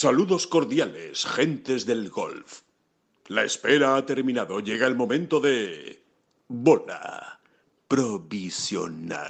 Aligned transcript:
Saludos 0.00 0.46
cordiales, 0.46 1.26
gentes 1.26 1.84
del 1.84 2.08
golf. 2.08 2.60
La 3.26 3.42
espera 3.42 3.96
ha 3.96 4.06
terminado. 4.06 4.60
Llega 4.60 4.86
el 4.86 4.94
momento 4.94 5.40
de... 5.40 6.04
Bola 6.46 7.40
provisional. 7.88 9.26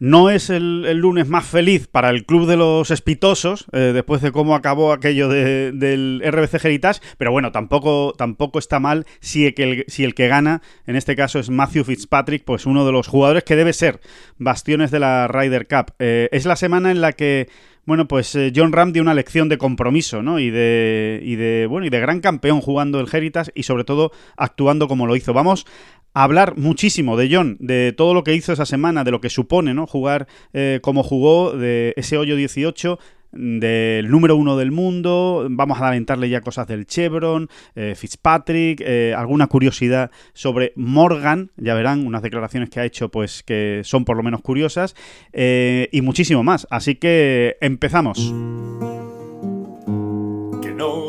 No 0.00 0.30
es 0.30 0.50
el, 0.50 0.82
lunes 0.98 1.28
más 1.28 1.46
feliz 1.46 1.86
para 1.86 2.10
el 2.10 2.26
club 2.26 2.48
de 2.48 2.56
los 2.56 2.90
espitosos, 2.90 3.66
eh, 3.70 3.92
después 3.94 4.20
de 4.20 4.32
cómo 4.32 4.56
acabó 4.56 4.92
aquello 4.92 5.28
del 5.28 6.20
RBC 6.26 6.64
Heritage, 6.64 7.00
pero 7.16 7.30
bueno, 7.30 7.52
tampoco, 7.52 8.14
tampoco 8.18 8.58
está 8.58 8.80
mal 8.80 9.06
si 9.20 9.46
el, 9.46 9.54
que, 9.54 9.84
si 9.86 10.02
el 10.02 10.16
que 10.16 10.26
gana, 10.26 10.60
en 10.88 10.96
este 10.96 11.14
caso 11.14 11.38
es 11.38 11.50
Matthew 11.50 11.84
Fitzpatrick, 11.84 12.42
pues 12.42 12.66
uno 12.66 12.84
de 12.84 12.90
los 12.90 13.06
jugadores 13.06 13.44
que 13.44 13.54
debe 13.54 13.72
ser 13.72 14.00
bastiones 14.38 14.90
de 14.90 14.98
la 14.98 15.28
Ryder 15.28 15.68
Cup. 15.68 15.94
Eh, 16.00 16.28
es 16.32 16.46
la 16.46 16.56
semana 16.56 16.90
en 16.90 17.00
la 17.00 17.12
que 17.12 17.48
bueno, 17.84 18.06
pues 18.06 18.34
eh, 18.34 18.52
John 18.54 18.72
Ram 18.72 18.92
dio 18.92 19.02
una 19.02 19.14
lección 19.14 19.48
de 19.48 19.58
compromiso, 19.58 20.22
¿no? 20.22 20.38
Y 20.38 20.50
de, 20.50 21.20
y 21.22 21.34
de, 21.36 21.66
bueno, 21.68 21.86
y 21.86 21.90
de 21.90 22.00
gran 22.00 22.20
campeón 22.20 22.60
jugando 22.60 23.00
el 23.00 23.08
Heritage 23.12 23.50
y 23.54 23.64
sobre 23.64 23.84
todo 23.84 24.12
actuando 24.36 24.86
como 24.86 25.06
lo 25.06 25.16
hizo. 25.16 25.32
Vamos 25.32 25.66
hablar 26.14 26.56
muchísimo 26.56 27.16
de 27.16 27.34
John, 27.34 27.56
de 27.58 27.92
todo 27.96 28.14
lo 28.14 28.22
que 28.22 28.34
hizo 28.34 28.52
esa 28.52 28.66
semana, 28.66 29.04
de 29.04 29.10
lo 29.10 29.20
que 29.20 29.30
supone, 29.30 29.74
¿no? 29.74 29.86
Jugar 29.86 30.28
eh, 30.52 30.80
como 30.82 31.02
jugó, 31.02 31.52
de 31.52 31.94
ese 31.96 32.16
hoyo 32.18 32.36
18 32.36 32.98
del 33.32 34.10
número 34.10 34.36
uno 34.36 34.56
del 34.56 34.70
mundo, 34.70 35.46
vamos 35.50 35.80
a 35.80 35.88
alentarle 35.88 36.28
ya 36.28 36.40
cosas 36.40 36.66
del 36.66 36.86
Chevron, 36.86 37.48
eh, 37.74 37.94
Fitzpatrick, 37.96 38.80
eh, 38.84 39.14
alguna 39.16 39.46
curiosidad 39.46 40.10
sobre 40.32 40.72
Morgan, 40.76 41.50
ya 41.56 41.74
verán, 41.74 42.06
unas 42.06 42.22
declaraciones 42.22 42.70
que 42.70 42.80
ha 42.80 42.84
hecho 42.84 43.10
pues 43.10 43.42
que 43.42 43.82
son 43.84 44.04
por 44.04 44.16
lo 44.16 44.22
menos 44.22 44.42
curiosas, 44.42 44.94
y 45.32 46.00
muchísimo 46.02 46.42
más. 46.42 46.66
Así 46.70 46.96
que 46.96 47.56
empezamos 47.60 48.32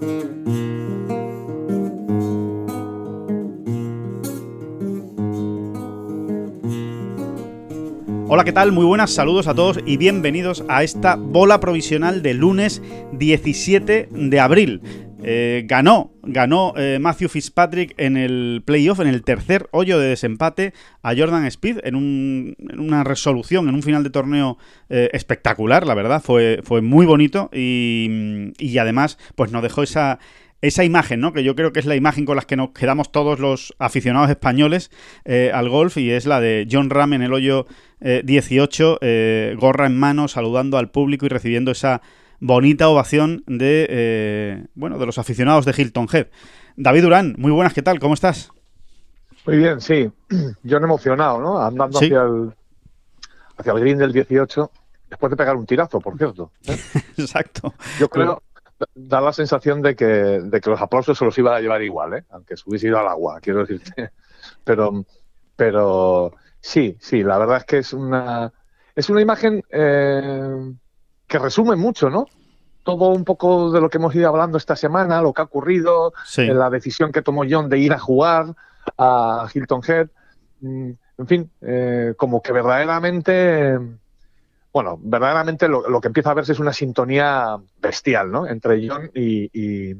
Hola, 0.00 0.08
¿qué 8.44 8.52
tal? 8.52 8.72
Muy 8.72 8.86
buenas, 8.86 9.10
saludos 9.10 9.46
a 9.46 9.54
todos 9.54 9.78
y 9.84 9.98
bienvenidos 9.98 10.64
a 10.68 10.82
esta 10.82 11.16
bola 11.16 11.60
provisional 11.60 12.22
de 12.22 12.32
lunes 12.32 12.80
17 13.12 14.08
de 14.10 14.40
abril. 14.40 14.80
Eh, 15.22 15.64
ganó, 15.66 16.12
ganó 16.22 16.72
eh, 16.76 16.98
Matthew 17.00 17.28
Fitzpatrick 17.28 17.94
en 17.98 18.16
el 18.16 18.62
playoff, 18.64 19.00
en 19.00 19.08
el 19.08 19.22
tercer 19.22 19.68
hoyo 19.72 19.98
de 19.98 20.08
desempate 20.08 20.72
a 21.02 21.14
Jordan 21.14 21.44
Speed 21.46 21.80
en, 21.84 22.56
una 22.78 23.04
resolución, 23.04 23.68
en 23.68 23.74
un 23.74 23.82
final 23.82 24.02
de 24.02 24.10
torneo 24.10 24.58
eh, 24.88 25.10
espectacular, 25.12 25.86
la 25.86 25.94
verdad, 25.94 26.22
fue, 26.22 26.60
fue 26.64 26.80
muy 26.80 27.06
bonito 27.06 27.50
y, 27.52 28.78
además 28.78 29.18
pues 29.34 29.52
nos 29.52 29.62
dejó 29.62 29.82
esa, 29.82 30.18
esa 30.62 30.84
imagen, 30.84 31.20
¿no? 31.20 31.32
Que 31.32 31.42
yo 31.42 31.54
creo 31.54 31.72
que 31.72 31.80
es 31.80 31.86
la 31.86 31.96
imagen 31.96 32.24
con 32.24 32.36
la 32.36 32.42
que 32.42 32.56
nos 32.56 32.70
quedamos 32.70 33.12
todos 33.12 33.38
los 33.38 33.74
aficionados 33.78 34.30
españoles 34.30 34.90
eh, 35.24 35.50
al 35.54 35.68
golf 35.68 35.96
y 35.96 36.10
es 36.10 36.26
la 36.26 36.40
de 36.40 36.66
John 36.70 36.90
Ram 36.90 37.14
en 37.14 37.22
el 37.22 37.32
hoyo 37.32 37.66
18, 38.00 38.94
eh, 38.94 38.98
eh, 39.02 39.56
gorra 39.58 39.86
en 39.86 39.98
mano, 39.98 40.26
saludando 40.28 40.78
al 40.78 40.90
público 40.90 41.26
y 41.26 41.28
recibiendo 41.28 41.70
esa 41.70 42.00
bonita 42.40 42.88
ovación 42.88 43.44
de, 43.46 44.66
bueno, 44.74 44.98
de 44.98 45.06
los 45.06 45.18
aficionados 45.18 45.64
de 45.64 45.74
Hilton 45.76 46.08
Head. 46.12 46.26
David 46.76 47.02
Durán, 47.02 47.34
muy 47.38 47.52
buenas, 47.52 47.74
¿qué 47.74 47.82
tal? 47.82 48.00
¿Cómo 48.00 48.14
estás? 48.14 48.50
Muy 49.46 49.58
bien, 49.58 49.80
sí. 49.80 50.10
John 50.68 50.84
emocionado, 50.84 51.40
¿no? 51.40 51.60
Andando 51.60 51.98
hacia 51.98 52.22
el 52.22 52.52
hacia 53.56 53.72
el 53.72 53.80
green 53.80 53.98
del 53.98 54.12
18 54.12 54.70
después 55.08 55.30
de 55.30 55.36
pegar 55.36 55.56
un 55.56 55.66
tirazo, 55.66 56.00
por 56.00 56.16
cierto. 56.16 56.52
Exacto. 57.16 57.74
Yo 57.98 58.08
creo, 58.08 58.42
da 58.94 59.20
la 59.20 59.32
sensación 59.32 59.82
de 59.82 59.94
que, 59.94 60.04
de 60.04 60.60
que 60.60 60.70
los 60.70 60.80
aplausos 60.80 61.18
se 61.18 61.24
los 61.24 61.36
iba 61.38 61.56
a 61.56 61.60
llevar 61.60 61.82
igual, 61.82 62.14
¿eh? 62.14 62.24
aunque 62.30 62.56
se 62.56 62.62
hubiese 62.66 62.88
ido 62.88 62.98
al 62.98 63.08
agua, 63.08 63.40
quiero 63.40 63.60
decirte. 63.60 64.10
Pero, 64.64 65.04
pero 65.54 66.32
sí, 66.60 66.96
sí, 66.98 67.22
la 67.22 67.36
verdad 67.36 67.58
es 67.58 67.64
que 67.64 67.78
es 67.78 67.92
una, 67.92 68.50
es 68.94 69.10
una 69.10 69.20
imagen 69.20 69.62
eh, 69.68 70.72
que 71.30 71.38
resume 71.38 71.76
mucho, 71.76 72.10
¿no? 72.10 72.26
Todo 72.82 73.10
un 73.10 73.24
poco 73.24 73.70
de 73.70 73.80
lo 73.80 73.88
que 73.88 73.98
hemos 73.98 74.14
ido 74.14 74.28
hablando 74.28 74.58
esta 74.58 74.74
semana, 74.74 75.22
lo 75.22 75.32
que 75.32 75.42
ha 75.42 75.44
ocurrido, 75.44 76.12
la 76.36 76.68
decisión 76.68 77.12
que 77.12 77.22
tomó 77.22 77.44
John 77.48 77.68
de 77.68 77.78
ir 77.78 77.92
a 77.92 77.98
jugar 77.98 78.54
a 78.98 79.46
Hilton 79.52 79.80
Head. 79.86 80.08
Mm, 80.60 80.90
en 81.18 81.26
fin, 81.26 81.50
eh, 81.60 82.14
como 82.16 82.42
que 82.42 82.52
verdaderamente 82.52 83.78
bueno, 84.72 84.98
verdaderamente 85.00 85.68
lo, 85.68 86.00
que 86.00 86.08
empieza 86.08 86.30
a 86.30 86.34
verse 86.34 86.52
es 86.52 86.60
una 86.60 86.72
sintonía 86.72 87.56
bestial, 87.80 88.30
¿no? 88.30 88.46
Entre 88.46 88.88
John 88.88 89.10
y, 89.14 89.94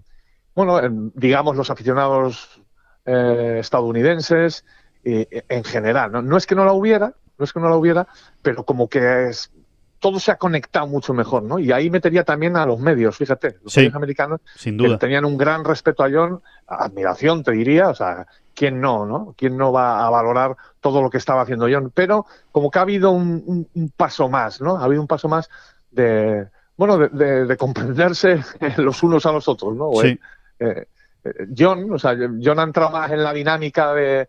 bueno, 0.54 0.80
digamos 1.14 1.56
los 1.56 1.70
aficionados 1.70 2.60
eh, 3.04 3.58
estadounidenses 3.60 4.64
en 5.02 5.64
general, 5.64 6.12
¿no? 6.12 6.22
No 6.22 6.36
es 6.36 6.46
que 6.46 6.54
no 6.54 6.64
la 6.64 6.72
hubiera, 6.72 7.14
no 7.38 7.44
es 7.44 7.52
que 7.52 7.60
no 7.60 7.68
la 7.68 7.76
hubiera, 7.76 8.06
pero 8.42 8.64
como 8.64 8.88
que 8.88 9.28
es, 9.28 9.50
todo 10.00 10.18
se 10.18 10.32
ha 10.32 10.36
conectado 10.36 10.86
mucho 10.86 11.12
mejor, 11.12 11.42
¿no? 11.42 11.58
Y 11.58 11.70
ahí 11.72 11.90
metería 11.90 12.24
también 12.24 12.56
a 12.56 12.66
los 12.66 12.80
medios, 12.80 13.16
fíjate, 13.16 13.58
los 13.62 13.76
medios 13.76 13.94
americanos 13.94 14.40
sin 14.56 14.76
duda. 14.76 14.98
tenían 14.98 15.26
un 15.26 15.36
gran 15.36 15.62
respeto 15.62 16.02
a 16.02 16.10
John, 16.10 16.42
admiración, 16.66 17.44
te 17.44 17.52
diría, 17.52 17.90
o 17.90 17.94
sea, 17.94 18.26
¿quién 18.54 18.80
no, 18.80 19.04
no? 19.04 19.34
¿Quién 19.36 19.58
no 19.58 19.72
va 19.72 20.06
a 20.06 20.10
valorar 20.10 20.56
todo 20.80 21.02
lo 21.02 21.10
que 21.10 21.18
estaba 21.18 21.42
haciendo 21.42 21.68
John? 21.70 21.92
Pero 21.94 22.26
como 22.50 22.70
que 22.70 22.78
ha 22.78 22.82
habido 22.82 23.10
un, 23.10 23.68
paso 23.94 24.28
más, 24.30 24.60
¿no? 24.62 24.76
Ha 24.76 24.84
habido 24.84 25.02
un 25.02 25.06
paso 25.06 25.28
más 25.28 25.50
de, 25.90 26.48
bueno, 26.76 26.96
de, 26.96 27.56
comprenderse 27.58 28.42
los 28.78 29.02
unos 29.02 29.26
a 29.26 29.32
los 29.32 29.46
otros, 29.48 29.76
¿no? 29.76 29.90
Sí. 30.00 30.18
Eh, 30.58 30.86
eh, 31.24 31.46
John, 31.56 31.92
o 31.92 31.98
sea, 31.98 32.16
John 32.42 32.58
ha 32.58 32.62
entrado 32.62 32.90
más 32.90 33.10
en 33.10 33.22
la 33.22 33.34
dinámica 33.34 33.92
de, 33.92 34.28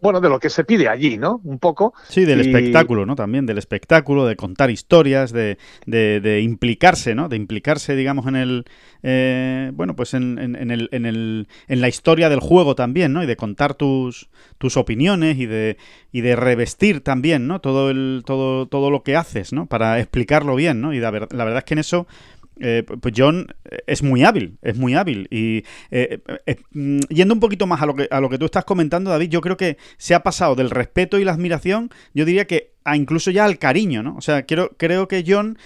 bueno, 0.00 0.20
de 0.20 0.28
lo 0.28 0.38
que 0.38 0.50
se 0.50 0.64
pide 0.64 0.88
allí, 0.88 1.18
¿no? 1.18 1.40
Un 1.44 1.58
poco. 1.58 1.92
Sí, 2.08 2.24
del 2.24 2.40
espectáculo, 2.40 3.04
¿no? 3.04 3.16
También 3.16 3.46
del 3.46 3.58
espectáculo, 3.58 4.26
de 4.26 4.36
contar 4.36 4.70
historias, 4.70 5.32
de, 5.32 5.58
de, 5.86 6.40
implicarse, 6.40 7.14
¿no? 7.14 7.28
De 7.28 7.36
implicarse, 7.36 7.96
digamos, 7.96 8.26
en 8.26 8.36
el, 8.36 8.64
eh, 9.02 9.70
bueno, 9.74 9.96
pues 9.96 10.14
en, 10.14 10.38
en, 10.38 10.70
el, 10.70 10.88
en, 10.92 11.06
el, 11.06 11.48
en 11.66 11.80
la 11.80 11.88
historia 11.88 12.28
del 12.28 12.40
juego 12.40 12.74
también, 12.74 13.12
¿no? 13.12 13.22
Y 13.22 13.26
de 13.26 13.36
contar 13.36 13.74
tus, 13.74 14.28
tus 14.58 14.76
opiniones 14.76 15.38
y 15.38 15.46
de, 15.46 15.78
y 16.12 16.20
de 16.20 16.36
revestir 16.36 17.00
también, 17.00 17.46
¿no? 17.46 17.60
Todo, 17.60 17.90
el, 17.90 18.22
todo, 18.24 18.66
todo 18.66 18.90
lo 18.90 19.02
que 19.02 19.16
haces, 19.16 19.52
¿no? 19.52 19.66
Para 19.66 19.98
explicarlo 19.98 20.54
bien, 20.54 20.80
¿no? 20.80 20.92
Y 20.94 21.00
la, 21.00 21.10
la 21.10 21.44
verdad 21.44 21.58
es 21.58 21.64
que 21.64 21.74
en 21.74 21.80
eso 21.80 22.06
eh, 22.60 22.84
pues 23.00 23.14
John 23.16 23.46
es 23.86 24.02
muy 24.02 24.24
hábil, 24.24 24.58
es 24.62 24.76
muy 24.76 24.94
hábil. 24.94 25.28
Y 25.30 25.64
eh, 25.90 26.20
eh, 26.46 26.56
mm, 26.72 27.00
yendo 27.08 27.34
un 27.34 27.40
poquito 27.40 27.66
más 27.66 27.82
a 27.82 27.86
lo, 27.86 27.94
que, 27.94 28.08
a 28.10 28.20
lo 28.20 28.28
que 28.28 28.38
tú 28.38 28.44
estás 28.44 28.64
comentando, 28.64 29.10
David, 29.10 29.30
yo 29.30 29.40
creo 29.40 29.56
que 29.56 29.76
se 29.96 30.14
ha 30.14 30.22
pasado 30.22 30.54
del 30.54 30.70
respeto 30.70 31.18
y 31.18 31.24
la 31.24 31.32
admiración, 31.32 31.90
yo 32.14 32.24
diría 32.24 32.46
que 32.46 32.72
a 32.84 32.96
incluso 32.96 33.30
ya 33.30 33.44
al 33.44 33.58
cariño, 33.58 34.02
¿no? 34.02 34.16
O 34.16 34.22
sea, 34.22 34.44
quiero, 34.44 34.70
creo 34.78 35.08
que 35.08 35.22
John, 35.26 35.58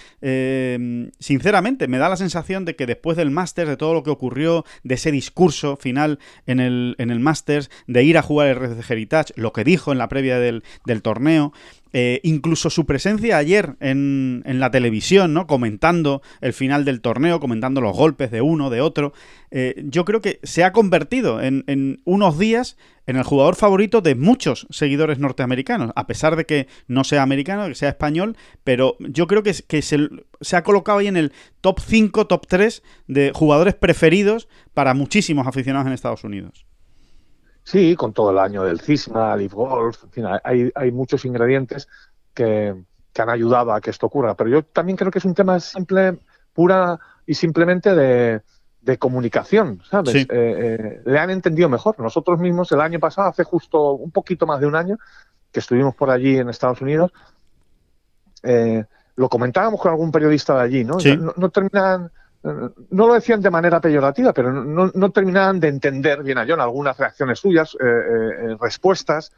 sinceramente, 1.20 1.86
me 1.86 1.98
da 1.98 2.08
la 2.08 2.16
sensación 2.16 2.64
de 2.64 2.74
que 2.74 2.84
después 2.84 3.16
del 3.16 3.30
Masters, 3.30 3.68
de 3.68 3.76
todo 3.76 3.94
lo 3.94 4.02
que 4.02 4.10
ocurrió, 4.10 4.64
de 4.82 4.96
ese 4.96 5.12
discurso 5.12 5.76
final 5.76 6.18
en 6.46 6.58
el, 6.58 6.96
en 6.98 7.10
el 7.10 7.20
Masters, 7.20 7.70
de 7.86 8.02
ir 8.02 8.18
a 8.18 8.22
jugar 8.22 8.48
el 8.48 8.56
RCG 8.56 8.92
Heritage, 8.92 9.34
lo 9.36 9.52
que 9.52 9.62
dijo 9.62 9.92
en 9.92 9.98
la 9.98 10.08
previa 10.08 10.40
del, 10.40 10.64
del 10.84 11.00
torneo, 11.00 11.52
eh, 11.92 12.20
incluso 12.22 12.70
su 12.70 12.86
presencia 12.86 13.36
ayer 13.36 13.76
en, 13.80 14.42
en, 14.46 14.60
la 14.60 14.70
televisión, 14.70 15.34
¿no? 15.34 15.46
Comentando 15.46 16.22
el 16.40 16.52
final 16.52 16.84
del 16.84 17.00
torneo, 17.00 17.40
comentando 17.40 17.80
los 17.80 17.96
golpes 17.96 18.30
de 18.30 18.40
uno, 18.40 18.70
de 18.70 18.80
otro. 18.80 19.12
Eh, 19.50 19.82
yo 19.86 20.04
creo 20.04 20.20
que 20.22 20.40
se 20.42 20.64
ha 20.64 20.72
convertido 20.72 21.42
en, 21.42 21.64
en, 21.66 22.00
unos 22.04 22.38
días 22.38 22.78
en 23.06 23.16
el 23.16 23.24
jugador 23.24 23.56
favorito 23.56 24.00
de 24.00 24.14
muchos 24.14 24.66
seguidores 24.70 25.18
norteamericanos, 25.18 25.90
a 25.94 26.06
pesar 26.06 26.36
de 26.36 26.46
que 26.46 26.68
no 26.86 27.04
sea 27.04 27.22
americano, 27.22 27.66
que 27.66 27.74
sea 27.74 27.90
español, 27.90 28.36
pero 28.64 28.96
yo 29.00 29.26
creo 29.26 29.42
que, 29.42 29.54
que 29.66 29.82
se, 29.82 30.08
se 30.40 30.56
ha 30.56 30.62
colocado 30.62 30.98
ahí 30.98 31.08
en 31.08 31.16
el 31.16 31.32
top 31.60 31.80
5, 31.80 32.26
top 32.26 32.46
3 32.46 32.82
de 33.08 33.32
jugadores 33.34 33.74
preferidos 33.74 34.48
para 34.72 34.94
muchísimos 34.94 35.46
aficionados 35.46 35.86
en 35.86 35.92
Estados 35.92 36.24
Unidos. 36.24 36.64
Sí, 37.64 37.94
con 37.96 38.12
todo 38.12 38.30
el 38.30 38.38
año 38.38 38.64
del 38.64 38.80
CISMA, 38.80 39.36
Leaf 39.36 39.52
Golf, 39.52 40.04
en 40.04 40.10
fin, 40.10 40.24
hay, 40.42 40.70
hay 40.74 40.90
muchos 40.90 41.24
ingredientes 41.24 41.88
que, 42.34 42.74
que, 43.12 43.22
han 43.22 43.30
ayudado 43.30 43.72
a 43.72 43.80
que 43.80 43.90
esto 43.90 44.06
ocurra. 44.06 44.34
Pero 44.34 44.50
yo 44.50 44.62
también 44.64 44.96
creo 44.96 45.10
que 45.10 45.18
es 45.18 45.24
un 45.24 45.34
tema 45.34 45.60
simple, 45.60 46.18
pura 46.52 46.98
y 47.24 47.34
simplemente 47.34 47.94
de, 47.94 48.42
de 48.82 48.98
comunicación, 48.98 49.80
¿sabes? 49.88 50.14
Eh, 50.14 50.26
eh, 50.30 51.02
le 51.04 51.18
han 51.18 51.30
entendido 51.30 51.68
mejor. 51.68 51.98
Nosotros 52.00 52.40
mismos 52.40 52.70
el 52.72 52.80
año 52.80 52.98
pasado, 52.98 53.28
hace 53.28 53.44
justo 53.44 53.92
un 53.92 54.10
poquito 54.10 54.44
más 54.44 54.60
de 54.60 54.66
un 54.66 54.74
año, 54.74 54.98
que 55.52 55.60
estuvimos 55.60 55.94
por 55.94 56.10
allí 56.10 56.36
en 56.36 56.48
Estados 56.48 56.80
Unidos, 56.80 57.12
eh, 58.42 58.84
lo 59.14 59.28
comentábamos 59.28 59.80
con 59.80 59.92
algún 59.92 60.10
periodista 60.10 60.56
de 60.56 60.62
allí, 60.62 60.84
¿no? 60.84 60.96
No, 61.18 61.32
no, 61.36 61.50
terminan, 61.50 62.10
no 62.42 63.06
lo 63.06 63.14
decían 63.14 63.40
de 63.40 63.50
manera 63.50 63.80
peyorativa, 63.80 64.32
pero 64.32 64.52
no, 64.52 64.90
no 64.92 65.10
terminaban 65.10 65.60
de 65.60 65.68
entender 65.68 66.22
bien 66.22 66.38
a 66.38 66.46
John 66.46 66.60
algunas 66.60 66.96
reacciones 66.96 67.38
suyas, 67.38 67.76
respuestas. 68.60 69.32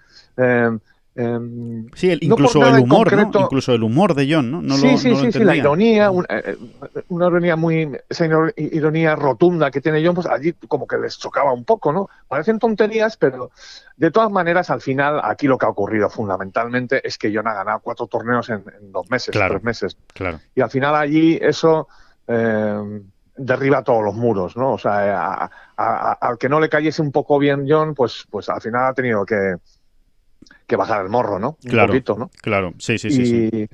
Em, 1.16 1.88
sí, 1.94 2.18
incluso 2.22 2.66
el 2.66 2.82
humor, 2.82 3.08
Incluso 3.12 3.72
el 3.72 3.84
humor 3.84 4.14
de 4.14 4.26
John, 4.28 4.66
¿no? 4.66 4.76
sí, 4.76 4.98
sí, 4.98 5.14
sí, 5.30 5.44
la 5.44 5.54
ironía, 5.54 6.10
una, 6.10 6.26
eh, 6.28 6.56
una, 7.08 7.26
ironía 7.28 7.54
muy, 7.54 7.96
esa 8.08 8.26
ironía 8.56 9.14
rotunda 9.14 9.70
que 9.70 9.80
tiene 9.80 10.04
John, 10.04 10.16
pues 10.16 10.26
allí 10.26 10.54
como 10.66 10.88
que 10.88 10.98
les 10.98 11.16
chocaba 11.16 11.52
un 11.52 11.64
poco, 11.64 11.92
¿no? 11.92 12.10
Parecen 12.26 12.58
tonterías, 12.58 13.16
pero 13.16 13.52
de 13.96 14.10
todas 14.10 14.32
maneras, 14.32 14.70
al 14.70 14.80
final, 14.80 15.20
aquí 15.22 15.46
lo 15.46 15.56
que 15.56 15.66
ha 15.66 15.68
ocurrido 15.68 16.10
fundamentalmente 16.10 17.06
es 17.06 17.16
que 17.16 17.32
John 17.32 17.46
ha 17.46 17.54
ganado 17.54 17.78
cuatro 17.78 18.08
torneos 18.08 18.50
en, 18.50 18.64
dos 18.90 19.08
meses, 19.08 19.32
tres 19.32 19.62
meses. 19.62 19.96
Claro. 20.12 20.40
Y 20.56 20.62
al 20.62 20.70
final 20.70 20.96
allí 20.96 21.38
eso 21.40 21.86
em, 22.26 23.02
derriba 23.36 23.82
todos 23.82 24.04
los 24.04 24.14
muros, 24.14 24.56
¿no? 24.56 24.72
O 24.72 24.78
sea, 24.78 25.50
al 25.76 26.38
que 26.38 26.48
no 26.48 26.60
le 26.60 26.68
cayese 26.68 27.02
un 27.02 27.12
poco 27.12 27.38
bien 27.38 27.66
John, 27.68 27.94
pues, 27.94 28.26
pues 28.30 28.48
al 28.48 28.60
final 28.60 28.86
ha 28.86 28.94
tenido 28.94 29.24
que 29.26 29.56
que 30.66 30.76
bajar 30.76 31.02
el 31.02 31.10
morro, 31.10 31.38
¿no? 31.38 31.58
Un 31.62 31.70
claro, 31.70 31.88
poquito, 31.88 32.16
¿no? 32.16 32.30
Claro, 32.40 32.74
sí, 32.78 32.98
sí, 32.98 33.10
sí. 33.10 33.68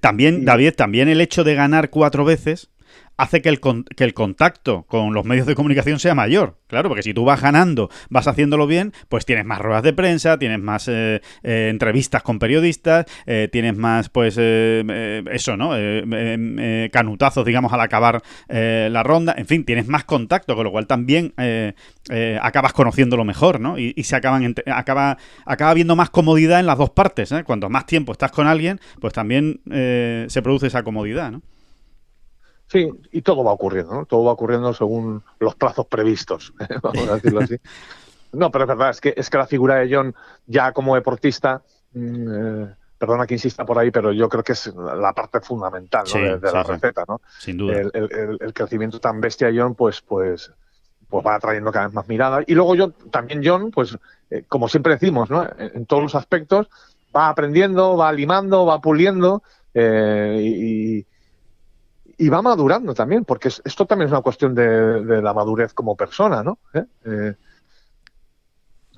También, 0.00 0.44
David, 0.44 0.74
también 0.76 1.08
el 1.08 1.20
hecho 1.20 1.44
de 1.44 1.54
ganar 1.54 1.90
cuatro 1.90 2.24
veces 2.24 2.70
hace 3.16 3.42
que 3.42 3.48
el, 3.48 3.60
que 3.60 4.04
el 4.04 4.14
contacto 4.14 4.84
con 4.88 5.14
los 5.14 5.24
medios 5.24 5.46
de 5.46 5.54
comunicación 5.54 5.98
sea 5.98 6.14
mayor. 6.14 6.58
Claro, 6.66 6.88
porque 6.88 7.02
si 7.02 7.14
tú 7.14 7.24
vas 7.24 7.40
ganando, 7.40 7.90
vas 8.10 8.26
haciéndolo 8.26 8.66
bien, 8.66 8.92
pues 9.08 9.24
tienes 9.24 9.44
más 9.44 9.60
ruedas 9.60 9.82
de 9.82 9.92
prensa, 9.92 10.38
tienes 10.38 10.60
más 10.60 10.88
eh, 10.88 11.20
eh, 11.42 11.68
entrevistas 11.70 12.22
con 12.22 12.38
periodistas, 12.38 13.06
eh, 13.26 13.48
tienes 13.52 13.76
más, 13.76 14.08
pues, 14.08 14.36
eso, 14.36 15.56
¿no? 15.56 15.70
canutazos, 16.90 17.44
digamos, 17.44 17.72
al 17.72 17.80
acabar 17.80 18.22
la 18.48 19.02
ronda. 19.02 19.34
En 19.36 19.46
fin, 19.46 19.64
tienes 19.64 19.86
más 19.86 20.04
contacto, 20.04 20.56
con 20.56 20.64
lo 20.64 20.72
cual 20.72 20.86
también 20.86 21.32
acabas 22.40 22.72
conociéndolo 22.72 23.24
mejor, 23.24 23.60
¿no? 23.60 23.78
Y, 23.78 24.02
se 24.04 24.16
acaban, 24.16 24.54
acaba, 24.66 25.16
acaba 25.46 25.70
habiendo 25.70 25.96
más 25.96 26.10
comodidad 26.10 26.60
en 26.60 26.66
las 26.66 26.78
dos 26.78 26.90
partes. 26.90 27.32
Cuanto 27.44 27.70
más 27.70 27.86
tiempo 27.86 28.12
estás 28.12 28.32
con 28.32 28.46
alguien, 28.46 28.80
pues 29.00 29.12
también 29.12 29.60
se 29.64 30.42
produce 30.42 30.66
esa 30.66 30.82
comodidad, 30.82 31.30
¿no? 31.30 31.42
Sí, 32.74 32.90
y 33.12 33.22
todo 33.22 33.44
va 33.44 33.52
ocurriendo, 33.52 33.94
¿no? 33.94 34.04
Todo 34.04 34.24
va 34.24 34.32
ocurriendo 34.32 34.74
según 34.74 35.22
los 35.38 35.54
plazos 35.54 35.86
previstos, 35.86 36.52
vamos 36.82 37.08
a 37.08 37.14
decirlo 37.14 37.42
así. 37.42 37.56
No, 38.32 38.50
pero 38.50 38.64
es 38.64 38.68
verdad, 38.68 38.90
es 38.90 39.00
que, 39.00 39.14
es 39.16 39.30
que 39.30 39.38
la 39.38 39.46
figura 39.46 39.76
de 39.76 39.94
John, 39.94 40.12
ya 40.48 40.72
como 40.72 40.96
deportista, 40.96 41.62
mm, 41.92 42.64
eh, 42.64 42.74
perdona 42.98 43.28
que 43.28 43.34
insista 43.34 43.64
por 43.64 43.78
ahí, 43.78 43.92
pero 43.92 44.10
yo 44.10 44.28
creo 44.28 44.42
que 44.42 44.54
es 44.54 44.74
la 44.74 45.12
parte 45.12 45.38
fundamental 45.40 46.04
de, 46.04 46.50
la 46.52 46.64
receta, 46.64 47.04
¿no? 47.06 47.20
Sin 47.38 47.58
duda. 47.58 47.78
El, 47.78 48.52
crecimiento 48.52 48.98
tan 48.98 49.20
bestia 49.20 49.52
de 49.52 49.60
John, 49.60 49.76
pues, 49.76 50.00
pues, 50.00 50.52
pues 51.08 51.24
va 51.24 51.36
atrayendo 51.36 51.70
cada 51.70 51.86
vez 51.86 51.94
más 51.94 52.08
miradas. 52.08 52.42
Y 52.48 52.54
luego 52.56 52.74
yo, 52.74 52.90
también 52.90 53.40
John, 53.44 53.70
pues, 53.70 53.96
eh, 54.30 54.42
como 54.48 54.68
siempre 54.68 54.94
decimos, 54.94 55.30
¿no? 55.30 55.48
En, 55.58 55.86
todos 55.86 56.02
los 56.02 56.16
aspectos, 56.16 56.68
va 57.14 57.28
aprendiendo, 57.28 57.96
va 57.96 58.10
limando, 58.10 58.66
va 58.66 58.80
puliendo, 58.80 59.44
eh, 59.74 60.40
y 60.42 61.06
y 62.18 62.28
va 62.28 62.42
madurando 62.42 62.94
también, 62.94 63.24
porque 63.24 63.48
esto 63.48 63.86
también 63.86 64.06
es 64.06 64.12
una 64.12 64.22
cuestión 64.22 64.54
de, 64.54 65.22
la 65.22 65.32
madurez 65.32 65.72
como 65.72 65.96
persona, 65.96 66.42
¿no? 66.42 66.58
¿Eh? 66.72 66.84
Eh, 67.04 67.34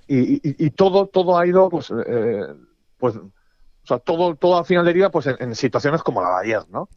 y, 0.08 0.70
todo, 0.70 1.06
todo 1.06 1.36
ha 1.36 1.46
ido, 1.46 1.68
pues, 1.68 1.92
eh, 2.06 2.46
pues, 2.96 3.16
o 3.16 3.30
sea, 3.84 3.98
todo, 3.98 4.36
todo 4.36 4.58
al 4.58 4.64
final 4.64 4.84
deriva, 4.84 5.10
pues, 5.10 5.26
en, 5.26 5.54
situaciones 5.54 6.02
como 6.02 6.22
la 6.22 6.30
de 6.30 6.44
ayer, 6.44 6.62
¿no? 6.70 6.88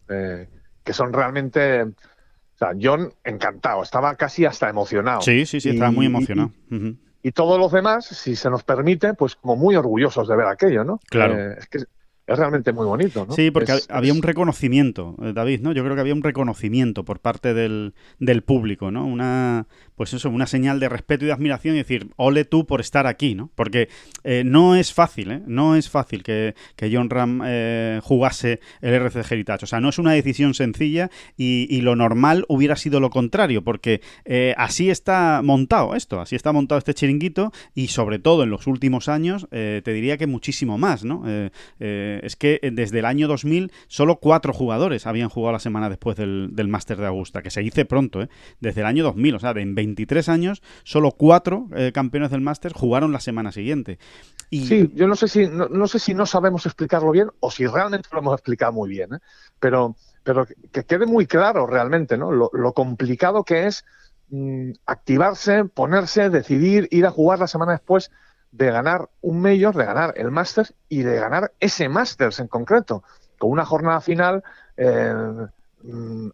que 0.83 0.93
son 0.93 1.13
realmente, 1.13 1.83
o 1.83 2.57
sea, 2.57 2.71
John 2.79 3.13
encantado, 3.23 3.83
estaba 3.83 4.15
casi 4.15 4.45
hasta 4.45 4.69
emocionado. 4.69 5.21
Sí, 5.21 5.45
sí, 5.45 5.59
sí, 5.59 5.69
estaba 5.69 5.91
muy 5.91 6.05
emocionado. 6.05 6.51
Y, 7.21 7.31
todos 7.31 7.59
los 7.59 7.71
demás, 7.71 8.05
si 8.05 8.35
se 8.35 8.49
nos 8.49 8.63
permite, 8.63 9.13
pues, 9.13 9.35
como 9.35 9.55
muy 9.55 9.75
orgullosos 9.75 10.27
de 10.27 10.35
ver 10.35 10.47
aquello, 10.47 10.83
¿no? 10.83 10.99
Claro. 11.09 11.53
es 11.53 11.67
que 11.67 11.79
es 12.29 12.37
realmente 12.37 12.71
muy 12.71 12.85
bonito, 12.85 13.25
¿no? 13.27 13.33
Sí, 13.33 13.49
porque 13.49 13.73
había 13.89 14.13
un 14.13 14.21
reconocimiento, 14.21 15.15
eh, 15.21 15.33
David, 15.33 15.61
¿no? 15.61 15.71
Yo 15.71 15.83
creo 15.83 15.95
que 15.95 16.01
había 16.01 16.13
un 16.13 16.23
reconocimiento 16.23 17.03
por 17.03 17.19
parte 17.19 17.53
del, 17.53 17.93
del 18.19 18.43
público, 18.43 18.91
¿no? 18.91 19.05
Una, 19.05 19.67
pues 19.99 20.13
eso, 20.13 20.29
una 20.29 20.47
señal 20.47 20.79
de 20.79 20.87
respeto 20.87 21.25
y 21.25 21.27
de 21.27 21.33
admiración 21.33 21.75
y 21.75 21.79
decir, 21.79 22.11
ole 22.15 22.45
tú 22.45 22.65
por 22.65 22.79
estar 22.79 23.05
aquí, 23.05 23.35
¿no? 23.35 23.51
Porque 23.55 23.89
eh, 24.23 24.43
no 24.45 24.75
es 24.75 24.93
fácil, 24.93 25.31
¿eh? 25.31 25.41
No 25.45 25.75
es 25.75 25.89
fácil 25.89 26.23
que, 26.23 26.55
John 26.89 27.09
Ram 27.09 27.41
eh, 27.45 27.99
jugase 28.01 28.61
el 28.79 28.93
RCG 28.93 29.33
Heritage. 29.33 29.65
O 29.65 29.67
sea, 29.67 29.81
no 29.81 29.89
es 29.89 29.99
una 29.99 30.13
decisión 30.13 30.53
sencilla 30.53 31.09
y, 31.35 31.81
lo 31.81 31.97
normal 31.97 32.45
hubiera 32.47 32.77
sido 32.77 33.01
lo 33.01 33.09
contrario, 33.09 33.63
porque 33.63 33.99
eh, 34.23 34.53
así 34.57 34.89
está 34.89 35.41
montado 35.43 35.95
esto, 35.95 36.21
así 36.21 36.35
está 36.37 36.53
montado 36.53 36.79
este 36.79 36.93
chiringuito 36.93 37.51
y 37.73 37.87
sobre 37.87 38.19
todo 38.19 38.43
en 38.43 38.51
los 38.51 38.67
últimos 38.67 39.09
años 39.09 39.47
te 39.49 39.81
diría 39.93 40.17
que 40.17 40.27
muchísimo 40.27 40.77
más, 40.77 41.03
¿no? 41.03 41.23
Es 42.23 42.35
que 42.35 42.59
desde 42.71 42.99
el 42.99 43.05
año 43.05 43.27
2000 43.27 43.71
solo 43.87 44.17
cuatro 44.17 44.53
jugadores 44.53 45.05
habían 45.05 45.29
jugado 45.29 45.53
la 45.53 45.59
semana 45.59 45.89
después 45.89 46.17
del, 46.17 46.49
del 46.53 46.67
Máster 46.67 46.97
de 46.97 47.07
Augusta, 47.07 47.41
que 47.41 47.51
se 47.51 47.61
dice 47.61 47.85
pronto, 47.85 48.21
¿eh? 48.21 48.29
Desde 48.59 48.81
el 48.81 48.87
año 48.87 49.03
2000, 49.03 49.35
o 49.35 49.39
sea, 49.39 49.53
de 49.53 49.61
en 49.61 49.75
20 49.75 49.89
23 49.89 50.29
años, 50.29 50.61
solo 50.83 51.11
cuatro 51.11 51.67
eh, 51.75 51.91
campeones 51.93 52.31
del 52.31 52.41
máster 52.41 52.73
jugaron 52.73 53.11
la 53.11 53.19
semana 53.19 53.51
siguiente. 53.51 53.99
Sí, 54.51 54.91
yo 54.95 55.07
no 55.07 55.15
sé, 55.15 55.27
si, 55.27 55.47
no, 55.47 55.87
sé 55.87 55.99
si 55.99 56.15
no 56.15 56.25
sabemos 56.25 56.65
explicarlo 56.65 57.11
bien 57.11 57.29
o 57.39 57.51
si 57.51 57.67
realmente 57.67 58.09
lo 58.11 58.19
hemos 58.19 58.33
explicado 58.33 58.73
muy 58.73 58.89
bien, 58.89 59.13
¿eh? 59.13 59.19
pero, 59.59 59.95
pero 60.23 60.47
que 60.71 60.83
quede 60.85 61.05
muy 61.05 61.27
claro 61.27 61.67
realmente 61.67 62.17
¿no? 62.17 62.31
lo, 62.31 62.73
complicado 62.73 63.43
que 63.43 63.67
es 63.67 63.85
mm, 64.29 64.71
activarse, 64.87 65.65
ponerse, 65.65 66.31
decidir, 66.31 66.87
ir 66.89 67.05
a 67.05 67.11
jugar 67.11 67.37
la 67.39 67.47
semana 67.47 67.73
después 67.73 68.09
de 68.51 68.71
ganar 68.71 69.09
un 69.21 69.41
Major, 69.41 69.75
de 69.75 69.85
ganar 69.85 70.13
el 70.17 70.31
Masters 70.31 70.73
y 70.87 71.03
de 71.03 71.15
ganar 71.15 71.53
ese 71.59 71.89
Masters 71.89 72.39
en 72.39 72.47
concreto, 72.47 73.03
con 73.37 73.51
una 73.51 73.65
jornada 73.65 74.01
final 74.01 74.43
eh, 74.75 75.13
mm, 75.83 76.29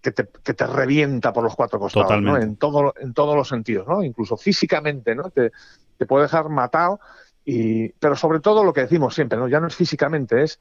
que 0.00 0.10
te, 0.10 0.28
que 0.42 0.54
te 0.54 0.66
revienta 0.66 1.32
por 1.32 1.44
los 1.44 1.54
cuatro 1.54 1.78
costados, 1.78 2.20
¿no? 2.20 2.36
En, 2.36 2.56
todo, 2.56 2.94
en 2.98 3.14
todos 3.14 3.36
los 3.36 3.48
sentidos, 3.48 3.86
¿no? 3.86 4.02
Incluso 4.02 4.36
físicamente, 4.36 5.14
¿no? 5.14 5.30
Te, 5.30 5.52
te 5.96 6.06
puede 6.06 6.24
dejar 6.24 6.48
matado, 6.48 7.00
y, 7.44 7.90
pero 7.90 8.16
sobre 8.16 8.40
todo 8.40 8.64
lo 8.64 8.72
que 8.72 8.82
decimos 8.82 9.14
siempre, 9.14 9.38
¿no? 9.38 9.46
Ya 9.46 9.60
no 9.60 9.68
es 9.68 9.76
físicamente, 9.76 10.42
es 10.42 10.58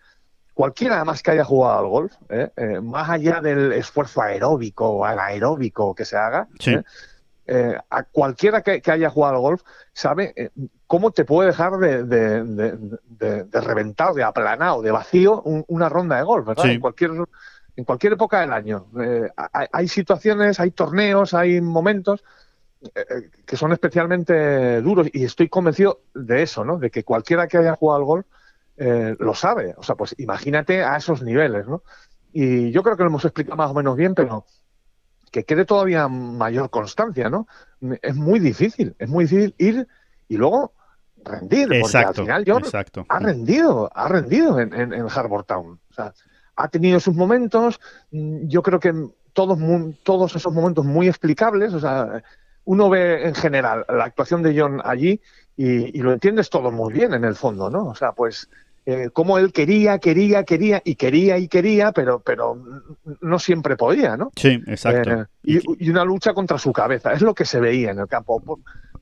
cualquiera 0.53 0.97
además 0.97 1.23
que 1.23 1.31
haya 1.31 1.43
jugado 1.43 1.79
al 1.79 1.87
golf, 1.87 2.13
¿eh? 2.29 2.51
Eh, 2.55 2.81
más 2.81 3.09
allá 3.09 3.41
del 3.41 3.73
esfuerzo 3.73 4.21
aeróbico 4.21 4.87
o 4.89 5.05
anaeróbico 5.05 5.95
que 5.95 6.05
se 6.05 6.17
haga, 6.17 6.47
¿eh? 6.65 6.83
A 7.89 8.03
cualquiera 8.03 8.61
que, 8.61 8.81
haya 8.85 9.09
jugado 9.09 9.35
al 9.35 9.41
golf 9.41 9.63
sabe 9.93 10.51
cómo 10.87 11.11
te 11.11 11.25
puede 11.25 11.49
dejar 11.49 11.77
de, 11.77 12.03
de, 12.03 12.43
de, 12.43 13.43
de, 13.43 13.61
reventado, 13.61 14.13
de 14.13 14.23
aplanado, 14.23 14.81
de 14.81 14.91
vacío 14.91 15.41
una 15.43 15.89
ronda 15.89 16.17
de 16.17 16.23
golf, 16.23 16.47
¿verdad? 16.47 16.67
En 16.67 16.79
cualquier 16.79 17.11
en 17.75 17.85
cualquier 17.85 18.13
época 18.13 18.41
del 18.41 18.53
año. 18.53 18.87
Eh, 18.99 19.29
hay, 19.71 19.87
situaciones, 19.87 20.59
hay 20.59 20.71
torneos, 20.71 21.33
hay 21.33 21.61
momentos 21.61 22.23
eh, 22.81 22.89
eh, 22.95 23.29
que 23.45 23.57
son 23.57 23.71
especialmente 23.71 24.81
duros 24.81 25.07
y 25.11 25.23
estoy 25.23 25.49
convencido 25.49 26.01
de 26.13 26.43
eso, 26.43 26.65
¿no? 26.65 26.77
De 26.77 26.89
que 26.91 27.03
cualquiera 27.03 27.47
que 27.47 27.57
haya 27.57 27.75
jugado 27.75 27.99
al 27.99 28.05
golf 28.05 28.25
lo 28.77 29.35
sabe. 29.35 29.75
O 29.77 29.83
sea, 29.83 29.93
pues 29.95 30.15
imagínate 30.17 30.83
a 30.83 30.97
esos 30.97 31.21
niveles, 31.21 31.67
¿no? 31.67 31.83
Y 32.33 32.71
yo 32.71 32.81
creo 32.81 32.97
que 32.97 33.03
lo 33.03 33.09
hemos 33.09 33.25
explicado 33.25 33.55
más 33.55 33.69
o 33.69 33.75
menos 33.75 33.95
bien, 33.95 34.15
pero 34.15 34.45
que 35.31 35.43
quede 35.45 35.65
todavía 35.65 36.07
mayor 36.07 36.69
constancia, 36.69 37.29
¿no? 37.29 37.47
Es 38.01 38.15
muy 38.15 38.39
difícil, 38.39 38.95
es 38.99 39.09
muy 39.09 39.25
difícil 39.25 39.55
ir 39.57 39.87
y 40.27 40.37
luego 40.37 40.73
rendir, 41.23 41.69
porque 41.81 41.97
al 41.97 42.13
final 42.13 42.43
John 42.45 42.63
ha 43.07 43.19
rendido, 43.19 43.89
ha 43.93 44.07
rendido 44.07 44.59
en, 44.59 44.73
en, 44.73 44.93
en 44.93 45.07
Harbour 45.09 45.43
Town. 45.45 45.79
O 45.89 45.93
sea, 45.93 46.13
ha 46.55 46.67
tenido 46.67 46.99
sus 46.99 47.15
momentos, 47.15 47.79
mm, 48.11 48.47
yo 48.47 48.61
creo 48.61 48.79
que 48.79 48.93
todos, 49.33 49.57
todos 50.03 50.35
esos 50.35 50.53
momentos 50.53 50.85
muy 50.85 51.07
explicables, 51.07 51.73
o 51.73 51.79
sea, 51.79 52.23
uno 52.65 52.89
ve 52.89 53.25
en 53.27 53.35
general 53.35 53.85
la 53.89 54.05
actuación 54.05 54.43
de 54.43 54.59
John 54.59 54.81
allí 54.83 55.21
y, 55.57 56.01
lo 56.01 56.13
entiendes 56.13 56.49
todo 56.49 56.71
muy 56.71 56.93
bien 56.93 57.13
en 57.13 57.23
el 57.23 57.35
fondo, 57.35 57.69
¿no? 57.69 57.85
O 57.85 57.95
sea, 57.95 58.11
pues 58.13 58.49
eh, 58.85 59.09
como 59.13 59.37
él 59.37 59.53
quería, 59.53 59.99
quería, 59.99 60.43
quería 60.43 60.81
y 60.83 60.95
quería 60.95 61.37
y 61.37 61.47
quería, 61.47 61.91
pero, 61.91 62.19
pero 62.19 62.57
no 63.21 63.39
siempre 63.39 63.77
podía, 63.77 64.17
¿no? 64.17 64.31
Sí, 64.35 64.59
exacto. 64.65 65.11
Eh, 65.11 65.25
y, 65.43 65.89
una 65.89 66.03
lucha 66.03 66.33
contra 66.33 66.57
su 66.57 66.73
cabeza, 66.73 67.13
es 67.13 67.21
lo 67.21 67.35
que 67.35 67.45
se 67.45 67.59
veía 67.59 67.91
en 67.91 67.99
el 67.99 68.07
campo. 68.07 68.41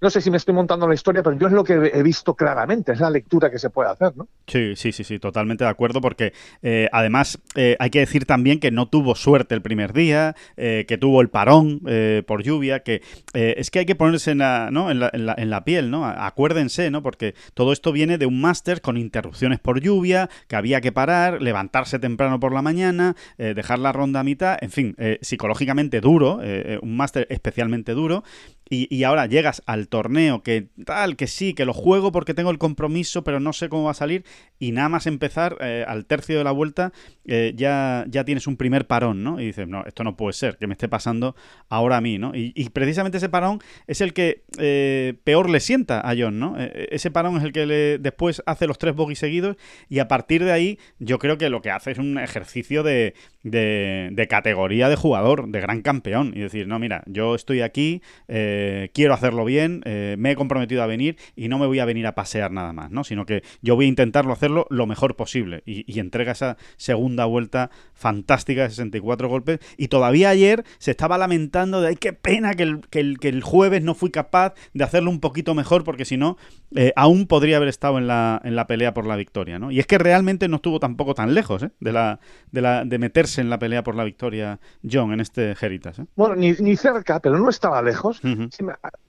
No 0.01 0.09
sé 0.09 0.21
si 0.21 0.31
me 0.31 0.37
estoy 0.37 0.53
montando 0.53 0.87
la 0.87 0.93
historia, 0.93 1.21
pero 1.21 1.37
yo 1.37 1.47
es 1.47 1.53
lo 1.53 1.63
que 1.63 1.91
he 1.93 2.03
visto 2.03 2.33
claramente, 2.33 2.93
es 2.93 2.99
la 2.99 3.09
lectura 3.09 3.51
que 3.51 3.59
se 3.59 3.69
puede 3.69 3.89
hacer, 3.89 4.15
¿no? 4.15 4.27
Sí, 4.47 4.75
sí, 4.75 4.91
sí, 4.91 5.03
sí, 5.03 5.19
totalmente 5.19 5.65
de 5.65 5.69
acuerdo, 5.69 5.99
porque 5.99 6.33
eh, 6.61 6.87
además 6.91 7.39
eh, 7.55 7.75
hay 7.79 7.89
que 7.89 7.99
decir 7.99 8.25
también 8.25 8.59
que 8.59 8.71
no 8.71 8.87
tuvo 8.87 9.15
suerte 9.15 9.55
el 9.55 9.61
primer 9.61 9.93
día, 9.93 10.35
eh, 10.55 10.85
que 10.87 10.97
tuvo 10.97 11.21
el 11.21 11.29
parón 11.29 11.81
por 12.25 12.43
lluvia, 12.43 12.81
que 12.83 13.01
es 13.33 13.71
que 13.71 13.79
hay 13.79 13.85
que 13.85 13.95
ponerse 13.95 14.31
en 14.31 14.39
la, 14.39 14.69
¿no? 14.71 14.91
en, 14.91 14.99
la, 14.99 15.11
en, 15.13 15.49
la, 15.49 15.63
piel, 15.63 15.91
¿no? 15.91 16.05
Acuérdense, 16.05 16.89
¿no? 16.91 17.03
Porque 17.03 17.35
todo 17.53 17.73
esto 17.73 17.91
viene 17.91 18.17
de 18.17 18.25
un 18.25 18.39
máster 18.41 18.81
con 18.81 18.97
interrupciones 18.97 19.59
por 19.59 19.81
lluvia, 19.81 20.29
que 20.47 20.55
había 20.55 20.81
que 20.81 20.91
parar, 20.91 21.41
levantarse 21.41 21.99
temprano 21.99 22.39
por 22.39 22.53
la 22.53 22.61
mañana, 22.61 23.15
dejar 23.37 23.79
la 23.79 23.91
ronda 23.91 24.21
a 24.21 24.23
mitad, 24.23 24.57
en 24.61 24.71
fin, 24.71 24.95
psicológicamente 25.21 26.01
duro, 26.01 26.39
un 26.81 26.97
máster 26.97 27.27
especialmente 27.29 27.93
duro, 27.93 28.23
y, 28.69 29.03
ahora 29.03 29.25
llegas 29.25 29.63
al 29.65 29.87
torneo 29.87 30.43
que 30.43 30.67
tal, 30.85 31.15
que 31.15 31.27
sí, 31.27 31.53
que 31.53 31.65
lo 31.65 31.73
juego 31.73 32.11
porque 32.11 32.33
tengo 32.33 32.51
el 32.51 32.59
compromiso, 32.59 33.23
pero 33.23 33.39
no 33.39 33.51
sé 33.53 33.67
cómo 33.67 33.85
va 33.85 33.91
a 33.91 33.95
salir. 33.95 34.23
Y 34.59 34.71
nada 34.71 34.89
más 34.89 35.07
empezar 35.07 35.57
eh, 35.61 35.85
al 35.87 36.05
tercio 36.05 36.37
de 36.37 36.43
la 36.43 36.51
vuelta, 36.51 36.91
eh, 37.25 37.53
ya, 37.55 38.05
ya 38.07 38.25
tienes 38.25 38.45
un 38.45 38.57
primer 38.57 38.85
parón, 38.85 39.23
¿no? 39.23 39.39
Y 39.39 39.47
dices, 39.47 39.67
no, 39.67 39.83
esto 39.85 40.03
no 40.03 40.15
puede 40.15 40.33
ser, 40.33 40.57
que 40.57 40.67
me 40.67 40.73
esté 40.73 40.87
pasando 40.87 41.35
ahora 41.69 41.97
a 41.97 42.01
mí, 42.01 42.17
¿no? 42.17 42.31
Y, 42.35 42.69
precisamente 42.69 43.17
ese 43.17 43.29
parón 43.29 43.59
es 43.87 44.01
el 44.01 44.13
que 44.13 44.43
eh, 44.59 45.15
peor 45.23 45.49
le 45.49 45.59
sienta 45.59 46.07
a 46.07 46.13
John, 46.15 46.39
¿no? 46.39 46.55
ese 46.59 47.09
parón 47.09 47.37
es 47.37 47.43
el 47.43 47.51
que 47.51 47.65
le, 47.65 47.97
después 47.97 48.43
hace 48.45 48.67
los 48.67 48.77
tres 48.77 48.93
bogies 48.93 49.17
seguidos 49.17 49.57
y 49.89 49.99
a 49.99 50.07
partir 50.07 50.43
de 50.43 50.51
ahí 50.51 50.79
yo 50.99 51.17
creo 51.17 51.37
que 51.37 51.49
lo 51.49 51.61
que 51.61 51.71
hace 51.71 51.91
es 51.91 51.97
un 51.97 52.19
ejercicio 52.19 52.83
de, 52.83 53.15
de, 53.43 54.09
de 54.11 54.27
categoría 54.27 54.89
de 54.89 54.95
jugador, 54.95 55.49
de 55.49 55.61
gran 55.61 55.81
campeón. 55.81 56.33
Y 56.35 56.41
decir, 56.41 56.67
no, 56.67 56.79
mira, 56.79 57.03
yo 57.07 57.35
estoy 57.35 57.61
aquí. 57.61 58.01
Eh, 58.27 58.58
quiero 58.93 59.13
hacerlo 59.13 59.45
bien, 59.45 59.81
eh, 59.85 60.15
me 60.17 60.31
he 60.31 60.35
comprometido 60.35 60.83
a 60.83 60.87
venir 60.87 61.17
y 61.35 61.47
no 61.47 61.59
me 61.59 61.67
voy 61.67 61.79
a 61.79 61.85
venir 61.85 62.07
a 62.07 62.15
pasear 62.15 62.51
nada 62.51 62.73
más, 62.73 62.91
¿no? 62.91 63.03
Sino 63.03 63.25
que 63.25 63.43
yo 63.61 63.75
voy 63.75 63.85
a 63.85 63.89
intentarlo 63.89 64.33
hacerlo 64.33 64.67
lo 64.69 64.85
mejor 64.87 65.15
posible. 65.15 65.63
Y, 65.65 65.99
entrega 65.99 66.31
esa 66.31 66.55
segunda 66.77 67.25
vuelta 67.25 67.71
fantástica 67.93 68.63
de 68.63 68.69
64 68.69 69.27
golpes. 69.27 69.59
Y 69.75 69.89
todavía 69.89 70.29
ayer 70.29 70.63
se 70.77 70.91
estaba 70.91 71.17
lamentando 71.17 71.81
de, 71.81 71.89
ay, 71.89 71.95
qué 71.97 72.13
pena 72.13 72.53
que 72.53 72.63
el, 72.63 72.87
que 72.89 73.01
el, 73.01 73.19
que 73.19 73.27
el 73.27 73.43
jueves 73.43 73.83
no 73.83 73.95
fui 73.95 74.11
capaz 74.11 74.53
de 74.73 74.83
hacerlo 74.85 75.09
un 75.09 75.19
poquito 75.19 75.53
mejor, 75.55 75.83
porque 75.83 76.05
si 76.05 76.15
no, 76.15 76.37
eh, 76.75 76.93
aún 76.95 77.27
podría 77.27 77.57
haber 77.57 77.67
estado 77.67 77.97
en 77.97 78.07
la, 78.07 78.41
en 78.45 78.55
la 78.55 78.65
pelea 78.65 78.93
por 78.93 79.05
la 79.05 79.17
victoria, 79.17 79.59
¿no? 79.59 79.71
Y 79.71 79.79
es 79.79 79.87
que 79.87 79.97
realmente 79.97 80.47
no 80.47 80.57
estuvo 80.57 80.79
tampoco 80.79 81.13
tan 81.13 81.33
lejos, 81.33 81.65
de, 81.79 81.91
la, 81.91 82.19
de, 82.51 82.61
la, 82.61 82.85
de 82.85 82.97
meterse 82.97 83.41
en 83.41 83.49
la 83.49 83.59
pelea 83.59 83.83
por 83.83 83.95
la 83.95 84.03
victoria 84.03 84.59
John 84.89 85.11
en 85.11 85.19
este 85.19 85.55
Heritas. 85.59 86.01
Bueno, 86.15 86.35
ni, 86.35 86.53
ni, 86.53 86.75
cerca, 86.75 87.19
pero 87.19 87.37
no 87.39 87.49
estaba 87.49 87.81
lejos 87.81 88.21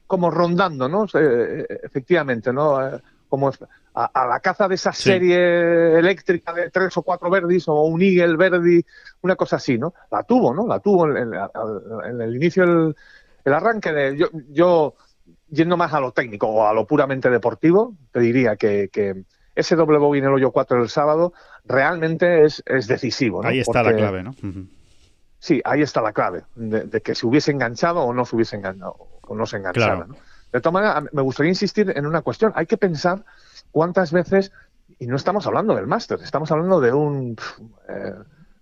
como 0.06 0.30
rondando, 0.30 0.88
¿no? 0.88 1.06
Eh, 1.14 1.66
efectivamente, 1.82 2.52
¿no? 2.52 2.86
Eh, 2.86 3.00
como 3.28 3.50
a, 3.94 4.26
la 4.26 4.40
caza 4.40 4.66
de 4.66 4.74
esa 4.74 4.92
serie 4.92 5.98
eléctrica 5.98 6.52
de 6.52 6.70
tres 6.70 6.96
o 6.96 7.02
cuatro 7.02 7.30
verdis 7.30 7.68
o 7.68 7.82
un 7.82 8.02
Eagle 8.02 8.36
verdi, 8.36 8.84
una 9.22 9.36
cosa 9.36 9.56
así, 9.56 9.78
¿no? 9.78 9.94
La 10.10 10.24
tuvo, 10.24 10.52
¿no? 10.52 10.66
La 10.66 10.80
tuvo 10.80 11.06
en, 11.06 12.20
el 12.20 12.36
inicio 12.36 12.66
del 12.66 12.96
el 13.44 13.54
arranque 13.54 13.92
de 13.92 14.16
yo, 14.18 14.28
yo, 14.48 14.94
yendo 15.48 15.76
más 15.76 15.94
a 15.94 16.00
lo 16.00 16.12
técnico 16.12 16.48
o 16.48 16.66
a 16.66 16.74
lo 16.74 16.86
puramente 16.86 17.30
deportivo, 17.30 17.94
te 18.12 18.20
diría 18.20 18.56
que, 18.56 19.24
ese 19.54 19.76
doble 19.76 19.98
en 20.18 20.24
el 20.24 20.32
hoyo 20.32 20.52
4 20.52 20.78
del 20.78 20.88
sábado 20.88 21.32
realmente 21.64 22.44
es, 22.44 22.62
es 22.66 22.86
decisivo. 22.86 23.42
¿no? 23.42 23.48
Ahí 23.48 23.60
está 23.60 23.82
la 23.82 23.94
clave, 23.94 24.22
¿no? 24.22 24.34
Sí, 25.40 25.60
ahí 25.64 25.80
está 25.80 26.02
la 26.02 26.12
clave, 26.12 26.42
de, 26.54 27.00
que 27.00 27.14
se 27.14 27.26
hubiese 27.26 27.50
enganchado 27.50 28.02
o 28.02 28.12
no 28.12 28.26
se 28.26 28.36
hubiese 28.36 28.56
enganchado, 28.56 29.08
no 29.34 29.46
se 29.46 29.58
enganchara. 29.58 30.06
De 30.52 30.60
todas 30.60 30.74
maneras, 30.74 31.04
me 31.12 31.22
gustaría 31.22 31.50
insistir 31.50 31.92
en 31.94 32.06
una 32.06 32.22
cuestión. 32.22 32.52
Hay 32.56 32.66
que 32.66 32.76
pensar 32.76 33.24
cuántas 33.70 34.12
veces, 34.12 34.52
y 34.98 35.06
no 35.06 35.16
estamos 35.16 35.46
hablando 35.46 35.74
del 35.74 35.86
máster, 35.86 36.18
estamos 36.22 36.50
hablando 36.50 36.80
de 36.80 36.92
un, 36.92 37.36
eh, 37.88 38.14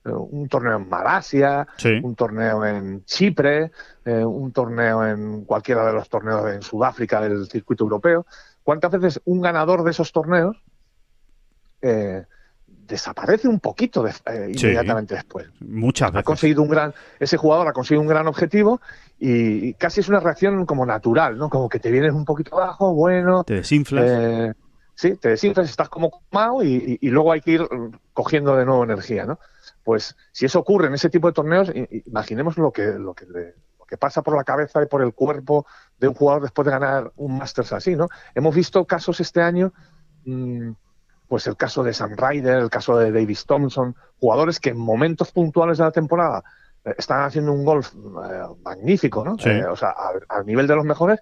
un 0.05 0.49
torneo 0.49 0.77
en 0.77 0.89
Malasia, 0.89 1.67
un 2.03 2.15
torneo 2.15 2.65
en 2.65 3.05
Chipre, 3.05 3.71
eh, 4.05 4.25
un 4.25 4.53
torneo 4.53 5.07
en 5.07 5.45
cualquiera 5.45 5.87
de 5.87 5.93
los 5.93 6.09
torneos 6.09 6.51
en 6.51 6.63
Sudáfrica 6.63 7.21
del 7.21 7.47
circuito 7.49 7.85
europeo. 7.85 8.27
¿Cuántas 8.63 8.91
veces 8.91 9.21
un 9.25 9.41
ganador 9.41 9.83
de 9.83 9.91
esos 9.91 10.13
torneos 10.13 10.63
eh, 11.81 12.25
desaparece 12.89 13.47
un 13.47 13.61
poquito 13.61 14.07
eh, 14.07 14.13
inmediatamente 14.49 15.15
después. 15.15 15.47
Muchas 15.61 16.11
veces. 16.11 16.21
Ha 16.21 16.25
conseguido 16.25 16.63
un 16.63 16.69
gran, 16.69 16.95
ese 17.21 17.37
jugador 17.37 17.69
ha 17.69 17.73
conseguido 17.73 18.01
un 18.01 18.09
gran 18.09 18.27
objetivo 18.27 18.81
y, 19.19 19.75
casi 19.75 20.01
es 20.01 20.09
una 20.09 20.21
reacción 20.21 20.65
como 20.67 20.87
natural, 20.87 21.37
¿no? 21.37 21.51
Como 21.51 21.69
que 21.69 21.79
te 21.79 21.91
vienes 21.91 22.13
un 22.13 22.25
poquito 22.25 22.57
abajo, 22.57 22.95
bueno. 22.95 23.45
Te 23.45 23.55
desinflas. 23.55 24.05
Eh, 24.09 24.55
sí, 24.95 25.17
te 25.17 25.31
desinflas, 25.31 25.69
estás 25.69 25.89
como 25.89 26.11
comado 26.11 26.63
y, 26.65 26.99
luego 27.03 27.33
hay 27.33 27.43
que 27.43 27.53
ir 27.53 27.69
cogiendo 28.13 28.57
de 28.57 28.65
nuevo 28.65 28.83
energía, 28.83 29.27
¿no? 29.27 29.39
Pues 29.85 30.17
si 30.33 30.47
eso 30.47 30.59
ocurre 30.59 30.89
en 30.89 30.95
ese 30.95 31.11
tipo 31.11 31.29
de 31.29 31.35
torneos, 31.35 31.71
imaginemos 32.07 32.57
lo 32.57 32.73
que, 32.73 32.87
lo 32.99 33.15
que, 33.15 33.97
pasa 33.99 34.23
por 34.23 34.37
la 34.37 34.45
cabeza 34.45 34.83
y 34.83 34.87
por 34.87 35.03
el 35.03 35.15
cuerpo 35.15 35.67
de 35.99 36.09
un 36.09 36.15
jugador 36.15 36.43
después 36.43 36.67
de 36.67 36.73
ganar 36.73 37.13
un 37.17 37.39
Masters 37.39 37.73
así, 37.73 37.97
¿no? 37.97 38.09
Hemos 38.35 38.55
visto 38.55 38.85
casos 38.85 39.21
este 39.21 39.41
año. 39.41 39.73
Mmm, 40.25 40.73
pues 41.29 41.47
el 41.47 41.57
caso 41.57 41.83
de 41.83 41.93
Sam 41.93 42.17
Ryder, 42.17 42.59
el 42.59 42.71
caso 42.71 42.97
de 42.97 43.13
Davis 43.13 43.45
Thompson, 43.45 43.95
jugadores 44.19 44.59
que 44.59 44.71
en 44.71 44.79
momentos 44.79 45.31
puntuales 45.31 45.79
de 45.79 45.85
la 45.85 45.93
temporada 45.93 46.43
eh, 46.85 46.95
están 46.97 47.23
haciendo 47.23 47.53
un 47.53 47.65
golf 47.65 47.93
eh, 47.95 48.43
magnífico, 48.65 49.25
¿no? 49.25 49.37
Eh, 49.45 49.65
o 49.65 49.77
sea, 49.77 49.95
al, 50.29 50.47
nivel 50.47 50.67
de 50.67 50.75
los 50.75 50.85
mejores, 50.85 51.21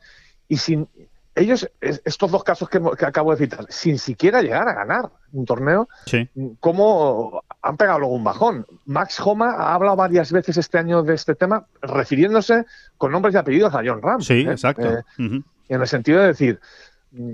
y 0.48 0.56
sin 0.56 0.88
ellos, 1.34 1.70
estos 1.80 2.30
dos 2.30 2.42
casos 2.44 2.70
que, 2.70 2.80
acabo 3.04 3.32
de 3.32 3.36
citar, 3.36 3.66
sin 3.68 3.98
siquiera 3.98 4.40
llegar 4.40 4.66
a 4.68 4.72
ganar 4.72 5.10
un 5.32 5.44
torneo, 5.44 5.86
¿cómo 6.60 7.42
han 7.60 7.76
pegado 7.76 7.98
luego 7.98 8.14
un 8.14 8.24
bajón? 8.24 8.66
Max 8.86 9.20
Homa 9.22 9.50
ha 9.50 9.74
hablado 9.74 9.96
varias 9.96 10.32
veces 10.32 10.56
este 10.56 10.78
año 10.78 11.02
de 11.02 11.12
este 11.12 11.34
tema, 11.34 11.66
refiriéndose 11.82 12.64
con 12.96 13.12
nombres 13.12 13.34
y 13.34 13.38
apellidos 13.38 13.74
a 13.74 13.82
John 13.84 14.00
Ram. 14.00 14.22
Sí, 14.22 14.46
exacto. 14.48 15.04
En 15.18 15.44
el 15.68 15.86
sentido 15.86 16.20
de 16.20 16.28
decir, 16.28 16.58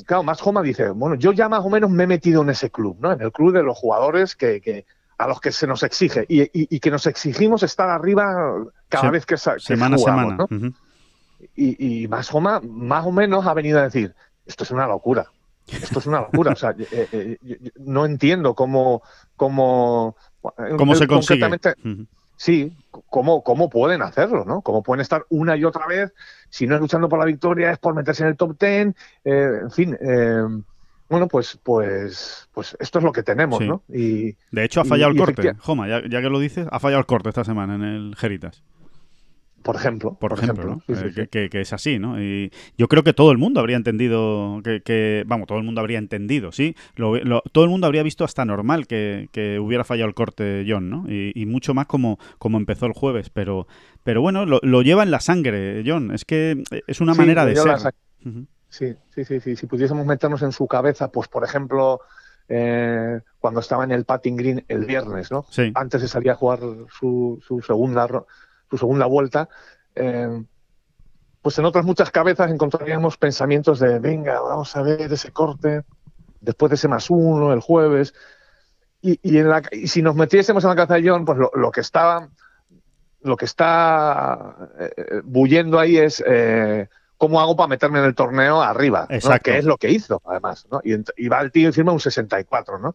claro, 0.05 0.23
más 0.23 0.45
Homa 0.47 0.63
dice, 0.63 0.91
bueno, 0.91 1.17
yo 1.17 1.33
ya 1.33 1.49
más 1.49 1.65
o 1.65 1.71
menos 1.71 1.91
me 1.91 2.05
he 2.05 2.07
metido 2.07 2.43
en 2.43 2.51
ese 2.51 2.71
club, 2.71 2.97
¿no? 3.01 3.13
En 3.13 3.21
el 3.21 3.33
club 3.33 3.53
de 3.53 3.63
los 3.63 3.77
jugadores 3.77 4.37
que, 4.37 4.85
a 5.19 5.27
los 5.27 5.41
que 5.41 5.53
se 5.53 5.67
nos 5.67 5.83
exige 5.83 6.25
y, 6.29 6.81
que 6.81 6.91
nos 6.91 7.07
exigimos 7.07 7.63
estar 7.63 7.89
arriba 7.89 8.65
cada 8.89 9.11
vez 9.11 9.27
que, 9.27 9.37
que 9.37 9.61
semana 9.61 9.99
semana. 9.99 10.37
¿no? 10.37 10.73
y, 11.57 12.07
más 12.09 12.33
Homa 12.33 12.61
más 12.65 13.07
o 13.07 13.13
menos 13.13 13.47
ha 13.47 13.55
venido 13.55 13.79
a 13.79 13.83
decir, 13.83 14.15
esto 14.47 14.65
es 14.65 14.71
una 14.71 14.87
locura. 14.87 15.27
Esto 15.67 16.01
es 16.01 16.07
una 16.07 16.21
locura. 16.21 16.53
o 16.53 16.57
sea, 16.57 16.71
eh, 16.79 17.09
eh, 17.13 17.71
no 17.79 18.05
entiendo 18.05 18.55
cómo, 18.55 19.03
cómo, 19.37 20.17
¿Cómo 20.77 20.95
se 20.95 21.07
consigue? 21.07 21.49
Sí, 22.37 22.77
¿cómo, 23.13 23.45
¿cómo 23.45 23.69
pueden 23.69 24.03
hacerlo? 24.03 24.45
¿no? 24.45 24.63
¿Cómo 24.63 24.83
pueden 24.83 25.03
estar 25.03 25.27
una 25.29 25.55
y 25.57 25.65
otra 25.65 25.87
vez? 25.87 26.13
Si 26.49 26.67
no 26.67 26.75
es 26.75 26.81
luchando 26.81 27.09
por 27.09 27.19
la 27.19 27.27
victoria, 27.27 27.71
es 27.71 27.79
por 27.79 27.95
meterse 27.95 28.23
en 28.23 28.31
el 28.31 28.37
top 28.37 28.57
ten. 28.59 28.97
Eh, 29.25 29.61
en 29.63 29.71
fin, 29.71 29.97
eh, 30.01 30.43
bueno, 31.11 31.29
pues, 31.29 31.61
pues, 31.63 32.49
pues 32.55 32.75
esto 32.81 32.99
es 32.99 33.05
lo 33.05 33.13
que 33.13 33.23
tenemos, 33.23 33.61
¿no? 33.61 33.83
Y, 33.89 34.35
de 34.51 34.65
hecho, 34.65 34.81
ha 34.81 34.85
fallado 34.87 35.13
el 35.13 35.19
corte. 35.19 35.53
Joma, 35.59 35.87
ya, 35.87 36.01
ya, 36.09 36.23
que 36.23 36.31
lo 36.31 36.41
dices, 36.41 36.67
ha 36.71 36.81
fallado 36.81 37.01
el 37.01 37.07
corte 37.07 37.29
esta 37.29 37.45
semana 37.45 37.75
en 37.75 37.83
el 37.83 38.17
Geritas. 38.17 38.63
Por 39.63 39.77
ejemplo. 39.77 40.17
Por, 40.19 40.33
ejemplo, 40.33 40.83
eh, 40.89 41.29
que, 41.31 41.61
es 41.61 41.73
así, 41.73 41.99
¿no? 41.99 42.21
Y 42.21 42.51
yo 42.77 42.89
creo 42.89 43.05
que 43.05 43.13
todo 43.13 43.31
el 43.31 43.39
mundo 43.39 43.61
habría 43.61 43.77
entendido 43.77 44.61
que, 44.63 45.25
vamos, 45.27 45.47
todo 45.47 45.59
el 45.59 45.65
mundo 45.65 45.81
habría 45.81 45.99
entendido, 45.99 46.53
¿sí? 46.53 46.75
todo 46.97 47.65
el 47.65 47.71
mundo 47.71 47.87
habría 47.87 48.03
visto 48.03 48.25
hasta 48.25 48.45
normal 48.45 48.87
que, 48.87 49.29
hubiera 49.61 49.85
fallado 49.85 50.09
el 50.09 50.15
corte 50.15 50.65
John, 50.69 50.91
¿no? 50.91 51.05
Y, 51.09 51.47
mucho 51.47 51.75
más 51.75 51.87
como, 51.87 52.19
como 52.39 52.59
empezó 52.59 52.87
el 52.87 52.93
jueves, 52.93 53.31
pero, 53.31 53.67
pero 54.03 54.21
bueno, 54.21 54.47
lo, 54.47 54.83
lleva 54.83 55.03
en 55.03 55.11
la 55.11 55.21
sangre, 55.21 55.83
John. 55.87 56.13
Es 56.13 56.25
que 56.25 56.63
es 56.87 57.01
una 57.01 57.15
manera 57.15 57.45
de 57.45 57.57
ser. 57.57 57.95
Sí, 58.69 58.97
sí, 59.15 59.25
sí, 59.25 59.41
sí. 59.41 59.55
Si 59.55 59.67
pudiésemos 59.67 60.07
meternos 60.07 60.41
en 60.43 60.51
su 60.51 60.67
cabeza, 60.67 61.13
pues 61.13 61.29
por 61.29 61.45
ejemplo, 61.45 62.01
eh, 62.49 63.21
cuando 63.39 63.61
estaba 63.61 63.85
en 63.85 63.93
el 63.93 64.07
patting 64.07 64.37
green 64.37 64.65
el 64.69 64.87
viernes, 64.87 65.31
¿no? 65.31 65.45
Antes 65.75 66.01
de 66.03 66.09
salir 66.09 66.31
a 66.31 66.35
jugar 66.35 66.61
su, 66.99 67.39
su 67.47 67.61
segunda 67.61 68.09
su 68.73 68.79
segunda 68.79 69.05
vuelta, 69.05 69.51
eh, 69.95 70.43
pues 71.43 71.59
en 71.59 71.67
otras 71.67 71.85
muchas 71.85 72.11
cabezas 72.11 72.51
encontraríamos 72.51 73.19
pensamientos 73.19 73.81
de, 73.81 73.99
venga, 73.99 74.41
vamos 74.41 74.75
a 74.77 74.83
ver 74.83 75.13
ese 75.13 75.31
corte, 75.31 75.83
después 76.41 76.71
de 76.71 76.77
ese 76.77 76.89
más 76.89 77.11
uno, 77.11 77.53
el 77.53 77.61
jueves. 77.61 78.15
Y, 79.03 79.19
si 79.87 80.01
nos 80.01 80.15
metiésemos 80.15 80.65
en 80.65 80.71
la 80.71 80.77
cabeza 80.77 80.95
de 80.95 81.09
John, 81.09 81.25
pues 81.25 81.39
lo, 81.55 81.71
que 81.71 81.81
está 81.81 82.29
lo 83.21 83.37
que 83.37 83.45
está 83.45 84.57
eh, 84.79 85.21
bulliendo 85.25 85.79
ahí 85.79 85.99
es 85.99 86.23
eh, 86.27 86.89
cómo 87.19 87.41
hago 87.41 87.55
para 87.55 87.69
meterme 87.69 87.99
en 87.99 88.07
el 88.07 88.15
torneo 88.15 88.63
arriba, 88.63 89.07
que 89.43 89.59
es 89.59 89.65
lo 89.65 89.77
que 89.77 89.91
hizo, 89.91 90.23
además. 90.25 90.67
Y, 90.85 91.29
va 91.29 91.41
el 91.41 91.51
tío 91.51 91.69
y 91.69 91.73
firma 91.73 91.93
un 91.93 92.01
64, 92.01 92.79
¿no? 92.79 92.95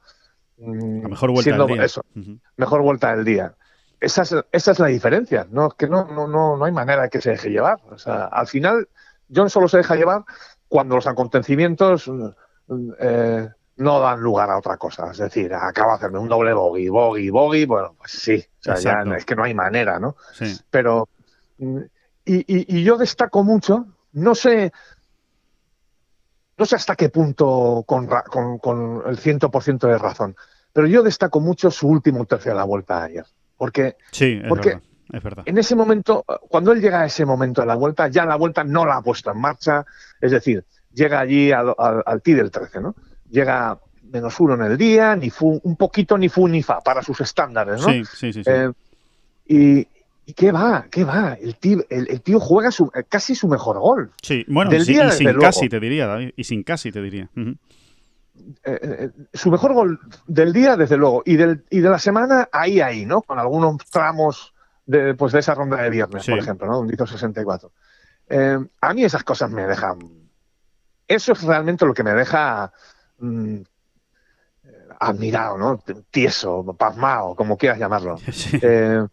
La 0.58 1.10
mejor 1.10 1.32
vuelta 1.32 1.56
del 1.56 1.68
día. 1.68 1.84
Eso, 1.84 2.04
mejor 2.56 2.82
vuelta 2.82 3.16
del 3.16 3.26
día 3.26 3.54
esa 4.00 4.22
es, 4.24 4.36
esa 4.52 4.72
es 4.72 4.80
la 4.80 4.88
diferencia, 4.88 5.48
¿no? 5.50 5.70
que 5.72 5.88
no, 5.88 6.06
no, 6.06 6.28
no, 6.28 6.58
no 6.58 6.66
hay 6.66 6.72
manera 6.72 7.04
de 7.04 7.10
que 7.10 7.22
se 7.22 7.32
deje 7.32 7.50
llevar. 7.50 7.80
O 7.90 7.98
sea, 7.98 8.26
al 8.26 8.48
final, 8.48 8.88
John 9.34 9.50
solo 9.50 9.68
se 9.68 9.78
deja 9.78 9.96
llevar 9.96 10.24
cuando 10.68 10.96
los 10.96 11.08
acontecimientos 11.08 12.10
eh, 13.00 13.50
no 13.78 14.00
dan 14.00 14.20
lugar 14.20 14.50
a 14.52 14.58
otra 14.58 14.78
cosa. 14.78 15.12
Es 15.12 15.18
decir, 15.18 15.54
acaba 15.54 15.94
de 15.94 15.98
hacerme 15.98 16.20
un 16.20 16.30
doble 16.30 16.54
bogey, 16.54 16.90
bogey, 16.90 17.30
bogey, 17.30 17.66
bueno, 17.66 17.96
pues 17.98 18.12
sí, 18.12 18.46
o 18.60 18.64
sea, 18.64 18.74
ya 18.84 19.04
es 19.16 19.26
que 19.26 19.36
no 19.36 19.44
hay 19.44 19.54
manera, 19.54 20.00
¿no? 20.00 20.16
Sí. 20.34 20.58
Pero, 20.70 21.08
mm, 21.58 21.78
y, 22.26 22.36
y- 22.56 22.80
y 22.80 22.84
yo 22.84 22.98
destaco 22.98 23.44
mucho, 23.44 23.86
no 24.14 24.36
sé, 24.36 24.72
no 26.58 26.66
sé 26.66 26.76
hasta 26.76 26.96
qué 26.96 27.10
punto 27.10 27.84
con, 27.88 28.08
con, 28.30 28.58
con 28.60 29.04
el 29.06 29.18
100% 29.18 29.88
de 29.88 29.98
razón, 29.98 30.36
pero 30.74 30.88
yo 30.88 31.04
destaco 31.04 31.40
mucho 31.40 31.72
su 31.72 31.88
último 31.88 32.26
tercio 32.26 32.52
de 32.52 32.58
la 32.58 32.64
vuelta 32.64 33.04
ayer. 33.04 33.26
Porque 33.58 33.96
Sí, 34.12 34.40
es 34.42 34.48
Porque- 34.48 34.70
verdad. 34.70 34.84
Es 35.14 35.24
verdad. 35.24 35.44
en 35.48 35.58
ese 35.58 35.74
momento, 35.74 36.26
cuando 36.50 36.74
él 36.74 36.82
llega 36.82 37.02
a 37.02 37.06
ese 37.06 37.26
momento 37.26 37.62
de 37.62 37.68
la 37.68 37.76
vuelta, 37.76 38.10
ya 38.10 38.26
la 38.26 38.36
vuelta 38.36 38.66
no 38.66 38.86
la 38.86 38.98
ha 38.98 39.02
puesto 39.02 39.32
en 39.32 39.40
marcha, 39.40 39.86
es 40.20 40.32
decir, 40.32 40.66
llega 40.94 41.22
allí 41.22 41.50
al, 41.54 41.74
al, 41.78 42.04
al 42.06 42.22
tee 42.22 42.36
del 42.36 42.52
13, 42.52 42.82
¿no? 42.82 42.94
Llega 43.32 43.80
menos 44.12 44.38
uno 44.42 44.56
en 44.56 44.64
el 44.64 44.78
día, 44.78 45.16
ni 45.16 45.30
fu, 45.30 45.62
un 45.64 45.76
poquito 45.78 46.18
ni 46.18 46.28
fu 46.28 46.46
ni 46.50 46.62
fa 46.62 46.82
para 46.82 47.02
sus 47.02 47.22
estándares, 47.22 47.82
¿no? 47.82 47.88
Sí, 47.88 48.04
sí, 48.04 48.34
sí. 48.34 48.44
sí. 48.44 48.50
Eh, 48.52 48.72
y, 49.48 49.88
y 50.26 50.34
qué 50.34 50.52
va, 50.52 50.88
qué 50.92 51.06
va, 51.06 51.38
el 51.42 51.56
tío, 51.56 51.86
el, 51.90 52.10
el 52.10 52.22
tío 52.22 52.40
juega 52.42 52.70
su, 52.70 52.92
casi 53.08 53.34
su 53.34 53.48
mejor 53.48 53.80
gol. 53.80 54.12
Sí, 54.22 54.44
bueno, 54.50 54.70
del 54.72 54.84
sí, 54.84 54.92
día, 54.92 55.08
y 55.08 55.12
sin 55.12 55.24
luego. 55.28 55.40
casi 55.42 55.70
te 55.70 55.80
diría, 55.80 56.06
David. 56.08 56.32
Y 56.36 56.44
sin 56.44 56.64
casi 56.64 56.92
te 56.92 57.02
diría. 57.02 57.30
Eh, 58.64 59.10
su 59.34 59.52
mejor 59.52 59.74
gol 59.74 60.00
del 60.28 60.54
día, 60.54 60.76
desde 60.78 60.98
luego, 60.98 61.24
y, 61.26 61.36
del, 61.36 61.66
y 61.70 61.80
de 61.80 61.90
la 61.90 62.00
semana, 62.00 62.50
ahí, 62.52 62.80
ahí, 62.82 63.06
¿no? 63.06 63.22
Con 63.22 63.40
algunos 63.40 63.78
tramos 63.90 64.54
de, 64.86 65.14
pues, 65.16 65.34
de 65.34 65.40
esa 65.40 65.54
ronda 65.54 65.78
de 65.82 65.90
viernes, 65.90 66.24
Sí. 66.24 66.32
por 66.32 66.40
ejemplo, 66.40 66.68
¿no? 66.68 66.80
Un 66.80 66.90
64. 66.90 67.72
Eh, 68.30 68.58
a 68.82 68.94
mí 68.94 69.04
esas 69.04 69.24
cosas 69.24 69.50
me 69.52 69.66
dejan. 69.66 70.00
Eso 71.08 71.32
es 71.34 71.44
realmente 71.44 71.86
lo 71.86 71.94
que 71.94 72.04
me 72.04 72.14
deja 72.14 72.72
mm, 73.20 73.60
admirado, 75.00 75.58
¿no? 75.58 75.84
Tieso, 76.12 76.64
pasmado, 76.78 77.36
como 77.36 77.58
quieras 77.58 77.80
llamarlo. 77.80 78.18
Sí. 78.32 78.60
Eh, 78.62 79.06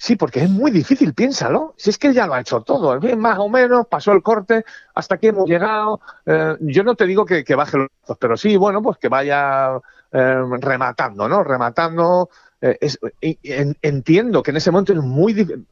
sí, 0.00 0.16
porque 0.16 0.40
es 0.40 0.48
muy 0.48 0.70
difícil, 0.70 1.12
piénsalo. 1.12 1.74
Si 1.76 1.90
es 1.90 1.98
que 1.98 2.14
ya 2.14 2.26
lo 2.26 2.32
ha 2.32 2.40
hecho 2.40 2.62
todo, 2.62 2.98
más 3.18 3.38
o 3.38 3.50
menos, 3.50 3.86
pasó 3.86 4.12
el 4.12 4.22
corte, 4.22 4.64
hasta 4.94 5.16
aquí 5.16 5.28
hemos 5.28 5.46
llegado. 5.46 6.00
Eh, 6.24 6.56
yo 6.60 6.82
no 6.82 6.94
te 6.94 7.04
digo 7.04 7.26
que, 7.26 7.44
baje 7.54 7.76
los 7.76 8.18
pero 8.18 8.36
sí, 8.38 8.56
bueno, 8.56 8.82
pues 8.82 8.96
que 8.96 9.08
vaya 9.08 9.76
eh, 10.10 10.42
rematando, 10.58 11.28
¿no? 11.28 11.44
Rematando. 11.44 12.30
eh, 12.62 12.78
entiendo 13.82 14.42
que 14.42 14.50
en 14.50 14.56
ese 14.56 14.70
momento 14.70 14.94
es 14.94 15.00
muy 15.00 15.34
difícil. 15.34 15.66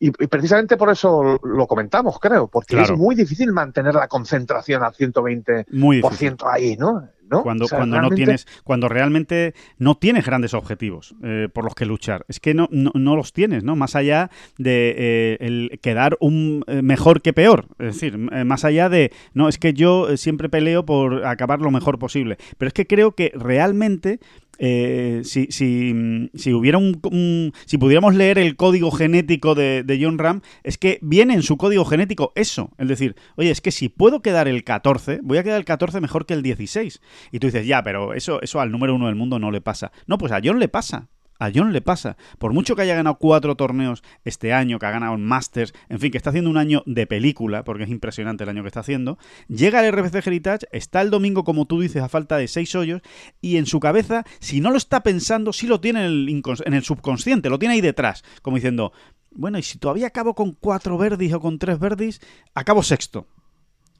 Y, 0.00 0.08
y 0.08 0.26
precisamente 0.28 0.76
por 0.76 0.90
eso 0.90 1.40
lo 1.42 1.66
comentamos, 1.66 2.18
creo, 2.20 2.46
porque 2.48 2.76
Claro. 2.76 2.94
es 2.94 2.98
muy 3.00 3.14
difícil 3.16 3.52
mantener 3.52 3.94
la 3.94 4.06
concentración 4.08 4.82
al 4.84 4.92
120% 4.92 5.66
Muy 5.72 5.96
difícil. 6.00 6.36
ahí, 6.46 6.76
¿no? 6.76 7.08
¿No? 7.30 7.42
Cuando, 7.42 7.66
O 7.66 7.68
sea, 7.68 7.78
cuando 7.80 7.96
no 7.96 8.00
realmente- 8.02 8.24
tienes, 8.24 8.46
cuando 8.64 8.88
realmente 8.88 9.52
no 9.76 9.96
tienes 9.96 10.24
grandes 10.24 10.54
objetivos 10.54 11.14
eh, 11.22 11.48
por 11.52 11.62
los 11.64 11.74
que 11.74 11.84
luchar. 11.84 12.24
Es 12.28 12.40
que 12.40 12.54
no, 12.54 12.68
no, 12.72 12.90
no 12.94 13.16
los 13.16 13.34
tienes, 13.34 13.64
¿no? 13.64 13.76
Más 13.76 13.96
allá 13.96 14.30
de 14.56 14.94
eh, 14.96 15.36
el 15.40 15.78
quedar 15.82 16.16
un 16.20 16.64
eh, 16.68 16.80
mejor 16.80 17.20
que 17.20 17.34
peor. 17.34 17.66
Es 17.78 17.96
decir, 18.00 18.18
eh, 18.32 18.44
más 18.44 18.64
allá 18.64 18.88
de 18.88 19.12
no, 19.34 19.46
es 19.50 19.58
que 19.58 19.74
yo 19.74 20.16
siempre 20.16 20.48
peleo 20.48 20.86
por 20.86 21.26
acabar 21.26 21.60
lo 21.60 21.70
mejor 21.70 21.98
posible. 21.98 22.38
Pero 22.56 22.68
es 22.68 22.72
que 22.72 22.86
creo 22.86 23.12
que 23.12 23.30
realmente. 23.34 24.20
Eh, 24.58 25.22
si, 25.24 25.46
si, 25.50 25.92
mm, 25.94 26.30
si 26.34 26.52
hubiera 26.52 26.78
un, 26.78 27.00
un- 27.04 27.52
si 27.64 27.78
pudiéramos 27.78 28.14
leer 28.14 28.38
el 28.38 28.56
código 28.56 28.90
genético 28.90 29.54
de, 29.54 29.82
de 29.84 29.98
John 30.02 30.18
Ram, 30.18 30.40
es 30.64 30.78
que 30.78 30.98
viene 31.02 31.34
en 31.34 31.42
su 31.42 31.56
código 31.56 31.84
genético 31.84 32.32
eso. 32.34 32.70
Es 32.78 32.88
decir, 32.88 33.14
oye, 33.36 33.50
es 33.50 33.60
que 33.60 33.70
si 33.70 33.88
puedo 33.88 34.20
quedar 34.22 34.48
el 34.48 34.64
14, 34.64 35.20
voy 35.22 35.38
a 35.38 35.42
quedar 35.42 35.58
el 35.58 35.64
14 35.64 36.00
mejor 36.00 36.26
que 36.26 36.34
el 36.34 36.42
16. 36.42 37.00
Y 37.32 37.38
tú 37.38 37.46
dices, 37.46 37.66
ya, 37.66 37.82
pero 37.82 38.14
eso, 38.14 38.42
eso 38.42 38.60
al 38.60 38.70
número 38.70 38.94
uno 38.94 39.06
del 39.06 39.14
mundo 39.14 39.38
no 39.38 39.50
le 39.50 39.60
pasa. 39.60 39.92
No, 40.06 40.18
pues 40.18 40.32
a 40.32 40.40
John 40.42 40.58
le 40.58 40.68
pasa. 40.68 41.08
A 41.38 41.50
John 41.54 41.72
le 41.72 41.80
pasa. 41.80 42.16
Por 42.38 42.52
mucho 42.52 42.74
que 42.74 42.82
haya 42.82 42.94
ganado 42.94 43.18
cuatro 43.18 43.54
torneos 43.56 44.02
este 44.24 44.52
año, 44.52 44.78
que 44.78 44.86
ha 44.86 44.90
ganado 44.90 45.14
el 45.14 45.20
Masters, 45.20 45.72
en 45.88 46.00
fin, 46.00 46.10
que 46.10 46.18
está 46.18 46.30
haciendo 46.30 46.50
un 46.50 46.56
año 46.56 46.82
de 46.86 47.06
película, 47.06 47.64
porque 47.64 47.84
es 47.84 47.90
impresionante 47.90 48.44
el 48.44 48.50
año 48.50 48.62
que 48.62 48.68
está 48.68 48.80
haciendo, 48.80 49.18
llega 49.48 49.80
al 49.80 49.92
RBC 49.92 50.26
Heritage, 50.26 50.66
está 50.72 51.00
el 51.00 51.10
domingo, 51.10 51.44
como 51.44 51.66
tú 51.66 51.80
dices, 51.80 52.02
a 52.02 52.08
falta 52.08 52.36
de 52.36 52.48
seis 52.48 52.74
hoyos, 52.74 53.02
y 53.40 53.56
en 53.56 53.66
su 53.66 53.80
cabeza, 53.80 54.24
si 54.40 54.60
no 54.60 54.70
lo 54.70 54.76
está 54.76 55.02
pensando, 55.02 55.52
sí 55.52 55.66
lo 55.66 55.80
tiene 55.80 56.00
en 56.00 56.06
el, 56.06 56.42
en 56.64 56.74
el 56.74 56.82
subconsciente, 56.82 57.50
lo 57.50 57.58
tiene 57.58 57.74
ahí 57.74 57.80
detrás, 57.80 58.24
como 58.42 58.56
diciendo, 58.56 58.92
bueno, 59.30 59.58
y 59.58 59.62
si 59.62 59.78
todavía 59.78 60.08
acabo 60.08 60.34
con 60.34 60.52
cuatro 60.52 60.98
verdis 60.98 61.32
o 61.34 61.40
con 61.40 61.58
tres 61.58 61.78
verdis, 61.78 62.20
acabo 62.54 62.82
sexto. 62.82 63.26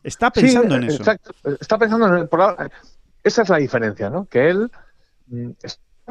Está 0.02 0.32
Sí, 0.34 0.40
pensando 0.40 0.76
en 0.76 0.84
eso. 0.84 0.98
Exacto. 0.98 1.32
Está 1.60 1.78
pensando 1.78 2.06
en 2.08 2.14
el. 2.14 2.28
esa 3.22 3.42
es 3.42 3.48
la 3.48 3.58
diferencia, 3.58 4.10
¿no? 4.10 4.26
Que 4.26 4.48
él 4.50 4.70
mm, 5.26 5.50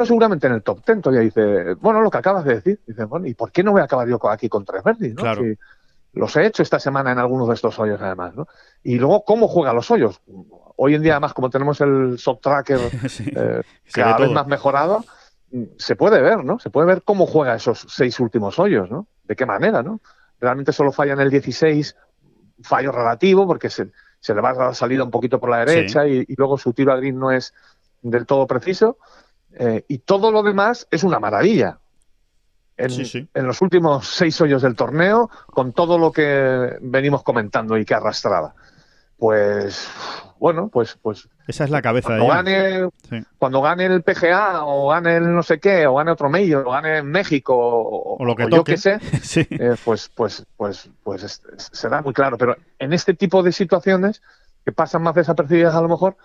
seguramente 0.05 0.47
en 0.47 0.53
el 0.53 0.63
top 0.63 0.86
10 0.86 1.01
todavía 1.01 1.21
dice, 1.21 1.73
bueno, 1.75 2.01
lo 2.01 2.10
que 2.10 2.17
acabas 2.17 2.43
de 2.45 2.55
decir. 2.55 2.79
Dice, 2.86 3.05
bueno, 3.05 3.27
¿y 3.27 3.33
por 3.33 3.51
qué 3.51 3.63
no 3.63 3.71
voy 3.71 3.81
a 3.81 3.86
acabar 3.86 4.07
yo 4.07 4.19
aquí 4.29 4.49
con 4.49 4.65
tres 4.65 4.83
verdis? 4.83 5.13
¿no? 5.15 5.21
Claro. 5.21 5.41
Si 5.43 5.57
los 6.13 6.36
he 6.36 6.45
hecho 6.45 6.63
esta 6.63 6.79
semana 6.79 7.12
en 7.12 7.19
algunos 7.19 7.47
de 7.47 7.53
estos 7.53 7.77
hoyos, 7.79 8.01
además, 8.01 8.36
¿no? 8.36 8.47
Y 8.83 8.97
luego, 8.97 9.23
¿cómo 9.23 9.47
juega 9.47 9.73
los 9.73 9.89
hoyos? 9.91 10.21
Hoy 10.75 10.95
en 10.95 11.01
día, 11.01 11.13
además, 11.13 11.33
como 11.33 11.49
tenemos 11.49 11.79
el 11.81 12.17
soft 12.17 12.41
tracker 12.41 12.79
Sí. 13.10 13.25
eh, 13.36 13.62
cada 13.93 14.17
vez 14.17 14.27
todo. 14.27 14.33
más 14.33 14.47
mejorado, 14.47 15.03
se 15.77 15.95
puede 15.95 16.21
ver, 16.21 16.43
¿no? 16.43 16.60
Se 16.60 16.69
puede 16.69 16.88
ver 16.88 17.03
cómo 17.03 17.25
juega 17.25 17.55
esos 17.55 17.86
seis 17.89 18.19
últimos 18.19 18.60
hoyos, 18.60 18.89
¿no? 18.91 19.07
De 19.23 19.36
qué 19.36 19.45
manera, 19.45 19.83
¿no? 19.83 20.01
Realmente 20.39 20.71
solo 20.73 20.91
falla 20.91 21.13
en 21.13 21.19
el 21.21 21.29
16, 21.29 21.95
fallo 22.62 22.91
relativo, 22.91 23.47
porque 23.47 23.69
se, 23.69 23.91
se 24.19 24.33
le 24.36 24.41
va 24.41 24.53
la 24.53 24.73
salida 24.73 25.03
un 25.03 25.12
poquito 25.12 25.39
por 25.39 25.49
la 25.49 25.65
derecha 25.65 26.07
y, 26.07 26.25
y 26.27 26.36
luego 26.36 26.57
su 26.57 26.73
tiro 26.73 26.91
a 26.93 26.97
green 26.97 27.17
no 27.17 27.31
es 27.31 27.53
del 28.01 28.25
todo 28.25 28.45
preciso. 28.45 28.97
Eh, 29.60 29.84
y 29.88 29.98
todo 30.00 30.32
lo 30.32 30.43
demás 30.43 30.88
es 30.91 31.04
una 31.04 31.20
maravilla. 31.20 31.80
En, 32.78 32.91
Sí, 32.91 33.06
sí. 33.06 33.28
en 33.34 33.48
los 33.48 33.62
últimos 33.63 34.08
seis 34.08 34.39
hoyos 34.39 34.62
del 34.62 34.76
torneo, 34.76 35.30
con 35.48 35.74
todo 35.74 35.98
lo 35.98 36.12
que 36.12 36.78
venimos 36.82 37.24
comentando 37.24 37.76
y 37.78 37.86
que 37.86 37.96
arrastraba. 37.96 38.54
Pues, 39.17 39.89
bueno, 40.39 40.70
pues, 40.70 40.96
pues 41.02 41.28
Esa 41.48 41.63
es 41.63 41.72
la 41.72 41.82
cabeza 41.82 42.13
de 42.13 42.20
cuando 42.20 42.36
John. 42.36 42.46
gane, 42.46 42.89
Sí. 43.10 43.28
cuando 43.39 43.62
gane 43.63 43.86
el 43.86 44.04
PGA 44.04 44.63
o 44.63 44.89
gane 44.89 45.15
el 45.17 45.34
no 45.34 45.41
sé 45.41 45.60
qué, 45.60 45.88
o 45.88 45.96
gane 45.96 46.12
otro 46.12 46.30
medio, 46.30 46.60
o 46.67 46.72
gane 46.72 46.98
en 47.00 47.08
México, 47.08 47.56
o, 47.58 48.17
O 48.22 48.26
lo 48.26 48.36
que 48.36 48.48
yo 48.48 48.63
qué 48.63 48.78
sé, 48.78 49.00
Sí. 49.24 49.48
eh, 49.50 49.76
pues, 49.84 50.12
pues, 50.13 50.46
pues, 50.56 50.88
pues 51.04 51.24
es- 51.24 51.41
es- 51.58 51.70
será 51.74 52.04
muy 52.04 52.13
claro. 52.13 52.38
Pero 52.38 52.56
en 52.78 52.93
este 52.93 53.15
tipo 53.15 53.41
de 53.41 53.52
situaciones 53.52 54.22
que 54.63 54.72
pasan 54.72 55.02
más 55.02 55.15
desapercibidas 55.15 55.74
a 55.74 55.82
lo 55.82 55.88
mejor, 55.89 56.15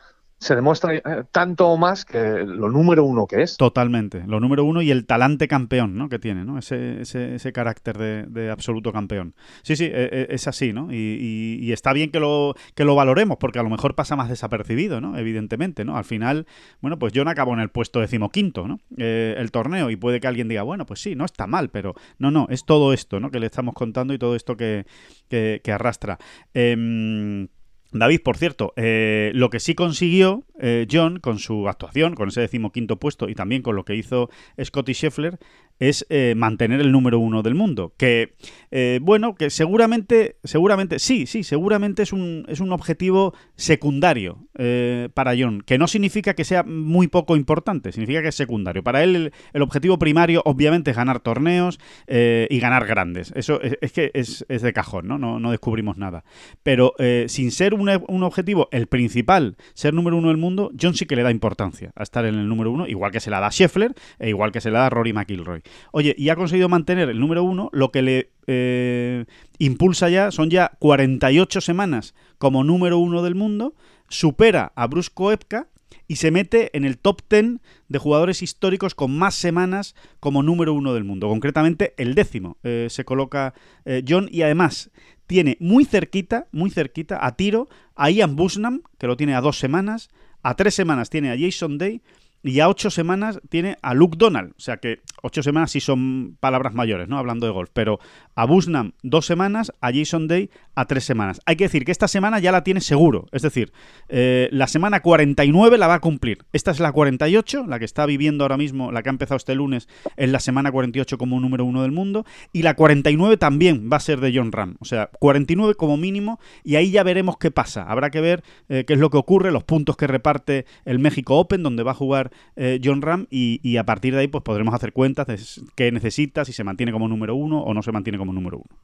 se 0.43 0.57
demuestra 0.57 0.95
eh, 0.95 1.03
tanto 1.31 1.69
o 1.69 1.77
más 1.77 2.05
que 2.05 2.19
lo 2.45 2.69
número 2.69 3.05
uno 3.05 3.27
que 3.29 3.43
es. 3.43 3.57
Totalmente. 3.57 4.25
Lo 4.27 4.41
número 4.41 4.65
uno 4.65 4.83
y 4.83 4.91
el 4.91 5.07
talante 5.07 5.47
campeón, 5.47 5.97
¿no? 5.97 6.09
Que 6.09 6.19
tiene, 6.19 6.45
¿no? 6.45 6.59
Ese, 6.59 7.01
ese, 7.01 7.37
ese 7.37 7.53
carácter 7.53 7.97
de, 7.97 8.51
absoluto 8.51 8.93
campeón. 8.93 9.35
Sí, 9.63 9.77
sí, 9.77 9.85
e- 9.85 10.09
e- 10.13 10.27
es 10.31 10.49
así, 10.49 10.73
¿no? 10.73 10.93
Y, 10.93 11.59
y- 11.63 11.73
está 11.73 11.93
bien 11.93 12.11
que 12.11 12.19
lo, 12.19 12.55
que 12.75 12.85
lo 12.85 12.97
valoremos, 12.97 13.39
porque 13.39 13.61
a 13.61 13.63
lo 13.63 13.71
mejor 13.71 13.95
pasa 13.95 14.17
más 14.17 14.29
desapercibido, 14.29 15.01
¿no? 15.01 15.17
Evidentemente, 15.17 15.85
¿no? 15.85 15.97
Al 15.97 16.05
final, 16.05 16.47
bueno, 16.81 16.99
pues 16.99 17.13
John 17.15 17.29
acabó 17.29 17.55
en 17.55 17.61
el 17.61 17.71
puesto 17.71 18.01
decimoquinto, 18.01 18.67
¿no? 18.67 18.81
Eh, 18.99 19.37
el 19.39 19.53
torneo, 19.53 19.91
y 19.91 19.97
puede 19.97 20.19
que 20.21 20.27
alguien 20.27 20.49
diga, 20.49 20.63
bueno, 20.63 20.87
pues 20.87 21.01
sí, 21.01 21.15
no 21.15 21.25
está 21.25 21.47
mal, 21.47 21.71
pero 21.71 21.95
no, 22.19 22.33
no, 22.33 22.49
es 22.51 22.65
todo 22.65 22.93
esto, 22.93 23.21
¿no? 23.21 23.31
Que 23.31 23.39
le 23.39 23.47
estamos 23.47 23.75
contando 23.75 24.13
y 24.13 24.19
todo 24.19 24.35
esto 24.35 24.57
que, 24.57 24.87
que, 25.29 25.61
que 25.63 25.71
arrastra. 25.73 26.19
Em, 26.53 27.47
David, 27.93 28.21
por 28.23 28.37
cierto, 28.39 28.73
eh, 28.77 29.33
lo 29.35 29.51
que 29.51 29.61
sí 29.61 29.75
consiguió 29.75 30.45
eh, 30.59 30.87
John 30.91 31.19
con 31.19 31.39
su 31.39 31.69
actuación, 31.69 32.15
con 32.15 32.29
ese 32.29 32.41
decimoquinto 32.41 32.99
puesto 32.99 33.29
y 33.29 33.35
también 33.35 33.63
con 33.63 33.77
lo 33.77 33.85
que 33.85 33.95
hizo 33.95 34.31
Scotty 34.63 34.95
Scheffler, 34.95 35.39
es 35.83 36.07
eh, 36.11 36.35
mantener 36.37 36.81
el 36.81 36.93
número 36.93 37.19
uno 37.19 37.43
del 37.43 37.57
mundo. 37.57 37.93
Que, 37.97 38.35
eh, 38.71 39.01
bueno, 39.03 39.35
que 39.35 39.51
seguramente, 39.51 40.37
seguramente, 40.45 41.01
sí, 41.01 41.27
sí, 41.27 41.43
seguramente 41.43 42.05
es 42.05 42.13
un, 42.13 42.47
es 42.49 42.61
un 42.61 42.73
objetivo 42.73 43.35
secundario 43.57 44.47
eh, 44.57 45.09
para 45.13 45.33
John, 45.37 45.61
que 45.67 45.79
no 45.79 45.89
significa 45.89 46.35
que 46.35 46.45
sea 46.45 46.63
muy 46.63 47.09
poco 47.09 47.35
importante, 47.35 47.91
significa 47.91 48.23
que 48.23 48.29
es 48.29 48.37
secundario. 48.37 48.85
Para 48.85 49.03
él 49.03 49.33
el, 49.53 49.63
objetivo 49.63 49.99
primario, 49.99 50.43
obviamente, 50.45 50.93
es 50.93 50.97
ganar 50.97 51.19
torneos 51.19 51.81
eh, 52.07 52.47
y 52.49 52.61
ganar 52.61 52.87
grandes. 52.87 53.33
Eso 53.35 53.61
es, 53.61 53.77
es 53.81 53.93
que 53.93 54.13
es, 54.15 54.47
es 54.49 54.63
de 54.63 54.73
cajón, 54.73 55.09
¿no? 55.09 55.19
No, 55.19 55.41
no 55.41 55.51
descubrimos 55.51 55.97
nada. 55.97 56.23
Pero 56.63 56.95
sin 57.27 57.51
ser 57.51 57.75
un, 57.75 57.91
un 58.09 58.23
objetivo, 58.23 58.69
el 58.71 58.87
principal, 58.87 59.57
ser 59.75 59.95
número 59.95 60.17
uno 60.17 60.29
del 60.29 60.37
mundo, 60.37 60.71
John 60.81 60.95
sí 60.95 61.07
que 61.07 61.17
le 61.17 61.25
da 61.25 61.33
importancia 61.33 61.91
a 61.97 62.05
estar 62.05 62.25
en 62.25 62.37
el 62.37 62.49
número 62.49 62.71
uno, 62.71 62.87
igual 62.87 63.11
que 63.11 63.19
se 63.19 63.31
la 63.31 63.41
da 63.41 63.51
Scheffler 63.51 63.95
e 64.21 64.29
igual 64.29 64.53
que 64.53 64.61
se 64.61 64.71
la 64.71 64.81
da 64.81 64.91
Rory 64.91 65.13
McIlroy. 65.13 65.63
Oye, 65.93 66.15
y 66.19 66.29
ha 66.29 66.37
conseguido 66.37 66.69
mantener 66.69 67.09
el 67.09 67.21
número 67.21 67.43
uno, 67.45 67.69
lo 67.73 67.91
que 67.91 68.03
le 68.03 68.31
eh, 68.47 69.25
impulsa 69.59 70.09
ya, 70.09 70.31
son 70.31 70.51
ya 70.51 70.73
48 70.79 71.61
semanas 71.61 72.15
como 72.39 72.65
número 72.65 72.99
uno 72.99 73.23
del 73.23 73.35
mundo, 73.35 73.75
supera 74.09 74.73
a 74.77 74.87
Bruce 74.87 75.11
Koepka 75.13 75.69
y 76.09 76.17
se 76.17 76.31
mete 76.31 76.77
en 76.77 76.85
el 76.85 76.99
top 76.99 77.23
10 77.31 77.61
de 77.89 77.99
jugadores 77.99 78.43
históricos 78.43 78.95
con 78.95 79.17
más 79.17 79.35
semanas 79.35 79.95
como 80.21 80.43
número 80.43 80.75
uno 80.75 80.95
del 80.95 81.05
mundo. 81.05 81.29
Concretamente, 81.29 81.95
el 81.97 82.15
décimo 82.15 82.59
eh, 82.63 82.89
se 82.91 83.05
coloca 83.05 83.55
eh, 83.85 84.05
John 84.07 84.29
y 84.31 84.43
además 84.43 84.91
tiene 85.27 85.57
muy 85.61 85.85
cerquita, 85.85 86.49
muy 86.53 86.71
cerquita, 86.71 87.25
a 87.25 87.37
tiro, 87.37 87.69
a 87.95 88.11
Ian 88.11 88.37
Busnam, 88.37 88.83
que 88.99 89.07
lo 89.07 89.17
tiene 89.17 89.35
a 89.35 89.41
dos 89.41 89.59
semanas, 89.59 90.11
a 90.43 90.57
tres 90.57 90.75
semanas 90.75 91.09
tiene 91.09 91.31
a 91.31 91.39
Jason 91.39 91.79
Day 91.79 92.03
y 92.43 92.61
a 92.61 92.69
ocho 92.69 92.91
semanas 92.91 93.41
tiene 93.49 93.77
a 93.83 93.95
Luke 93.95 94.17
Donald. 94.19 94.53
O 94.57 94.61
sea 94.61 94.79
que 94.79 95.01
ocho 95.23 95.43
semanas 95.43 95.71
sí 95.71 95.81
son 95.81 96.37
palabras 96.41 96.75
mayores, 96.75 97.09
¿no? 97.09 97.19
Hablando 97.19 97.47
de 97.47 97.53
golf. 97.53 97.71
Pero 97.73 98.01
a 98.35 98.47
Busnam 98.47 98.93
dos 99.03 99.27
semanas, 99.27 99.73
a 99.81 99.93
Jason 99.93 100.29
Day 100.29 100.51
a 100.75 100.87
tres 100.87 101.05
semanas. 101.05 101.41
Hay 101.45 101.57
que 101.57 101.65
decir 101.65 101.85
que 101.85 101.93
esta 101.93 102.09
semana 102.09 102.39
ya 102.39 102.53
la 102.53 102.65
tiene 102.65 102.81
seguro. 102.81 103.27
Es 103.33 103.43
decir, 103.43 103.73
eh, 104.09 104.49
la 104.53 104.67
semana 104.67 105.01
49 105.01 105.77
la 105.79 105.87
va 105.87 105.95
a 105.95 106.01
cumplir. 106.01 106.39
Esta 106.53 106.71
es 106.71 106.81
la 106.81 106.93
48, 106.93 107.67
la 107.67 107.79
que 107.79 107.85
está 107.85 108.07
viviendo 108.07 108.45
ahora 108.45 108.57
mismo, 108.57 108.91
la 108.91 109.03
que 109.03 109.11
ha 109.11 109.13
empezado 109.13 109.37
este 109.37 109.55
lunes, 109.55 109.89
es 110.17 110.31
la 110.31 110.41
semana 110.41 110.73
48 110.73 111.19
como 111.19 111.41
número 111.41 111.65
uno 111.65 111.83
del 111.83 111.93
mundo. 111.93 112.25
Y 112.53 112.63
la 112.63 112.75
49 112.75 113.37
también 113.37 113.91
va 113.93 113.99
a 113.99 114.01
ser 114.01 114.21
de 114.21 114.33
John 114.35 114.53
Ram. 114.53 114.77
O 114.81 114.85
sea, 114.85 115.11
49 115.19 115.75
como 115.75 115.97
mínimo. 115.97 116.41
Y 116.65 116.77
ahí 116.77 116.91
ya 116.91 117.03
veremos 117.03 117.37
qué 117.37 117.51
pasa. 117.51 117.83
Habrá 117.85 118.11
que 118.11 118.21
ver 118.21 118.43
eh, 118.69 118.85
qué 118.87 118.95
es 118.95 118.99
lo 118.99 119.11
que 119.11 119.19
ocurre, 119.19 119.53
los 119.53 119.65
puntos 119.65 119.97
que 119.97 120.07
reparte 120.07 120.65
el 120.85 120.99
México 120.99 121.39
Open, 121.39 121.63
donde 121.63 121.83
va 121.83 121.91
a 121.91 121.95
jugar 121.95 122.31
eh, 122.57 122.81
John 122.83 123.03
Ram. 123.03 123.27
Y, 123.31 123.77
a 123.77 123.85
partir 123.85 124.15
de 124.15 124.21
ahí, 124.21 124.29
pues 124.29 124.45
podremos 124.45 124.75
hacer 124.75 124.93
cuentas 124.93 125.27
de 125.27 125.39
qué 125.75 125.91
necesita, 125.91 126.45
si 126.45 126.53
se 126.53 126.63
mantiene 126.63 126.93
como 126.93 127.09
número 127.09 127.35
uno 127.35 127.61
o 127.63 127.75
no 127.75 127.83
se 127.83 127.91
mantiene 127.91 128.19
como 128.19 128.22
número 128.31 128.59
uno. 128.59 128.83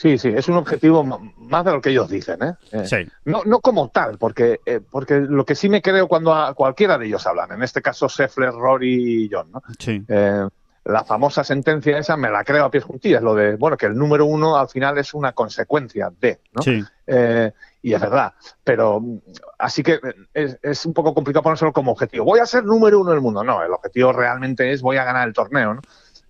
Sí, 0.00 0.16
sí, 0.16 0.28
es 0.34 0.48
un 0.48 0.56
objetivo 0.56 1.04
más 1.04 1.62
de 1.62 1.72
lo 1.72 1.80
que 1.82 1.90
ellos 1.90 2.08
dicen, 2.08 2.42
¿eh? 2.42 2.54
eh 2.72 2.86
sí. 2.86 2.96
no, 3.26 3.42
no 3.44 3.60
como 3.60 3.90
tal, 3.90 4.16
porque, 4.16 4.58
eh, 4.64 4.80
porque 4.80 5.20
lo 5.20 5.44
que 5.44 5.54
sí 5.54 5.68
me 5.68 5.82
creo 5.82 6.08
cuando 6.08 6.34
a 6.34 6.54
cualquiera 6.54 6.96
de 6.96 7.04
ellos 7.04 7.26
hablan, 7.26 7.52
en 7.52 7.62
este 7.62 7.82
caso 7.82 8.08
Seffler, 8.08 8.50
Rory 8.52 9.24
y 9.24 9.28
John, 9.30 9.50
¿no? 9.52 9.62
Sí. 9.78 10.02
Eh, 10.08 10.48
la 10.84 11.04
famosa 11.04 11.44
sentencia 11.44 11.98
esa 11.98 12.16
me 12.16 12.30
la 12.30 12.44
creo 12.44 12.64
a 12.64 12.70
pies 12.70 12.84
juntillas, 12.84 13.22
lo 13.22 13.34
de, 13.34 13.56
bueno, 13.56 13.76
que 13.76 13.84
el 13.84 13.94
número 13.94 14.24
uno 14.24 14.56
al 14.56 14.70
final 14.70 14.96
es 14.96 15.12
una 15.12 15.32
consecuencia 15.32 16.10
de, 16.18 16.40
¿no? 16.52 16.62
Sí. 16.62 16.82
Eh, 17.06 17.52
y 17.82 17.92
es 17.92 18.00
verdad, 18.00 18.32
pero 18.64 19.02
así 19.58 19.82
que 19.82 20.00
es, 20.32 20.58
es, 20.62 20.86
un 20.86 20.94
poco 20.94 21.12
complicado 21.12 21.42
ponérselo 21.42 21.74
como 21.74 21.92
objetivo. 21.92 22.24
Voy 22.24 22.40
a 22.40 22.46
ser 22.46 22.64
número 22.64 23.00
uno 23.00 23.10
del 23.10 23.20
mundo. 23.20 23.44
No, 23.44 23.62
el 23.62 23.72
objetivo 23.72 24.12
realmente 24.12 24.72
es 24.72 24.80
voy 24.80 24.96
a 24.96 25.04
ganar 25.04 25.28
el 25.28 25.34
torneo, 25.34 25.74
¿no? 25.74 25.80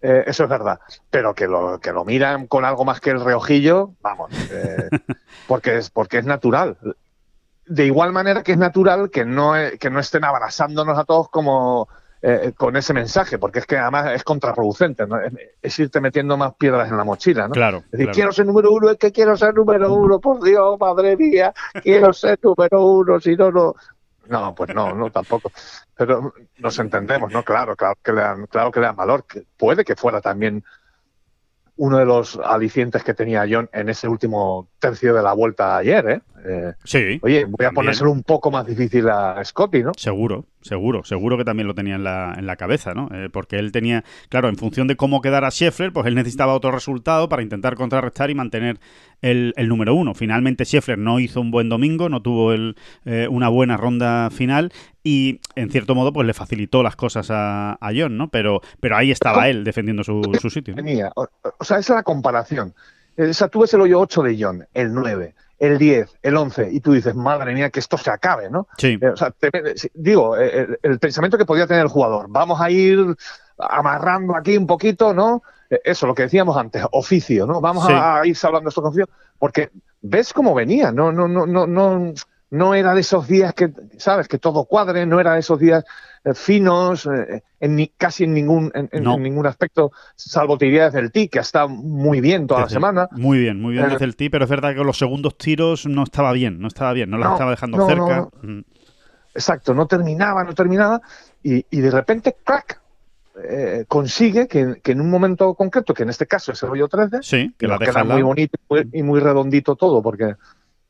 Eh, 0.03 0.25
eso 0.27 0.45
es 0.45 0.49
verdad, 0.49 0.81
pero 1.11 1.35
que 1.35 1.47
lo, 1.47 1.79
que 1.79 1.93
lo 1.93 2.05
miran 2.05 2.47
con 2.47 2.65
algo 2.65 2.85
más 2.85 3.01
que 3.01 3.11
el 3.11 3.23
reojillo, 3.23 3.93
vamos, 4.01 4.31
eh, 4.51 4.89
porque, 5.47 5.77
es, 5.77 5.91
porque 5.91 6.19
es 6.19 6.25
natural. 6.25 6.79
De 7.67 7.85
igual 7.85 8.13
manera 8.13 8.43
que 8.43 8.53
es 8.53 8.59
natural 8.59 9.11
que 9.11 9.25
no, 9.25 9.53
que 9.79 9.91
no 9.91 10.01
estén 10.01 10.25
abrazándonos 10.25 10.99
a 10.99 11.05
todos 11.05 11.29
como 11.29 11.89
eh, 12.23 12.53
con 12.55 12.77
ese 12.77 12.93
mensaje, 12.93 13.39
porque 13.39 13.61
es 13.61 13.67
que 13.67 13.79
además 13.79 14.13
es 14.15 14.25
contraproducente, 14.25 15.07
¿no? 15.07 15.19
es, 15.21 15.33
es, 15.63 15.79
irte 15.79 16.03
metiendo 16.03 16.37
más 16.37 16.55
piedras 16.55 16.91
en 16.91 16.99
la 16.99 17.05
mochila. 17.05 17.49
¿no? 17.49 17.55
Claro, 17.55 17.79
es 17.79 17.91
decir, 17.93 18.07
claro. 18.07 18.15
quiero 18.15 18.33
ser 18.33 18.47
número 18.47 18.73
uno, 18.73 18.91
es 18.91 18.99
que 18.99 19.11
quiero 19.11 19.37
ser 19.39 19.55
número 19.55 19.93
uno, 19.95 20.21
por 20.21 20.43
Dios, 20.43 20.79
madre 20.79 21.17
mía, 21.17 21.55
quiero 21.83 22.13
ser 22.13 22.39
número 22.43 22.85
uno, 22.85 23.21
si 23.21 23.37
no, 23.37 23.51
no. 23.51 23.75
No, 24.29 24.55
pues 24.55 24.75
no, 24.75 24.95
no 24.95 25.11
tampoco. 25.11 25.51
Pero 25.97 26.33
nos 26.59 26.79
entendemos, 26.79 27.33
¿no? 27.33 27.43
Claro, 27.43 27.75
claro 27.77 27.97
que 28.03 28.13
le 28.13 28.21
dan, 28.21 28.47
claro 28.47 28.71
que 28.71 28.81
le 28.81 28.87
dan 28.87 28.97
valor. 28.97 29.25
Que 29.25 29.43
puede 29.57 29.85
que 29.85 29.97
fuera 29.97 30.21
también 30.21 30.65
uno 31.77 31.99
de 31.99 32.05
los 32.05 32.37
alicientes 32.37 33.03
que 33.03 33.15
tenía 33.15 33.47
John 33.51 33.69
en 33.73 33.89
ese 33.89 34.07
último 34.07 34.69
tercio 34.79 35.15
de 35.15 35.23
la 35.23 35.33
vuelta 35.33 35.79
ayer, 35.79 36.09
¿eh? 36.11 36.21
Eh 36.44 36.72
sí. 36.85 37.18
Oye, 37.22 37.44
voy 37.44 37.66
a 37.66 37.70
ponérselo 37.70 38.11
un 38.11 38.22
poco 38.22 38.50
más 38.50 38.66
difícil 38.66 39.09
a 39.09 39.42
Scotty, 39.44 39.83
¿no? 39.83 39.92
Seguro, 39.96 40.46
seguro, 40.61 41.05
seguro 41.05 41.37
que 41.37 41.44
también 41.44 41.66
lo 41.66 41.74
tenía 41.74 41.96
en 41.96 42.05
la, 42.05 42.35
en 42.37 42.46
la 42.46 42.57
cabeza, 42.57 42.94
¿no? 42.94 43.09
Eh, 43.12 43.29
porque 43.31 43.59
él 43.59 43.72
tenía, 43.72 44.05
claro, 44.29 44.48
en 44.48 44.57
función 44.57 44.87
de 44.87 44.96
cómo 44.96 45.20
quedara 45.20 45.50
Scheffler, 45.50 45.92
pues 45.92 46.07
él 46.07 46.14
necesitaba 46.14 46.55
otro 46.55 46.70
resultado 46.70 47.29
para 47.29 47.42
intentar 47.42 47.74
contrarrestar 47.74 48.31
y 48.31 48.35
mantener 48.35 48.79
el, 49.22 49.53
el 49.57 49.68
número 49.68 49.94
uno. 49.94 50.14
Finalmente 50.14 50.64
Scheffler 50.64 50.98
no 50.98 51.20
hizo 51.20 51.40
un 51.40 51.50
buen 51.50 51.68
domingo, 51.68 52.09
no 52.09 52.22
tuvo 52.22 52.53
el, 52.53 52.76
eh, 53.05 53.29
una 53.31 53.48
buena 53.48 53.76
ronda 53.76 54.31
final 54.31 54.72
y 55.03 55.40
en 55.55 55.70
cierto 55.70 55.94
modo 55.94 56.12
pues 56.12 56.26
le 56.26 56.35
facilitó 56.35 56.83
las 56.83 56.96
cosas 56.96 57.31
a, 57.31 57.72
a 57.81 57.92
John, 57.94 58.16
¿no? 58.16 58.29
Pero, 58.29 58.61
pero 58.81 58.96
ahí 58.96 59.11
estaba 59.11 59.48
él 59.48 59.64
defendiendo 59.64 60.05
su, 60.05 60.22
su 60.40 60.50
sitio. 60.50 60.74
¿no? 60.76 60.83
O, 61.16 61.29
o, 61.59 61.64
sea, 61.64 61.79
esa 61.79 61.94
es 61.94 61.96
la 61.96 62.03
comparación. 62.03 62.74
O 63.16 63.33
sea, 63.35 63.48
tú 63.48 63.61
ves 63.61 63.74
el 63.74 63.83
hoyo 63.83 64.00
8 64.00 64.22
de 64.22 64.37
John, 64.38 64.66
el 64.72 64.94
9, 64.94 65.35
el 65.61 65.79
10, 65.79 66.18
el 66.23 66.37
11, 66.37 66.70
y 66.73 66.81
tú 66.81 66.92
dices, 66.92 67.14
madre 67.14 67.55
mía, 67.55 67.70
que 67.70 67.79
esto 67.81 67.96
se 67.99 68.11
acabe, 68.11 68.51
¿no? 68.51 68.66
Sí. 68.79 68.99
Eh, 69.01 69.09
o 69.09 69.16
sea, 69.16 69.31
te, 69.31 69.51
digo, 69.94 70.37
el, 70.37 70.79
el, 70.83 70.99
pensamiento 70.99 71.38
que 71.38 71.44
podía 71.44 71.66
tener 71.66 71.83
el 71.83 71.88
jugador, 71.88 72.27
vamos 72.29 72.61
a 72.61 72.70
ir 72.70 73.14
amarrando 73.59 74.35
aquí 74.35 74.57
un 74.57 74.66
poquito, 74.66 75.12
¿no? 75.14 75.42
Eso, 75.68 76.07
lo 76.07 76.14
que 76.14 76.23
decíamos 76.23 76.57
antes, 76.57 76.83
oficio, 76.92 77.46
¿no? 77.46 77.61
Vamos 77.61 77.87
sí. 77.87 77.92
a, 77.94 78.23
ir 78.25 78.37
hablando 78.42 78.70
esto 78.70 78.83
con 78.83 78.88
oficio, 78.88 79.09
porque 79.38 79.70
ves 80.01 80.33
cómo 80.33 80.55
venía, 80.55 80.90
no, 80.90 81.12
no, 81.12 81.29
no, 81.29 81.46
no, 81.46 81.66
no, 81.66 82.12
no 82.51 82.75
era 82.75 82.94
de 82.94 83.03
esos 83.03 83.29
días 83.29 83.55
que, 83.55 83.70
¿sabes? 83.99 84.29
Que 84.29 84.38
todo 84.38 84.64
cuadre, 84.64 85.07
no 85.07 85.20
era 85.20 85.35
de 85.35 85.40
esos 85.40 85.61
días 85.61 85.85
eh, 85.85 85.88
finos, 86.35 87.07
eh, 87.07 87.43
en 87.61 87.77
ni, 87.77 87.89
casi 87.89 88.25
en 88.25 88.35
ningún, 88.35 88.71
en, 88.75 88.89
no. 89.03 89.15
en, 89.15 89.23
ningún 89.23 89.47
aspecto, 89.47 89.93
salvo 90.15 90.59
te 90.59 90.67
diría 90.67 90.85
desde 90.85 91.01
el 91.01 91.13
tee, 91.13 91.29
que 91.29 91.39
ha 91.39 91.43
estado 91.43 91.69
muy 91.69 92.21
bien 92.21 92.47
toda 92.47 92.63
desde, 92.63 92.75
la 92.75 92.81
semana. 92.81 93.09
Muy 93.13 93.39
bien, 93.39 93.61
muy 93.61 93.75
bien 93.75 93.89
desde 93.89 94.05
el 94.05 94.17
tee, 94.17 94.31
pero 94.31 94.45
es 94.45 94.51
verdad 94.51 94.75
que 94.75 94.85
los 94.85 94.99
segundos 94.99 95.37
tiros 95.37 95.87
no 95.87 96.03
estaba 96.03 96.33
bien, 96.33 96.61
no 96.61 96.69
estaba 96.69 96.93
bien, 96.93 97.11
no 97.11 97.19
las 97.19 97.29
no, 97.29 97.35
estaba 97.35 97.51
dejando 97.51 97.79
no, 97.79 97.87
cerca. 97.87 98.29
Mm. 98.43 98.61
Exacto, 99.35 99.75
no 99.75 99.87
terminaba, 99.87 100.45
no 100.45 100.55
terminaba, 100.55 101.01
y, 101.43 101.65
y 101.71 101.81
de 101.81 101.91
repente, 101.91 102.37
crack, 102.45 102.81
eh, 103.43 103.85
consigue 103.89 104.49
que, 104.49 104.81
que, 104.83 104.93
en 104.93 105.01
un 105.01 105.09
momento 105.09 105.55
concreto, 105.55 105.95
que 105.95 106.03
en 106.03 106.11
este 106.11 106.27
caso 106.27 106.53
es 106.53 106.63
el 106.63 106.71
hoyo 106.71 106.89
13, 106.89 107.19
sí, 107.23 107.55
que 107.57 107.67
la 107.67 107.79
deja 107.79 108.05
muy 108.05 108.23
bonito 108.23 108.59
y 108.59 108.75
muy, 108.75 108.89
y 108.93 109.03
muy, 109.03 109.21
redondito 109.21 109.77
todo, 109.77 110.03
porque, 110.03 110.35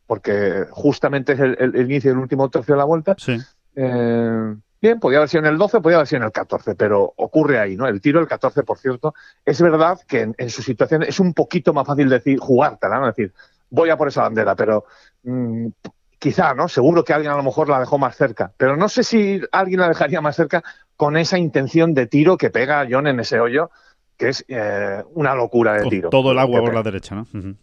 porque 0.06 0.66
justamente 0.70 1.34
es 1.34 1.40
el, 1.40 1.56
el, 1.60 1.76
el, 1.76 1.90
inicio 1.90 2.10
del 2.10 2.18
último 2.18 2.48
tercio 2.48 2.74
de 2.74 2.78
la 2.78 2.84
vuelta. 2.84 3.14
Sí. 3.18 3.36
Eh, 3.76 4.54
bien, 4.80 5.00
podía 5.00 5.18
haber 5.18 5.28
sido 5.28 5.44
en 5.44 5.52
el 5.52 5.58
12, 5.58 5.80
podía 5.80 5.96
haber 5.96 6.06
sido 6.06 6.18
en 6.18 6.24
el 6.24 6.32
14, 6.32 6.74
pero 6.74 7.12
ocurre 7.16 7.58
ahí, 7.58 7.76
¿no? 7.76 7.86
El 7.86 8.00
tiro, 8.00 8.20
el 8.20 8.26
14, 8.26 8.62
por 8.62 8.78
cierto, 8.78 9.14
es 9.44 9.60
verdad 9.60 9.98
que 10.06 10.20
en, 10.22 10.34
en 10.38 10.50
su 10.50 10.62
situación 10.62 11.02
es 11.02 11.20
un 11.20 11.34
poquito 11.34 11.72
más 11.72 11.86
fácil 11.86 12.08
decir, 12.08 12.38
jugártela, 12.38 12.98
¿no? 12.98 13.08
Es 13.08 13.16
decir, 13.16 13.32
voy 13.70 13.90
a 13.90 13.96
por 13.96 14.08
esa 14.08 14.22
bandera, 14.22 14.54
pero 14.54 14.84
mmm, 15.22 15.68
quizá, 16.18 16.54
¿no? 16.54 16.68
Seguro 16.68 17.04
que 17.04 17.12
alguien 17.12 17.32
a 17.32 17.36
lo 17.36 17.42
mejor 17.42 17.68
la 17.68 17.80
dejó 17.80 17.98
más 17.98 18.16
cerca, 18.16 18.52
pero 18.56 18.76
no 18.76 18.88
sé 18.88 19.02
si 19.02 19.40
alguien 19.52 19.80
la 19.80 19.88
dejaría 19.88 20.20
más 20.20 20.36
cerca 20.36 20.62
con 20.96 21.16
esa 21.16 21.38
intención 21.38 21.94
de 21.94 22.06
tiro 22.06 22.36
que 22.36 22.50
pega 22.50 22.86
John 22.88 23.06
en 23.06 23.20
ese 23.20 23.40
hoyo, 23.40 23.70
que 24.16 24.28
es 24.28 24.44
eh, 24.48 25.02
una 25.14 25.34
locura 25.34 25.74
de 25.74 25.88
tiro. 25.88 26.10
Todo 26.10 26.32
el 26.32 26.38
agua 26.38 26.60
por 26.60 26.74
la 26.74 26.82
derecha, 26.82 27.14
¿no? 27.14 27.22
Uh 27.32 27.38
-huh. 27.38 27.56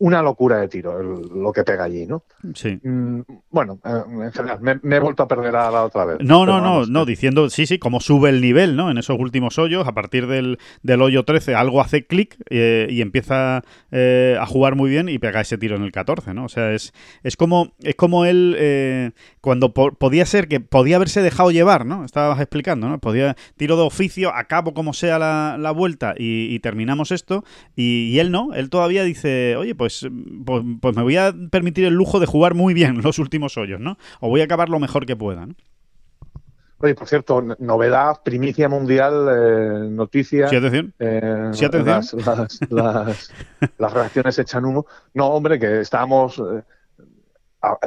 Una 0.00 0.22
locura 0.22 0.56
de 0.56 0.68
tiro 0.68 0.98
el, 0.98 1.42
lo 1.42 1.52
que 1.52 1.62
pega 1.62 1.84
allí, 1.84 2.06
¿no? 2.06 2.24
Sí. 2.54 2.80
Mm, 2.82 3.20
bueno, 3.50 3.78
eh, 3.84 4.02
en 4.08 4.32
general, 4.32 4.58
me, 4.62 4.80
me, 4.82 4.96
he 4.96 4.98
vuelto 4.98 5.22
a 5.22 5.28
perder 5.28 5.54
a 5.54 5.70
la 5.70 5.84
otra 5.84 6.06
vez. 6.06 6.18
No, 6.20 6.46
no, 6.46 6.62
no, 6.62 6.86
no, 6.86 7.04
diciendo, 7.04 7.50
sí, 7.50 7.66
sí, 7.66 7.78
como 7.78 8.00
sube 8.00 8.30
el 8.30 8.40
nivel, 8.40 8.76
¿no? 8.76 8.90
En 8.90 8.96
esos 8.96 9.18
últimos 9.18 9.58
hoyos, 9.58 9.86
a 9.86 9.92
partir 9.92 10.26
del, 10.26 10.58
del 10.82 11.02
hoyo 11.02 11.24
13, 11.24 11.54
algo 11.54 11.82
hace 11.82 12.06
clic 12.06 12.38
eh, 12.48 12.86
y 12.88 13.02
empieza 13.02 13.62
eh, 13.90 14.38
a 14.40 14.46
jugar 14.46 14.74
muy 14.74 14.88
bien 14.88 15.10
y 15.10 15.18
pega 15.18 15.42
ese 15.42 15.58
tiro 15.58 15.76
en 15.76 15.82
el 15.82 15.92
14, 15.92 16.32
¿no? 16.32 16.46
O 16.46 16.48
sea, 16.48 16.72
es, 16.72 16.94
es, 17.22 17.36
como, 17.36 17.74
es 17.82 17.94
como 17.94 18.24
él, 18.24 18.56
eh, 18.58 19.10
cuando 19.42 19.74
po 19.74 19.92
podía 19.92 20.24
ser 20.24 20.48
que 20.48 20.60
podía 20.60 20.96
haberse 20.96 21.20
dejado 21.20 21.50
llevar, 21.50 21.84
¿no? 21.84 22.06
Estabas 22.06 22.40
explicando, 22.40 22.88
¿no? 22.88 23.00
Podía, 23.00 23.36
tiro 23.58 23.76
de 23.76 23.82
oficio, 23.82 24.34
acabo 24.34 24.72
como 24.72 24.94
sea 24.94 25.18
la, 25.18 25.56
la 25.58 25.72
vuelta 25.72 26.14
y, 26.16 26.54
y, 26.54 26.58
terminamos 26.60 27.12
esto, 27.12 27.44
y, 27.76 28.08
y 28.12 28.18
él 28.18 28.30
no, 28.30 28.54
él 28.54 28.70
todavía 28.70 29.04
dice, 29.04 29.56
oye, 29.56 29.74
pues 29.74 29.89
pues, 29.90 30.12
pues, 30.44 30.64
pues, 30.80 30.96
me 30.96 31.02
voy 31.02 31.16
a 31.16 31.34
permitir 31.50 31.84
el 31.84 31.94
lujo 31.94 32.20
de 32.20 32.26
jugar 32.26 32.54
muy 32.54 32.74
bien 32.74 33.02
los 33.02 33.18
últimos 33.18 33.56
hoyos, 33.56 33.80
¿no? 33.80 33.98
O 34.20 34.28
voy 34.28 34.40
a 34.40 34.44
acabar 34.44 34.68
lo 34.68 34.78
mejor 34.78 35.06
que 35.06 35.16
pueda, 35.16 35.46
¿no? 35.46 35.54
Oye, 36.82 36.94
por 36.94 37.08
cierto, 37.08 37.42
novedad, 37.58 38.22
primicia 38.24 38.68
mundial, 38.68 39.28
eh, 39.30 39.90
noticia. 39.90 40.48
Sí, 40.48 40.56
atención. 40.56 40.94
Eh, 40.98 41.50
sí, 41.52 41.64
atención. 41.66 41.96
Las, 41.96 42.14
las, 42.14 42.60
las, 42.70 43.32
las, 43.76 43.92
reacciones 43.92 44.38
echan 44.38 44.64
humo. 44.64 44.86
No, 45.12 45.26
hombre, 45.26 45.58
que 45.58 45.80
estábamos. 45.80 46.38
Eh, 46.38 46.62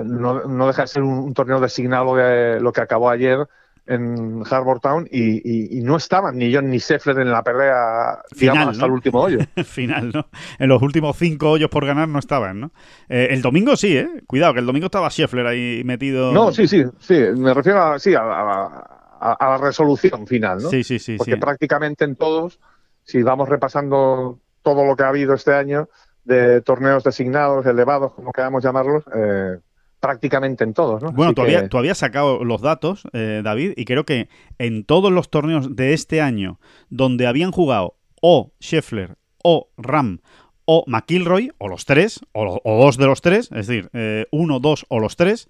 no, 0.03 0.43
no, 0.43 0.67
deja 0.67 0.83
de 0.83 0.87
ser 0.87 1.01
un, 1.01 1.17
un 1.17 1.33
torneo 1.33 1.59
designado 1.59 2.15
de 2.15 2.59
lo 2.59 2.71
que 2.71 2.81
acabó 2.81 3.09
ayer 3.09 3.47
en 3.85 4.43
Harbour 4.49 4.79
Town 4.79 5.07
y, 5.11 5.41
y, 5.43 5.77
y, 5.77 5.81
no 5.81 5.97
estaban 5.97 6.37
ni 6.37 6.53
John 6.53 6.69
ni 6.69 6.79
Scheffler 6.79 7.19
en 7.19 7.31
la 7.31 7.43
pelea 7.43 8.19
Final, 8.33 8.53
digamos, 8.53 8.67
hasta 8.69 8.81
¿no? 8.81 8.85
el 8.85 8.91
último 8.93 9.19
hoyo. 9.19 9.39
Final, 9.65 10.11
¿no? 10.13 10.27
En 10.57 10.69
los 10.69 10.81
últimos 10.81 11.17
cinco 11.17 11.51
hoyos 11.51 11.69
por 11.69 11.85
ganar 11.85 12.07
no 12.07 12.19
estaban, 12.19 12.61
¿no? 12.61 12.71
Eh, 13.09 13.27
el 13.31 13.41
domingo 13.41 13.75
sí, 13.75 13.97
¿eh? 13.97 14.23
Cuidado, 14.25 14.53
que 14.53 14.59
el 14.61 14.65
domingo 14.65 14.85
estaba 14.85 15.09
Scheffler 15.09 15.45
ahí 15.47 15.81
metido. 15.83 16.31
No, 16.31 16.53
sí, 16.53 16.67
sí, 16.67 16.83
sí. 16.99 17.15
Me 17.35 17.53
refiero 17.53 17.81
a, 17.81 17.99
sí, 17.99 18.15
a, 18.15 18.21
a, 18.21 19.33
a 19.33 19.49
la 19.49 19.57
resolución 19.57 20.27
final, 20.27 20.63
¿no? 20.63 20.69
Sí, 20.69 20.83
sí, 20.83 20.99
sí. 20.99 21.17
Porque 21.17 21.33
sí. 21.33 21.39
prácticamente 21.39 22.05
en 22.05 22.15
todos, 22.15 22.59
si 23.03 23.21
vamos 23.21 23.49
repasando 23.49 24.39
todo 24.61 24.85
lo 24.85 24.95
que 24.95 25.03
ha 25.03 25.09
habido 25.09 25.33
este 25.33 25.53
año 25.53 25.89
de 26.23 26.61
torneos 26.61 27.03
designados, 27.03 27.65
elevados, 27.65 28.13
como 28.13 28.31
queramos 28.31 28.63
llamarlos, 28.63 29.03
eh, 29.13 29.57
prácticamente 30.03 30.65
en 30.65 30.73
todos, 30.73 31.01
¿no? 31.01 31.13
Bueno, 31.13 31.29
Así 31.29 31.35
todavía, 31.35 31.61
que- 31.61 31.69
tú 31.69 31.77
habías 31.77 31.97
sacado 31.97 32.43
los 32.43 32.59
datos, 32.61 33.03
eh, 33.13 33.39
David, 33.41 33.71
y 33.77 33.85
creo 33.85 34.03
que 34.05 34.27
en 34.57 34.83
todos 34.83 35.13
los 35.13 35.29
torneos 35.29 35.77
de 35.77 35.93
este 35.93 36.19
año 36.19 36.59
donde 36.89 37.25
habían 37.25 37.53
jugado 37.53 37.95
o 38.21 38.51
Scheffler 38.61 39.15
o 39.45 39.69
Ram 39.77 40.19
o 40.65 40.83
McIlroy, 40.87 41.51
o 41.57 41.69
los 41.69 41.85
tres, 41.85 42.19
o, 42.33 42.59
dos 42.65 42.97
de 42.97 43.05
los 43.05 43.21
tres, 43.21 43.49
es 43.53 43.65
decir, 43.67 43.89
eh, 43.93 44.25
uno, 44.31 44.59
dos 44.59 44.85
o 44.89 44.99
los 44.99 45.15
tres, 45.15 45.47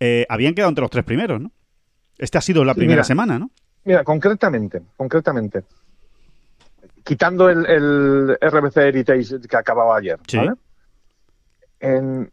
eh, 0.00 0.26
habían 0.28 0.52
quedado 0.54 0.68
entre 0.68 0.82
los 0.82 0.90
tres 0.90 1.04
primeros, 1.04 1.40
¿no? 1.40 1.50
Esta 2.18 2.38
ha 2.38 2.42
sido 2.42 2.64
la 2.66 2.74
Sí, 2.74 2.80
primera 2.80 2.98
mira. 2.98 3.04
semana, 3.04 3.38
¿no? 3.38 3.50
Mira, 3.84 4.04
concretamente, 4.04 4.82
concretamente, 4.98 5.64
quitando 7.04 7.48
el, 7.48 7.64
el 7.66 8.38
RBC 8.38 8.76
Heritage 8.88 9.40
que 9.48 9.56
acababa 9.56 9.96
ayer, 9.96 10.18
Sí. 10.26 10.36
¿vale? 10.36 10.52
En- 11.80 12.30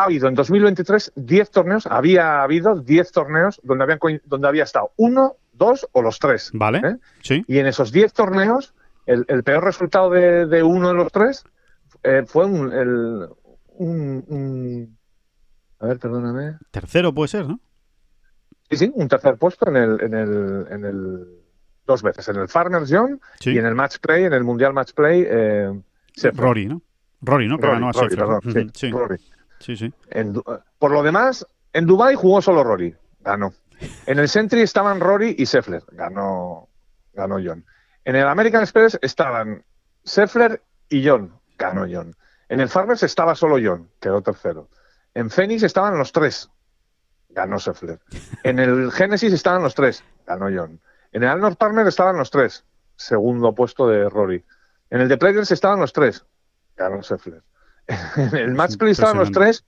ha 0.00 0.04
habido 0.04 0.28
en 0.28 0.34
2023 0.34 1.12
10 1.16 1.50
torneos, 1.50 1.86
había 1.86 2.42
habido 2.42 2.76
10 2.80 3.12
torneos 3.12 3.60
donde, 3.62 3.84
habían, 3.84 3.98
donde 4.24 4.48
había 4.48 4.64
estado 4.64 4.92
uno, 4.96 5.36
dos 5.52 5.88
o 5.92 6.02
los 6.02 6.18
tres. 6.18 6.50
¿Vale? 6.54 6.78
¿eh? 6.84 6.96
Sí. 7.22 7.44
Y 7.46 7.58
en 7.58 7.66
esos 7.66 7.92
10 7.92 8.12
torneos, 8.12 8.74
el, 9.06 9.24
el 9.28 9.42
peor 9.42 9.64
resultado 9.64 10.10
de, 10.10 10.46
de 10.46 10.62
uno 10.62 10.88
de 10.88 10.94
los 10.94 11.10
tres 11.12 11.44
eh, 12.02 12.24
fue 12.26 12.44
un, 12.46 12.72
el- 12.72 13.28
un- 13.76 14.24
un- 14.28 14.98
A 15.80 15.86
ver, 15.86 15.98
perdóname. 15.98 16.58
Tercero 16.70 17.12
puede 17.14 17.28
ser, 17.28 17.46
¿no? 17.46 17.60
Sí, 18.70 18.76
sí, 18.76 18.92
un 18.94 19.08
tercer 19.08 19.36
puesto 19.38 19.68
en 19.68 19.76
el, 19.76 20.00
en 20.02 20.14
el, 20.14 20.66
en 20.70 20.84
el 20.84 21.26
dos 21.86 22.02
veces, 22.02 22.28
en 22.28 22.36
el 22.36 22.48
Farmers 22.48 22.92
Sí. 23.40 23.50
y 23.52 23.58
en 23.58 23.64
el 23.64 23.74
Match 23.74 23.96
Play, 23.98 24.24
en 24.24 24.32
el 24.34 24.44
Mundial 24.44 24.74
Match 24.74 24.92
Play. 24.92 25.24
Eh. 25.26 25.80
Rory, 26.34 26.66
¿no? 26.66 26.82
Rory, 27.22 27.48
¿no? 27.48 27.56
Que 27.56 27.62
Rory, 27.66 27.74
ganó 27.76 27.88
a 27.88 27.92
Rory, 27.92 28.16
perdón, 28.16 28.40
sí, 28.52 28.66
sí, 28.74 28.90
Rory. 28.90 29.16
En 30.10 30.40
por 30.78 30.90
lo 30.90 31.02
demás, 31.02 31.46
en 31.72 31.86
Dubai 31.86 32.14
jugó 32.14 32.40
solo 32.40 32.64
Rory, 32.64 32.94
ganó. 33.20 33.52
En 34.06 34.18
el 34.18 34.28
Sentry 34.28 34.62
estaban 34.62 35.00
Rory 35.00 35.36
y 35.38 35.44
Scheffler, 35.44 35.82
ganó, 35.92 36.68
ganó 37.12 37.36
John. 37.44 37.64
En 38.04 38.16
el 38.16 38.26
American 38.26 38.62
Express 38.62 38.98
estaban 39.02 39.64
Scheffler 40.04 40.62
y 40.88 41.06
John, 41.06 41.38
ganó 41.58 41.86
John. 41.90 42.16
En 42.48 42.60
el 42.60 42.68
Farmers 42.68 43.02
estaba 43.02 43.34
solo 43.34 43.58
John, 43.62 43.90
quedó 44.00 44.22
tercero. 44.22 44.68
En 45.14 45.30
Phoenix 45.30 45.62
estaban 45.62 45.98
los 45.98 46.12
tres, 46.12 46.48
ganó 47.28 47.58
Scheffler. 47.58 48.00
En 48.42 48.58
el 48.58 48.90
Genesis 48.92 49.32
estaban 49.32 49.62
los 49.62 49.74
tres, 49.74 50.02
ganó 50.26 50.46
John. 50.46 50.80
En 51.12 51.22
el 51.22 51.28
Alnor 51.28 51.56
Palmer 51.56 51.86
estaban 51.86 52.16
los 52.16 52.30
tres, 52.30 52.64
segundo 52.96 53.54
puesto 53.54 53.88
de 53.88 54.08
Rory. 54.08 54.44
En 54.90 55.00
el 55.00 55.08
de 55.08 55.18
Players 55.18 55.50
estaban 55.50 55.80
los 55.80 55.92
tres, 55.92 56.24
ganó 56.76 57.02
Scheffler. 57.02 57.42
En 58.16 58.36
el 58.36 58.54
Match 58.54 58.76
Play 58.76 58.92
estaban 58.92 59.18
los 59.18 59.30
tres 59.32 59.64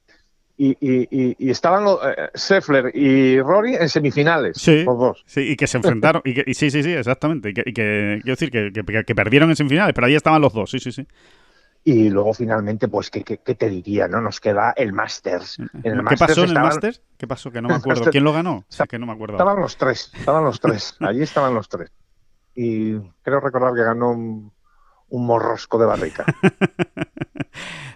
y, 0.56 0.72
y- 0.80 1.08
y- 1.10 1.36
y 1.38 1.50
estaban 1.50 1.84
los, 1.84 1.98
eh, 2.04 2.28
Scheffler 2.36 2.94
y 2.94 3.40
Rory 3.40 3.76
en 3.76 3.88
semifinales, 3.88 4.58
Sí. 4.58 4.84
los 4.84 4.98
dos. 4.98 5.22
Sí, 5.26 5.40
y 5.52 5.56
que 5.56 5.66
se 5.66 5.78
enfrentaron. 5.78 6.20
y, 6.24 6.34
que, 6.34 6.52
sí, 6.54 6.70
sí, 6.70 6.82
sí, 6.82 6.92
exactamente. 6.92 7.48
Y 7.50 7.54
que, 7.54 7.62
quiero 7.72 8.22
decir, 8.24 8.50
que, 8.50 8.70
que- 8.72 9.04
que 9.04 9.14
perdieron 9.14 9.48
en 9.48 9.56
semifinales, 9.56 9.94
pero 9.94 10.06
ahí 10.06 10.14
estaban 10.14 10.42
los 10.42 10.52
dos, 10.52 10.70
sí, 10.70 10.78
sí, 10.78 10.92
sí. 10.92 11.06
Y 11.82 12.10
luego 12.10 12.34
finalmente, 12.34 12.88
pues, 12.88 13.08
¿qué, 13.10 13.24
qué, 13.24 13.38
qué 13.38 13.54
te 13.54 13.70
diría? 13.70 14.06
no 14.06 14.20
Nos 14.20 14.38
queda 14.38 14.74
el 14.76 14.92
Masters. 14.92 15.58
En 15.58 15.70
el 15.82 15.92
¿Qué 15.96 16.02
Masters 16.02 16.20
pasó 16.20 16.44
en 16.44 16.50
el 16.50 16.54
Masters? 16.60 17.02
¿Qué 17.16 17.26
pasó? 17.26 17.50
Que 17.50 17.62
no 17.62 17.68
me 17.68 17.74
acuerdo. 17.76 18.10
¿Quién 18.10 18.24
lo 18.24 18.34
ganó? 18.34 18.66
Sí, 18.68 18.82
que 18.86 18.98
no 18.98 19.06
me 19.06 19.12
acuerdo. 19.14 19.36
Estaban 19.36 19.58
los 19.60 19.78
tres, 19.78 20.12
estaban 20.14 20.44
los 20.44 20.60
tres. 20.60 20.94
Allí 21.00 21.22
estaban 21.22 21.54
los 21.54 21.70
tres. 21.70 21.90
Y 22.54 22.98
creo 23.22 23.40
recordar 23.40 23.72
que 23.72 23.82
ganó 23.82 24.10
un, 24.10 24.52
un 25.08 25.24
morrosco 25.26 25.78
de 25.78 25.86
barrica. 25.86 26.26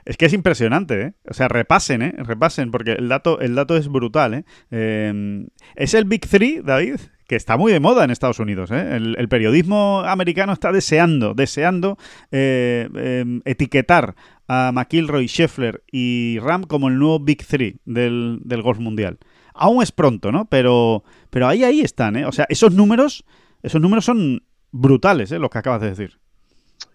Es 0.05 0.17
que 0.17 0.27
es 0.27 0.33
impresionante, 0.33 1.01
¿eh? 1.01 1.15
O 1.29 1.35
sea, 1.35 1.49
repasen, 1.49 2.03
¿eh? 2.03 2.15
Repasen, 2.19 2.71
porque 2.71 2.93
el 2.93 3.09
dato, 3.09 3.41
el 3.41 3.55
dato 3.55 3.77
es 3.77 3.89
brutal, 3.89 4.35
¿eh? 4.35 4.45
Eh, 4.71 5.47
Es 5.77 5.95
el 5.95 6.05
Big 6.05 6.29
Three, 6.29 6.61
David, 6.63 7.01
que 7.27 7.37
está 7.37 7.57
muy 7.57 7.73
de 7.73 7.81
moda 7.81 8.05
en 8.05 8.11
Estados 8.11 8.39
Unidos, 8.39 8.71
¿eh? 8.71 8.97
El, 8.97 9.29
periodismo 9.29 10.03
americano 10.05 10.53
está 10.53 10.73
deseando, 10.73 11.35
deseando 11.35 11.97
eh, 12.31 12.89
eh, 12.95 13.41
etiquetar 13.45 14.15
a 14.47 14.73
McIlroy, 14.73 15.27
Scheffler 15.27 15.83
y 15.91 16.39
Ram 16.41 16.65
como 16.65 16.89
el 16.89 16.99
nuevo 16.99 17.21
Big 17.21 17.47
Three 17.47 17.81
del, 17.87 18.41
del 18.45 18.63
golf 18.63 18.79
mundial. 18.79 19.19
Aún 19.55 19.83
es 19.83 19.93
pronto, 19.93 20.33
¿no? 20.33 20.47
Pero, 20.47 21.05
pero 21.31 21.49
ahí, 21.49 21.65
ahí 21.65 21.81
están, 21.81 22.17
¿eh? 22.17 22.27
O 22.27 22.33
sea, 22.33 22.47
esos 22.51 22.75
números, 22.75 23.25
esos 23.63 23.81
números 23.81 24.05
son 24.05 24.43
brutales, 24.71 25.33
¿eh? 25.33 25.39
Los 25.39 25.51
que 25.51 25.59
acabas 25.59 25.81
de 25.81 25.91
decir. 25.91 26.19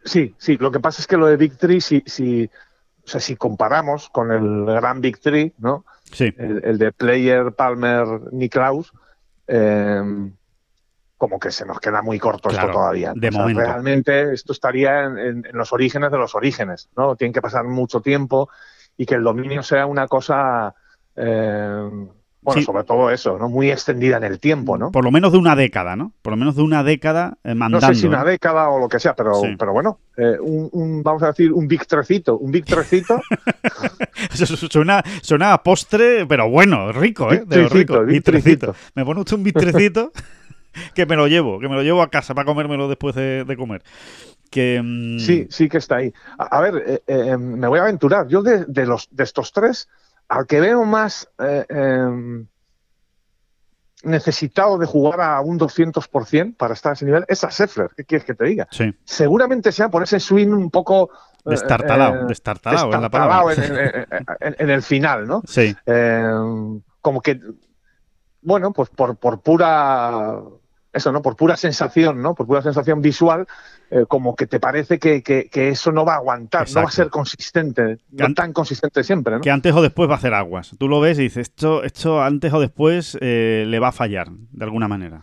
Sí, 0.06 0.36
sí, 0.38 0.58
lo 0.58 0.72
que 0.72 0.80
pasa 0.80 1.02
es 1.02 1.08
que 1.08 1.18
lo 1.18 1.26
de 1.26 1.38
Big 1.38 1.58
Three, 1.58 1.82
si, 1.82 2.04
si, 2.06 2.50
o 3.10 3.12
sea, 3.12 3.20
si 3.22 3.36
comparamos 3.36 4.08
con 4.10 4.32
el 4.32 4.66
gran 4.66 5.02
Big 5.02 5.20
Three, 5.20 5.52
¿no? 5.58 5.84
Sí. 6.04 6.32
el, 6.38 6.62
el 6.64 6.78
de 6.78 6.92
Player, 6.92 7.52
Palmer, 7.54 8.06
Niklaus, 8.32 8.94
eh, 9.48 10.02
como 11.18 11.40
que 11.40 11.50
se 11.52 11.66
nos 11.66 11.80
queda 11.80 12.02
muy 12.04 12.20
corto 12.20 12.50
Claro, 12.50 12.68
esto 12.68 12.80
todavía. 12.80 13.14
de 13.16 13.28
O 13.30 13.32
sea, 13.32 13.42
momento. 13.42 13.62
Realmente 13.62 14.32
esto 14.34 14.54
estaría 14.54 15.06
en, 15.06 15.18
en- 15.18 15.46
en 15.48 15.58
los 15.58 15.74
orígenes 15.74 16.12
de 16.12 16.18
los 16.20 16.36
orígenes, 16.36 16.90
¿no? 16.96 17.16
Tiene 17.16 17.34
que 17.34 17.42
pasar 17.42 17.64
mucho 17.66 18.00
tiempo 18.02 18.50
y 18.96 19.06
que 19.08 19.16
el 19.16 19.24
dominio 19.24 19.64
sea 19.64 19.86
una 19.88 20.08
cosa, 20.08 20.76
eh, 21.16 21.90
bueno, 22.42 22.60
Sí. 22.62 22.66
sobre 22.66 22.84
todo 22.86 23.10
eso, 23.12 23.38
¿no? 23.38 23.50
Muy 23.50 23.70
extendida 23.70 24.18
en 24.18 24.24
el 24.24 24.40
tiempo, 24.40 24.78
¿no? 24.78 24.92
Por 24.92 25.04
lo 25.04 25.12
menos 25.12 25.32
de 25.34 25.38
una 25.38 25.56
década, 25.56 25.96
¿no? 25.96 26.14
Por 26.22 26.32
lo 26.32 26.38
menos 26.38 26.56
de 26.56 26.62
una 26.62 26.84
década 26.84 27.38
eh, 27.44 27.50
No 27.50 27.56
mandando. 27.56 27.88
sé 27.88 27.96
si 27.96 28.08
una 28.08 28.24
década 28.24 28.70
o 28.70 28.80
lo 28.80 28.88
que 28.88 29.00
sea, 29.00 29.14
pero, 29.16 29.36
Sí. 29.36 29.56
pero 29.60 29.74
bueno, 29.74 30.00
eh, 30.18 30.38
un, 30.40 30.70
un- 30.72 31.04
vamos 31.04 31.22
a 31.24 31.28
decir 31.28 31.52
un 31.52 31.68
big 31.68 31.86
trecito, 31.86 32.38
un 32.38 32.52
big 32.52 32.66
trecito, 32.66 33.20
Eso 34.34 34.46
suena, 34.70 35.04
suena 35.22 35.54
a 35.54 35.64
postre, 35.64 36.26
pero 36.28 36.50
bueno, 36.50 36.92
rico, 36.92 37.32
¿eh? 37.32 37.44
De 37.46 37.68
rico. 37.68 38.04
Vitrecito. 38.04 38.76
Me 38.96 39.06
pone 39.06 39.20
usted 39.22 39.36
un 39.38 39.44
vitrecito 39.44 40.12
que 40.96 41.06
me 41.06 41.16
lo 41.16 41.28
llevo, 41.28 41.60
que 41.60 41.68
me 41.70 41.76
lo 41.76 41.84
llevo 41.84 42.02
a 42.02 42.10
casa 42.10 42.34
para 42.34 42.46
comérmelo 42.46 42.88
después 42.88 43.16
de, 43.16 43.44
de 43.46 43.58
comer. 43.58 43.84
Que, 44.50 44.82
mm, 44.84 45.20
Sí, 45.20 45.48
sí 45.50 45.70
que 45.70 45.78
está 45.78 45.98
ahí. 45.98 46.14
A, 46.38 46.58
a 46.58 46.62
ver, 46.62 46.84
eh, 46.88 47.02
eh, 47.08 47.38
me 47.38 47.68
voy 47.68 47.80
a 47.80 47.84
aventurar. 47.84 48.28
Yo 48.28 48.42
de, 48.42 48.66
de 48.66 48.86
los 48.86 49.08
de 49.12 49.24
estos 49.24 49.52
tres, 49.52 49.88
al 50.30 50.46
que 50.48 50.60
veo 50.62 50.86
más 50.86 51.28
eh, 51.40 51.66
eh, 51.68 52.46
necesitado 54.04 54.78
de 54.78 54.86
jugar 54.86 55.20
a 55.22 55.42
un 55.42 55.58
200% 55.60 56.56
para 56.56 56.74
estar 56.74 56.92
a 56.92 56.94
ese 56.94 57.06
nivel 57.06 57.26
es 57.28 57.44
a 57.44 57.50
Scheffler. 57.52 57.90
¿Qué 57.98 58.06
quieres 58.06 58.26
que 58.26 58.34
te 58.34 58.46
diga? 58.46 58.68
Sí, 58.72 58.94
Seguramente 59.04 59.72
sea 59.72 59.90
por 59.90 60.04
ese 60.04 60.20
swing 60.20 60.50
un 60.50 60.70
poco... 60.72 61.10
eh, 61.12 61.50
destartalado, 61.52 62.14
eh, 62.22 62.26
destartalado 62.28 62.94
es 62.94 63.02
la 63.02 63.10
palabra. 63.10 63.54
en, 63.54 63.64
en- 63.64 64.08
en- 64.40 64.56
en 64.60 64.70
el 64.70 64.82
final, 64.84 65.28
¿no? 65.28 65.42
Sí, 65.46 65.76
Eh, 65.86 66.24
como 67.02 67.22
que, 67.22 67.40
bueno, 68.42 68.72
pues 68.72 68.90
por, 68.90 69.18
por 69.18 69.42
pura, 69.42 70.40
eso, 70.92 71.12
¿no? 71.12 71.22
Por 71.22 71.36
pura 71.36 71.56
sensación, 71.56 72.22
¿no? 72.22 72.34
Por 72.36 72.48
pura 72.48 72.62
sensación 72.62 73.02
visual, 73.02 73.46
eh, 73.92 74.06
como 74.08 74.36
que 74.36 74.48
te 74.48 74.60
parece 74.60 74.98
que, 75.00 75.22
que- 75.22 75.50
que 75.50 75.70
eso 75.70 75.92
no 75.92 76.04
va 76.06 76.14
a 76.14 76.18
aguantar, 76.18 76.68
no 76.74 76.82
va 76.82 76.88
a 76.88 76.92
ser 76.92 77.10
consistente, 77.10 77.98
Que 78.10 78.24
no 78.24 78.26
an- 78.26 78.34
tan 78.36 78.54
consistente 78.54 79.04
siempre, 79.04 79.36
¿no? 79.36 79.42
que 79.42 79.52
antes 79.52 79.74
o 79.74 79.82
después 79.82 80.10
va 80.10 80.14
a 80.14 80.18
hacer 80.18 80.34
aguas. 80.34 80.76
Tú 80.80 80.88
lo 80.88 81.00
ves 81.00 81.20
y 81.20 81.24
dices, 81.24 81.50
esto, 81.50 81.84
esto 81.84 82.22
antes 82.22 82.52
o 82.54 82.60
después 82.60 83.18
eh, 83.22 83.66
le 83.68 83.80
va 83.80 83.90
a 83.90 83.92
fallar, 83.92 84.30
de 84.32 84.64
alguna 84.66 84.88
manera. 84.88 85.22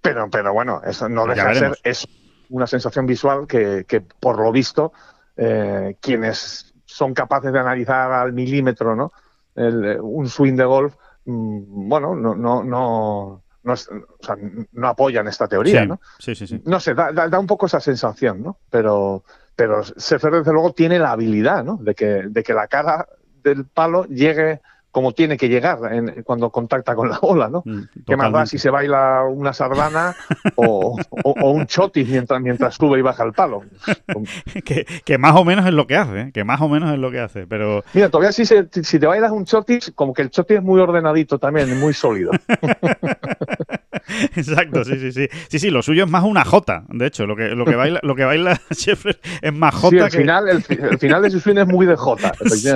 Pero, 0.00 0.28
pero 0.30 0.52
bueno, 0.52 0.80
eso 0.86 1.08
no 1.08 1.26
deja 1.26 1.48
de 1.48 1.54
ser, 1.58 1.78
es 1.82 2.06
una 2.50 2.66
sensación 2.66 3.06
visual 3.06 3.46
que, 3.46 3.84
que 3.86 4.00
por 4.00 4.38
lo 4.38 4.52
visto, 4.52 4.92
eh, 5.36 5.96
quienes 6.00 6.72
son 6.84 7.14
capaces 7.14 7.52
de 7.52 7.58
analizar 7.58 8.10
al 8.12 8.32
milímetro, 8.32 8.94
¿no? 8.96 9.12
El, 9.54 9.98
un 10.00 10.28
swing 10.28 10.54
de 10.54 10.64
golf, 10.64 10.94
mm, 11.26 11.88
bueno, 11.88 12.14
no, 12.14 12.34
no, 12.34 12.62
no, 12.62 13.42
no, 13.68 13.74
es- 13.74 13.88
o 13.88 14.24
sea, 14.24 14.36
no 14.72 14.88
apoyan 14.88 15.28
esta 15.28 15.46
teoría, 15.46 15.82
sí, 15.82 15.86
¿no? 15.86 16.00
sí, 16.18 16.34
sí, 16.34 16.46
sí. 16.46 16.62
No 16.64 16.80
sé, 16.80 16.94
da, 16.94 17.12
da- 17.12 17.28
da 17.28 17.38
un 17.38 17.46
poco 17.46 17.66
esa 17.66 17.78
sensación, 17.80 18.42
¿no? 18.42 18.58
Pero, 18.70 19.22
pero 19.54 19.82
Sefer, 19.84 20.32
desde 20.32 20.52
luego, 20.52 20.72
tiene 20.72 20.98
la 20.98 21.12
habilidad, 21.12 21.62
¿no? 21.64 21.76
De 21.76 21.94
que, 21.94 22.24
de 22.28 22.42
que 22.42 22.54
la 22.54 22.66
cara 22.66 23.06
del 23.44 23.66
palo 23.66 24.04
llegue 24.06 24.60
como 24.98 25.12
tiene 25.12 25.36
que 25.36 25.48
llegar 25.48 25.78
en- 25.92 26.24
cuando 26.24 26.50
contacta 26.50 26.96
con 26.96 27.08
la 27.08 27.20
bola, 27.20 27.48
¿no? 27.48 27.62
Mm, 27.64 27.82
¿Qué 28.04 28.16
más 28.16 28.32
da 28.32 28.46
si 28.46 28.58
se 28.58 28.68
baila 28.68 29.22
una 29.30 29.52
sardana 29.52 30.12
o, 30.56 30.98
o- 31.22 31.34
o 31.40 31.50
un 31.52 31.66
chotis 31.66 32.08
mientras, 32.08 32.40
mientras 32.40 32.74
sube 32.74 32.98
y 32.98 33.02
baja 33.02 33.22
el 33.22 33.32
palo? 33.32 33.62
que, 34.64 34.84
que 35.04 35.18
más 35.18 35.36
o 35.36 35.44
menos 35.44 35.66
es 35.66 35.72
lo 35.72 35.86
que 35.86 35.96
hace, 35.96 36.20
¿eh? 36.20 36.30
que 36.34 36.42
más 36.42 36.60
o 36.60 36.68
menos 36.68 36.92
es 36.92 36.98
lo 36.98 37.12
que 37.12 37.20
hace, 37.20 37.46
pero 37.46 37.84
Mira, 37.94 38.08
todavía 38.10 38.32
si, 38.32 38.44
se- 38.44 38.68
si 38.82 38.98
te 38.98 39.06
bailas 39.06 39.30
un 39.30 39.44
chotis, 39.44 39.92
como 39.94 40.12
que 40.12 40.22
el 40.22 40.30
chotis 40.30 40.56
es 40.58 40.62
muy 40.64 40.80
ordenadito 40.80 41.38
también, 41.38 41.78
muy 41.78 41.94
sólido. 41.94 42.32
exacto, 44.36 44.84
sí, 44.84 44.98
sí, 44.98 45.12
sí. 45.12 45.28
Sí, 45.48 45.58
sí, 45.58 45.70
lo 45.70 45.82
suyo 45.82 46.04
es 46.04 46.10
más 46.10 46.24
una 46.24 46.44
jota, 46.44 46.84
de 46.88 47.06
hecho, 47.06 47.26
lo 47.26 47.36
que, 47.36 47.48
lo 47.50 47.64
que 47.64 47.76
baila, 47.76 48.00
lo 48.02 48.14
que 48.14 48.24
baila 48.24 48.60
Scheffler 48.72 49.18
es 49.42 49.52
más 49.52 49.74
Sí, 49.74 49.80
jota 49.80 50.04
el, 50.06 50.10
que. 50.10 50.18
final, 50.18 50.48
el, 50.48 50.64
el 50.90 50.98
final 50.98 51.22
de 51.22 51.30
su 51.30 51.40
swing 51.40 51.56
es 51.58 51.66
muy 51.66 51.86
de 51.86 51.96
jota. 51.96 52.32
Sí, 52.48 52.70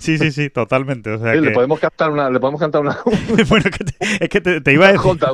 sí, 0.00 0.18
sí, 0.18 0.30
sí, 0.32 0.50
totalmente. 0.50 1.10
O 1.10 1.18
sea 1.18 1.32
Sí, 1.32 1.38
que- 1.40 1.46
Le 1.46 1.50
podemos 1.52 1.78
cantar 1.80 2.10
una, 2.10 2.28
le 2.30 2.38
podemos 2.40 2.60
cantar 2.60 2.80
una, 2.82 2.96
bueno, 3.48 3.64
que 3.70 3.84
te- 3.84 4.24
es 4.24 4.28
que 4.28 4.40
te, 4.40 4.60
te 4.60 4.72
iba 4.72 4.86
a 4.86 4.92
decir. 4.92 5.00
jota. 5.02 5.30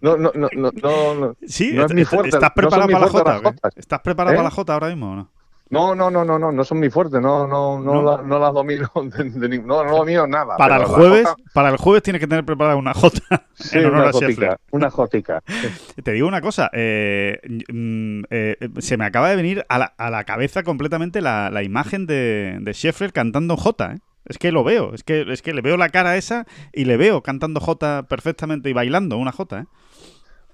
No, 0.00 0.16
no, 0.16 0.30
no, 0.34 0.48
no, 0.52 0.70
no, 0.82 1.14
no. 1.14 1.36
Sí, 1.46 1.72
no 1.72 1.86
es 1.86 1.94
mi 1.94 2.04
fuerte, 2.04 2.28
¿estás 2.30 2.50
no 2.50 2.54
preparado 2.54 2.88
mi 2.88 2.92
para 2.94 3.06
la 3.06 3.10
jota? 3.12 3.40
¿Estás 3.76 4.00
preparado 4.00 4.34
¿Eh? 4.34 4.36
para 4.36 4.44
la 4.44 4.50
jota 4.50 4.74
ahora 4.74 4.88
mismo 4.88 5.12
o 5.12 5.16
no? 5.16 5.30
No, 5.72 5.94
no, 5.94 6.10
no, 6.10 6.24
no, 6.24 6.38
no, 6.38 6.52
no 6.52 6.64
son 6.64 6.78
muy 6.78 6.90
fuertes, 6.90 7.20
no, 7.20 7.46
no, 7.48 7.80
no, 7.80 7.94
¿No? 7.94 8.02
La- 8.18 8.22
no 8.22 8.38
las 8.38 8.52
domino, 8.52 8.90
de- 8.94 9.24
de 9.48 9.58
no, 9.58 9.82
no 9.82 9.96
domino 9.96 10.26
nada. 10.26 10.56
Para 10.56 10.76
el 10.76 10.84
jueves, 10.84 11.26
jota- 11.26 11.42
para 11.54 11.70
el 11.70 11.76
jueves 11.78 12.02
tienes 12.02 12.20
que 12.20 12.26
tener 12.28 12.44
preparada 12.44 12.76
una 12.76 12.92
jota 12.94 13.20
sí, 13.54 13.78
en 13.78 13.86
honor 13.86 14.02
una 14.02 14.12
jotica, 14.12 14.60
una 14.70 14.90
jotica. 14.90 15.42
Te 16.04 16.12
digo 16.12 16.28
una 16.28 16.40
cosa, 16.42 16.70
eh, 16.74 17.40
mm, 17.72 18.22
eh, 18.30 18.56
se 18.78 18.96
me 18.96 19.04
acaba 19.06 19.30
de 19.30 19.36
venir 19.36 19.64
a 19.68 19.78
la, 19.78 19.86
a 19.96 20.10
la 20.10 20.24
cabeza 20.24 20.62
completamente 20.62 21.20
la, 21.20 21.50
la 21.50 21.62
imagen 21.62 22.06
de, 22.06 22.58
de 22.60 22.72
Scheffler 22.74 23.12
cantando 23.12 23.56
J, 23.56 23.92
¿eh? 23.94 23.98
Es 24.24 24.38
que 24.38 24.52
lo 24.52 24.62
veo, 24.62 24.94
es 24.94 25.02
que, 25.02 25.24
es 25.32 25.42
que 25.42 25.52
le 25.52 25.62
veo 25.62 25.76
la 25.76 25.88
cara 25.88 26.16
esa 26.16 26.46
y 26.72 26.84
le 26.84 26.96
veo 26.96 27.22
cantando 27.22 27.58
J 27.58 28.04
perfectamente 28.04 28.70
y 28.70 28.72
bailando 28.72 29.16
una 29.18 29.32
J, 29.32 29.58
¿eh? 29.60 29.64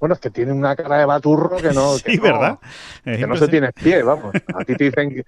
Bueno, 0.01 0.15
es 0.15 0.21
que 0.21 0.31
tiene 0.31 0.53
una 0.53 0.77
cara 0.77 0.99
de 0.99 1.05
baturro 1.05 1.57
que 1.57 1.73
no, 1.73 1.95
que 2.05 2.13
Sí, 2.13 2.17
no- 2.19 2.23
¿verdad? 2.23 2.59
Es 3.05 3.19
Que 3.19 3.27
no 3.27 3.37
se 3.37 3.49
tiene 3.49 3.73
pie, 3.73 4.03
vamos. 4.03 4.35
A 4.55 4.65
ti 4.65 4.75
te 4.77 4.85
dicen 4.85 5.11
que... 5.11 5.25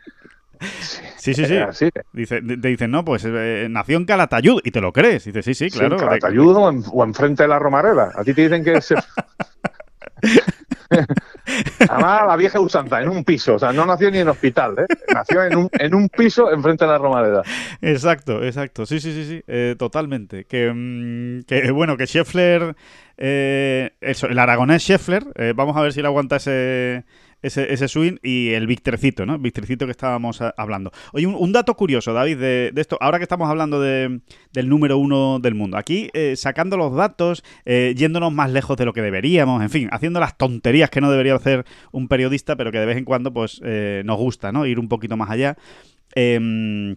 Sí, 1.17 1.33
sí, 1.33 1.47
sí. 1.47 1.57
Así. 1.57 1.89
Dice, 2.13 2.43
te 2.43 2.69
dicen, 2.69 2.91
no, 2.91 3.03
pues 3.05 3.25
eh, 3.27 3.67
nació 3.71 3.97
en 3.97 4.05
Calatayud 4.05 4.61
y 4.63 4.71
te 4.71 4.81
lo 4.83 4.93
crees. 4.93 5.25
Dice, 5.25 5.43
sí, 5.43 5.55
sí, 5.55 5.71
claro. 5.71 5.99
Sí, 5.99 6.05
te 6.21 6.27
ayudo 6.27 6.61
o, 6.61 6.71
en, 6.71 6.83
o 6.93 7.03
enfrente 7.03 7.45
de 7.45 7.49
la 7.49 7.59
Romareda. 7.59 8.13
A 8.15 8.23
ti 8.25 8.35
te 8.35 8.43
dicen 8.43 8.63
que 8.63 8.79
se... 8.83 8.95
Además, 11.89 12.23
la 12.27 12.37
vieja 12.37 12.61
usanza, 12.61 13.01
en 13.01 13.09
un 13.09 13.25
piso. 13.25 13.55
O 13.55 13.59
sea, 13.59 13.73
no 13.73 13.87
nació 13.87 14.11
ni 14.11 14.19
en 14.19 14.29
hospital, 14.29 14.75
¿eh? 14.79 14.87
Nació 15.15 15.45
en 15.45 15.57
un, 15.57 15.69
en 15.73 15.95
un 15.95 16.09
piso 16.09 16.51
enfrente 16.53 16.85
de 16.85 16.91
la 16.91 16.99
Romareda. 16.99 17.43
Exacto, 17.81 18.43
exacto. 18.45 18.87
Sí, 18.87 19.01
sí, 19.01 19.13
sí, 19.13 19.25
sí. 19.25 19.43
eh, 19.47 19.77
totalmente. 19.79 20.45
Que, 20.45 20.71
mm, 20.73 21.43
que, 21.47 21.71
bueno, 21.71 21.97
que 21.97 22.07
Scheffler. 22.07 22.75
Eh, 23.21 23.91
el 24.01 24.39
aragonés 24.39 24.83
Scheffler. 24.83 25.25
eh, 25.37 25.53
vamos 25.55 25.77
a 25.77 25.83
ver 25.83 25.93
si 25.93 26.01
le 26.01 26.09
aguanta 26.09 26.37
ese. 26.37 27.05
Ese, 27.43 27.89
swing 27.89 28.17
y 28.23 28.51
el 28.51 28.67
Victorcito, 28.67 29.25
¿no? 29.25 29.39
Victorcito 29.39 29.87
que 29.87 29.93
estábamos 29.93 30.43
a- 30.43 30.53
hablando. 30.59 30.93
Oye, 31.15 31.27
un, 31.27 31.53
dato 31.53 31.75
curioso, 31.75 32.13
David, 32.13 32.37
de, 32.37 32.73
esto. 32.77 32.99
Ahora 33.01 33.17
que 33.17 33.23
estamos 33.23 33.49
hablando 33.49 33.81
de- 33.81 34.21
del 34.53 34.69
número 34.69 34.99
uno 34.99 35.39
del 35.39 35.55
mundo. 35.55 35.79
Aquí, 35.79 36.11
eh, 36.13 36.35
sacando 36.37 36.77
los 36.77 36.95
datos, 36.95 37.43
eh, 37.65 37.95
yéndonos 37.97 38.31
más 38.31 38.51
lejos 38.53 38.77
de 38.77 38.85
lo 38.85 38.93
que 38.93 39.01
deberíamos, 39.01 39.63
en 39.63 39.71
fin, 39.71 39.89
haciendo 39.91 40.21
las 40.21 40.37
tonterías 40.37 40.91
que 40.91 41.01
no 41.01 41.11
debería 41.11 41.35
hacer 41.35 41.65
un 41.93 42.09
periodista, 42.09 42.57
pero 42.57 42.71
que 42.73 42.79
de 42.79 42.85
vez 42.85 42.99
en 42.99 43.07
cuando, 43.07 43.33
pues, 43.33 43.59
eh, 43.65 44.03
nos 44.05 44.19
gusta, 44.19 44.53
¿no? 44.53 44.67
Ir 44.67 44.79
un 44.79 44.89
poquito 44.91 45.17
más 45.17 45.31
allá. 45.31 45.57
Em, 46.15 46.97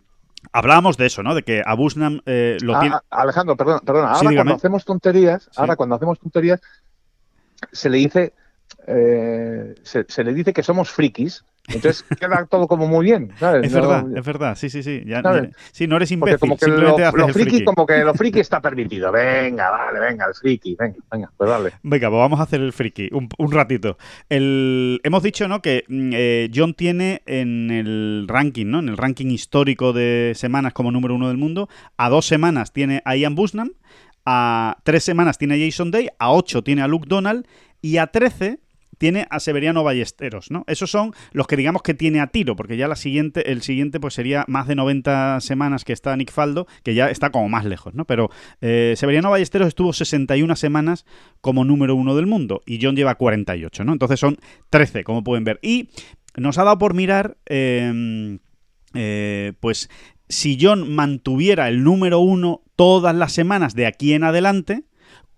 Hablábamos 0.52 0.98
de 0.98 1.06
eso, 1.08 1.24
¿no? 1.24 1.34
De 1.36 1.44
que 1.44 1.62
a 1.66 1.74
Busnam 1.76 2.22
eh, 2.26 2.58
lo 2.62 2.76
Ah, 2.76 2.80
tiene. 2.82 2.96
ah, 2.96 3.02
Alejandro, 3.22 3.56
perdona, 3.58 3.80
perdona. 3.80 4.08
Sí, 4.10 4.18
Ahora 4.18 4.30
dígame. 4.30 4.50
cuando 4.50 4.56
hacemos 4.58 4.86
tonterías, 4.86 5.44
Sí. 5.44 5.50
ahora 5.56 5.76
cuando 5.76 5.96
hacemos 5.96 6.20
tonterías, 6.20 6.62
se 7.72 7.90
le 7.90 7.98
dice, 7.98 8.34
eh, 8.88 9.76
se, 9.84 10.06
se 10.08 10.24
le 10.24 10.34
dice 10.34 10.54
que 10.54 10.64
somos 10.64 10.92
frikis. 10.92 11.44
Entonces 11.70 12.04
queda 12.20 12.46
todo 12.46 12.68
como 12.68 12.88
muy 12.88 13.06
bien, 13.06 13.32
¿sabes? 13.40 13.66
Es 13.68 13.72
No- 13.72 13.82
verdad, 13.82 14.06
es 14.18 14.26
verdad, 14.26 14.56
sí, 14.58 14.70
sí, 14.70 14.84
sí. 14.84 15.02
Ya, 15.06 15.22
ya- 15.24 15.50
sí, 15.72 15.88
no 15.88 15.96
eres 15.96 16.10
Porque 16.10 16.32
imbécil, 16.34 16.40
como 16.40 16.58
que 16.58 16.66
simplemente 16.66 17.02
lo, 17.02 17.08
haces 17.08 17.20
lo 17.20 17.28
el 17.28 17.34
friki, 17.34 17.50
friki. 17.52 17.64
como 17.66 17.86
que 17.86 18.04
lo 18.04 18.14
friki 18.14 18.40
está 18.42 18.62
permitido. 18.62 19.12
Venga, 19.14 19.70
vale, 19.72 20.00
venga, 20.02 20.26
el 20.28 20.34
friki, 20.34 20.76
venga, 20.78 20.98
venga, 21.10 21.32
pues 21.38 21.50
dale. 21.50 21.72
Venga, 21.82 22.10
pues 22.10 22.20
vamos 22.20 22.40
a 22.42 22.44
hacer 22.44 22.60
el 22.60 22.74
friki 22.74 23.10
un, 23.14 23.30
un 23.38 23.52
ratito. 23.52 23.98
El, 24.28 25.00
hemos 25.04 25.24
dicho, 25.24 25.48
¿no? 25.48 25.62
Que 25.62 25.86
mm, 25.88 26.10
eh, 26.14 26.52
John 26.54 26.74
tiene 26.74 27.22
en 27.26 27.72
el 27.72 28.26
ranking, 28.28 28.66
¿no? 28.66 28.80
En 28.80 28.90
el 28.90 28.98
ranking 28.98 29.28
histórico 29.28 29.94
de 29.94 30.34
semanas 30.36 30.74
como 30.74 30.92
número 30.92 31.16
uno 31.16 31.30
del 31.30 31.38
mundo, 31.38 31.70
a 31.96 32.10
dos 32.10 32.26
semanas 32.26 32.74
tiene 32.74 33.02
a 33.06 33.16
Ian 33.16 33.36
Busnam, 33.36 33.72
a 34.26 34.78
tres 34.84 35.04
semanas 35.04 35.38
tiene 35.38 35.56
a 35.56 35.66
Jason 35.66 35.92
Day, 35.92 36.10
a 36.20 36.32
ocho 36.32 36.62
tiene 36.64 36.82
a 36.82 36.88
Luke 36.88 37.06
Donald 37.08 37.48
y 37.82 37.98
a 37.98 38.08
trece 38.08 38.60
tiene 38.98 39.28
a 39.30 39.40
Severiano 39.40 39.84
Ballesteros, 39.84 40.52
¿no? 40.52 40.64
Esos 40.68 40.92
son 40.92 41.14
los 41.32 41.48
que 41.48 41.58
digamos 41.58 41.82
que 41.82 41.94
tiene 41.94 42.20
a 42.20 42.28
tiro, 42.28 42.56
porque 42.56 42.78
ya 42.78 42.88
la 42.88 42.96
siguiente, 42.96 43.52
el 43.52 43.62
siguiente 43.62 44.00
pues 44.00 44.14
sería 44.14 44.46
más 44.48 44.68
de 44.68 44.76
90 44.76 45.40
semanas 45.42 45.84
que 45.84 45.94
está 45.94 46.16
Nick 46.16 46.32
Faldo, 46.32 46.68
que 46.84 46.94
ya 46.94 47.10
está 47.10 47.32
como 47.32 47.50
más 47.50 47.66
lejos, 47.66 47.94
¿no? 47.94 48.06
Pero 48.06 48.30
eh, 48.62 48.94
Severiano 48.98 49.30
Ballesteros 49.30 49.68
estuvo 49.68 49.94
61 49.94 50.56
semanas 50.56 51.06
como 51.42 51.66
número 51.66 51.96
uno 51.96 52.16
del 52.16 52.28
mundo 52.28 52.62
y 52.66 52.80
John 52.82 52.96
lleva 52.96 53.16
48, 53.16 53.84
¿no? 53.84 53.94
Entonces 53.94 54.20
son 54.20 54.38
13, 54.70 55.04
como 55.04 55.24
pueden 55.24 55.44
ver. 55.44 55.60
Y 55.62 55.90
nos 56.36 56.58
ha 56.58 56.64
dado 56.64 56.78
por 56.78 56.94
mirar, 56.94 57.38
eh, 57.46 58.38
eh, 58.94 59.54
pues, 59.60 59.90
si 60.30 60.58
John 60.60 60.94
mantuviera 60.94 61.68
el 61.68 61.84
número 61.84 62.20
uno 62.20 62.62
todas 62.76 63.16
las 63.16 63.34
semanas 63.34 63.76
de 63.76 63.86
aquí 63.86 64.14
en 64.14 64.24
adelante, 64.24 64.84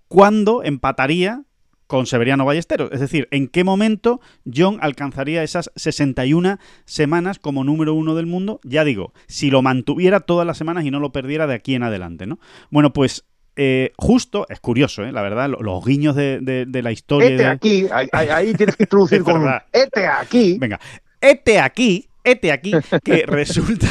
¿cuándo 0.07 0.63
empataría 0.63 1.43
con 1.87 2.05
Severiano 2.05 2.45
Ballesteros? 2.45 2.89
Es 2.91 2.99
decir, 2.99 3.27
¿en 3.31 3.47
qué 3.47 3.63
momento 3.63 4.19
John 4.53 4.77
alcanzaría 4.81 5.43
esas 5.43 5.71
61 5.75 6.57
semanas 6.85 7.39
como 7.39 7.63
número 7.63 7.93
uno 7.93 8.15
del 8.15 8.25
mundo? 8.25 8.59
Ya 8.63 8.83
digo, 8.83 9.13
si 9.27 9.49
lo 9.51 9.61
mantuviera 9.61 10.19
todas 10.21 10.45
las 10.47 10.57
semanas 10.57 10.85
y 10.85 10.91
no 10.91 10.99
lo 10.99 11.11
perdiera 11.11 11.47
de 11.47 11.55
aquí 11.55 11.75
en 11.75 11.83
adelante, 11.83 12.25
¿no? 12.25 12.39
Bueno, 12.71 12.93
pues 12.93 13.25
eh, 13.57 13.93
justo, 13.97 14.45
es 14.49 14.59
curioso, 14.59 15.05
¿eh? 15.05 15.11
la 15.13 15.21
verdad, 15.21 15.49
lo- 15.49 15.61
los 15.61 15.85
guiños 15.85 16.15
de, 16.15 16.39
de- 16.41 16.65
de 16.65 16.81
la 16.81 16.91
historia. 16.91 17.29
Este 17.29 17.43
de- 17.43 17.47
aquí, 17.49 17.87
ahí, 18.11 18.53
tienes 18.53 18.75
que 18.75 18.83
introducir 18.83 19.23
con 19.23 19.47
este 19.71 20.05
aquí. 20.07 20.57
Venga, 20.59 20.79
este 21.21 21.59
aquí, 21.59 22.07
este 22.25 22.51
aquí, 22.51 22.71
que 23.03 23.25
resulta 23.27 23.87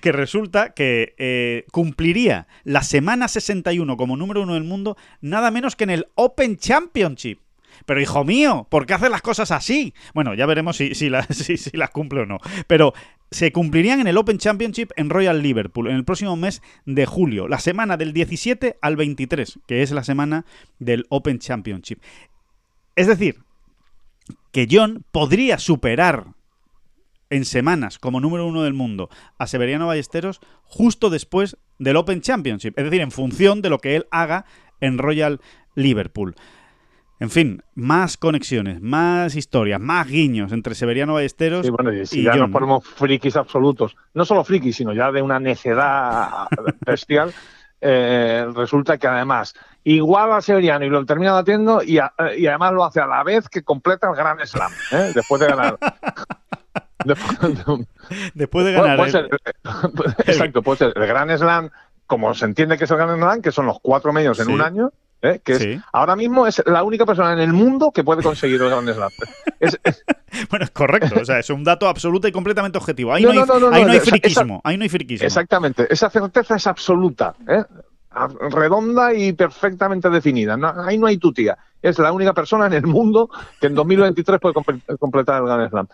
que, 0.00 0.12
resulta 0.12 0.70
que 0.74 1.14
eh, 1.18 1.64
cumpliría 1.72 2.48
la 2.64 2.82
semana 2.82 3.28
61 3.28 3.96
como 3.96 4.16
número 4.16 4.42
uno 4.42 4.54
del 4.54 4.64
mundo, 4.64 4.96
nada 5.20 5.50
menos 5.50 5.76
que 5.76 5.84
en 5.84 5.90
el 5.90 6.06
Open 6.14 6.56
Championship. 6.56 7.40
Pero 7.84 8.00
hijo 8.00 8.24
mío, 8.24 8.66
¿por 8.70 8.86
qué 8.86 8.94
hace 8.94 9.10
las 9.10 9.20
cosas 9.20 9.50
así? 9.50 9.92
Bueno, 10.14 10.32
ya 10.34 10.46
veremos 10.46 10.78
si, 10.78 10.94
si, 10.94 11.10
las- 11.10 11.26
si- 11.28 11.58
si 11.58 11.76
las 11.76 11.90
cumple 11.90 12.20
o 12.22 12.26
no. 12.26 12.38
Pero 12.66 12.94
se 13.30 13.52
cumplirían 13.52 14.00
en 14.00 14.06
el 14.06 14.16
Open 14.16 14.38
Championship 14.38 14.92
en 14.96 15.10
Royal 15.10 15.42
Liverpool 15.42 15.88
en 15.90 15.96
el 15.96 16.04
próximo 16.04 16.36
mes 16.36 16.62
de 16.86 17.04
julio, 17.04 17.48
la 17.48 17.58
semana 17.58 17.96
del 17.98 18.12
17 18.14 18.78
al 18.80 18.96
23, 18.96 19.58
que 19.66 19.82
es 19.82 19.90
la 19.90 20.04
semana 20.04 20.46
del 20.78 21.04
Open 21.10 21.38
Championship. 21.38 22.00
Es 22.94 23.08
decir, 23.08 23.40
que 24.52 24.66
John 24.70 25.04
podría 25.12 25.58
superar 25.58 26.28
en 27.30 27.44
semanas 27.44 27.98
como 27.98 28.20
número 28.20 28.46
uno 28.46 28.62
del 28.62 28.74
mundo 28.74 29.08
a 29.38 29.46
Severiano 29.46 29.86
Ballesteros 29.86 30.40
justo 30.62 31.10
después 31.10 31.56
del 31.78 31.96
Open 31.96 32.20
Championship, 32.20 32.74
es 32.78 32.84
decir, 32.84 33.00
en 33.00 33.10
función 33.10 33.62
de 33.62 33.70
lo 33.70 33.78
que 33.78 33.96
él 33.96 34.06
haga 34.10 34.44
en 34.80 34.98
Royal 34.98 35.40
Liverpool. 35.74 36.34
En 37.18 37.30
fin, 37.30 37.62
más 37.74 38.18
conexiones, 38.18 38.82
más 38.82 39.36
historias, 39.36 39.80
más 39.80 40.06
guiños 40.06 40.52
entre 40.52 40.74
Severiano 40.74 41.14
Ballesteros 41.14 41.64
Sí, 41.64 41.72
bueno, 41.72 41.90
y 41.92 42.04
si 42.04 42.20
y 42.20 42.24
ya 42.24 42.32
John. 42.32 42.40
nos 42.40 42.50
ponemos 42.50 42.84
frikis 42.86 43.36
absolutos, 43.36 43.96
no 44.12 44.24
solo 44.26 44.44
frikis, 44.44 44.76
sino 44.76 44.92
ya 44.92 45.10
de 45.10 45.22
una 45.22 45.40
necedad 45.40 46.46
bestial, 46.86 47.32
eh, 47.80 48.46
resulta 48.54 48.98
que 48.98 49.06
además 49.06 49.54
igual 49.84 50.32
a 50.32 50.40
Severiano 50.42 50.84
y 50.84 50.90
lo 50.90 51.04
termina 51.06 51.32
batiendo 51.32 51.82
y, 51.82 51.98
a- 51.98 52.12
y 52.36 52.46
además 52.46 52.72
lo 52.72 52.84
hace 52.84 53.00
a 53.00 53.06
la 53.06 53.22
vez 53.24 53.48
que 53.48 53.62
completa 53.62 54.08
el 54.10 54.16
Gran 54.16 54.38
Slam, 54.46 54.72
¿eh? 54.92 55.12
después 55.14 55.40
de 55.40 55.46
ganar. 55.48 55.78
Después 57.04 58.64
de- 58.66 58.72
Bueno, 58.76 58.82
ganar 58.82 58.96
puede 58.96 59.18
el- 59.18 59.28
ser- 59.28 59.40
exacto, 60.26 60.62
puede 60.62 60.78
ser 60.78 60.92
el 60.96 61.06
Gran 61.06 61.36
Slam, 61.36 61.70
como 62.06 62.34
se 62.34 62.44
entiende 62.44 62.78
que 62.78 62.84
es 62.84 62.90
el 62.90 62.96
Gran 62.96 63.16
Slam, 63.16 63.42
que 63.42 63.52
son 63.52 63.66
los 63.66 63.78
cuatro 63.80 64.12
medios 64.12 64.38
en 64.40 64.46
Sí. 64.46 64.52
un 64.52 64.60
año, 64.62 64.90
¿eh? 65.22 65.40
que 65.44 65.52
es- 65.52 65.80
ahora 65.92 66.16
mismo 66.16 66.46
es 66.46 66.62
la 66.66 66.82
única 66.82 67.04
persona 67.06 67.32
en 67.32 67.40
el 67.40 67.52
mundo 67.52 67.90
que 67.94 68.04
puede 68.04 68.22
conseguir 68.22 68.60
el 68.62 68.68
Gran 68.70 68.86
Slam. 68.86 69.10
Es- 69.60 69.78
es- 69.84 70.04
Bueno, 70.50 70.64
es 70.64 70.70
correcto, 70.70 71.20
o 71.20 71.24
sea, 71.24 71.38
es 71.38 71.48
un 71.50 71.64
dato 71.64 71.88
absoluto 71.88 72.28
y 72.28 72.32
completamente 72.32 72.76
objetivo. 72.78 73.12
Ahí 73.12 73.22
No, 73.24 73.32
no, 73.32 73.40
hay, 73.42 73.46
no, 73.60 73.70
ahí 73.72 73.84
no, 73.84 73.90
hay 73.92 73.96
esa- 73.98 74.10
friquismo, 74.10 74.60
ahí 74.64 74.76
no 74.76 74.82
hay 74.82 74.88
friquismo. 74.90 75.26
exactamente, 75.26 75.86
esa 75.90 76.10
certeza 76.10 76.56
es 76.56 76.66
absoluta, 76.66 77.34
¿eh? 77.48 77.64
Redonda 78.50 79.12
y 79.12 79.32
perfectamente 79.34 80.08
definida. 80.08 80.56
No- 80.56 80.72
ahí 80.84 80.96
no 80.96 81.06
hay 81.06 81.18
tutía. 81.18 81.56
Es 81.82 81.98
la 81.98 82.12
única 82.12 82.32
persona 82.32 82.66
en 82.66 82.72
el 82.72 82.86
mundo 82.86 83.28
que 83.60 83.66
en 83.66 83.74
2023 83.74 84.40
puede 84.40 84.54
comple- 84.54 84.80
completar 84.98 85.42
el 85.42 85.46
Grand 85.48 85.68
Slam. 85.70 85.88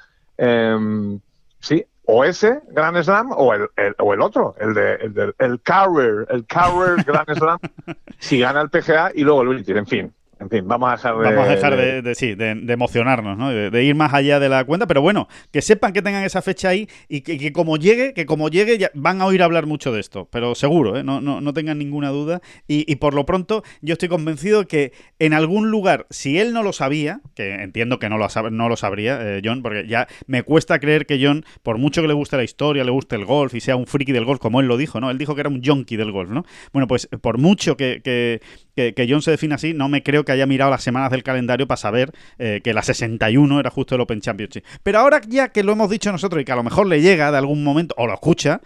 Em, 0.45 1.21
sí, 1.61 1.85
o 2.05 2.25
ese 2.25 2.63
Grand 2.71 3.01
Slam 3.01 3.31
o 3.31 3.55
el, 3.55 3.69
el- 3.77 3.95
o 3.99 4.13
el 4.13 4.21
otro, 4.21 4.57
el 4.59 4.75
de 4.75 4.95
el, 4.97 5.35
el 5.39 5.61
Carrier, 5.63 6.27
el 6.31 6.45
Carrier 6.47 7.05
Grand 7.05 7.33
Slam, 7.39 7.59
si 8.19 8.41
gana 8.41 8.61
el 8.61 8.69
PGA 8.71 9.13
y 9.15 9.23
luego 9.23 9.43
el 9.43 9.49
British. 9.49 9.77
En 9.77 9.87
fin, 9.87 10.13
en 10.43 10.51
fin, 10.51 10.69
vamos 10.69 10.89
a 10.89 10.93
dejar 10.93 11.17
de. 11.19 11.25
Vamos 11.35 11.49
a 11.49 11.51
dejar 11.55 11.77
de, 11.77 12.03
de- 12.03 12.15
sí, 12.15 12.35
de, 12.35 12.55
de 12.55 12.73
emocionarnos, 12.73 13.39
¿no? 13.39 13.51
De, 13.51 13.71
de 13.71 13.85
ir 13.85 13.95
más 13.95 14.13
allá 14.13 14.39
de 14.41 14.49
la 14.49 14.65
cuenta, 14.65 14.87
pero 14.87 15.01
bueno, 15.03 15.29
que 15.51 15.63
sepan 15.63 15.93
que 15.93 16.03
tengan 16.03 16.25
esa 16.25 16.43
fecha 16.43 16.69
ahí 16.69 16.89
y 17.09 17.21
que, 17.23 17.39
que 17.39 17.53
como 17.53 17.77
llegue, 17.77 18.13
que 18.15 18.27
como 18.27 18.49
llegue 18.49 18.77
ya 18.79 18.91
van 18.95 19.21
a 19.23 19.27
oír 19.27 19.43
hablar 19.43 19.67
mucho 19.67 19.93
de 19.93 20.01
esto, 20.01 20.29
pero 20.31 20.55
seguro, 20.55 20.97
¿eh? 20.99 21.05
no, 21.05 21.21
no, 21.21 21.41
no 21.41 21.53
tengan 21.53 21.79
ninguna 21.79 22.11
duda. 22.11 22.41
Y, 22.69 22.91
y 22.91 22.97
por 22.97 23.15
lo 23.15 23.25
pronto 23.25 23.63
yo 23.81 23.93
estoy 23.95 24.09
convencido 24.09 24.67
que 24.67 24.93
en 25.19 25.33
algún 25.33 25.71
lugar, 25.71 26.07
si 26.11 26.39
él 26.39 26.53
no 26.53 26.63
lo 26.63 26.73
sabía, 26.73 27.21
que 27.35 27.55
entiendo 27.55 27.99
que 27.99 28.09
no 28.09 28.19
lo, 28.19 28.25
sab- 28.27 28.51
no 28.51 28.69
lo 28.69 28.77
sabría, 28.77 29.19
eh, 29.23 29.41
John, 29.45 29.63
porque 29.63 29.87
ya 29.87 30.09
me 30.27 30.43
cuesta 30.43 30.79
creer 30.81 31.07
que 31.07 31.19
John, 31.25 31.45
por 31.63 31.79
mucho 31.79 32.03
que 32.03 32.09
le 32.09 32.15
guste 32.15 32.37
la 32.37 32.45
historia, 32.45 32.85
le 32.85 32.91
guste 32.91 33.17
el 33.17 33.25
golf 33.25 33.55
y 33.55 33.61
sea 33.61 33.77
un 33.77 33.87
friki 33.87 34.13
del 34.13 34.25
golf, 34.25 34.41
como 34.41 34.61
él 34.61 34.67
lo 34.67 34.77
dijo, 34.77 35.01
¿no? 35.01 35.11
Él 35.11 35.19
dijo 35.19 35.35
que 35.35 35.41
era 35.43 35.49
un 35.51 35.63
junkie 35.65 35.97
del 35.97 36.11
golf, 36.11 36.31
¿no? 36.31 36.45
Bueno, 36.73 36.87
pues 36.89 37.09
por 37.21 37.39
mucho 37.39 37.77
que, 37.77 38.01
que, 38.03 38.41
que- 38.75 38.95
que 38.95 39.07
John 39.09 39.23
se 39.23 39.31
defina 39.31 39.55
así, 39.55 39.73
no 39.75 39.89
me 39.89 40.03
creo 40.03 40.25
que 40.25 40.32
que 40.33 40.35
haya 40.35 40.47
mirado 40.47 40.71
las 40.71 40.83
semanas 40.83 41.11
del 41.11 41.23
calendario 41.23 41.67
para 41.67 41.77
saber 41.77 42.13
eh, 42.39 42.61
que 42.65 42.73
la 42.75 42.83
61 42.83 43.61
era 43.61 43.71
justo 43.71 43.95
el 43.95 44.01
Open 44.01 44.21
Championship. 44.21 44.65
Pero 44.83 44.99
ahora 44.99 45.21
ya 45.27 45.49
que 45.49 45.63
lo 45.63 45.73
hemos 45.73 45.91
dicho 45.91 46.11
nosotros 46.11 46.43
y 46.43 46.45
que 46.45 46.53
a 46.53 46.57
lo 46.57 46.63
mejor 46.63 46.87
le 46.87 47.01
llega 47.01 47.31
de 47.31 47.39
algún 47.39 47.63
momento, 47.63 47.95
o 47.99 48.07
lo 48.07 48.15
escucha, 48.15 48.61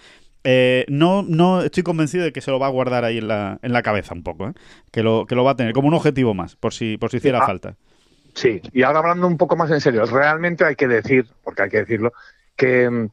eh, 0.44 0.84
no, 0.88 1.24
no 1.26 1.62
estoy 1.62 1.82
convencido 1.82 2.24
de 2.24 2.32
que 2.32 2.40
se 2.40 2.50
lo 2.52 2.58
va 2.60 2.66
a 2.66 2.70
guardar 2.70 3.04
ahí 3.04 3.18
en 3.18 3.26
la, 3.28 3.58
en 3.62 3.72
la 3.72 3.82
cabeza 3.82 4.14
un 4.14 4.22
poco, 4.22 4.48
¿eh? 4.48 4.52
que, 4.92 5.02
lo, 5.02 5.26
que 5.26 5.34
lo 5.34 5.42
va 5.42 5.52
a 5.52 5.56
tener 5.56 5.72
como 5.72 5.88
un 5.88 5.94
objetivo 5.94 6.34
más, 6.34 6.54
por 6.54 6.72
si, 6.72 6.96
por 6.98 7.10
si 7.10 7.16
hiciera 7.16 7.40
Ah. 7.42 7.46
falta. 7.46 7.74
Sí, 8.34 8.60
y 8.72 8.82
ahora 8.82 8.98
hablando 9.00 9.26
un 9.26 9.38
poco 9.38 9.56
más 9.56 9.70
en 9.70 9.80
serio, 9.80 10.04
realmente 10.04 10.64
hay 10.64 10.76
que 10.76 10.86
decir, 10.86 11.26
porque 11.42 11.62
hay 11.62 11.70
que 11.70 11.78
decirlo, 11.78 12.12
que, 12.54 13.08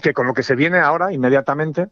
que 0.00 0.12
con 0.12 0.26
lo 0.26 0.32
que 0.32 0.42
se 0.44 0.54
viene 0.54 0.78
ahora, 0.78 1.12
inmediatamente, 1.12 1.88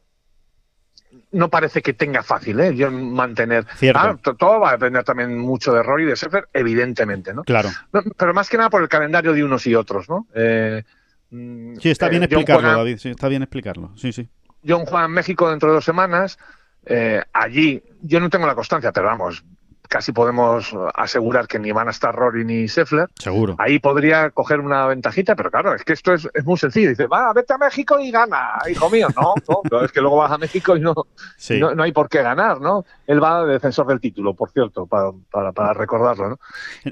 no 1.33 1.49
parece 1.51 1.83
que 1.83 1.93
tenga 1.93 2.23
fácil, 2.23 2.59
¿eh? 2.61 2.75
Yo 2.75 2.91
mantener. 2.91 3.67
Cierto. 3.77 4.01
Ah, 4.01 4.17
to- 4.23 4.35
todo 4.37 4.61
va 4.61 4.71
a 4.71 4.73
depender 4.73 5.05
también 5.05 5.37
mucho 5.39 5.73
de 5.73 5.83
Rory 5.83 6.05
y 6.05 6.07
de 6.07 6.15
Sheffer, 6.15 6.49
evidentemente, 6.53 7.35
¿no? 7.35 7.43
Claro. 7.45 7.69
No, 7.93 8.03
Pero 8.17 8.33
más 8.35 8.49
que 8.49 8.57
nada 8.57 8.71
por 8.71 8.83
el 8.83 8.89
calendario 8.89 9.33
de 9.33 9.45
unos 9.45 9.67
y 9.67 9.75
otros, 9.75 10.09
¿no? 10.09 10.27
Eh, 10.35 10.83
mm, 11.31 11.77
Sí, 11.77 11.91
está 11.91 12.07
eh, 12.07 12.11
bien 12.11 12.23
explicarlo, 12.23 12.69
David. 12.69 12.99
Sí, 12.99 13.11
está 13.11 13.29
bien 13.29 13.43
explicarlo. 13.43 13.93
Sí, 13.97 14.13
sí. 14.13 14.29
John 14.67 14.85
juega 14.87 15.05
en 15.07 15.13
México 15.13 15.51
dentro 15.51 15.69
de 15.69 15.75
dos 15.77 15.85
semanas. 15.85 16.39
eh, 16.87 17.21
allí, 17.33 17.83
yo 18.03 18.21
no 18.21 18.31
tengo 18.31 18.47
la 18.47 18.55
constancia, 18.55 18.93
pero 18.93 19.07
vamos, 19.07 19.45
casi 19.89 20.13
podemos 20.13 20.75
asegurar 20.95 21.47
que 21.49 21.59
ni 21.59 21.73
van 21.73 21.89
a 21.89 21.91
estar 21.91 22.15
Rory 22.15 22.45
ni 22.45 22.67
Scheffler. 22.69 23.09
Seguro. 23.19 23.55
Ahí 23.59 23.79
podría 23.79 24.31
coger 24.31 24.61
una 24.61 24.87
ventajita, 24.87 25.35
pero 25.37 25.51
claro, 25.51 25.75
es 25.75 25.85
que 25.85 25.93
esto 25.93 26.13
es, 26.15 26.29
es 26.35 26.45
muy 26.45 26.57
sencillo. 26.57 26.91
Dice, 26.91 27.07
va, 27.07 27.33
vete 27.33 27.53
a 27.55 27.59
México 27.59 27.99
y 28.01 28.11
gana, 28.11 28.59
hijo 28.71 28.89
mío. 28.91 29.09
No, 29.17 29.35
no, 29.49 29.61
pero 29.71 29.85
es 29.85 29.93
que 29.93 30.01
luego 30.01 30.17
vas 30.17 30.33
a 30.33 30.39
México 30.39 30.77
y 30.77 30.81
no, 30.81 30.95
Sí. 31.37 31.59
no, 31.61 31.75
no 31.75 31.83
hay 31.83 31.93
por 31.93 32.09
qué 32.09 32.23
ganar, 32.23 32.61
¿no? 32.61 32.85
Él 33.07 33.23
va 33.23 33.45
de 33.45 33.53
defensor 33.53 33.87
del 33.87 34.01
título, 34.01 34.35
por 34.35 34.51
cierto, 34.51 34.87
para, 34.87 35.11
para, 35.31 35.53
para 35.53 35.73
recordarlo, 35.73 36.29
¿no? 36.31 36.39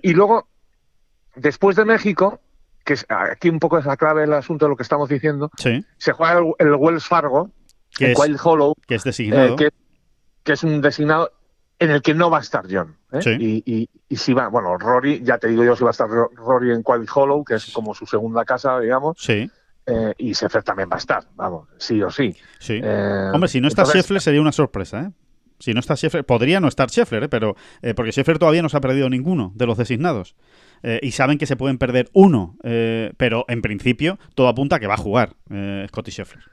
Y 0.02 0.12
luego, 0.14 0.48
después 1.36 1.76
de 1.76 1.84
México, 1.84 2.40
que 2.84 2.94
es, 2.94 3.06
aquí 3.08 3.48
un 3.48 3.58
poco 3.58 3.78
es 3.78 3.86
la 3.86 3.96
clave 3.96 4.22
del 4.22 4.32
asunto 4.34 4.66
de 4.66 4.70
lo 4.70 4.76
que 4.76 4.82
estamos 4.82 5.08
diciendo, 5.08 5.50
Sí. 5.56 5.84
se 5.96 6.12
juega 6.12 6.38
el, 6.38 6.52
el 6.58 6.74
Wells 6.74 7.06
Fargo, 7.06 7.50
es, 7.98 8.18
Wild 8.18 8.38
Hollow, 8.42 8.74
que 8.86 8.96
es 8.96 9.02
eh, 9.06 9.08
designado. 9.08 9.56
que, 9.56 9.70
que 10.42 10.52
es 10.52 10.62
un 10.64 10.80
designado 10.80 11.30
en 11.84 11.90
el 11.92 12.02
que 12.02 12.14
no 12.14 12.30
va 12.30 12.38
a 12.38 12.40
estar 12.40 12.64
John. 12.70 12.96
¿eh? 13.12 13.22
Sí. 13.22 13.30
Y, 13.38 13.62
y, 13.66 13.88
y 14.08 14.16
si 14.16 14.32
va, 14.32 14.48
bueno, 14.48 14.76
Rory, 14.76 15.22
ya 15.22 15.38
te 15.38 15.48
digo 15.48 15.64
yo 15.64 15.76
si 15.76 15.84
va 15.84 15.90
a 15.90 15.92
estar 15.92 16.08
Ro- 16.08 16.30
Rory 16.34 16.72
en 16.72 16.82
Wild 16.84 17.08
Hollow, 17.14 17.44
que 17.44 17.54
es 17.54 17.70
como 17.72 17.94
su 17.94 18.06
segunda 18.06 18.44
casa, 18.44 18.78
digamos, 18.80 19.16
Sí, 19.18 19.50
eh, 19.86 20.14
y 20.18 20.34
Sefer 20.34 20.62
también 20.62 20.88
va 20.90 20.96
a 20.96 20.98
estar, 20.98 21.24
vamos, 21.36 21.68
sí 21.78 22.02
o 22.02 22.10
sí. 22.10 22.34
sí. 22.58 22.80
Eh, 22.82 23.30
Hombre, 23.32 23.48
si 23.48 23.60
no 23.60 23.68
está 23.68 23.82
entonces, 23.82 24.02
Scheffler 24.02 24.20
sería 24.20 24.40
una 24.40 24.52
sorpresa, 24.52 25.02
¿eh? 25.02 25.10
Si 25.60 25.72
no 25.72 25.80
está 25.80 25.94
Scheffler, 25.96 26.24
podría 26.24 26.58
no 26.58 26.66
estar 26.68 26.90
Scheffler, 26.90 27.22
¿eh? 27.24 27.28
pero 27.28 27.54
eh, 27.80 27.94
porque 27.94 28.10
Scheffler 28.12 28.38
todavía 28.38 28.60
no 28.60 28.68
se 28.68 28.76
ha 28.76 28.80
perdido 28.80 29.08
ninguno 29.08 29.52
de 29.54 29.66
los 29.66 29.78
designados. 29.78 30.34
Eh, 30.82 30.98
y 31.00 31.12
saben 31.12 31.38
que 31.38 31.46
se 31.46 31.56
pueden 31.56 31.78
perder 31.78 32.10
uno, 32.12 32.56
pero 33.16 33.44
en 33.48 33.62
principio 33.62 34.18
todo 34.34 34.48
apunta 34.48 34.76
a 34.76 34.80
que 34.80 34.86
va 34.86 34.94
a 34.94 34.98
jugar 34.98 35.36
Scotty 35.88 36.10
Scheffler. 36.10 36.44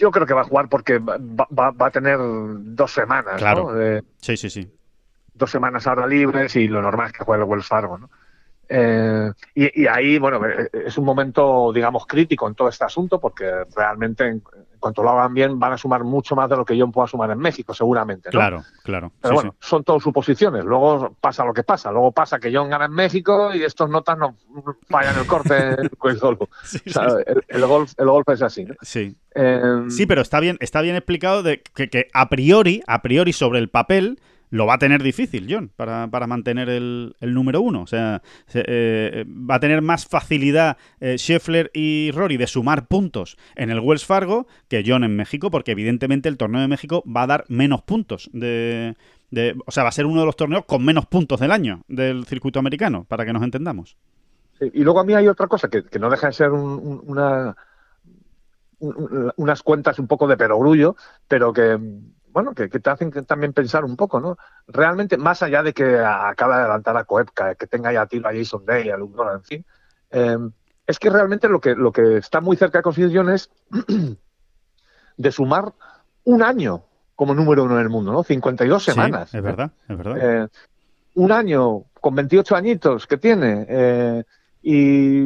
Yo 0.00 0.10
creo 0.10 0.26
que 0.26 0.32
va 0.34 0.40
a 0.40 0.44
jugar 0.44 0.68
porque 0.70 0.98
va, 0.98 1.18
va- 1.18 1.70
va 1.70 1.86
a 1.86 1.90
tener 1.90 2.18
dos 2.18 2.90
semanas, 2.92 3.36
Claro. 3.36 3.72
¿no? 3.74 3.80
Eh, 3.80 4.02
Sí, 4.22 4.36
sí, 4.36 4.48
sí. 4.48 4.66
dos 5.34 5.50
semanas 5.50 5.86
ahora 5.86 6.06
libres 6.06 6.56
y 6.56 6.66
lo 6.68 6.80
normal 6.82 7.08
es 7.08 7.12
que 7.12 7.22
juegue 7.24 7.42
el 7.44 7.48
Wells 7.48 7.66
Fargo, 7.68 7.98
¿no? 7.98 8.10
Eh, 8.72 9.32
y, 9.56 9.82
y 9.82 9.86
ahí, 9.88 10.16
bueno, 10.18 10.40
eh, 10.46 10.70
es 10.72 10.96
un 10.96 11.04
momento, 11.04 11.72
digamos, 11.72 12.06
crítico 12.06 12.46
en 12.46 12.54
todo 12.54 12.68
este 12.68 12.84
asunto 12.84 13.18
porque 13.18 13.64
realmente 13.74 14.28
en, 14.28 14.42
cuanto 14.78 15.02
lo 15.02 15.10
hagan 15.10 15.34
bien 15.34 15.58
van 15.58 15.72
a 15.72 15.76
sumar 15.76 16.04
mucho 16.04 16.36
más 16.36 16.48
de 16.48 16.56
lo 16.56 16.64
que 16.64 16.76
yo 16.76 16.88
pueda 16.88 17.08
sumar 17.08 17.32
en 17.32 17.38
México, 17.38 17.74
seguramente, 17.74 18.28
¿no? 18.28 18.38
Claro, 18.38 18.62
claro. 18.84 19.12
Pero 19.20 19.34
sí, 19.34 19.34
bueno, 19.34 19.56
son 19.58 19.82
todas 19.82 20.04
suposiciones. 20.04 20.64
Luego 20.64 21.16
pasa 21.20 21.44
lo 21.44 21.52
que 21.52 21.64
pasa. 21.64 21.90
Luego 21.90 22.12
pasa 22.12 22.38
que 22.38 22.54
John 22.54 22.70
gana 22.70 22.84
en 22.84 22.92
México 22.92 23.52
y 23.52 23.64
estos 23.64 23.90
notas 23.90 24.16
no 24.16 24.36
fallan 24.88 25.18
el 25.18 25.26
corte 25.26 25.76
sí. 26.62 26.80
O 26.86 26.90
sea, 26.90 27.10
sí, 27.10 27.16
el, 27.26 27.44
el 27.48 27.66
golf, 27.66 27.92
el 27.98 28.06
golf 28.06 28.28
es 28.28 28.42
así. 28.42 28.64
¿no? 28.64 28.74
sí. 28.82 29.16
Eh, 29.34 29.84
Sí, 29.88 30.06
pero 30.06 30.22
está 30.22 30.40
bien, 30.40 30.56
está 30.60 30.80
bien 30.80 30.96
explicado 30.96 31.42
de 31.42 31.60
que, 31.60 31.88
que 31.88 32.08
a 32.12 32.28
priori, 32.28 32.82
a 32.86 33.02
priori 33.02 33.32
sobre 33.32 33.58
el 33.58 33.68
papel, 33.68 34.20
lo 34.50 34.66
va 34.66 34.74
a 34.74 34.78
tener 34.78 35.02
difícil, 35.02 35.46
John, 35.48 35.70
para, 35.76 36.08
para 36.08 36.26
mantener 36.26 36.68
el, 36.68 37.14
el 37.20 37.34
número 37.34 37.60
uno. 37.60 37.82
O 37.82 37.86
sea, 37.86 38.20
se- 38.46 38.64
eh, 38.66 39.24
va 39.28 39.54
a 39.56 39.60
tener 39.60 39.80
más 39.82 40.06
facilidad 40.06 40.76
eh, 41.00 41.16
Scheffler 41.18 41.70
y 41.72 42.10
Rory 42.12 42.36
de 42.36 42.46
sumar 42.46 42.86
puntos 42.88 43.36
en 43.56 43.70
el 43.70 43.80
Wells 43.80 44.04
Fargo 44.04 44.46
que 44.68 44.82
John 44.86 45.04
en 45.04 45.16
México, 45.16 45.50
porque 45.50 45.72
evidentemente 45.72 46.28
el 46.28 46.36
torneo 46.36 46.60
de 46.60 46.68
México 46.68 47.02
va 47.06 47.22
a 47.22 47.26
dar 47.28 47.44
menos 47.48 47.82
puntos. 47.82 48.28
De, 48.32 48.96
de- 49.30 49.54
o 49.66 49.70
sea, 49.70 49.84
va 49.84 49.90
a 49.90 49.92
ser 49.92 50.06
uno 50.06 50.20
de 50.20 50.26
los 50.26 50.36
torneos 50.36 50.64
con 50.66 50.84
menos 50.84 51.06
puntos 51.06 51.38
del 51.40 51.52
año 51.52 51.82
del 51.88 52.24
circuito 52.26 52.58
americano, 52.58 53.04
para 53.08 53.24
que 53.24 53.32
nos 53.32 53.42
entendamos. 53.44 53.96
Y 54.60 54.82
luego 54.82 55.00
a 55.00 55.04
mí 55.04 55.14
hay 55.14 55.26
otra 55.28 55.46
cosa 55.46 55.68
que, 55.68 55.84
que 55.84 55.98
no 55.98 56.10
deja 56.10 56.26
de 56.26 56.32
ser 56.34 56.50
un- 56.50 56.60
un- 56.82 57.02
una, 57.06 57.56
un- 58.80 59.32
unas 59.36 59.62
cuentas 59.62 59.98
un 59.98 60.06
poco 60.06 60.26
de 60.26 60.36
perogrullo, 60.36 60.96
pero 61.28 61.52
que 61.52 61.78
bueno 62.32 62.54
que, 62.54 62.68
que 62.68 62.80
te 62.80 62.90
hacen 62.90 63.10
también 63.26 63.52
pensar 63.52 63.84
un 63.84 63.96
poco, 63.96 64.20
¿no? 64.20 64.36
Realmente, 64.66 65.16
más 65.16 65.42
allá 65.42 65.62
de 65.62 65.72
que 65.72 65.98
acaba 65.98 66.56
de 66.56 66.62
adelantar 66.62 66.96
a 66.96 67.04
Koepka, 67.04 67.54
que 67.54 67.66
tenga 67.66 67.92
ya 67.92 68.02
a 68.02 68.06
tiro 68.06 68.28
a 68.28 68.32
Jason 68.32 68.64
Day, 68.64 68.90
a 68.90 68.96
Luke 68.96 69.20
en 69.34 69.42
fin, 69.42 69.64
eh, 70.10 70.38
es 70.86 70.98
que 70.98 71.10
realmente 71.10 71.48
lo 71.48 71.60
que, 71.60 71.74
lo 71.74 71.92
que 71.92 72.16
está 72.18 72.40
muy 72.40 72.56
cerca 72.56 72.82
de 72.82 73.14
John 73.14 73.30
es 73.30 73.50
de 75.16 75.32
sumar 75.32 75.72
un 76.24 76.42
año 76.42 76.82
como 77.14 77.34
número 77.34 77.64
uno 77.64 77.74
en 77.74 77.82
el 77.82 77.90
mundo, 77.90 78.12
¿no? 78.12 78.22
52 78.22 78.82
Sí, 78.84 78.90
semanas. 78.92 79.34
es 79.34 79.42
verdad, 79.42 79.70
es 79.88 79.96
verdad. 79.96 80.16
Eh, 80.20 80.48
un 81.14 81.32
año 81.32 81.84
con 82.00 82.14
28 82.14 82.56
añitos 82.56 83.06
que 83.06 83.18
tiene 83.18 83.66
eh, 83.68 84.24
y 84.62 85.24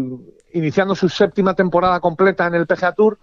iniciando 0.55 0.95
su 0.95 1.09
séptima 1.09 1.55
temporada 1.55 2.01
completa 2.01 2.47
en 2.47 2.55
el 2.55 2.67
PGA 2.67 2.93
Tour, 2.93 3.19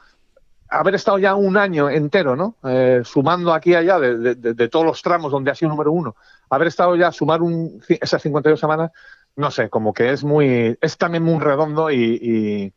haber 0.71 0.95
estado 0.95 1.19
ya 1.19 1.35
un 1.35 1.57
año 1.57 1.89
entero, 1.89 2.35
¿no? 2.35 2.55
Eh, 2.63 3.01
sumando 3.03 3.53
aquí 3.53 3.71
y 3.71 3.75
allá 3.75 3.99
de, 3.99 4.17
de- 4.17 4.35
de- 4.35 4.53
de 4.53 4.67
todos 4.69 4.85
los 4.85 5.01
tramos 5.01 5.31
donde 5.31 5.51
ha 5.51 5.55
sido 5.55 5.69
número 5.69 5.91
uno, 5.91 6.15
haber 6.49 6.67
estado 6.69 6.95
ya 6.95 7.11
sumar 7.11 7.41
un, 7.41 7.81
esas 7.87 8.21
52 8.21 8.59
semanas, 8.59 8.91
no 9.35 9.51
sé, 9.51 9.69
como 9.69 9.93
que 9.93 10.11
es 10.11 10.23
muy, 10.23 10.77
es 10.81 10.97
también 10.97 11.23
muy 11.23 11.39
redondo 11.39 11.91
y, 11.91 11.95
y- 12.21 12.73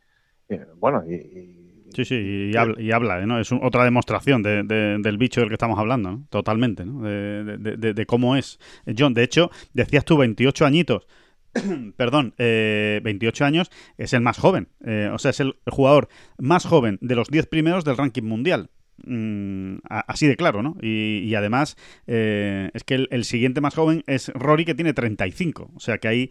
y, 0.55 0.59
bueno, 0.77 1.03
y, 1.09 1.15
y- 1.15 1.61
Sí, 1.95 2.05
sí, 2.05 2.51
y 2.53 2.57
habla, 2.57 2.81
y 2.83 2.91
habla, 2.91 3.21
¿eh? 3.21 3.27
¿no? 3.27 3.39
Es 3.39 3.53
un- 3.53 3.61
otra 3.63 3.85
demostración 3.85 4.43
de- 4.43 4.65
de- 4.65 4.99
del 4.99 5.17
bicho 5.17 5.39
del 5.41 5.49
que 5.49 5.55
estamos 5.55 5.79
hablando, 5.79 6.11
¿no? 6.11 6.27
Totalmente, 6.29 6.85
¿no? 6.85 7.03
De, 7.03 7.45
de- 7.45 7.77
de- 7.77 7.95
de 7.95 8.07
cómo 8.07 8.35
es 8.35 8.59
John. 8.99 9.15
De 9.15 9.23
hecho, 9.23 9.53
decías 9.73 10.05
tú 10.05 10.17
28 10.17 10.67
añitos. 10.67 11.07
Perdón, 11.97 12.35
eh, 12.39 13.01
28 13.03 13.45
años 13.45 13.71
es 13.99 14.13
el 14.13 14.21
más 14.21 14.39
joven. 14.39 14.69
eh, 14.85 15.11
o 15.13 15.19
sea, 15.19 15.31
es 15.31 15.41
el, 15.41 15.57
jugador 15.67 16.09
más 16.39 16.67
joven 16.67 16.99
de 17.01 17.15
los 17.15 17.29
10 17.29 17.47
primeros 17.47 17.85
del 17.85 17.97
ranking 17.97 18.23
mundial. 18.23 18.71
Mm, 19.07 19.79
así 19.89 20.27
de 20.29 20.37
claro, 20.37 20.63
¿no? 20.63 20.77
Y, 20.81 21.35
además, 21.35 21.77
eh, 22.07 22.71
es 22.75 22.85
que 22.85 23.07
el, 23.11 23.25
siguiente 23.25 23.61
más 23.61 23.75
joven 23.75 24.05
es 24.07 24.29
Rory, 24.29 24.65
que 24.65 24.75
tiene 24.75 24.95
35. 24.95 25.73
O 25.75 25.81
sea 25.81 25.99
que 25.99 26.09
hay 26.09 26.31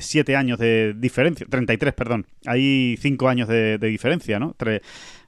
7 0.00 0.36
años 0.36 0.58
de 0.58 0.94
diferencia. 0.96 1.46
33, 1.48 1.94
perdón. 1.94 2.26
Hay 2.46 2.96
5 2.98 3.28
años 3.28 3.48
de, 3.48 3.78
diferencia, 3.78 4.38
¿no? 4.38 4.54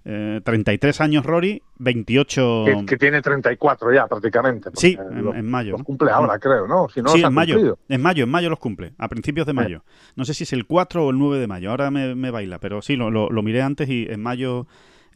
Eh, 0.05 0.40
33 0.44 1.00
años 1.00 1.24
Rory, 1.24 1.62
28. 1.78 2.64
que, 2.66 2.86
que 2.86 2.96
tiene 2.96 3.22
34 3.22 3.92
ya 3.94 4.07
prácticamente. 4.07 4.70
Sí, 4.74 4.98
en, 5.00 5.34
en 5.34 5.46
mayo. 5.50 5.72
los 5.72 5.80
¿no? 5.80 5.84
cumple 5.84 6.11
ahora, 6.11 6.38
creo, 6.38 6.66
¿no? 6.66 6.88
Si 6.88 7.00
no 7.00 7.09
sí, 7.11 7.20
los 7.20 7.28
en 7.28 7.34
mayo, 7.34 7.55
cumplido. 7.55 7.78
en 7.88 8.02
mayo, 8.02 8.24
en 8.24 8.30
mayo 8.30 8.50
los 8.50 8.59
cumple, 8.59 8.92
a 8.98 9.09
principios 9.09 9.46
de 9.46 9.52
mayo. 9.55 9.84
No 10.16 10.24
sé 10.24 10.34
si 10.34 10.44
es 10.44 10.52
el 10.52 10.66
4 10.66 11.07
o 11.07 11.11
el 11.11 11.18
9 11.18 11.38
de 11.38 11.46
mayo, 11.46 11.70
ahora 11.70 11.90
me, 11.90 12.14
me 12.14 12.30
baila, 12.30 12.59
pero 12.59 12.82
sí, 12.82 12.96
lo, 12.96 13.11
lo- 13.11 13.30
lo 13.30 13.42
miré 13.42 13.62
antes 13.62 13.88
y 13.88 14.07
en 14.11 14.22
mayo 14.22 14.66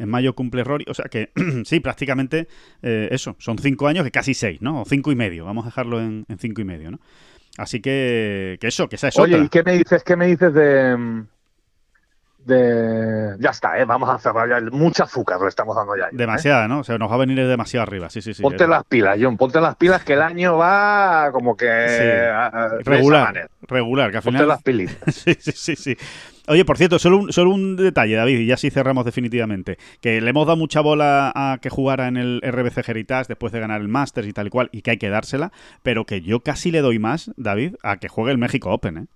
en 0.01 0.09
mayo 0.09 0.33
cumple 0.35 0.63
Rory, 0.63 0.85
o 0.89 0.95
sea 0.95 1.07
que 1.07 1.33
sí, 1.65 1.81
prácticamente 1.81 2.47
eh, 2.83 3.09
eso, 3.11 3.35
son 3.41 3.59
5 3.59 3.89
años 3.89 4.05
que 4.05 4.13
casi 4.13 4.33
6, 4.33 4.63
¿no? 4.63 4.83
O 4.83 4.85
5 4.85 5.11
y 5.11 5.17
medio, 5.17 5.45
vamos 5.45 5.65
a 5.65 5.69
dejarlo 5.71 6.01
en 6.01 6.25
5 6.39 6.61
y 6.61 6.65
medio, 6.65 6.93
¿no? 6.93 7.01
Así 7.57 7.81
que, 7.81 8.57
que 8.61 8.69
eso, 8.69 8.89
que 8.89 8.95
esa 8.95 9.09
es 9.09 9.19
Oye, 9.19 9.35
otra. 9.35 9.47
¿y 9.47 9.49
qué 9.49 9.65
me 9.65 9.73
dices, 9.77 10.05
qué 10.05 10.15
me 10.15 10.29
dices 10.29 10.55
de, 10.55 10.97
mm, 10.97 11.27
de... 12.39 13.37
Ya 13.39 13.51
está, 13.51 13.79
¿eh? 13.79 13.85
Vamos 13.85 14.09
a 14.09 14.19
cerrar 14.19 14.49
ya. 14.49 14.61
Mucha 14.71 15.05
azúcar 15.05 15.41
le 15.41 15.49
estamos 15.49 15.77
dando 15.77 15.97
ya. 15.97 16.07
¿eh? 16.07 16.11
Demasiada, 16.13 16.67
¿no? 16.69 16.81
O 16.81 16.85
sea, 16.85 16.99
nos 16.99 17.11
va 17.11 17.17
a 17.17 17.19
venir 17.19 17.47
demasiado 17.47 17.83
arriba, 17.83 18.11
sí, 18.11 18.23
sí, 18.23 18.35
sí. 18.35 18.43
Ponte 18.43 18.67
las 18.67 18.85
pilas, 18.85 19.19
John, 19.21 19.37
ponte 19.37 19.61
las 19.61 19.77
pilas 19.77 20.05
que 20.05 20.15
el 20.15 20.23
año 20.23 20.57
va 20.57 21.31
como 21.33 21.57
que... 21.57 21.67
Sí. 21.67 22.05
esa 22.05 22.69
regular, 22.85 23.51
regular, 23.63 24.11
que 24.11 24.17
al 24.19 24.23
Ponte 24.23 24.47
las 24.47 24.63
pilitas. 24.63 24.99
Sí, 25.19 25.35
sí, 25.39 25.53
sí, 25.53 25.77
sí. 25.77 25.97
Oye, 26.49 26.65
por 26.65 26.79
cierto, 26.79 26.99
solo 26.99 27.19
un, 27.19 27.33
solo 27.33 27.51
un 27.51 27.77
detalle, 27.77 28.15
David, 28.15 28.39
y 28.39 28.47
ya 28.47 28.57
sí 28.57 28.71
cerramos 28.71 29.05
definitivamente. 29.05 29.77
Que 30.01 30.21
le 30.23 30.31
hemos 30.31 30.47
dado 30.47 30.57
mucha 30.57 30.81
bola 30.81 31.31
a 31.35 31.59
que 31.61 31.69
jugara 31.69 32.09
en 32.09 32.17
el 32.17 32.41
RBC 32.41 32.89
Heritage 32.89 33.27
después 33.29 33.53
de 33.53 33.61
ganar 33.61 33.83
el 33.83 33.89
Masters 33.89 34.27
y 34.27 34.33
tal 34.33 34.47
y 34.47 34.51
cual, 34.51 34.71
y 34.73 34.81
que 34.81 34.93
hay 34.93 34.97
que 34.97 35.11
dársela, 35.11 35.53
pero 35.83 36.07
que 36.07 36.23
yo 36.23 36.41
casi 36.41 36.71
le 36.71 36.81
doy 36.81 36.99
más, 36.99 37.31
David, 37.37 37.75
a 37.83 37.99
que 37.99 38.09
juegue 38.09 38.33
el 38.33 38.39
México 38.39 38.71
Open, 38.71 38.97
¿eh? 38.97 39.07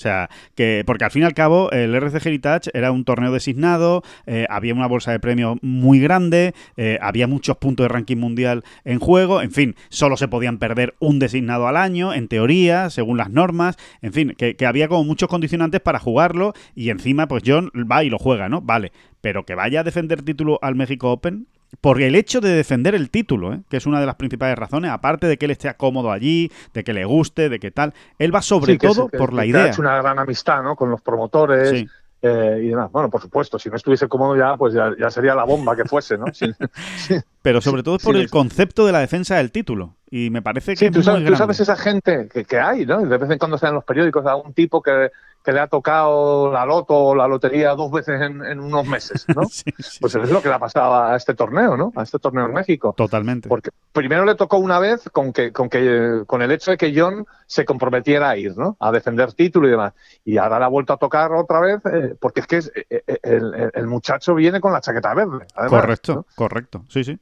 O 0.00 0.02
sea, 0.02 0.30
que 0.54 0.82
porque 0.86 1.04
al 1.04 1.10
fin 1.10 1.24
y 1.24 1.26
al 1.26 1.34
cabo 1.34 1.70
el 1.72 1.94
RC 1.94 2.26
Heritage 2.26 2.70
era 2.72 2.90
un 2.90 3.04
torneo 3.04 3.32
designado, 3.32 4.02
eh, 4.24 4.46
había 4.48 4.72
una 4.72 4.86
bolsa 4.86 5.12
de 5.12 5.20
premios 5.20 5.58
muy 5.60 6.00
grande, 6.00 6.54
eh, 6.78 6.98
había 7.02 7.26
muchos 7.26 7.58
puntos 7.58 7.84
de 7.84 7.88
ranking 7.88 8.16
mundial 8.16 8.64
en 8.86 8.98
juego, 8.98 9.42
en 9.42 9.50
fin, 9.50 9.76
solo 9.90 10.16
se 10.16 10.26
podían 10.26 10.56
perder 10.56 10.94
un 11.00 11.18
designado 11.18 11.68
al 11.68 11.76
año, 11.76 12.14
en 12.14 12.28
teoría, 12.28 12.88
según 12.88 13.18
las 13.18 13.28
normas, 13.28 13.76
en 14.00 14.14
fin, 14.14 14.34
que, 14.38 14.56
que 14.56 14.64
había 14.64 14.88
como 14.88 15.04
muchos 15.04 15.28
condicionantes 15.28 15.82
para 15.82 15.98
jugarlo 15.98 16.54
y 16.74 16.88
encima 16.88 17.28
pues 17.28 17.42
John 17.44 17.70
va 17.74 18.02
y 18.02 18.08
lo 18.08 18.18
juega, 18.18 18.48
¿no? 18.48 18.62
Vale, 18.62 18.92
pero 19.20 19.44
que 19.44 19.54
vaya 19.54 19.80
a 19.80 19.84
defender 19.84 20.22
título 20.22 20.58
al 20.62 20.76
México 20.76 21.12
Open, 21.12 21.46
por 21.80 22.02
el 22.02 22.14
hecho 22.14 22.40
de 22.40 22.50
defender 22.50 22.94
el 22.94 23.10
título, 23.10 23.52
¿eh? 23.54 23.60
que 23.70 23.76
es 23.76 23.86
una 23.86 24.00
de 24.00 24.06
las 24.06 24.16
principales 24.16 24.58
razones, 24.58 24.90
aparte 24.90 25.26
de 25.26 25.38
que 25.38 25.44
él 25.46 25.50
esté 25.52 25.72
cómodo 25.74 26.10
allí, 26.12 26.50
de 26.74 26.84
que 26.84 26.92
le 26.92 27.04
guste, 27.04 27.48
de 27.48 27.58
que 27.60 27.70
tal, 27.70 27.94
él 28.18 28.34
va 28.34 28.42
sobre 28.42 28.72
Sí, 28.74 28.78
que 28.78 28.88
todo 28.88 29.08
que- 29.08 29.16
por 29.18 29.32
la 29.32 29.42
que 29.42 29.48
idea. 29.48 29.64
Ha 29.64 29.68
hecho 29.68 29.80
una 29.82 29.96
gran 30.02 30.18
amistad 30.18 30.62
¿no? 30.62 30.76
con 30.76 30.90
los 30.90 31.00
promotores 31.00 31.70
Sí. 31.70 31.88
eh, 32.22 32.60
y 32.64 32.68
demás. 32.68 32.90
Bueno, 32.92 33.08
por 33.08 33.22
supuesto, 33.22 33.58
si 33.58 33.70
no 33.70 33.76
estuviese 33.76 34.08
cómodo 34.08 34.36
ya, 34.36 34.56
pues 34.56 34.74
ya, 34.74 34.90
ya 34.98 35.10
sería 35.10 35.34
la 35.34 35.44
bomba 35.44 35.74
que 35.74 35.84
fuese, 35.86 36.18
¿no? 36.18 36.26
Sí, 36.34 36.50
Pero 37.42 37.60
sobre 37.62 37.82
todo 37.82 37.96
es 37.96 38.02
sí, 38.02 38.06
por 38.06 38.16
el 38.16 38.28
concepto 38.28 38.84
de 38.84 38.92
la 38.92 38.98
defensa 39.00 39.36
del 39.36 39.50
título. 39.50 39.94
Y 40.10 40.28
me 40.28 40.42
parece 40.42 40.72
que 40.72 40.76
Sí, 40.76 40.84
es 40.86 40.90
tú 40.92 40.98
muy 40.98 41.04
sabes, 41.04 41.20
tú 41.20 41.24
grande. 41.26 41.38
sabes 41.38 41.60
esa 41.60 41.76
gente 41.76 42.28
que, 42.30 42.44
que 42.44 42.58
hay, 42.58 42.84
¿no? 42.84 43.00
De 43.00 43.16
vez 43.16 43.30
en 43.30 43.38
cuando 43.38 43.54
está 43.56 43.68
en 43.68 43.74
los 43.76 43.84
periódicos 43.84 44.26
a 44.26 44.36
un 44.36 44.52
tipo 44.52 44.82
que, 44.82 45.10
que 45.42 45.52
le 45.52 45.60
ha 45.60 45.66
tocado 45.68 46.52
la 46.52 46.66
loto 46.66 46.94
o 46.94 47.14
la 47.14 47.26
lotería 47.26 47.74
dos 47.74 47.90
veces 47.90 48.20
en, 48.20 48.44
en 48.44 48.60
unos 48.60 48.86
meses, 48.86 49.24
¿no? 49.34 49.42
Sí, 49.50 49.64
sí, 49.78 49.98
Pues 50.00 50.14
es 50.14 50.30
lo 50.30 50.42
que 50.42 50.48
le 50.48 50.54
ha 50.54 50.58
pasado 50.58 50.94
a 50.94 51.16
este 51.16 51.34
torneo, 51.34 51.76
¿no? 51.76 51.92
A 51.96 52.02
este 52.02 52.18
torneo 52.18 52.46
en 52.46 52.52
México. 52.52 52.94
Totalmente. 52.96 53.48
Porque 53.48 53.70
primero 53.92 54.24
le 54.24 54.34
tocó 54.34 54.58
una 54.58 54.78
vez 54.78 55.08
con 55.12 55.32
que, 55.32 55.52
con 55.52 55.68
que 55.68 56.22
con 56.26 56.42
el 56.42 56.50
hecho 56.50 56.70
de 56.70 56.76
que 56.76 56.92
John 56.94 57.26
se 57.46 57.64
comprometiera 57.64 58.28
a 58.30 58.36
ir, 58.36 58.56
¿no? 58.56 58.76
A 58.80 58.92
defender 58.92 59.32
título 59.32 59.66
y 59.66 59.70
demás. 59.70 59.94
Y 60.24 60.36
ahora 60.36 60.58
le 60.58 60.64
ha 60.66 60.68
vuelto 60.68 60.92
a 60.92 60.96
tocar 60.98 61.32
otra 61.32 61.60
vez, 61.60 61.80
eh, 61.86 62.14
porque 62.20 62.40
es 62.40 62.46
que 62.46 62.56
es- 62.58 62.72
eh, 62.74 62.84
eh, 63.06 63.18
el, 63.22 63.54
el- 63.54 63.70
el 63.74 63.86
muchacho 63.86 64.34
viene 64.34 64.60
con 64.60 64.72
la 64.72 64.80
chaqueta 64.80 65.14
verde. 65.14 65.46
además, 65.54 65.80
correcto, 65.80 66.14
¿no? 66.14 66.26
correcto. 66.34 66.84
Sí, 66.88 67.02
sí. 67.04 67.18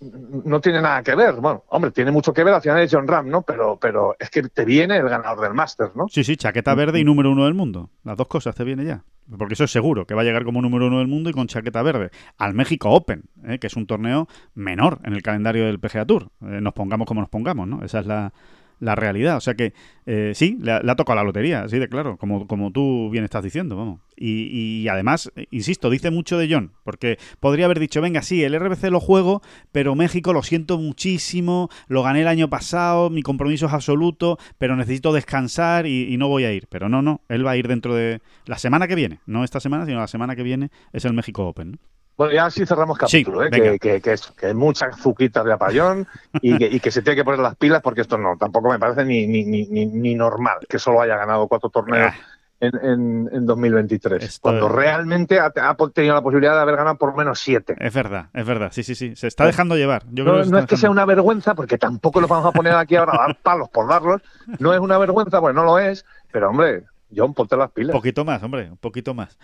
No 0.00 0.60
tiene 0.60 0.80
nada 0.80 1.02
que 1.02 1.14
ver. 1.14 1.34
Bueno, 1.34 1.64
hombre, 1.68 1.90
tiene 1.90 2.10
mucho 2.10 2.32
que 2.32 2.44
ver, 2.44 2.54
al 2.54 2.62
final 2.62 2.80
es 2.80 2.92
John 2.92 3.06
Ram, 3.06 3.28
¿no? 3.28 3.42
Pero, 3.42 3.78
pero 3.80 4.16
es 4.18 4.30
que 4.30 4.42
te 4.42 4.64
viene 4.64 4.96
el 4.96 5.08
ganador 5.08 5.40
del 5.42 5.54
Masters, 5.54 5.94
¿no? 5.96 6.06
Sí, 6.08 6.24
sí, 6.24 6.36
chaqueta 6.36 6.74
verde 6.74 7.00
y 7.00 7.04
número 7.04 7.30
uno 7.30 7.44
del 7.44 7.54
mundo. 7.54 7.90
Las 8.04 8.16
dos 8.16 8.28
cosas 8.28 8.54
te 8.54 8.64
viene 8.64 8.84
ya. 8.84 9.04
Porque 9.38 9.54
eso 9.54 9.64
es 9.64 9.72
seguro, 9.72 10.06
que 10.06 10.14
va 10.14 10.22
a 10.22 10.24
llegar 10.24 10.44
como 10.44 10.62
número 10.62 10.86
uno 10.86 10.98
del 10.98 11.08
mundo 11.08 11.30
y 11.30 11.32
con 11.32 11.48
chaqueta 11.48 11.82
verde. 11.82 12.10
Al 12.38 12.54
México 12.54 12.90
Open, 12.90 13.24
¿eh? 13.44 13.58
que 13.58 13.66
es 13.66 13.74
un 13.74 13.86
torneo 13.86 14.28
menor 14.54 15.00
en 15.04 15.14
el 15.14 15.22
calendario 15.22 15.66
del 15.66 15.80
PGA 15.80 16.04
Tour. 16.04 16.28
Eh, 16.42 16.60
nos 16.60 16.74
pongamos 16.74 17.06
como 17.08 17.20
nos 17.20 17.30
pongamos, 17.30 17.66
¿no? 17.66 17.84
Esa 17.84 18.00
es 18.00 18.06
la, 18.06 18.32
la 18.80 18.94
realidad. 18.94 19.36
O 19.36 19.40
sea 19.40 19.54
que 19.54 19.72
eh, 20.06 20.32
sí, 20.34 20.56
le 20.60 20.80
le 20.82 20.92
ha 20.92 20.96
tocado 20.96 21.16
la 21.16 21.24
lotería, 21.24 21.62
así 21.62 21.78
de 21.78 21.88
claro, 21.88 22.16
como, 22.16 22.46
como 22.46 22.70
tú 22.70 23.10
bien 23.10 23.24
estás 23.24 23.42
diciendo, 23.42 23.76
vamos. 23.76 24.00
Y, 24.16 24.82
y 24.82 24.88
además, 24.88 25.30
insisto, 25.50 25.90
dice 25.90 26.10
mucho 26.10 26.38
de 26.38 26.48
John, 26.50 26.72
porque 26.84 27.18
podría 27.40 27.66
haber 27.66 27.80
dicho, 27.80 28.00
venga, 28.00 28.22
sí, 28.22 28.44
el 28.44 28.58
RBC 28.58 28.84
lo 28.84 29.00
juego, 29.00 29.42
pero 29.72 29.94
México 29.94 30.32
lo 30.32 30.42
siento 30.42 30.78
muchísimo, 30.78 31.68
lo 31.88 32.02
gané 32.02 32.22
el 32.22 32.28
año 32.28 32.48
pasado, 32.48 33.10
mi 33.10 33.22
compromiso 33.22 33.66
es 33.66 33.72
absoluto, 33.72 34.38
pero 34.58 34.76
necesito 34.76 35.12
descansar 35.12 35.86
y, 35.86 36.12
y 36.12 36.16
no 36.16 36.28
voy 36.28 36.44
a 36.44 36.52
ir. 36.52 36.66
Pero 36.68 36.88
no, 36.88 37.02
no, 37.02 37.20
él 37.28 37.46
va 37.46 37.52
a 37.52 37.56
ir 37.56 37.68
dentro 37.68 37.94
de 37.94 38.20
la 38.46 38.58
semana 38.58 38.88
que 38.88 38.94
viene, 38.94 39.20
no 39.26 39.44
esta 39.44 39.60
semana, 39.60 39.86
sino 39.86 39.98
la 39.98 40.06
semana 40.06 40.36
que 40.36 40.42
viene 40.42 40.70
es 40.92 41.04
el 41.04 41.12
México 41.12 41.46
Open. 41.46 41.72
¿no? 41.72 41.78
Bueno, 42.16 42.32
ya 42.32 42.48
sí 42.50 42.64
cerramos 42.64 42.96
Sí, 43.06 43.22
capítulo, 43.24 43.44
¿eh? 43.44 43.50
que, 43.50 43.78
que, 43.78 44.00
que, 44.00 44.12
es, 44.12 44.26
que 44.28 44.46
hay 44.46 44.54
mucha 44.54 44.86
azuquita 44.86 45.44
de 45.44 45.52
apayón 45.52 46.06
y 46.40 46.56
que, 46.56 46.66
y 46.66 46.80
que 46.80 46.90
se 46.90 47.02
tiene 47.02 47.16
que 47.16 47.24
poner 47.24 47.40
las 47.40 47.56
pilas 47.56 47.82
porque 47.82 48.00
esto 48.00 48.16
no, 48.18 48.36
tampoco 48.38 48.70
me 48.70 48.78
parece 48.78 49.04
ni, 49.04 49.26
ni, 49.26 49.44
ni, 49.44 49.66
ni, 49.66 49.86
ni 49.86 50.14
normal 50.14 50.58
que 50.68 50.78
solo 50.78 51.00
haya 51.02 51.16
ganado 51.16 51.46
cuatro 51.48 51.68
torneos 51.68 52.12
Ah. 52.12 52.16
en, 52.58 52.72
en, 52.82 53.28
en 53.32 53.44
2023, 53.46 54.22
Esto 54.24 54.40
cuando 54.40 54.70
realmente 54.70 55.38
ha, 55.38 55.52
ha 55.54 55.76
tenido 55.92 56.14
la 56.14 56.22
posibilidad 56.22 56.54
de 56.54 56.60
haber 56.62 56.76
ganado 56.76 56.96
por 56.96 57.14
menos 57.14 57.38
siete. 57.38 57.76
Es 57.78 57.92
verdad, 57.92 58.30
es 58.32 58.46
verdad, 58.46 58.70
sí, 58.72 58.82
sí, 58.82 58.94
sí, 58.94 59.14
se 59.14 59.26
está 59.26 59.44
dejando 59.44 59.76
llevar. 59.76 60.04
Yo 60.10 60.24
creo 60.24 60.42
No, 60.46 60.56
que 60.56 60.62
es 60.62 60.66
que 60.66 60.76
sea 60.78 60.88
una 60.88 61.04
vergüenza, 61.04 61.54
porque 61.54 61.76
tampoco 61.76 62.22
nos 62.22 62.30
vamos 62.30 62.46
a 62.46 62.52
poner 62.52 62.72
aquí 62.72 62.96
ahora 62.96 63.12
a 63.14 63.26
dar 63.26 63.36
palos 63.42 63.68
por 63.68 63.86
darlos. 63.86 64.22
No 64.58 64.72
es 64.72 64.80
una 64.80 64.96
vergüenza, 64.96 65.38
pues 65.38 65.54
no 65.54 65.64
lo 65.64 65.78
es. 65.78 66.06
Pero, 66.32 66.48
hombre, 66.48 66.84
John, 67.14 67.34
ponte 67.34 67.58
las 67.58 67.68
Un 67.68 67.74
pilas. 67.74 67.92
poquito 67.94 68.24
más, 68.24 68.42
hombre, 68.42 68.70
un 68.70 68.78
poquito 68.78 69.12
más. 69.12 69.36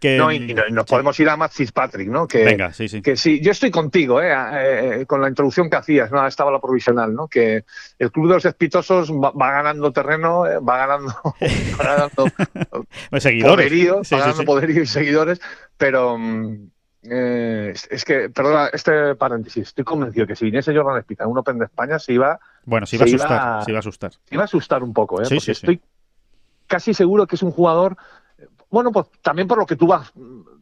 Que, 0.00 0.18
No, 0.18 0.30
y, 0.30 0.36
y 0.36 0.52
no- 0.54 0.66
y 0.68 0.72
nos 0.72 0.84
podemos 0.84 1.18
ir 1.20 1.28
a 1.30 1.36
Matt 1.38 1.52
Fitzpatrick, 1.52 2.08
¿no? 2.08 2.28
Que, 2.28 2.44
Venga, 2.44 2.72
sí, 2.72 2.86
sí. 2.88 3.00
que 3.00 3.16
sí, 3.16 3.40
yo 3.40 3.50
estoy 3.52 3.70
contigo, 3.70 4.20
¿eh? 4.20 4.30
Eh, 5.00 5.06
con 5.06 5.22
la 5.22 5.28
introducción 5.28 5.70
que 5.70 5.76
hacías, 5.76 6.10
¿no? 6.12 6.26
Estaba 6.26 6.50
la 6.50 6.60
provisional, 6.60 7.14
¿no? 7.14 7.28
Que 7.28 7.64
el 7.98 8.12
Club 8.12 8.28
de 8.28 8.34
los 8.34 8.44
Espitosos 8.44 9.10
va, 9.10 9.30
va 9.30 9.52
ganando 9.52 9.92
terreno, 9.92 10.46
eh, 10.46 10.58
va 10.58 10.76
ganando, 10.86 11.14
va 11.80 11.84
ganando 11.84 12.26
seguidores. 13.20 13.54
poderío, 13.68 14.04
Sí, 14.04 14.14
va 14.14 14.20
sí, 14.20 14.24
ganando 14.28 14.44
poderío 14.44 14.82
y 14.82 14.86
seguidores, 14.86 15.40
pero 15.78 16.18
mm, 16.18 16.68
eh, 17.10 17.72
es, 17.90 18.04
que, 18.04 18.28
perdona, 18.30 18.68
este 18.72 19.14
paréntesis, 19.14 19.68
estoy 19.68 19.84
convencido 19.84 20.26
que 20.26 20.36
si 20.36 20.44
viniese 20.44 20.74
Jordan 20.76 21.00
Spieth 21.02 21.22
a 21.22 21.26
un 21.26 21.38
Open 21.38 21.58
de 21.58 21.64
España 21.66 21.98
se 21.98 22.12
iba, 22.12 22.38
Bueno, 22.64 22.84
se 22.86 22.96
iba 22.96 23.04
a 23.04 23.06
asustar, 23.06 23.30
iba- 23.30 23.64
se 23.64 23.70
iba 23.70 23.78
a 23.78 23.80
asustar. 23.80 24.12
se 24.12 24.34
iba 24.34 24.42
a 24.42 24.44
asustar 24.44 24.82
un 24.82 24.92
poco, 24.92 25.22
¿eh? 25.22 25.24
Sí, 25.24 25.36
Porque 25.36 25.40
sí, 25.40 25.44
sí. 25.46 25.52
estoy 25.52 25.80
casi 26.66 26.94
seguro 26.94 27.26
que 27.28 27.36
es 27.36 27.42
un 27.44 27.52
jugador, 27.52 27.96
bueno, 28.70 28.92
pues 28.92 29.06
también 29.22 29.48
por 29.48 29.58
lo 29.58 29.66
que 29.66 29.76
tú 29.76 29.86
vas 29.86 30.12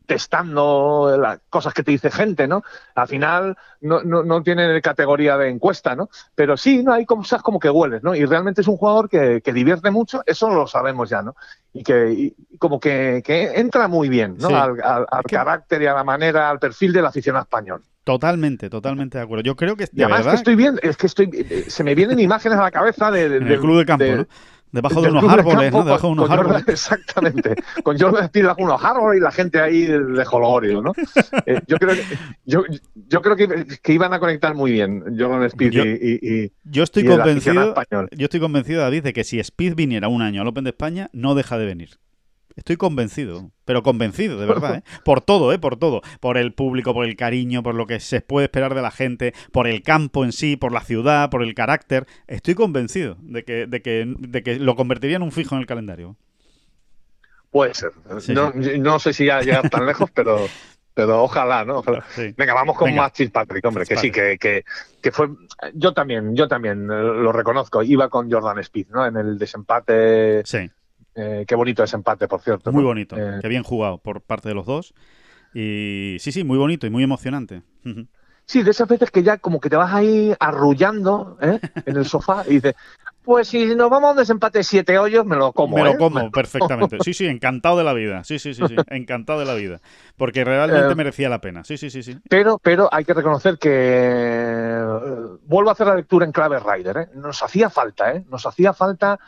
testando, 0.06 1.16
las 1.18 1.40
cosas 1.48 1.72
que 1.72 1.82
te 1.82 1.90
dice 1.90 2.10
gente, 2.10 2.46
¿no? 2.46 2.62
Al 2.94 3.08
final 3.08 3.56
no, 3.80 4.02
no, 4.02 4.22
no 4.22 4.42
tiene 4.42 4.80
categoría 4.82 5.36
de 5.38 5.48
encuesta, 5.48 5.96
¿no? 5.96 6.08
Pero 6.34 6.56
sí, 6.56 6.82
¿no? 6.82 6.92
Hay 6.92 7.06
cosas 7.06 7.42
como 7.42 7.58
que 7.58 7.70
hueles, 7.70 8.02
¿no? 8.02 8.14
Y 8.14 8.24
realmente 8.26 8.60
es 8.60 8.68
un 8.68 8.76
jugador 8.76 9.08
que, 9.08 9.40
que 9.42 9.52
divierte 9.52 9.90
mucho, 9.90 10.22
eso 10.26 10.50
lo 10.50 10.66
sabemos 10.66 11.08
ya, 11.08 11.22
¿no? 11.22 11.34
Y 11.72 11.82
que 11.82 12.12
y 12.50 12.58
como 12.58 12.78
que, 12.78 13.22
que 13.24 13.58
entra 13.58 13.88
muy 13.88 14.08
bien, 14.08 14.36
¿no? 14.38 14.48
Sí. 14.48 14.54
Al, 14.54 14.76
al- 14.82 15.06
carácter 15.24 15.82
y 15.82 15.86
a 15.86 15.94
la 15.94 16.04
manera, 16.04 16.50
al 16.50 16.58
perfil 16.58 16.92
del 16.92 17.06
aficionado 17.06 17.42
español. 17.44 17.82
Totalmente, 18.04 18.68
totalmente 18.68 19.16
de 19.16 19.24
acuerdo. 19.24 19.42
Yo 19.42 19.56
creo 19.56 19.76
que, 19.76 19.84
Y 19.84 19.96
de 19.96 20.04
además 20.04 20.18
verdad, 20.20 20.30
que 20.32 20.36
estoy 20.36 20.54
viendo, 20.56 20.80
es 20.82 20.96
que 20.98 21.06
estoy, 21.06 21.30
eh, 21.32 21.64
se 21.66 21.82
me 21.82 21.94
vienen 21.94 22.20
imágenes 22.20 22.58
a 22.58 22.62
la 22.62 22.70
cabeza 22.70 23.10
de, 23.10 23.30
de- 23.30 23.36
en 23.38 23.48
el 23.48 23.58
club 23.58 23.78
de 23.78 23.86
campo, 23.86 24.04
de- 24.04 24.16
¿no? 24.18 24.26
Debajo 24.74 25.00
de 25.02 25.08
unos 25.10 25.24
árboles, 25.24 25.60
campo 25.70 25.78
¿no? 25.78 25.84
Debajo 25.84 26.06
de 26.08 26.12
unos 26.12 26.28
Jordan- 26.28 26.38
árboles. 26.46 26.64
exactamente. 26.68 27.54
Con 27.82 27.98
Jordan 27.98 28.24
Speed 28.24 28.44
bajo 28.46 28.62
unos 28.62 28.84
árboles 28.84 29.20
y 29.20 29.22
la 29.22 29.30
gente 29.30 29.60
ahí 29.60 29.86
de, 29.86 30.24
jolgorio, 30.24 30.82
¿no? 30.82 30.92
Eh, 31.46 31.60
yo 31.66 31.76
creo, 31.78 31.94
que, 31.94 32.02
yo, 32.44 32.62
yo 33.08 33.22
creo 33.22 33.36
que, 33.36 33.66
que 33.82 33.92
iban 33.92 34.12
a 34.12 34.18
conectar 34.20 34.54
muy 34.54 34.72
bien 34.72 35.02
Jordan 35.18 35.44
Speed 35.44 35.70
Yo- 35.70 35.84
y, 35.84 36.18
y- 36.20 36.52
Yo 36.64 36.82
estoy 36.82 37.04
y 37.04 37.06
convencido, 37.06 37.74
yo 38.10 38.24
estoy 38.24 38.40
convencido, 38.40 38.80
David, 38.82 39.04
de 39.04 39.12
que 39.12 39.24
si 39.24 39.38
Speed 39.38 39.74
viniera 39.76 40.08
un 40.08 40.22
año 40.22 40.42
al 40.42 40.48
Open 40.48 40.64
de 40.64 40.70
España, 40.70 41.08
no 41.12 41.34
deja 41.34 41.56
de 41.58 41.66
venir. 41.66 41.90
Estoy 42.56 42.76
convencido, 42.76 43.50
pero 43.64 43.82
convencido, 43.82 44.38
de 44.38 44.46
verdad, 44.46 44.76
¿eh? 44.76 44.82
Por 45.04 45.20
todo, 45.20 45.52
¿eh? 45.52 45.58
Por 45.58 45.76
todo. 45.76 46.02
Por 46.20 46.38
el 46.38 46.54
público, 46.54 46.94
por 46.94 47.04
el 47.04 47.16
cariño, 47.16 47.64
por 47.64 47.74
lo 47.74 47.86
que 47.86 47.98
se 47.98 48.20
puede 48.20 48.44
esperar 48.44 48.74
de 48.74 48.82
la 48.82 48.92
gente, 48.92 49.34
por 49.50 49.66
el 49.66 49.82
campo 49.82 50.24
en 50.24 50.30
sí, 50.30 50.56
por 50.56 50.70
la 50.70 50.80
ciudad, 50.80 51.30
por 51.30 51.42
el 51.42 51.54
carácter. 51.54 52.06
Estoy 52.28 52.54
convencido 52.54 53.16
de 53.20 53.44
que, 53.44 53.66
de 53.66 53.82
que, 53.82 54.14
de 54.18 54.42
que 54.44 54.60
lo 54.60 54.76
convertiría 54.76 55.16
en 55.16 55.22
un 55.22 55.32
fijo 55.32 55.56
en 55.56 55.62
el 55.62 55.66
calendario. 55.66 56.16
Puede 57.50 57.74
ser. 57.74 57.90
Sí, 58.20 58.32
no, 58.34 58.52
no 58.52 58.98
sé 58.98 59.12
si 59.12 59.26
ya 59.26 59.40
llegar 59.40 59.68
tan 59.70 59.86
lejos, 59.86 60.10
pero, 60.12 60.46
pero 60.92 61.22
ojalá, 61.24 61.64
¿no? 61.64 61.78
Ojalá. 61.78 62.04
Sí. 62.10 62.34
Venga, 62.36 62.54
vamos 62.54 62.76
con 62.76 62.86
Venga. 62.86 63.02
Matt 63.02 63.16
Fitzpatrick, 63.16 63.64
hombre, 63.64 63.84
que 63.84 63.96
sí, 63.96 64.12
que, 64.12 64.38
que, 64.38 64.64
que 65.02 65.10
fue. 65.10 65.28
Yo 65.72 65.92
también, 65.92 66.36
yo 66.36 66.46
también 66.46 66.84
eh, 66.84 67.02
lo 67.02 67.32
reconozco. 67.32 67.82
Iba 67.82 68.08
con 68.08 68.30
Jordan 68.30 68.60
Speed, 68.60 68.88
¿no? 68.90 69.04
En 69.06 69.16
el 69.16 69.38
desempate. 69.38 70.42
Sí, 70.44 70.70
eh, 71.14 71.44
qué 71.46 71.54
bonito 71.54 71.82
desempate, 71.82 72.28
por 72.28 72.40
cierto. 72.40 72.72
muy 72.72 72.82
¿no? 72.82 72.88
bonito. 72.88 73.16
Eh, 73.16 73.38
Qué 73.40 73.48
bien 73.48 73.62
jugado 73.62 73.98
por 73.98 74.20
parte 74.20 74.48
de 74.48 74.54
los 74.54 74.66
dos. 74.66 74.94
Y 75.54 76.16
sí, 76.20 76.32
sí, 76.32 76.42
muy 76.44 76.58
bonito 76.58 76.86
y 76.86 76.90
muy 76.90 77.04
emocionante. 77.04 77.62
Sí, 78.46 78.62
de 78.62 78.72
esas 78.72 78.88
veces 78.88 79.10
que 79.10 79.22
ya 79.22 79.38
como 79.38 79.60
que 79.60 79.70
te 79.70 79.76
vas 79.76 79.92
ahí 79.94 80.34
arrullando 80.40 81.38
¿eh? 81.40 81.60
en 81.86 81.96
el 81.96 82.04
sofá 82.04 82.44
y 82.46 82.54
dices, 82.54 82.74
pues 83.22 83.48
si 83.48 83.74
nos 83.74 83.88
vamos 83.88 84.08
a 84.08 84.10
un 84.10 84.16
desempate 84.18 84.58
de 84.58 84.64
siete 84.64 84.98
hoyos, 84.98 85.24
me 85.24 85.36
lo 85.36 85.52
como. 85.52 85.76
Me 85.76 85.84
lo 85.84 85.92
¿eh? 85.92 85.96
como 85.96 86.30
perfectamente. 86.30 86.98
Sí, 87.02 87.14
sí, 87.14 87.26
encantado 87.26 87.78
de 87.78 87.84
la 87.84 87.94
vida. 87.94 88.22
Sí, 88.24 88.38
sí, 88.38 88.52
sí, 88.52 88.62
sí, 88.68 88.74
encantado 88.88 89.38
de 89.38 89.46
la 89.46 89.54
vida. 89.54 89.80
Porque 90.16 90.44
realmente 90.44 90.90
Eh, 90.92 90.94
merecía 90.94 91.30
la 91.30 91.40
pena. 91.40 91.64
Sí, 91.64 91.78
sí, 91.78 91.88
sí, 91.88 92.02
sí. 92.02 92.18
Pero, 92.28 92.58
pero 92.62 92.88
hay 92.92 93.04
que 93.04 93.14
reconocer 93.14 93.56
que 93.58 94.78
vuelvo 95.46 95.70
a 95.70 95.72
hacer 95.72 95.86
la 95.86 95.94
lectura 95.94 96.26
en 96.26 96.32
clave 96.32 96.58
Rider. 96.58 96.96
¿eh? 96.98 97.08
Nos 97.14 97.42
hacía 97.42 97.70
falta, 97.70 98.12
¿eh? 98.12 98.24
Nos 98.28 98.44
hacía 98.44 98.74
falta 98.74 99.18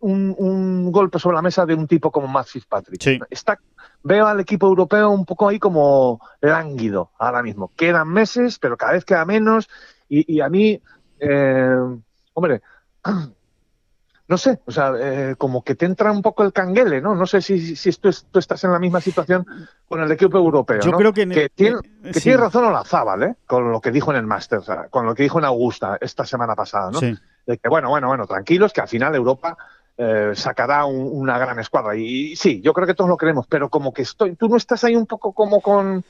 un, 0.00 0.34
un 0.38 0.92
golpe 0.92 1.18
sobre 1.18 1.36
la 1.36 1.42
mesa 1.42 1.64
de 1.66 1.74
un 1.74 1.86
tipo 1.86 2.10
como 2.10 2.26
Matt 2.28 2.46
Fitzpatrick. 2.48 3.02
Sí. 3.02 3.18
Está, 3.30 3.58
veo 4.02 4.26
al 4.26 4.40
equipo 4.40 4.66
europeo 4.66 5.10
un 5.10 5.24
poco 5.24 5.48
ahí 5.48 5.58
como 5.58 6.20
lánguido 6.40 7.10
ahora 7.18 7.42
mismo. 7.42 7.70
Quedan 7.76 8.08
meses, 8.08 8.58
pero 8.58 8.76
cada 8.76 8.92
vez 8.92 9.04
queda 9.04 9.24
menos. 9.24 9.68
Y, 10.08 10.34
y 10.34 10.40
a 10.40 10.48
mí, 10.48 10.80
eh, 11.20 11.76
hombre, 12.34 12.62
no 14.26 14.38
sé, 14.38 14.58
o 14.64 14.70
sea, 14.70 14.92
eh, 14.98 15.34
como 15.36 15.62
que 15.62 15.74
te 15.74 15.84
entra 15.84 16.10
un 16.10 16.22
poco 16.22 16.44
el 16.44 16.52
canguele, 16.52 17.00
¿no? 17.00 17.14
No 17.14 17.26
sé 17.26 17.42
si, 17.42 17.76
si 17.76 17.90
es- 17.90 18.00
tú 18.00 18.38
estás 18.38 18.64
en 18.64 18.72
la 18.72 18.78
misma 18.78 19.00
situación 19.00 19.46
con 19.86 20.00
el 20.00 20.10
equipo 20.12 20.38
europeo. 20.38 20.80
Yo 20.80 20.92
¿no? 20.92 20.96
creo 20.98 21.12
que 21.12 21.26
que 21.28 21.48
tiene, 21.50 21.76
eh, 22.02 22.12
que 22.12 22.14
sí. 22.14 22.20
tiene 22.22 22.38
razón 22.38 22.64
Olazábal, 22.64 23.22
¿eh? 23.22 23.34
Con 23.46 23.70
lo 23.70 23.80
que 23.80 23.90
dijo 23.90 24.10
en 24.12 24.16
el 24.18 24.26
Masters, 24.26 24.62
o 24.62 24.66
sea, 24.66 24.88
con 24.88 25.04
lo 25.04 25.14
que 25.14 25.24
dijo 25.24 25.38
en 25.38 25.44
Augusta 25.44 25.98
esta 26.00 26.24
semana 26.24 26.54
pasada, 26.54 26.90
¿no? 26.90 27.00
Sí. 27.00 27.14
De 27.46 27.58
que, 27.58 27.68
bueno, 27.68 27.88
bueno, 27.90 28.08
bueno, 28.08 28.26
tranquilos, 28.26 28.72
que 28.72 28.80
al 28.80 28.88
final 28.88 29.14
Europa 29.14 29.56
eh, 29.96 30.32
sacará 30.34 30.86
una 30.86 31.38
gran 31.38 31.58
escuadra. 31.58 31.96
Y, 31.96 32.36
sí, 32.36 32.60
yo 32.60 32.72
creo 32.72 32.86
que 32.86 32.94
todos 32.94 33.08
lo 33.08 33.16
queremos, 33.16 33.46
pero 33.46 33.68
como 33.68 33.92
que 33.92 34.02
estoy, 34.02 34.34
tú 34.34 34.48
no 34.48 34.56
estás 34.56 34.84
ahí 34.84 34.96
un 34.96 35.06
poco 35.06 35.32
como 35.32 35.60
con... 35.60 36.04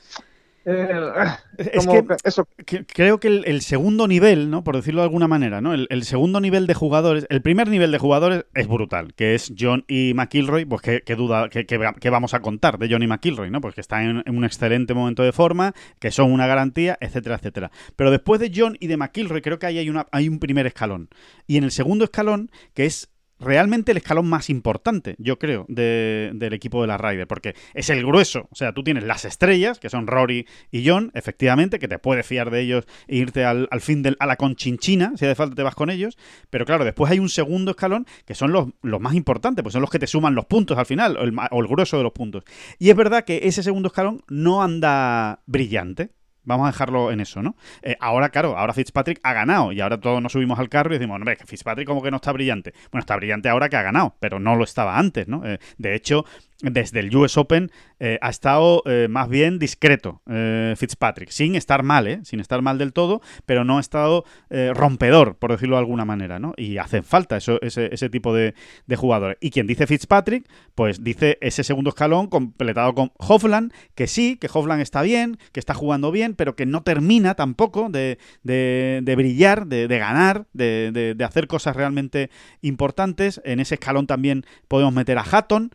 Eh, 0.65 1.11
es 1.57 1.87
que, 1.87 2.03
eso... 2.23 2.47
creo 2.65 3.19
que 3.19 3.27
el, 3.27 3.61
segundo 3.61 4.07
nivel, 4.07 4.49
¿no? 4.49 4.63
Por 4.63 4.75
decirlo 4.75 5.01
de 5.01 5.05
alguna 5.05 5.27
manera, 5.27 5.61
¿no? 5.61 5.73
El, 5.73 6.03
segundo 6.03 6.41
nivel 6.41 6.65
de 6.67 6.73
jugadores, 6.73 7.27
el 7.29 7.41
primer 7.41 7.69
nivel 7.69 7.91
de 7.91 7.99
jugadores 7.99 8.45
es 8.55 8.67
brutal, 8.67 9.13
que 9.13 9.35
es 9.35 9.53
John 9.57 9.85
y 9.87 10.13
McIlroy, 10.15 10.65
pues 10.65 10.81
qué, 10.81 11.15
duda, 11.15 11.49
que, 11.49 12.09
vamos 12.09 12.33
a 12.33 12.39
contar 12.41 12.79
de 12.79 12.87
John 12.89 13.03
y 13.03 13.07
McIlroy, 13.07 13.51
¿no? 13.51 13.61
Pues 13.61 13.75
que 13.75 13.81
están 13.81 14.03
en, 14.03 14.23
en, 14.25 14.37
un 14.37 14.43
excelente 14.43 14.93
momento 14.93 15.23
de 15.23 15.31
forma, 15.31 15.73
que 15.99 16.11
son 16.11 16.31
una 16.31 16.47
garantía, 16.47 16.97
etcétera, 16.99 17.35
etcétera. 17.35 17.71
Pero 17.95 18.11
después 18.11 18.41
de 18.41 18.51
John 18.53 18.75
y 18.79 18.87
de 18.87 18.97
McIlroy, 18.97 19.41
creo 19.41 19.59
que 19.59 19.67
ahí 19.67 19.77
hay, 19.77 19.89
una, 19.89 20.07
hay 20.11 20.27
un 20.27 20.39
primer 20.39 20.65
escalón. 20.65 21.09
Y 21.47 21.57
en 21.57 21.63
el 21.63 21.71
segundo 21.71 22.05
escalón, 22.05 22.49
que 22.73 22.85
es 22.85 23.09
realmente 23.39 23.91
el 23.91 23.97
escalón 23.97 24.27
más 24.27 24.49
importante, 24.49 25.15
yo 25.17 25.37
creo, 25.37 25.65
del 25.67 26.53
equipo 26.53 26.81
de 26.81 26.87
la 26.87 26.97
Ryder, 26.97 27.27
porque 27.27 27.55
es 27.73 27.89
el 27.89 28.05
grueso. 28.05 28.47
O 28.51 28.55
sea, 28.55 28.73
tú 28.73 28.83
tienes 28.83 29.03
las 29.03 29.25
estrellas, 29.25 29.79
que 29.79 29.89
son 29.89 30.07
Rory 30.07 30.47
y 30.71 30.87
John, 30.87 31.11
efectivamente, 31.13 31.79
que 31.79 31.87
te 31.87 31.99
puedes 31.99 32.25
fiar 32.25 32.49
de 32.49 32.61
ellos 32.61 32.85
e 33.07 33.17
irte 33.17 33.45
al, 33.45 33.67
fin 33.81 34.03
de 34.03 34.15
a 34.19 34.25
la 34.25 34.35
conchinchina, 34.37 35.13
si 35.17 35.25
hace 35.25 35.35
falta 35.35 35.55
te 35.55 35.63
vas 35.63 35.75
con 35.75 35.89
ellos. 35.89 36.17
Pero 36.49 36.65
claro, 36.65 36.85
después 36.85 37.11
hay 37.11 37.19
un 37.19 37.29
segundo 37.29 37.71
escalón 37.71 38.05
que 38.25 38.35
son 38.35 38.51
los, 38.51 38.67
más 38.81 39.13
importantes, 39.13 39.63
pues 39.63 39.73
son 39.73 39.81
los 39.81 39.89
que 39.89 39.99
te 39.99 40.07
suman 40.07 40.35
los 40.35 40.45
puntos 40.45 40.77
al 40.77 40.85
final, 40.85 41.17
o 41.17 41.61
el 41.61 41.67
grueso 41.67 41.97
de 41.97 42.03
los 42.03 42.13
puntos. 42.13 42.43
Y 42.79 42.89
es 42.89 42.95
verdad 42.95 43.25
que 43.25 43.41
ese 43.43 43.63
segundo 43.63 43.87
escalón 43.87 44.23
no 44.29 44.63
anda 44.63 45.41
brillante. 45.45 46.11
Vamos 46.45 46.67
a 46.67 46.71
dejarlo 46.71 47.11
en 47.11 47.19
eso, 47.19 47.41
¿no? 47.41 47.55
Eh, 47.81 47.97
ahora, 47.99 48.29
claro, 48.29 48.57
ahora 48.57 48.73
Fitzpatrick 48.73 49.19
ha 49.23 49.33
ganado 49.33 49.71
y 49.71 49.81
ahora 49.81 49.99
todos 49.99 50.21
nos 50.21 50.31
subimos 50.31 50.59
al 50.59 50.69
carro 50.69 50.91
y 50.91 50.97
decimos, 50.97 51.15
hombre, 51.15 51.35
que 51.37 51.45
Fitzpatrick 51.45 51.87
como 51.87 52.01
que 52.01 52.11
no 52.11 52.17
está 52.17 52.31
brillante. 52.31 52.73
Bueno, 52.91 53.01
está 53.01 53.15
brillante 53.15 53.49
ahora 53.49 53.69
que 53.69 53.75
ha 53.75 53.81
ganado, 53.81 54.15
pero 54.19 54.39
no 54.39 54.55
lo 54.55 54.63
estaba 54.63 54.97
antes, 54.97 55.27
¿no? 55.27 55.45
Eh, 55.45 55.59
de 55.77 55.95
hecho, 55.95 56.25
desde 56.61 57.01
el 57.01 57.15
US 57.15 57.37
Open 57.37 57.71
eh, 57.99 58.17
ha 58.21 58.29
estado 58.29 58.81
eh, 58.85 59.07
más 59.09 59.29
bien 59.29 59.59
discreto 59.59 60.21
eh, 60.29 60.73
Fitzpatrick, 60.77 61.29
sin 61.29 61.55
estar 61.55 61.83
mal, 61.83 62.21
sin 62.23 62.39
estar 62.39 62.61
mal 62.61 62.77
del 62.77 62.93
todo, 62.93 63.21
pero 63.45 63.63
no 63.63 63.77
ha 63.77 63.81
estado 63.81 64.25
rompedor, 64.49 65.37
por 65.37 65.51
decirlo 65.51 65.75
de 65.75 65.79
alguna 65.79 66.05
manera, 66.05 66.39
¿no? 66.39 66.53
Y 66.55 66.77
hacen 66.77 67.03
falta 67.03 67.37
ese, 67.37 68.09
tipo 68.09 68.33
de, 68.33 68.53
jugadores. 68.95 69.37
Y 69.41 69.51
quien 69.51 69.67
dice 69.67 69.87
Fitzpatrick, 69.87 70.47
pues 70.75 71.03
dice 71.03 71.37
ese 71.41 71.63
segundo 71.63 71.89
escalón 71.89 72.27
completado 72.27 72.93
con 72.95 73.11
Hovland, 73.17 73.73
que 73.95 74.07
sí, 74.07 74.37
que 74.37 74.49
Hovland 74.51 74.81
está 74.81 75.01
bien, 75.01 75.37
que 75.51 75.59
está 75.59 75.73
jugando 75.73 76.11
bien, 76.11 76.35
pero 76.35 76.55
que 76.55 76.65
no 76.65 76.83
termina 76.83 77.35
tampoco 77.35 77.89
de, 77.89 78.17
de, 78.43 79.15
brillar, 79.15 79.67
de, 79.67 79.87
ganar, 79.87 80.45
de, 80.53 81.15
hacer 81.25 81.47
cosas 81.47 81.75
realmente 81.75 82.29
importantes. 82.61 83.41
En 83.43 83.59
ese 83.59 83.75
escalón 83.75 84.07
también 84.07 84.45
podemos 84.67 84.93
meter 84.93 85.17
a 85.17 85.25
Hatton, 85.29 85.71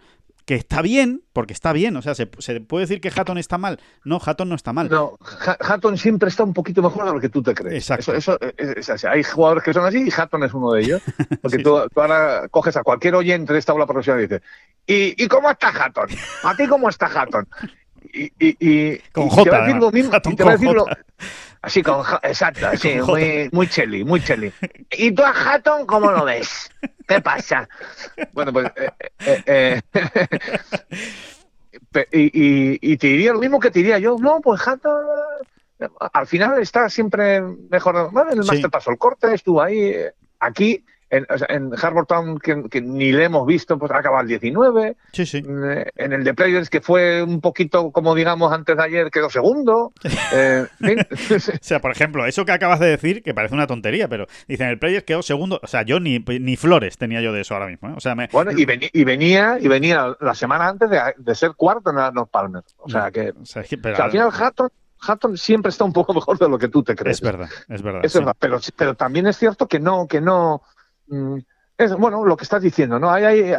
que 0.51 0.57
está 0.57 0.83
bien, 0.83 1.23
porque 1.33 1.53
está 1.53 1.73
bien, 1.73 1.97
o 1.97 2.03
sea, 2.03 2.17
¿se, 2.17 2.27
puede 2.27 2.81
decir 2.83 3.01
que 3.01 3.13
Hatton 3.15 3.39
está 3.39 3.57
mal? 3.57 3.79
No, 4.03 4.21
Hatton 4.21 4.49
no 4.49 4.57
está 4.57 4.73
mal. 4.73 4.89
No, 4.89 5.17
Hatton 5.61 5.97
siempre 5.97 6.29
está 6.29 6.43
un 6.43 6.53
poquito 6.53 6.83
mejor 6.83 7.05
de 7.05 7.13
lo 7.13 7.21
que 7.21 7.29
tú 7.29 7.41
te 7.41 7.55
crees. 7.55 7.89
Exacto. 7.89 8.13
Eso, 8.13 8.37
hay 9.09 9.23
jugadores 9.23 9.63
que 9.63 9.73
son 9.73 9.87
así 9.87 10.03
y 10.05 10.11
Hatton 10.11 10.43
es 10.43 10.53
uno 10.53 10.73
de 10.73 10.83
ellos. 10.83 11.03
Porque 11.41 11.59
tú, 11.59 11.79
ahora 11.79 12.49
coges 12.49 12.77
a 12.77 12.83
cualquier 12.83 13.15
oyente 13.15 13.53
de 13.53 13.61
esta 13.61 13.71
aula 13.71 13.87
profesional 13.87 14.25
y 14.25 14.27
dices, 14.27 14.43
¿y, 14.89 15.29
cómo 15.29 15.49
está 15.49 15.69
Hatton? 15.69 16.09
¿A 16.43 16.57
ti 16.57 16.67
cómo 16.67 16.89
está 16.89 17.07
Hatton? 17.07 17.47
Y, 18.13 18.33
y, 18.41 18.99
con 19.13 19.29
J, 19.29 19.45
te 19.45 19.51
va 19.51 19.57
a 19.57 19.67
decir 19.67 19.81
lo 19.81 19.93
mismo, 19.93 20.21
te 20.21 20.43
va 20.43 20.51
a 20.51 20.57
decir 20.57 20.77
Así 21.63 21.83
con 21.83 22.05
exacto, 22.23 22.67
así, 22.69 23.01
muy, 23.01 23.49
muy 23.53 23.69
cheli, 23.69 24.05
muy 24.05 24.23
cheli. 24.23 24.53
¿Y 24.91 25.13
tú 25.13 25.23
a 25.23 25.31
Hatton 25.31 25.87
cómo 25.87 26.11
lo 26.11 26.25
ves? 26.25 26.71
¿Qué 27.07 27.21
pasa? 27.21 27.69
Bueno, 28.33 28.53
pues 28.53 28.71
eh, 28.77 28.91
eh, 29.47 29.81
eh, 29.95 30.29
y, 32.13 32.93
y, 32.93 32.97
te 32.97 33.09
diría 33.09 33.33
lo 33.33 33.41
mismo 33.41 33.61
que 33.61 33.71
te 33.71 33.81
diría 33.81 33.99
yo. 33.99 34.17
No, 34.19 34.41
pues 34.41 34.67
Hatton 34.67 35.05
al 36.13 36.27
final 36.27 36.61
está 36.61 36.89
siempre 36.89 37.41
mejor. 37.41 38.11
Bueno, 38.11 38.33
el 38.33 38.39
Master 38.39 38.71
pasó 38.71 38.91
el 38.91 38.99
corte, 38.99 39.35
estuvo 39.35 39.63
ahí. 39.63 39.95
Aquí 40.39 40.85
en, 41.11 41.27
en 41.49 41.73
Harbour 41.81 42.07
Town, 42.07 42.39
que, 42.39 42.81
ni 42.81 43.13
le 43.13 43.25
hemos 43.25 43.47
visto, 43.47 43.79
pues 43.79 43.91
acaba 43.93 44.21
el 44.21 44.29
19. 44.29 44.97
Sí, 45.13 45.27
sí. 45.27 45.43
Mm, 45.43 45.83
en 45.97 46.13
el 46.13 46.25
de 46.25 46.35
Players, 46.35 46.71
que 46.71 46.81
fue 46.81 47.23
un 47.23 47.41
poquito, 47.41 47.91
como 47.91 48.15
digamos, 48.15 48.53
antes 48.53 48.77
de 48.77 48.83
ayer, 48.83 49.11
quedó 49.11 49.31
segundo. 49.31 49.93
Eh, 50.33 50.67
o 51.35 51.41
sea, 51.61 51.81
por 51.81 51.91
ejemplo, 51.91 52.25
eso 52.25 52.45
que 52.45 52.53
acabas 52.53 52.79
de 52.79 52.87
decir, 52.87 53.23
que 53.23 53.35
parece 53.35 53.55
una 53.55 53.67
tontería, 53.67 54.07
pero 54.07 54.27
dicen 54.47 54.69
el 54.69 54.79
Players 54.79 55.03
quedó 55.03 55.23
segundo. 55.23 55.59
O 55.61 55.67
sea, 55.67 55.83
yo 55.83 55.99
ni, 55.99 56.21
ni 56.21 56.57
flores 56.57 56.99
tenía 56.99 57.21
yo 57.21 57.33
de 57.33 57.41
eso 57.41 57.55
ahora 57.55 57.67
mismo. 57.67 57.89
¿eh? 57.89 57.95
O 57.97 58.01
sea, 58.01 58.15
me... 58.15 58.29
Bueno, 58.29 58.53
y, 58.53 58.63
y, 58.93 59.05
venía 59.05 59.59
y 59.61 59.67
venía 59.67 60.15
la 60.21 60.35
semana 60.35 60.69
antes 60.69 60.89
de, 60.89 61.35
ser 61.35 61.55
cuarto 61.57 61.91
en 61.91 61.99
Arnold 61.99 62.29
Palmer. 62.29 62.63
O 62.77 62.89
sea, 62.89 63.11
que, 63.11 63.31
o 63.31 63.45
sea, 63.45 63.63
al 63.63 64.11
final 64.11 64.31
Hatton 64.33 64.71
Hatton 65.01 65.37
siempre 65.37 65.71
está 65.71 65.85
un 65.85 65.93
poco 65.93 66.15
mejor 66.15 66.39
de 66.39 66.49
lo 66.49 66.59
que 66.59 66.69
tú 66.69 66.83
te 66.83 66.95
crees. 66.95 67.19
Es 67.19 67.23
verdad, 67.23 67.49
es 67.69 67.83
verdad. 67.83 68.05
Es 68.05 68.15
verdad, 68.15 68.37
pero, 68.39 68.61
pero 68.77 68.95
también 68.95 69.27
es 69.27 69.37
cierto 69.37 69.67
que 69.67 69.81
no, 69.81 70.07
que 70.07 70.21
no, 70.21 70.63
es, 71.79 71.95
bueno, 71.97 72.25
lo 72.25 72.37
que 72.37 72.45
estás 72.45 72.63
diciendo, 72.63 72.99
¿no? 72.99 73.11
Hay, 73.11 73.25
hay, 73.25 73.55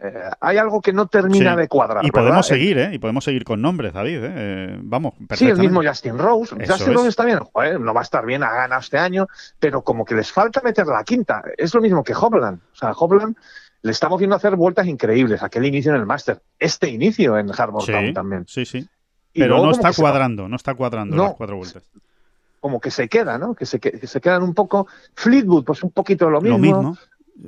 eh, 0.00 0.30
hay 0.40 0.56
algo 0.58 0.80
que 0.80 0.92
no 0.92 1.06
termina 1.06 1.56
de 1.56 1.66
cuadrar. 1.66 2.04
Y 2.04 2.10
podemos 2.10 2.46
seguir, 2.46 2.78
¿eh? 2.78 2.90
Y 2.92 2.98
podemos 2.98 3.24
seguir 3.24 3.44
con 3.44 3.60
nombres, 3.60 3.92
David. 3.92 4.20
¿eh? 4.22 4.78
vamos, 4.82 5.14
Sí, 5.34 5.48
el 5.48 5.58
mismo 5.58 5.82
Justin 5.82 6.18
Rose. 6.18 6.54
Justin 6.66 6.94
Rose 6.94 7.08
está 7.08 7.24
bien, 7.24 7.38
no 7.38 7.94
va 7.94 8.00
a 8.00 8.02
estar 8.02 8.24
bien, 8.24 8.42
ha 8.42 8.50
ganado 8.50 8.80
este 8.80 8.98
año, 8.98 9.26
pero 9.58 9.82
como 9.82 10.04
que 10.04 10.14
les 10.14 10.30
falta 10.30 10.60
meter 10.62 10.86
la 10.86 11.02
quinta. 11.04 11.42
Es 11.56 11.74
lo 11.74 11.80
mismo 11.80 12.04
que 12.04 12.14
Hobland. 12.14 12.60
O 12.72 12.76
sea, 12.76 12.92
Hobland 12.92 13.36
le 13.82 13.92
estamos 13.92 14.18
viendo 14.18 14.36
hacer 14.36 14.56
vueltas 14.56 14.86
increíbles. 14.86 15.42
Aquel 15.42 15.64
inicio 15.64 15.92
en 15.94 16.00
el 16.00 16.06
Master. 16.06 16.40
Este 16.58 16.88
inicio 16.88 17.38
en 17.38 17.50
Harbour 17.56 17.84
Town 17.86 18.12
también. 18.12 18.44
Sí, 18.46 18.64
sí. 18.64 18.86
Pero 19.34 19.64
no 19.64 19.70
está 19.70 19.92
cuadrando, 19.92 20.48
no 20.48 20.56
está 20.56 20.74
cuadrando 20.74 21.16
las 21.16 21.34
cuatro 21.34 21.56
vueltas 21.56 21.82
como 22.68 22.80
que 22.80 22.90
se 22.90 23.08
queda, 23.08 23.38
¿no? 23.38 23.54
Que 23.54 23.64
se, 23.64 23.80
que, 23.80 24.06
se 24.06 24.20
quedan 24.20 24.42
un 24.42 24.52
poco. 24.52 24.86
Fleetwood, 25.14 25.64
pues 25.64 25.82
un 25.82 25.90
poquito 25.90 26.28
lo 26.28 26.42
mismo. 26.42 26.58
Lo 26.58 26.62
mismo. 26.62 26.98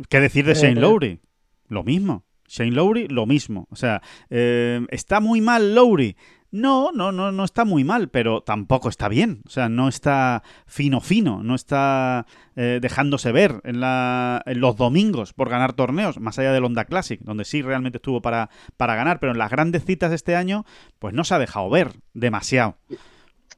¿Qué 0.09 0.19
decir 0.19 0.47
de 0.47 0.55
Shane 0.55 0.79
eh, 0.79 0.81
Lowry? 0.81 1.21
Lo 1.69 1.85
mismo. 1.85 2.25
Shane 2.49 2.71
Lowry, 2.71 3.07
lo 3.09 3.27
mismo. 3.27 3.69
O 3.71 3.77
sea, 3.77 4.01
eh, 4.31 4.81
¿está 4.89 5.21
muy 5.21 5.43
mal 5.43 5.75
Lowry? 5.75 6.17
No, 6.53 6.91
no, 6.93 7.13
no, 7.13 7.31
no 7.33 7.45
está 7.45 7.67
muy 7.67 7.85
mal, 7.85 8.09
pero 8.09 8.41
tampoco 8.41 8.89
está 8.89 9.09
bien. 9.09 9.43
O 9.47 9.51
sea, 9.51 9.69
no 9.69 9.89
está 9.89 10.43
fino, 10.67 11.03
fino, 11.03 11.43
no 11.43 11.55
está 11.55 12.25
eh, 12.57 12.79
dejándose 12.81 13.31
ver 13.31 13.61
en, 13.65 13.79
la, 13.79 14.43
en, 14.47 14.59
los 14.59 14.75
domingos 14.75 15.35
por 15.35 15.51
ganar 15.51 15.75
torneos, 15.75 16.19
más 16.19 16.39
allá 16.39 16.53
del 16.53 16.65
Honda 16.65 16.87
Classic, 16.87 17.21
donde 17.21 17.45
sí 17.45 17.61
realmente 17.61 17.99
estuvo 17.99 18.23
para, 18.23 18.49
para 18.79 18.95
ganar, 18.95 19.21
pero 19.21 19.33
en 19.33 19.39
las 19.39 19.51
grandes 19.51 19.85
citas 19.85 20.09
de 20.09 20.17
este 20.17 20.35
año, 20.35 20.65
pues 20.99 21.13
no 21.13 21.25
se 21.25 21.35
ha 21.35 21.39
dejado 21.39 21.69
ver 21.69 21.93
demasiado. 22.15 22.79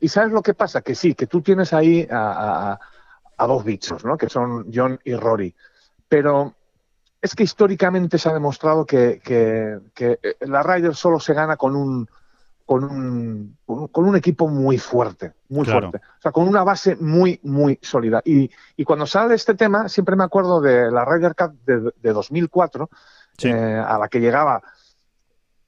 Y 0.02 0.08
sabes 0.08 0.32
lo 0.32 0.42
que 0.42 0.52
pasa, 0.52 0.82
que 0.82 0.96
sí, 0.96 1.14
que 1.14 1.28
tú 1.28 1.42
tienes 1.42 1.72
ahí 1.72 2.08
a, 2.10 2.76
dos 3.38 3.64
bichos, 3.64 4.04
¿no? 4.04 4.18
Que 4.18 4.28
son 4.28 4.66
John 4.74 4.98
y 5.04 5.14
Rory. 5.14 5.54
Pero 6.08 6.56
es 7.20 7.36
que 7.36 7.44
históricamente 7.44 8.18
se 8.18 8.28
ha 8.28 8.32
demostrado 8.32 8.84
que, 8.84 9.20
la 10.40 10.62
Ryder 10.64 10.96
solo 10.96 11.20
se 11.20 11.34
gana 11.34 11.56
con 11.56 11.76
un, 11.76 12.08
con 12.66 12.82
un, 12.82 13.56
con 13.64 14.04
un 14.04 14.16
equipo 14.16 14.48
muy 14.48 14.76
fuerte, 14.76 15.34
muy 15.48 15.66
fuerte. 15.66 15.98
O 15.98 16.20
sea, 16.20 16.32
con 16.32 16.48
una 16.48 16.64
base 16.64 16.96
muy, 16.96 17.38
muy 17.44 17.78
sólida. 17.80 18.22
Y, 18.24 18.50
cuando 18.84 19.06
sale 19.06 19.36
este 19.36 19.54
tema, 19.54 19.88
siempre 19.88 20.16
me 20.16 20.24
acuerdo 20.24 20.60
de 20.60 20.90
la 20.90 21.04
Ryder 21.04 21.36
Cup 21.36 21.54
de, 21.64 22.12
2004, 22.12 22.90
eh, 23.44 23.52
a 23.86 23.98
la 23.98 24.08
que 24.08 24.18
llegaba. 24.18 24.64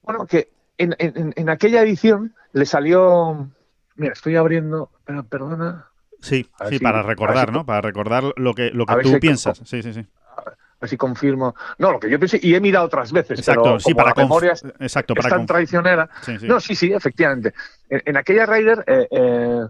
Bueno, 0.01 0.25
que 0.25 0.51
en, 0.77 0.93
en, 0.99 1.49
aquella 1.49 1.81
edición 1.81 2.35
le 2.51 2.65
salió 2.65 3.49
Mira, 3.95 4.13
estoy 4.13 4.35
abriendo, 4.35 4.91
perdona. 5.29 5.87
Sí, 6.21 6.49
sí, 6.69 6.79
para 6.79 7.01
recordar, 7.01 7.51
¿no? 7.51 7.65
Para 7.65 7.81
recordar 7.81 8.23
lo 8.35 8.53
que, 8.53 8.71
lo 8.71 8.85
que 8.85 8.95
tú 9.03 9.19
piensas. 9.19 9.61
Sí, 9.63 9.81
sí, 9.81 9.93
sí. 9.93 10.05
A 10.37 10.81
ver 10.81 10.89
si 10.89 10.97
confirmo. 10.97 11.55
No, 11.77 11.91
lo 11.93 11.99
que 11.99 12.09
yo 12.09 12.19
pensé, 12.19 12.39
y 12.41 12.55
he 12.55 12.59
mirado 12.59 12.85
otras 12.85 13.11
veces, 13.11 13.39
Exacto, 13.39 13.63
pero 13.63 13.79
sí, 13.79 13.93
para 13.93 14.09
la 14.09 14.15
memoria 14.15 14.51
es, 14.53 14.63
Exacto, 14.79 15.13
para 15.13 15.29
tan 15.29 15.45
traicionera. 15.45 16.09
No, 16.41 16.59
sí, 16.59 16.75
sí, 16.75 16.91
efectivamente. 16.91 17.53
En, 17.89 18.17
aquella 18.17 18.45
Raider, 18.45 18.83
eh, 18.85 19.07
eh, 19.09 19.65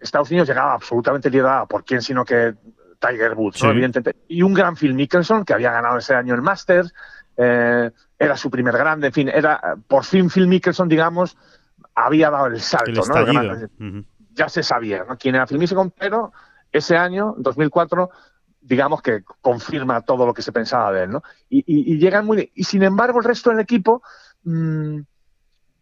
Estados 0.00 0.30
Unidos 0.30 0.48
llegaba 0.48 0.74
absolutamente 0.74 1.30
liderada 1.30 1.66
por 1.66 1.84
quién 1.84 2.02
sino 2.02 2.24
que 2.24 2.54
Tiger 3.00 3.34
Woods, 3.34 3.62
evidentemente. 3.64 4.16
Y 4.28 4.42
un 4.42 4.54
gran 4.54 4.76
Phil 4.76 4.94
Mickelson, 4.94 5.44
que 5.44 5.54
había 5.54 5.72
ganado 5.72 5.98
ese 5.98 6.14
año 6.14 6.34
el 6.34 6.42
Masters, 6.42 6.94
eh, 7.36 7.90
era 8.18 8.36
su 8.36 8.50
primer 8.50 8.76
grande, 8.76 9.08
en 9.08 9.12
fin, 9.12 9.28
era 9.28 9.76
por 9.88 10.04
fin 10.04 10.30
Phil 10.30 10.46
Mickelson, 10.46 10.88
digamos, 10.88 11.36
había 11.94 12.30
dado 12.30 12.46
el 12.46 12.60
salto, 12.60 13.02
¿no? 13.06 14.04
Ya 14.34 14.48
se 14.48 14.62
sabía 14.62 15.04
¿no? 15.04 15.18
quién 15.18 15.34
era 15.34 15.46
Phil 15.46 15.60
pero 15.98 16.32
ese 16.72 16.96
año, 16.96 17.34
2004, 17.36 18.10
digamos 18.60 19.02
que 19.02 19.22
confirma 19.40 20.00
todo 20.00 20.24
lo 20.24 20.32
que 20.32 20.42
se 20.42 20.52
pensaba 20.52 20.92
de 20.92 21.04
él, 21.04 21.10
¿no? 21.10 21.22
Y, 21.50 21.98
llegan 21.98 22.24
muy 22.24 22.50
Y 22.54 22.64
sin 22.64 22.82
embargo, 22.82 23.18
el 23.18 23.24
resto 23.24 23.50
del 23.50 23.60
equipo 23.60 24.02
mm, 24.44 25.00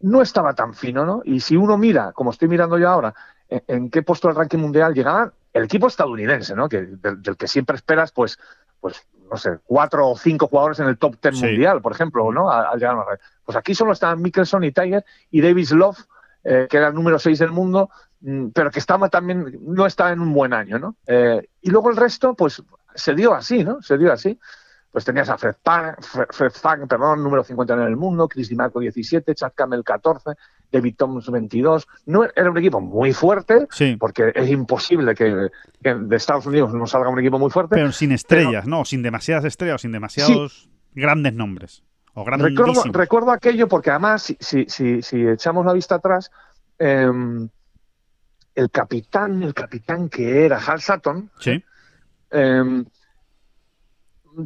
no 0.01 0.21
estaba 0.21 0.53
tan 0.53 0.73
fino, 0.73 1.05
¿no? 1.05 1.21
Y 1.23 1.39
si 1.39 1.55
uno 1.55 1.77
mira, 1.77 2.11
como 2.11 2.31
estoy 2.31 2.49
mirando 2.49 2.77
yo 2.77 2.89
ahora, 2.89 3.13
en, 3.47 3.89
qué 3.89 4.01
puesto 4.01 4.27
del 4.27 4.37
ranking 4.37 4.59
mundial 4.59 4.93
llegaban, 4.93 5.31
el 5.53 5.63
equipo 5.63 5.87
estadounidense, 5.87 6.55
¿no? 6.55 6.67
Que, 6.67 6.81
del, 6.85 7.37
que 7.37 7.47
siempre 7.47 7.75
esperas, 7.75 8.11
pues, 8.11 8.39
pues 8.79 9.07
no 9.31 9.37
sé, 9.37 9.59
cuatro 9.63 10.09
o 10.09 10.17
cinco 10.17 10.47
jugadores 10.47 10.79
en 10.79 10.87
el 10.87 10.97
top 10.97 11.15
ten 11.19 11.33
Sí. 11.33 11.45
mundial, 11.45 11.81
por 11.81 11.93
ejemplo, 11.93 12.31
¿no? 12.33 12.51
Al, 12.51 12.77
llegar 12.77 12.95
a 12.95 12.99
la 12.99 13.05
red. 13.11 13.19
Pues 13.45 13.57
aquí 13.57 13.73
solo 13.73 13.93
estaban 13.93 14.21
Mickelson 14.21 14.63
y 14.65 14.71
Tiger 14.73 15.05
y 15.31 15.41
Davis 15.41 15.71
Love, 15.71 15.97
eh, 16.43 16.67
que 16.69 16.77
era 16.77 16.89
el 16.89 16.93
número 16.93 17.17
6 17.17 17.39
del 17.39 17.51
mundo, 17.51 17.89
mm, 18.19 18.47
pero 18.49 18.69
que 18.69 18.79
estaba 18.79 19.07
también, 19.07 19.57
no 19.61 19.85
estaba 19.85 20.11
en 20.11 20.19
un 20.19 20.33
buen 20.33 20.51
año, 20.53 20.77
¿no? 20.79 20.95
Eh, 21.07 21.47
y 21.61 21.69
luego 21.69 21.89
el 21.89 21.95
resto, 21.95 22.33
pues 22.33 22.61
se 22.93 23.15
dio 23.15 23.33
así, 23.33 23.63
¿no? 23.63 23.81
Se 23.81 23.97
dio 23.97 24.11
así. 24.11 24.37
Pues 24.91 25.05
tenías 25.05 25.29
a 25.29 25.37
Fred 25.37 25.55
Fang, 25.63 25.95
Fred, 26.31 26.51
Fang, 26.51 26.85
perdón, 26.87 27.23
número 27.23 27.43
59 27.45 27.83
en 27.85 27.89
el 27.91 27.95
mundo, 27.97 28.27
Chris 28.27 28.49
DiMarco 28.49 28.81
17, 28.81 29.33
Chad 29.35 29.53
Campbell 29.55 29.83
14, 29.83 30.31
David 30.69 30.95
Thomas 30.97 31.31
22. 31.31 31.87
No, 32.07 32.23
era 32.25 32.51
un 32.51 32.57
equipo 32.57 32.81
muy 32.81 33.13
fuerte, 33.13 33.67
Sí. 33.71 33.95
porque 33.97 34.33
es 34.35 34.49
imposible 34.49 35.15
que, 35.15 35.47
que 35.81 35.93
de 35.95 36.15
Estados 36.17 36.45
Unidos 36.45 36.73
no 36.73 36.85
salga 36.87 37.07
un 37.09 37.19
equipo 37.19 37.39
muy 37.39 37.49
fuerte. 37.49 37.75
Pero 37.75 37.93
sin 37.93 38.11
estrellas, 38.11 38.67
¿no? 38.67 38.83
Sin 38.83 39.01
demasiadas 39.01 39.45
estrellas, 39.45 39.75
o 39.75 39.77
sin 39.79 39.93
demasiados 39.93 40.69
grandes 40.93 41.33
nombres. 41.33 41.83
O. 42.13 42.25
Recuerdo, 42.25 42.83
recuerdo 42.91 43.31
aquello 43.31 43.69
porque 43.69 43.91
además, 43.91 44.23
si, 44.23 44.37
si, 44.41 44.65
si, 44.67 45.01
si 45.01 45.25
echamos 45.25 45.65
la 45.65 45.71
vista 45.71 45.95
atrás, 45.95 46.29
em, 46.77 47.47
el 48.55 48.69
capitán, 48.69 49.41
el 49.43 49.53
capitán 49.53 50.09
que 50.09 50.45
era 50.45 50.57
Hal 50.57 50.81
Sutton, 50.81 51.31
Sí. 51.39 51.63
em, 52.31 52.83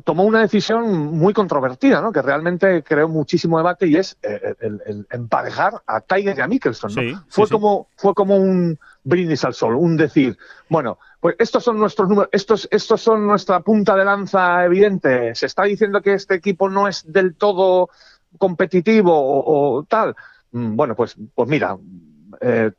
tomó 0.04 0.24
una 0.24 0.42
decisión 0.42 0.92
muy 1.16 1.34
controvertida, 1.34 2.02
¿no? 2.02 2.12
que 2.12 2.22
realmente 2.22 2.84
creó 2.84 3.08
muchísimo 3.08 3.58
debate 3.58 3.88
y 3.88 3.98
es 3.98 4.18
eh, 4.24 4.56
el, 4.60 4.82
el 4.86 5.08
emparejar 5.12 5.82
a 5.86 6.02
Tiger 6.02 6.38
y 6.38 6.42
a 6.42 6.48
Mickelson. 6.48 6.94
¿no? 6.96 7.02
Sí, 7.02 7.16
fue, 7.30 7.46
sí. 7.46 7.52
Como, 7.52 7.88
fue 7.96 8.14
como 8.14 8.38
un 8.38 8.80
brindis 9.04 9.46
al 9.46 9.54
sol, 9.54 9.76
un 9.76 9.96
decir, 9.98 10.38
bueno, 10.70 10.98
pues 11.20 11.36
estos 11.40 11.64
son 11.64 11.78
nuestros 11.78 12.10
números, 12.10 12.30
estos, 12.32 12.68
estos 12.72 13.02
son 13.02 13.26
nuestra 13.28 13.60
punta 13.60 13.96
de 13.96 14.06
lanza 14.06 14.66
evidente. 14.66 15.36
Se 15.36 15.46
está 15.46 15.64
diciendo 15.64 16.02
que 16.02 16.14
este 16.14 16.36
equipo 16.36 16.70
no 16.70 16.88
es 16.88 17.12
del 17.12 17.36
todo 17.36 17.90
competitivo 18.38 19.14
o, 19.14 19.78
o 19.78 19.84
tal. 19.84 20.16
Mm, 20.52 20.76
Bueno, 20.76 20.96
pues, 20.96 21.16
pues 21.34 21.50
mira, 21.50 21.78
eh, 22.42 22.72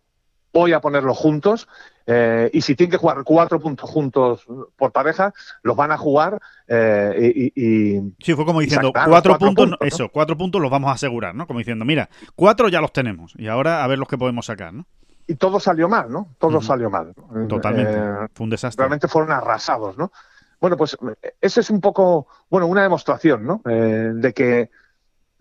voy 0.52 0.72
a 0.72 0.80
ponerlos 0.80 1.16
juntos. 1.16 1.68
Eh, 2.06 2.50
y 2.52 2.60
si 2.62 2.76
tienen 2.76 2.92
que 2.92 2.96
jugar 2.98 3.24
cuatro 3.24 3.58
puntos 3.58 3.90
juntos 3.90 4.46
por 4.76 4.92
pareja, 4.92 5.34
los 5.62 5.76
van 5.76 5.90
a 5.90 5.98
jugar 5.98 6.40
eh, 6.68 7.50
y, 7.54 8.00
Sí, 8.20 8.34
fue 8.34 8.44
como 8.44 8.60
diciendo, 8.60 8.92
cuatro, 8.92 9.10
cuatro 9.10 9.38
puntos, 9.38 9.64
puntos, 9.64 9.78
¿no? 9.80 9.86
eso, 9.86 10.08
cuatro 10.10 10.36
puntos 10.36 10.60
los 10.60 10.70
vamos 10.70 10.90
a 10.90 10.94
asegurar, 10.94 11.34
¿no? 11.34 11.46
Como 11.46 11.58
diciendo, 11.58 11.84
mira, 11.84 12.08
cuatro 12.34 12.68
ya 12.68 12.80
los 12.80 12.92
tenemos 12.92 13.34
y 13.36 13.48
ahora 13.48 13.82
a 13.82 13.86
ver 13.86 13.98
los 13.98 14.08
que 14.08 14.18
podemos 14.18 14.46
sacar, 14.46 14.72
¿no? 14.72 14.86
y 15.28 15.34
todo 15.34 15.58
salió 15.58 15.88
mal, 15.88 16.08
¿no? 16.08 16.28
Todo 16.38 16.60
salió 16.60 16.88
mal. 16.88 17.12
Totalmente. 17.48 17.92
Eh, 17.92 18.28
Fue 18.32 18.44
un 18.44 18.50
desastre. 18.50 18.82
realmente 18.82 19.08
fueron 19.08 19.32
arrasados, 19.32 19.98
¿no? 19.98 20.12
Bueno, 20.60 20.76
pues 20.76 20.96
ese 21.40 21.60
es 21.60 21.68
un 21.68 21.80
poco, 21.80 22.28
bueno, 22.48 22.68
una 22.68 22.82
demostración, 22.82 23.44
¿no? 23.44 23.60
De 23.64 24.32
que 24.32 24.70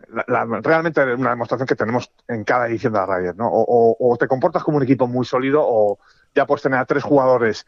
la- 0.09 0.45
la- 0.45 0.59
realmente 0.61 1.01
una 1.13 1.31
demostración 1.31 1.67
que 1.67 1.75
tenemos 1.75 2.11
en 2.27 2.43
cada 2.43 2.67
edición 2.67 2.93
de 2.93 2.99
la 2.99 3.05
Ryder, 3.05 3.35
¿no? 3.35 3.47
O, 3.47 3.61
o- 3.97 4.13
o 4.13 4.17
te 4.17 4.27
comportas 4.27 4.63
como 4.63 4.77
un 4.77 4.83
equipo 4.83 5.07
muy 5.07 5.25
sólido 5.25 5.61
o 5.63 5.99
ya 6.33 6.45
puedes 6.45 6.61
tener 6.63 6.79
a 6.79 6.85
tres 6.85 7.03
jugadores 7.03 7.65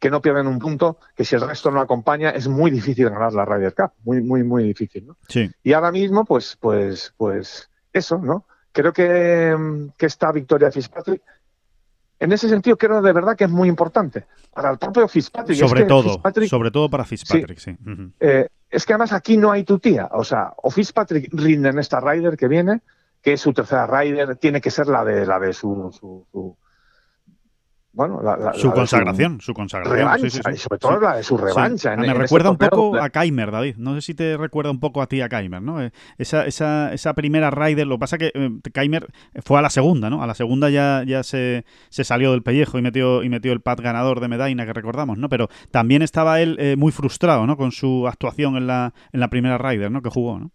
que 0.00 0.10
no 0.10 0.20
pierden 0.20 0.46
un 0.48 0.58
punto, 0.58 0.98
que 1.14 1.24
si 1.24 1.36
el 1.36 1.46
resto 1.48 1.70
no 1.70 1.80
acompaña 1.80 2.30
es 2.30 2.48
muy 2.48 2.70
difícil 2.70 3.08
ganar 3.08 3.32
la 3.32 3.44
Ryder 3.44 3.74
Cup, 3.74 3.92
muy, 4.04 4.20
muy, 4.22 4.42
muy 4.42 4.64
difícil, 4.64 5.06
¿no? 5.06 5.16
Sí. 5.28 5.50
Y 5.62 5.72
ahora 5.72 5.92
mismo, 5.92 6.24
pues, 6.24 6.56
pues, 6.60 7.14
pues, 7.16 7.70
eso, 7.92 8.18
¿no? 8.18 8.46
Creo 8.72 8.92
que, 8.92 9.56
que 9.96 10.06
esta 10.06 10.32
victoria 10.32 10.66
de 10.68 10.72
Fitzpatrick, 10.72 11.22
en 12.18 12.32
ese 12.32 12.48
sentido, 12.48 12.76
creo 12.76 13.02
de 13.02 13.12
verdad 13.12 13.36
que 13.36 13.44
es 13.44 13.50
muy 13.50 13.68
importante. 13.68 14.24
Para 14.54 14.70
el 14.70 14.78
propio 14.78 15.06
Fitzpatrick. 15.06 15.60
es 15.62 15.68
Sobre 15.68 15.82
que 15.82 15.88
todo, 15.88 16.02
Fitzpatrick, 16.04 16.48
sobre 16.48 16.70
todo 16.70 16.88
para 16.88 17.04
Fitzpatrick, 17.04 17.58
sí. 17.58 17.76
Eh, 18.20 18.48
es 18.70 18.86
que 18.86 18.92
además 18.94 19.12
aquí 19.12 19.36
no 19.36 19.52
hay 19.52 19.64
tu 19.64 19.78
tía. 19.78 20.08
O 20.12 20.24
sea, 20.24 20.52
o 20.56 20.70
Fitzpatrick 20.70 21.28
rinde 21.32 21.68
en 21.68 21.78
esta 21.78 22.00
Ryder 22.00 22.36
que 22.36 22.48
viene, 22.48 22.80
que 23.22 23.34
es 23.34 23.40
su 23.40 23.52
tercera 23.52 23.86
Ryder, 23.86 24.36
tiene 24.36 24.60
que 24.60 24.70
ser 24.70 24.86
la 24.86 25.04
de 25.04 25.26
la 25.26 25.38
de 25.38 25.52
su, 25.52 25.90
su, 25.92 26.26
su- 26.32 26.56
bueno, 27.96 28.20
la, 28.22 28.36
la- 28.36 28.52
Su 28.52 28.68
la 28.68 28.74
consagración, 28.74 29.40
su 29.40 29.54
consagración. 29.54 29.96
revancha, 29.96 30.28
sí, 30.28 30.36
sí, 30.36 30.40
sí. 30.44 30.50
y 30.52 30.56
sobre 30.58 30.78
todo 30.78 31.00
la 31.00 31.16
de 31.16 31.22
su 31.22 31.36
revancha. 31.38 31.94
en- 31.94 32.00
me 32.00 32.08
en 32.08 32.14
recuerda 32.16 32.50
un 32.50 32.58
poco 32.58 32.94
a 33.00 33.08
Keimer, 33.08 33.50
David. 33.50 33.76
No 33.78 33.94
sé 33.94 34.02
si 34.02 34.14
te 34.14 34.36
recuerda 34.36 34.70
un 34.70 34.78
poco 34.80 35.00
a 35.00 35.06
ti 35.06 35.22
a 35.22 35.28
Keimer, 35.30 35.62
¿no? 35.62 35.82
Eh, 35.82 35.90
Esa, 36.18 36.44
esa, 36.46 36.92
esa 36.92 37.14
primera 37.14 37.50
Ryder, 37.50 37.86
lo 37.86 37.96
que 37.96 38.00
pasa 38.00 38.18
que 38.18 38.30
eh, 38.34 38.50
Keimer 38.72 39.06
fue 39.42 39.58
a 39.58 39.62
la 39.62 39.70
segunda, 39.70 40.10
¿no? 40.10 40.22
A 40.22 40.26
la 40.26 40.34
segunda 40.34 40.68
ya, 40.68 41.02
ya 41.06 41.22
se, 41.22 41.64
se 41.88 42.04
salió 42.04 42.32
del 42.32 42.42
pellejo 42.42 42.78
y 42.78 42.82
metió, 42.82 43.22
y 43.22 43.28
metió 43.30 43.52
el 43.52 43.60
pat 43.62 43.80
ganador 43.80 44.20
de 44.20 44.28
Medaina 44.28 44.66
que 44.66 44.74
recordamos, 44.74 45.16
¿no? 45.18 45.28
Pero 45.30 45.48
también 45.70 46.02
estaba 46.02 46.40
él 46.40 46.56
eh, 46.60 46.76
muy 46.76 46.92
frustrado, 46.92 47.46
¿no? 47.46 47.56
Con 47.56 47.72
su 47.72 48.06
actuación 48.06 48.56
en 48.56 48.66
la, 48.66 48.92
en 49.12 49.20
la 49.20 49.30
primera 49.30 49.56
Ryder, 49.58 49.90
¿no? 49.90 50.02
Que 50.02 50.10
jugó, 50.10 50.38
¿no? 50.38 50.50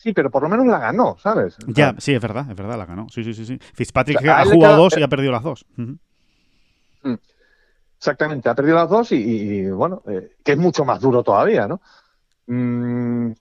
Sí, 0.00 0.14
pero 0.14 0.30
por 0.30 0.42
lo 0.42 0.48
menos 0.48 0.66
la 0.66 0.78
ganó, 0.78 1.18
¿sabes? 1.18 1.58
Ya, 1.66 1.94
sí, 1.98 2.14
es 2.14 2.22
verdad, 2.22 2.46
es 2.48 2.56
verdad, 2.56 2.78
la 2.78 2.86
ganó. 2.86 3.06
Sí, 3.10 3.22
sí, 3.22 3.34
sí. 3.34 3.44
sí. 3.44 3.58
Fitzpatrick 3.74 4.16
O 4.16 4.22
sea, 4.22 4.38
a 4.38 4.40
ha 4.40 4.44
jugado 4.46 4.76
dos 4.76 4.96
y 4.96 5.02
ha 5.02 5.08
perdido 5.08 5.30
las 5.30 5.42
dos. 5.42 5.66
Ujú. 5.76 5.98
Exactamente, 7.98 8.48
ha 8.48 8.54
perdido 8.54 8.76
las 8.76 8.88
dos 8.88 9.12
y, 9.12 9.68
bueno, 9.68 10.02
eh, 10.08 10.36
que 10.42 10.52
es 10.52 10.58
mucho 10.58 10.86
más 10.86 11.02
duro 11.02 11.22
todavía, 11.22 11.68
¿no? 11.68 11.82
Mm, 12.46 13.32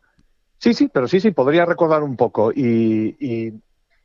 sí, 0.57 0.73
sí, 0.73 0.89
pero 0.93 1.07
sí, 1.07 1.21
sí, 1.21 1.31
podría 1.31 1.63
recordar 1.65 2.03
un 2.03 2.17
poco. 2.17 2.51
Y, 2.53 3.15
y- 3.21 3.53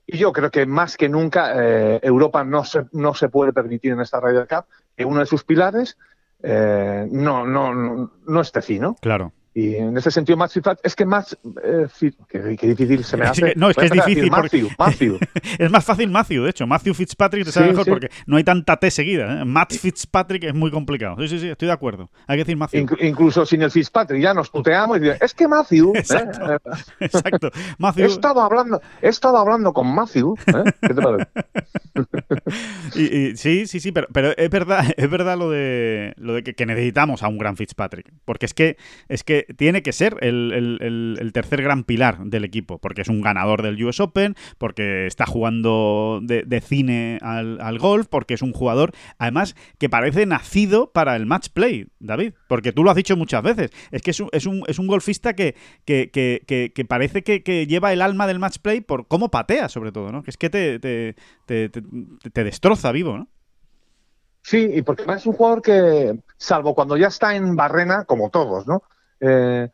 y 0.06 0.16
yo 0.18 0.32
creo 0.32 0.52
que 0.52 0.64
más 0.64 0.96
que 0.96 1.08
nunca 1.08 1.54
eh, 1.56 1.98
Europa 2.04 2.44
no 2.44 2.62
se, 2.64 2.84
no 2.92 3.14
se 3.14 3.30
puede 3.30 3.52
permitir 3.52 3.90
en 3.92 4.00
esta 4.00 4.20
Ryder 4.20 4.46
Cup 4.46 4.66
que 4.96 5.04
uno 5.04 5.18
de 5.18 5.26
sus 5.26 5.42
pilares 5.42 5.96
eh, 6.40 7.08
no, 7.10 7.44
no, 7.44 7.74
no, 7.74 8.12
no 8.28 8.40
esté 8.40 8.62
fino. 8.62 8.94
Claro. 9.00 9.32
Y 9.56 9.76
en 9.76 9.96
ese 9.96 10.10
sentido, 10.10 10.36
Matt 10.36 10.50
Fitzpatrick, 10.50 10.84
es 10.84 10.96
que 10.96 11.04
más... 11.06 11.38
Eh, 11.62 11.86
qué, 12.28 12.56
qué 12.58 12.66
difícil 12.74 13.04
se 13.04 13.16
me 13.16 13.24
hace. 13.26 13.52
no, 13.56 13.70
es 13.70 13.76
que 13.76 13.84
es 13.86 13.92
difícil 13.92 14.28
porque- 14.28 14.42
Matthew, 14.42 14.68
Matthew. 14.78 15.18
Es 15.58 15.70
más 15.70 15.84
fácil 15.84 16.10
Matthew, 16.10 16.42
de 16.44 16.50
hecho. 16.50 16.66
Matthew 16.66 16.94
Fitzpatrick 16.94 17.44
te 17.44 17.52
sabe 17.52 17.66
Sí, 17.66 17.70
mejor 17.70 17.84
sí. 17.84 17.90
porque 17.90 18.08
no 18.26 18.36
hay 18.36 18.42
tanta 18.44 18.76
T 18.78 18.90
seguida. 18.90 19.42
¿eh? 19.42 19.44
Matt 19.44 19.72
Fitzpatrick 19.74 20.42
es 20.44 20.54
muy 20.54 20.70
complicado. 20.72 21.16
Sí, 21.20 21.28
sí, 21.28 21.38
sí, 21.38 21.48
estoy 21.48 21.66
de 21.66 21.72
acuerdo. 21.74 22.10
Hay 22.26 22.36
que 22.36 22.44
decir 22.44 22.56
Matthew. 22.56 22.86
Inc- 22.86 22.96
incluso 23.00 23.46
sin 23.46 23.62
el 23.62 23.70
Fitzpatrick 23.70 24.20
ya 24.20 24.34
nos 24.34 24.50
puteamos 24.50 24.96
y 24.96 25.00
decimos, 25.00 25.22
es 25.22 25.34
que 25.34 25.46
Matthew... 25.46 25.92
¿eh? 25.94 25.98
Exacto. 26.00 26.52
Eh, 26.52 26.58
Exacto. 27.00 27.46
He 27.54 27.60
Matthew. 27.78 28.06
estado 28.06 28.40
hablando, 28.40 28.80
he 29.02 29.08
estado 29.08 29.36
hablando 29.38 29.72
con 29.72 29.86
Matthew. 29.94 30.34
¿eh? 30.48 30.72
¿Qué 30.80 30.94
te 30.94 31.00
parece? 31.02 31.30
Y, 32.96 33.16
y- 33.30 33.36
sí, 33.36 33.66
sí, 33.66 33.80
sí, 33.80 33.92
pero, 33.92 34.08
pero 34.12 34.36
es 34.36 34.50
verdad, 34.50 34.84
es 34.96 35.10
verdad 35.10 35.38
lo 35.38 35.50
de 35.50 36.12
lo 36.16 36.34
de 36.34 36.42
que, 36.42 36.54
que 36.54 36.66
necesitamos 36.66 37.22
a 37.22 37.28
un 37.28 37.38
gran 37.38 37.56
Fitzpatrick. 37.56 38.12
Porque 38.24 38.46
es 38.46 38.54
que, 38.54 38.76
es 39.08 39.22
que 39.24 39.43
tiene 39.56 39.82
que 39.82 39.92
ser 39.92 40.16
el, 40.20 40.52
el- 40.52 41.16
el- 41.20 41.32
tercer 41.32 41.62
gran 41.62 41.84
pilar 41.84 42.18
del 42.24 42.44
equipo. 42.44 42.78
Porque 42.78 43.02
es 43.02 43.08
un 43.08 43.20
ganador 43.20 43.62
del 43.62 43.82
US 43.84 44.00
Open, 44.00 44.34
porque 44.58 45.06
está 45.06 45.26
jugando 45.26 46.20
de, 46.22 46.42
de 46.44 46.60
cine 46.60 47.18
al, 47.22 47.60
al 47.60 47.78
golf, 47.78 48.06
porque 48.08 48.34
es 48.34 48.42
un 48.42 48.52
jugador, 48.52 48.92
además, 49.18 49.56
que 49.78 49.88
parece 49.88 50.26
nacido 50.26 50.92
para 50.92 51.16
el 51.16 51.26
match 51.26 51.48
play, 51.52 51.88
David. 51.98 52.34
Porque 52.48 52.72
tú 52.72 52.84
lo 52.84 52.90
has 52.90 52.96
dicho 52.96 53.16
muchas 53.16 53.42
veces. 53.42 53.70
Es 53.90 54.02
que 54.02 54.10
es 54.12 54.20
un, 54.20 54.28
es 54.32 54.46
un, 54.46 54.62
es 54.66 54.78
un 54.78 54.86
golfista 54.86 55.34
que, 55.34 55.54
que, 55.84 56.10
que, 56.12 56.84
parece 56.84 57.22
que, 57.22 57.66
lleva 57.66 57.92
el 57.92 58.02
alma 58.02 58.26
del 58.26 58.38
match 58.38 58.58
play 58.58 58.80
por 58.80 59.08
cómo 59.08 59.30
patea, 59.30 59.68
sobre 59.68 59.92
todo, 59.92 60.12
¿no? 60.12 60.22
Que 60.22 60.30
es 60.30 60.36
que 60.36 60.50
te, 60.50 60.78
te, 60.78 61.16
te, 61.46 61.68
te- 61.68 62.44
destroza 62.44 62.92
vivo, 62.92 63.16
¿no? 63.18 63.28
Sí, 64.42 64.68
y 64.74 64.82
porque 64.82 65.04
es 65.10 65.26
un 65.26 65.32
jugador 65.32 65.62
que, 65.62 66.18
salvo 66.36 66.74
cuando 66.74 66.96
ya 66.96 67.06
está 67.08 67.34
en 67.34 67.56
barrena, 67.56 68.04
como 68.04 68.30
todos, 68.30 68.66
¿no? 68.66 68.82
Eh, 69.20 69.68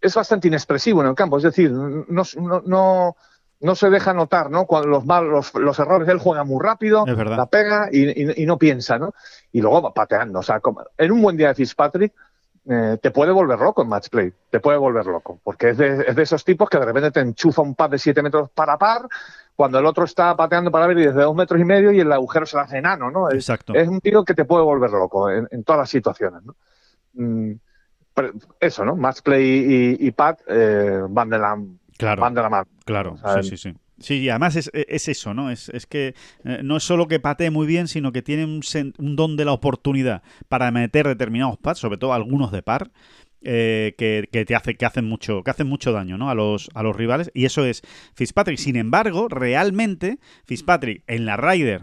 es 0.00 0.14
bastante 0.14 0.48
inexpresivo 0.48 1.02
en 1.02 1.08
el 1.08 1.14
campo, 1.14 1.36
es 1.36 1.42
decir, 1.42 1.70
no, 1.70 2.04
no, 2.08 2.62
no, 2.64 3.16
no 3.60 3.74
se 3.74 3.90
deja 3.90 4.14
notar, 4.14 4.50
¿no? 4.50 4.64
Cuando 4.64 4.88
los, 4.88 5.04
mal- 5.04 5.28
los, 5.28 5.52
los 5.54 5.78
errores, 5.78 6.08
él 6.08 6.18
juega 6.18 6.42
muy 6.44 6.62
rápido, 6.64 7.04
la 7.36 7.46
pega 7.46 7.88
y, 7.92 8.08
y- 8.08 8.42
y 8.42 8.46
no 8.46 8.56
piensa, 8.58 8.98
¿no? 8.98 9.12
Y 9.52 9.60
luego 9.60 9.82
va 9.82 9.92
pateando, 9.92 10.38
o 10.38 10.42
sea, 10.42 10.60
como- 10.60 10.82
en 10.96 11.12
un 11.12 11.20
buen 11.20 11.36
día 11.36 11.48
de 11.48 11.54
Fitzpatrick 11.54 12.14
eh, 12.68 12.98
te 13.02 13.10
puede 13.10 13.32
volver 13.32 13.58
loco 13.58 13.82
en 13.82 13.88
match 13.88 14.08
play, 14.10 14.32
te 14.50 14.60
puede 14.60 14.78
volver 14.78 15.04
loco, 15.06 15.40
porque 15.42 15.70
es 15.70 15.76
de, 15.78 16.04
es 16.08 16.14
de 16.16 16.22
esos 16.22 16.44
tipos 16.44 16.68
que 16.70 16.78
de 16.78 16.84
repente 16.86 17.10
te 17.10 17.20
enchufa 17.20 17.62
un 17.62 17.74
pad 17.74 17.90
de 17.90 17.98
7 17.98 18.22
metros 18.22 18.50
para 18.50 18.78
par, 18.78 19.06
cuando 19.56 19.78
el 19.78 19.86
otro 19.86 20.04
está 20.04 20.34
pateando 20.36 20.70
para 20.70 20.86
ver 20.86 20.98
y 20.98 21.06
desde 21.06 21.22
dos 21.22 21.34
metros 21.34 21.60
y 21.60 21.64
medio 21.64 21.90
y 21.92 22.00
el 22.00 22.12
agujero 22.12 22.46
se 22.46 22.56
le 22.56 22.62
hace 22.62 22.78
enano, 22.78 23.10
¿no? 23.10 23.28
Es, 23.28 23.34
Exacto. 23.36 23.74
es 23.74 23.88
un 23.88 24.00
tío 24.00 24.24
que 24.24 24.34
te 24.34 24.44
puede 24.46 24.62
volver 24.64 24.90
loco 24.90 25.28
en, 25.30 25.46
en 25.50 25.64
todas 25.64 25.80
las 25.80 25.90
situaciones, 25.90 26.42
¿no? 26.42 26.54
Mm, 27.14 27.52
eso, 28.60 28.84
¿no? 28.84 28.96
Match 28.96 29.20
play 29.22 29.96
y, 30.00 30.06
y 30.06 30.10
pad 30.12 30.36
eh, 30.48 31.00
van, 31.08 31.30
de 31.30 31.38
la, 31.38 31.56
Claro, 31.98 32.22
van 32.22 32.34
de 32.34 32.42
la 32.42 32.48
mano. 32.50 32.66
claro. 32.84 33.16
Sí, 33.42 33.50
sí, 33.50 33.56
sí. 33.56 33.74
Sí, 33.98 34.14
y 34.20 34.30
además 34.30 34.56
es, 34.56 34.70
es 34.72 35.08
eso, 35.08 35.34
¿no? 35.34 35.50
Es, 35.50 35.68
es 35.68 35.84
que 35.84 36.14
eh, 36.44 36.60
no 36.62 36.78
es 36.78 36.84
solo 36.84 37.06
que 37.06 37.20
patee 37.20 37.50
muy 37.50 37.66
bien, 37.66 37.86
sino 37.86 38.12
que 38.12 38.22
tiene 38.22 38.46
un, 38.46 38.62
sen- 38.62 38.94
un 38.98 39.14
don 39.14 39.36
de 39.36 39.44
la 39.44 39.52
oportunidad 39.52 40.22
para 40.48 40.70
meter 40.70 41.06
determinados 41.06 41.58
pads, 41.58 41.80
sobre 41.80 41.98
todo 41.98 42.14
algunos 42.14 42.50
de 42.50 42.62
par, 42.62 42.90
eh, 43.42 43.94
que, 43.98 44.26
que 44.32 44.46
te 44.46 44.54
hace, 44.54 44.74
que 44.76 44.86
hacen 44.86 45.04
mucho, 45.06 45.42
que 45.42 45.50
hacen 45.50 45.66
mucho 45.66 45.92
daño, 45.92 46.16
¿no? 46.16 46.30
A 46.30 46.34
los, 46.34 46.70
a 46.72 46.82
los 46.82 46.96
rivales. 46.96 47.30
Y 47.34 47.44
eso 47.44 47.66
es 47.66 47.82
Fitzpatrick. 48.14 48.56
Sin 48.58 48.76
embargo, 48.76 49.28
realmente, 49.28 50.18
Fitzpatrick 50.46 51.04
en 51.06 51.26
la 51.26 51.36
Ryder 51.36 51.82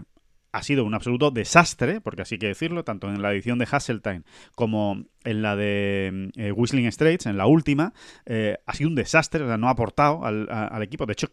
ha 0.58 0.64
sido 0.64 0.86
un 0.86 0.96
absoluto 0.96 1.30
desastre, 1.30 2.02
porque 2.02 2.24
así 2.24 2.40
que 2.40 2.48
decirlo, 2.48 2.84
tanto 2.84 3.08
en 3.10 3.22
la 3.22 3.32
edición 3.32 3.60
de 3.60 3.68
Hasseltine 3.70 4.24
como 4.56 5.04
en 5.24 5.42
la 5.44 5.56
de 5.56 6.32
eh, 6.36 6.52
Whistling 6.52 6.92
Straits, 6.92 7.28
en 7.28 7.38
la 7.38 7.46
última, 7.46 7.94
eh, 8.26 8.58
ha 8.66 8.74
sido 8.74 8.90
un 8.90 8.96
desastre, 8.96 9.44
o 9.44 9.48
sea, 9.48 9.58
no 9.58 9.68
ha 9.68 9.72
aportado 9.72 10.26
al, 10.26 10.82
equipo. 10.82 11.06
De 11.06 11.14
hecho, 11.14 11.28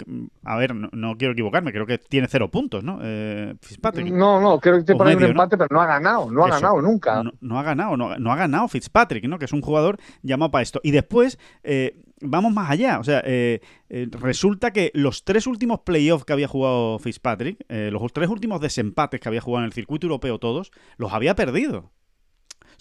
a 0.45 0.57
ver, 0.57 0.75
no, 0.75 1.16
quiero 1.16 1.33
equivocarme, 1.33 1.72
creo 1.72 1.87
que 1.87 1.97
tiene 1.97 2.29
cero 2.29 2.51
puntos, 2.51 2.85
¿no? 2.85 2.99
Eh, 3.03 3.55
Fitzpatrick. 3.62 4.12
No, 4.12 4.41
no, 4.41 4.61
creo 4.61 4.79
que 4.79 4.85
tiene 4.85 5.16
un 5.16 5.22
empate, 5.22 5.57
pero 5.57 5.68
no 5.70 5.81
ha 5.81 5.87
ganado, 5.87 6.31
no 6.31 6.45
ha 6.45 6.51
ganado 6.51 6.83
nunca. 6.83 7.22
No, 7.41 7.59
ha 7.59 7.62
ganado, 7.62 7.97
no, 7.97 8.18
no, 8.18 8.33
ha 8.33 8.37
ganado 8.37 8.68
Fitzpatrick, 8.68 9.25
¿no? 9.25 9.39
Que 9.39 9.47
es 9.47 9.53
un 9.53 9.62
jugador 9.62 9.99
llamado 10.22 10.51
para 10.51 10.62
esto. 10.62 10.81
Y 10.83 10.91
después, 10.91 11.39
vamos 12.25 12.53
más 12.53 12.70
allá. 12.70 12.99
O 12.99 13.05
sea, 13.05 13.22
eh, 13.25 13.61
eh, 13.89 14.09
resulta 14.11 14.72
que 14.72 14.91
los 14.95 15.25
tres 15.25 15.47
últimos 15.47 15.81
playoffs 15.81 16.25
que 16.25 16.33
había 16.33 16.49
jugado 16.49 16.99
Fitzpatrick, 16.99 17.64
eh, 17.68 17.91
los 17.93 18.12
tres 18.12 18.29
últimos 18.29 18.61
desempates 18.61 19.20
que 19.20 19.29
había 19.29 19.41
jugado 19.41 19.64
en 19.64 19.66
el 19.66 19.72
circuito 19.72 20.07
europeo 20.07 20.39
todos, 20.39 20.72
los 20.97 21.12
había 21.12 21.35
perdido. 21.35 21.93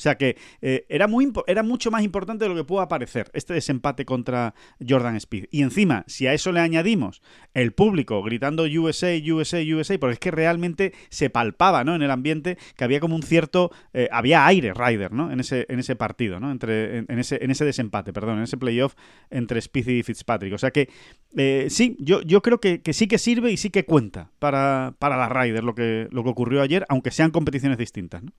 Sea 0.03 0.17
que 0.17 0.35
eh, 0.61 0.85
era, 0.89 1.07
muy, 1.07 1.31
era 1.47 1.63
mucho 1.63 1.89
más 1.89 2.03
importante 2.03 2.43
de 2.43 2.49
lo 2.49 2.55
que 2.55 2.65
pueda 2.65 2.89
parecer 2.89 3.31
este 3.31 3.53
desempate 3.53 4.03
contra 4.03 4.53
Jordan 4.85 5.15
Speed. 5.15 5.45
Y 5.49 5.61
encima, 5.61 6.03
si 6.07 6.27
a 6.27 6.33
eso 6.33 6.51
le 6.51 6.59
añadimos 6.59 7.21
el 7.53 7.71
público 7.71 8.21
gritando 8.21 8.63
USA, 8.63 9.15
USA, 9.25 9.61
USA, 9.61 9.97
porque 9.97 10.13
es 10.13 10.19
que 10.19 10.31
realmente 10.31 10.93
se 11.07 11.29
palpaba 11.29 11.85
¿no? 11.85 11.95
en 11.95 12.01
el 12.01 12.11
ambiente 12.11 12.57
que 12.75 12.83
había 12.83 12.99
como 12.99 13.15
un 13.15 13.23
cierto. 13.23 13.71
Eh, 13.93 14.09
había 14.11 14.45
aire 14.45 14.73
Ryder 14.73 15.13
¿no? 15.13 15.31
en, 15.31 15.39
ese, 15.39 15.67
en 15.69 15.79
ese 15.79 15.95
partido, 15.95 16.41
¿no? 16.41 16.51
Entre, 16.51 16.97
en, 16.97 17.19
ese, 17.19 17.39
en 17.41 17.49
ese 17.49 17.63
desempate, 17.63 18.11
perdón, 18.11 18.39
en 18.39 18.43
ese 18.43 18.57
playoff 18.57 18.95
entre 19.29 19.59
Speed 19.59 19.87
y 19.87 20.03
Fitzpatrick. 20.03 20.53
O 20.53 20.57
sea 20.57 20.71
que 20.71 20.89
eh, 21.37 21.67
sí, 21.69 21.95
yo, 22.01 22.21
yo 22.23 22.41
creo 22.41 22.59
que, 22.59 22.81
sí 22.91 23.07
que 23.07 23.17
sirve 23.17 23.53
y 23.53 23.57
sí 23.57 23.69
que 23.69 23.85
cuenta 23.85 24.31
para, 24.39 24.95
para 24.99 25.15
la 25.15 25.29
Ryder 25.29 25.63
lo 25.63 25.73
que, 25.75 26.09
lo 26.11 26.25
que 26.25 26.29
ocurrió 26.29 26.61
ayer, 26.61 26.85
aunque 26.89 27.11
sean 27.11 27.31
competiciones 27.31 27.77
distintas. 27.77 28.21
¿no? 28.21 28.33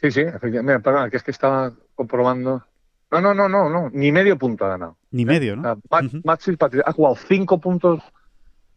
Sí, 0.00 0.10
sí, 0.10 0.20
efectivamente. 0.20 0.62
Mira, 0.62 0.78
perdona, 0.80 1.10
que 1.10 1.16
es 1.18 1.22
que 1.22 1.30
estaba 1.30 1.72
comprobando. 1.94 2.64
No, 3.10 3.20
no, 3.20 3.34
no, 3.34 3.48
no, 3.48 3.68
no. 3.68 3.90
Ni 3.92 4.12
medio 4.12 4.38
punto 4.38 4.64
ha 4.64 4.70
ganado. 4.70 4.96
Ni 5.10 5.24
medio, 5.24 5.56
¿no? 5.56 5.80
Max 6.24 6.48
ha 6.84 6.92
jugado 6.92 7.16
cinco 7.16 7.60
puntos, 7.60 8.00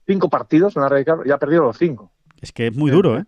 cinco 0.05 0.29
partidos 0.29 0.75
en 0.75 0.81
la 0.81 0.89
Red 0.89 1.05
y 1.25 1.31
ha 1.31 1.37
perdido 1.37 1.63
los 1.63 1.77
cinco. 1.77 2.11
Es 2.41 2.51
que 2.51 2.67
es 2.67 2.75
muy 2.75 2.91
duro, 2.91 3.17
¿eh? 3.17 3.25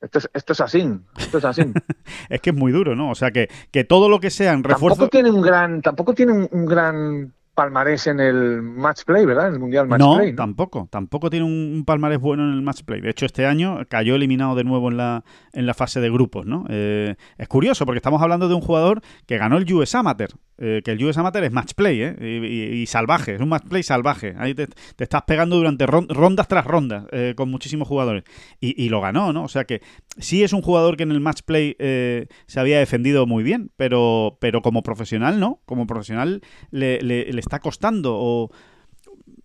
Esto 0.00 0.18
es, 0.18 0.30
esto 0.32 0.52
es 0.54 0.60
así, 0.62 0.98
esto 1.18 1.38
es 1.38 1.44
así. 1.44 1.62
es 2.30 2.40
que 2.40 2.50
es 2.50 2.56
muy 2.56 2.72
duro, 2.72 2.96
¿no? 2.96 3.10
O 3.10 3.14
sea, 3.14 3.32
que, 3.32 3.50
que 3.70 3.84
todo 3.84 4.08
lo 4.08 4.18
que 4.18 4.30
sean 4.30 4.64
refuerzos... 4.64 4.98
Tampoco 4.98 5.10
tiene 5.10 5.30
un 5.30 5.42
gran, 5.42 5.82
tampoco 5.82 6.14
tiene 6.14 6.48
un 6.50 6.64
gran 6.64 7.34
palmarés 7.54 8.06
en 8.06 8.20
el 8.20 8.62
match 8.62 9.04
play, 9.04 9.24
¿verdad? 9.26 9.48
En 9.48 9.54
el 9.54 9.60
Mundial 9.60 9.86
Match 9.88 10.00
Play. 10.16 10.30
No, 10.30 10.36
tampoco. 10.36 10.88
Tampoco 10.90 11.30
tiene 11.30 11.46
un, 11.46 11.84
palmarés 11.86 12.18
bueno 12.18 12.44
en 12.44 12.54
el 12.54 12.62
match 12.62 12.82
play. 12.84 13.00
De 13.00 13.10
hecho, 13.10 13.26
este 13.26 13.46
año 13.46 13.80
cayó 13.88 14.14
eliminado 14.14 14.54
de 14.54 14.64
nuevo 14.64 14.90
en 14.90 14.96
la, 14.96 15.24
en 15.52 15.66
la 15.66 15.74
fase 15.74 16.00
de 16.00 16.10
grupos, 16.10 16.46
¿no? 16.46 16.64
Eh, 16.68 17.16
es 17.38 17.48
curioso 17.48 17.86
porque 17.86 17.98
estamos 17.98 18.22
hablando 18.22 18.48
de 18.48 18.54
un 18.54 18.60
jugador 18.60 19.02
que 19.26 19.38
ganó 19.38 19.56
el 19.56 19.72
US 19.72 19.94
Amateur. 19.94 20.30
Eh, 20.62 20.82
que 20.84 20.90
el 20.90 21.02
US 21.02 21.16
Amateur 21.16 21.42
es 21.44 21.52
match 21.52 21.72
play, 21.74 22.02
¿eh? 22.02 22.74
Y, 22.74 22.86
salvaje, 22.86 23.34
es 23.34 23.40
un 23.40 23.48
match 23.48 23.66
play 23.66 23.82
salvaje. 23.82 24.34
Ahí 24.38 24.54
te, 24.54 24.68
estás 24.98 25.22
pegando 25.22 25.56
durante 25.56 25.86
rondas 25.86 26.48
tras 26.48 26.66
rondas 26.66 27.04
eh, 27.12 27.32
con 27.34 27.50
muchísimos 27.50 27.88
jugadores. 27.88 28.24
Y, 28.60 28.88
lo 28.90 29.00
ganó, 29.00 29.32
¿no? 29.32 29.44
O 29.44 29.48
sea 29.48 29.64
que 29.64 29.80
sí 30.18 30.42
es 30.42 30.52
un 30.52 30.60
jugador 30.60 30.96
que 30.96 31.04
en 31.04 31.12
el 31.12 31.20
match 31.20 31.42
play 31.42 31.76
se 31.78 32.60
había 32.60 32.78
defendido 32.78 33.26
muy 33.26 33.42
bien, 33.42 33.70
pero, 33.76 34.36
pero 34.40 34.60
como 34.60 34.82
profesional, 34.82 35.40
¿no? 35.40 35.60
Como 35.64 35.86
profesional 35.86 36.42
le, 36.70 37.00
le, 37.00 37.40
está 37.50 37.58
costando 37.58 38.16
o 38.16 38.50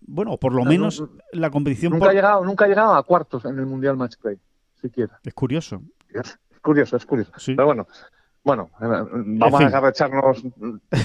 bueno, 0.08 0.36
por 0.36 0.54
lo 0.54 0.64
menos 0.64 1.02
la 1.32 1.50
competición. 1.50 1.92
Nunca, 1.92 2.10
ha 2.10 2.12
llegado, 2.12 2.44
nunca 2.44 2.64
ha 2.64 2.68
llegado 2.68 2.94
a 2.94 3.02
cuartos 3.02 3.44
en 3.44 3.58
el 3.58 3.66
Mundial 3.66 3.96
Match 3.96 4.14
Play, 4.22 4.38
siquiera. 4.80 5.18
Es 5.24 5.34
curioso. 5.34 5.82
Es 6.08 6.38
curioso, 6.62 6.96
es 6.96 7.04
curioso. 7.04 7.32
Pero 7.44 7.66
bueno, 7.66 7.88
bueno, 8.44 8.70
eh, 8.80 8.86
vamos 9.10 9.60
a 9.60 9.88
echarnos 9.88 10.44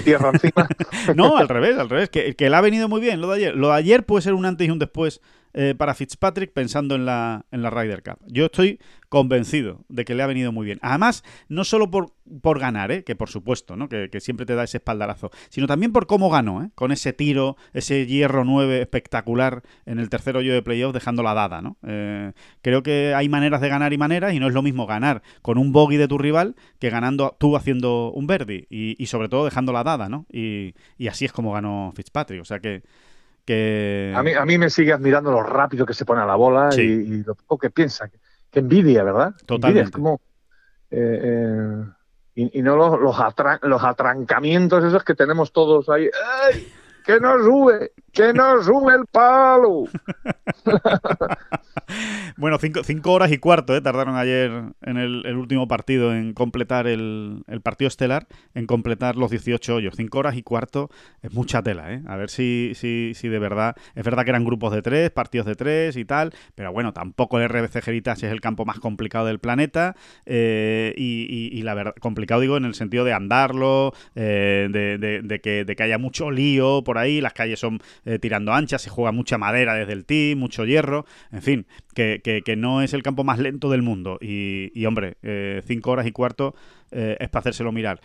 tierra 0.04 0.30
encima. 0.30 0.68
no, 1.16 1.36
al 1.36 1.48
revés, 1.48 1.76
al 1.76 1.88
revés. 1.88 2.08
Que, 2.08 2.36
que 2.36 2.48
le 2.48 2.54
ha 2.54 2.60
venido 2.60 2.88
muy 2.88 3.00
bien 3.00 3.20
lo 3.20 3.28
de 3.30 3.36
ayer. 3.36 3.56
Lo 3.56 3.68
de 3.68 3.74
ayer 3.74 4.06
puede 4.06 4.22
ser 4.22 4.34
un 4.34 4.46
antes 4.46 4.68
y 4.68 4.70
un 4.70 4.78
después 4.78 5.20
eh, 5.54 5.74
para 5.76 5.94
Fitzpatrick 5.94 6.52
pensando 6.52 6.94
en 6.94 7.04
la, 7.04 7.46
en 7.50 7.62
la 7.62 7.70
Ryder 7.70 8.02
Cup. 8.02 8.18
Yo 8.26 8.46
estoy 8.46 8.78
convencido 9.12 9.84
de 9.90 10.06
que 10.06 10.14
le 10.14 10.22
ha 10.22 10.26
venido 10.26 10.52
muy 10.52 10.64
bien. 10.64 10.78
Además, 10.80 11.22
no 11.48 11.64
solo 11.64 11.90
por, 11.90 12.14
por 12.40 12.58
ganar, 12.58 12.90
¿eh? 12.90 13.04
que 13.04 13.14
por 13.14 13.28
supuesto, 13.28 13.76
¿no? 13.76 13.90
Que, 13.90 14.08
siempre 14.20 14.46
te 14.46 14.54
da 14.54 14.64
ese 14.64 14.78
espaldarazo, 14.78 15.30
sino 15.50 15.66
también 15.66 15.92
por 15.92 16.06
cómo 16.06 16.30
ganó, 16.30 16.62
¿eh? 16.62 16.70
con 16.74 16.92
ese 16.92 17.12
tiro, 17.12 17.58
ese 17.74 18.06
hierro 18.06 18.46
9 18.46 18.80
espectacular 18.80 19.62
en 19.84 19.98
el 19.98 20.08
tercer 20.08 20.38
hoyo 20.38 20.54
de 20.54 20.62
playoff 20.62 20.94
dejando 20.94 21.22
la 21.22 21.34
dada. 21.34 21.60
¿no? 21.60 21.76
Eh, 21.86 22.32
creo 22.62 22.82
que 22.82 23.12
hay 23.14 23.28
maneras 23.28 23.60
de 23.60 23.68
ganar 23.68 23.92
y 23.92 23.98
maneras 23.98 24.32
y 24.32 24.40
no 24.40 24.48
es 24.48 24.54
lo 24.54 24.62
mismo 24.62 24.86
ganar 24.86 25.22
con 25.42 25.58
un 25.58 25.72
bogey 25.72 25.98
de 25.98 26.08
tu 26.08 26.16
rival 26.16 26.56
que 26.78 26.88
ganando 26.88 27.36
tú 27.38 27.54
haciendo 27.54 28.12
un 28.12 28.26
birdie 28.26 28.66
y, 28.70 29.04
sobre 29.04 29.28
todo 29.28 29.44
dejando 29.44 29.74
la 29.74 29.84
dada. 29.84 30.08
¿no? 30.08 30.24
Y 30.30 30.74
así 31.06 31.26
es 31.26 31.32
como 31.32 31.52
ganó 31.52 31.92
Fitzpatrick. 31.94 32.40
O 32.40 32.46
sea 32.46 32.60
que 32.60 32.82
que... 33.44 34.12
A 34.14 34.22
mí, 34.22 34.32
a 34.32 34.44
mí 34.44 34.58
me 34.58 34.70
sigue 34.70 34.92
admirando 34.92 35.30
lo 35.30 35.42
rápido 35.42 35.86
que 35.86 35.94
se 35.94 36.04
pone 36.04 36.22
a 36.22 36.26
la 36.26 36.36
bola 36.36 36.70
y, 36.76 37.22
lo 37.24 37.34
poco 37.34 37.58
que 37.58 37.70
piensa. 37.70 38.08
Que, 38.50 38.60
envidia, 38.60 39.02
¿verdad? 39.02 39.34
Totalmente. 39.46 39.88
es 39.88 39.90
como... 39.90 40.20
Eh, 40.90 41.20
eh, 41.22 41.84
y, 42.34 42.62
no 42.62 42.76
los, 42.76 43.00
los, 43.00 43.16
los, 43.62 43.84
atrancamientos 43.84 44.84
esos 44.84 45.04
que 45.04 45.14
tenemos 45.14 45.52
todos 45.52 45.88
ahí. 45.88 46.08
¡Ay! 46.42 46.72
¡Que 47.04 47.20
no 47.20 47.38
sube! 47.42 47.92
¡Que 48.12 48.34
no 48.34 48.62
sube 48.62 48.94
el 48.94 49.06
palo! 49.06 49.84
bueno, 52.36 52.58
cinco, 52.58 53.12
horas 53.12 53.32
y 53.32 53.38
cuarto 53.38 53.74
¿eh? 53.74 53.80
tardaron 53.80 54.16
ayer 54.16 54.50
en 54.82 54.96
el, 54.98 55.36
último 55.36 55.66
partido 55.66 56.14
en 56.14 56.34
completar 56.34 56.86
el, 56.86 57.42
partido 57.62 57.88
estelar, 57.88 58.26
en 58.54 58.66
completar 58.66 59.16
los 59.16 59.30
18 59.30 59.76
hoyos. 59.76 59.94
Cinco 59.96 60.18
horas 60.18 60.36
y 60.36 60.42
cuarto 60.42 60.90
es 61.22 61.32
mucha 61.32 61.62
tela, 61.62 61.90
¿eh? 61.90 62.02
A 62.06 62.16
ver 62.16 62.28
si, 62.28 62.72
si, 62.74 63.12
si 63.14 63.28
de 63.28 63.38
verdad... 63.38 63.76
Es 63.94 64.04
verdad 64.04 64.24
que 64.24 64.30
eran 64.30 64.44
grupos 64.44 64.74
de 64.74 64.82
tres, 64.82 65.10
partidos 65.10 65.46
de 65.46 65.54
tres 65.54 65.96
y 65.96 66.04
tal, 66.04 66.32
pero 66.54 66.70
bueno, 66.70 66.92
tampoco 66.92 67.38
el 67.40 67.48
RBC 67.48 67.88
Heritage 67.88 68.26
es 68.26 68.32
el 68.32 68.42
campo 68.42 68.66
más 68.66 68.78
complicado 68.78 69.24
del 69.24 69.38
planeta 69.38 69.96
eh, 70.26 70.92
y, 70.98 71.62
la 71.62 71.72
verdad, 71.72 71.94
complicado 71.98 72.42
digo 72.42 72.58
en 72.58 72.66
el 72.66 72.74
sentido 72.74 73.04
de 73.04 73.14
andarlo, 73.14 73.94
eh, 74.14 74.68
de, 74.70 75.40
que, 75.40 75.64
de 75.64 75.76
que 75.76 75.82
haya 75.82 75.96
mucho 75.96 76.30
lío 76.30 76.84
por 76.84 76.98
ahí, 76.98 77.22
las 77.22 77.32
calles 77.32 77.58
son 77.58 77.80
eh, 78.04 78.18
tirando 78.18 78.52
anchas, 78.52 78.82
se 78.82 78.90
juega 78.90 79.12
mucha 79.12 79.38
madera 79.38 79.74
desde 79.74 79.92
el 79.92 80.04
tee, 80.04 80.34
mucho 80.34 80.64
hierro, 80.64 81.06
en 81.30 81.42
fin, 81.42 81.66
que, 81.94 82.20
que, 82.22 82.56
no 82.56 82.82
es 82.82 82.94
el 82.94 83.02
campo 83.02 83.22
más 83.22 83.38
lento 83.38 83.70
del 83.70 83.82
mundo. 83.82 84.18
Y, 84.20 84.84
hombre, 84.86 85.16
eh, 85.22 85.62
cinco 85.66 85.92
horas 85.92 86.06
y 86.06 86.12
cuarto 86.12 86.54
eh, 86.90 87.16
es 87.20 87.28
para 87.28 87.40
hacérselo 87.40 87.70
mirar. 87.70 88.00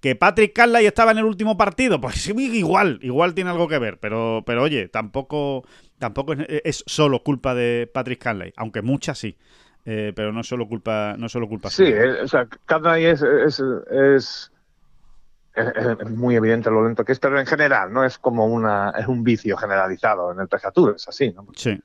¿Que 0.00 0.14
Patrick 0.14 0.52
Carlay 0.52 0.86
estaba 0.86 1.12
en 1.12 1.18
el 1.18 1.24
último 1.24 1.56
partido? 1.56 2.00
Pues 2.00 2.28
igual, 2.28 2.98
igual 3.02 3.34
tiene 3.34 3.50
algo 3.50 3.68
que 3.68 3.78
ver, 3.78 3.98
pero, 3.98 4.42
pero 4.44 4.62
oye, 4.62 4.88
tampoco, 4.88 5.64
tampoco 5.98 6.34
es, 6.34 6.82
solo 6.86 7.22
culpa 7.22 7.54
de 7.54 7.88
Patrick 7.92 8.20
Carlay, 8.20 8.52
aunque 8.56 8.82
muchas 8.82 9.18
sí. 9.18 9.36
pero 9.84 10.32
no 10.32 10.42
solo 10.42 10.66
culpa, 10.66 11.14
no 11.18 11.28
solo 11.28 11.48
culpa. 11.48 11.70
Sí, 11.70 11.92
o 12.22 12.28
sea, 12.28 12.46
Carlay 12.66 13.04
es, 13.04 13.22
es, 13.22 13.62
es 13.90 14.52
es, 15.56 16.10
muy 16.10 16.36
evidente 16.36 16.70
lo 16.70 16.84
lento 16.84 17.04
que 17.04 17.12
es, 17.12 17.18
pero 17.18 17.40
en 17.40 17.46
general 17.46 17.92
no 17.92 18.04
es 18.04 18.18
como 18.18 18.46
una, 18.46 18.90
es 18.90 19.06
un 19.06 19.24
vicio 19.24 19.56
generalizado 19.56 20.32
en 20.32 20.40
el 20.40 20.48
PGA 20.48 20.72
es 20.94 21.08
así, 21.08 21.32
¿no? 21.32 21.46
Sí. 21.56 21.80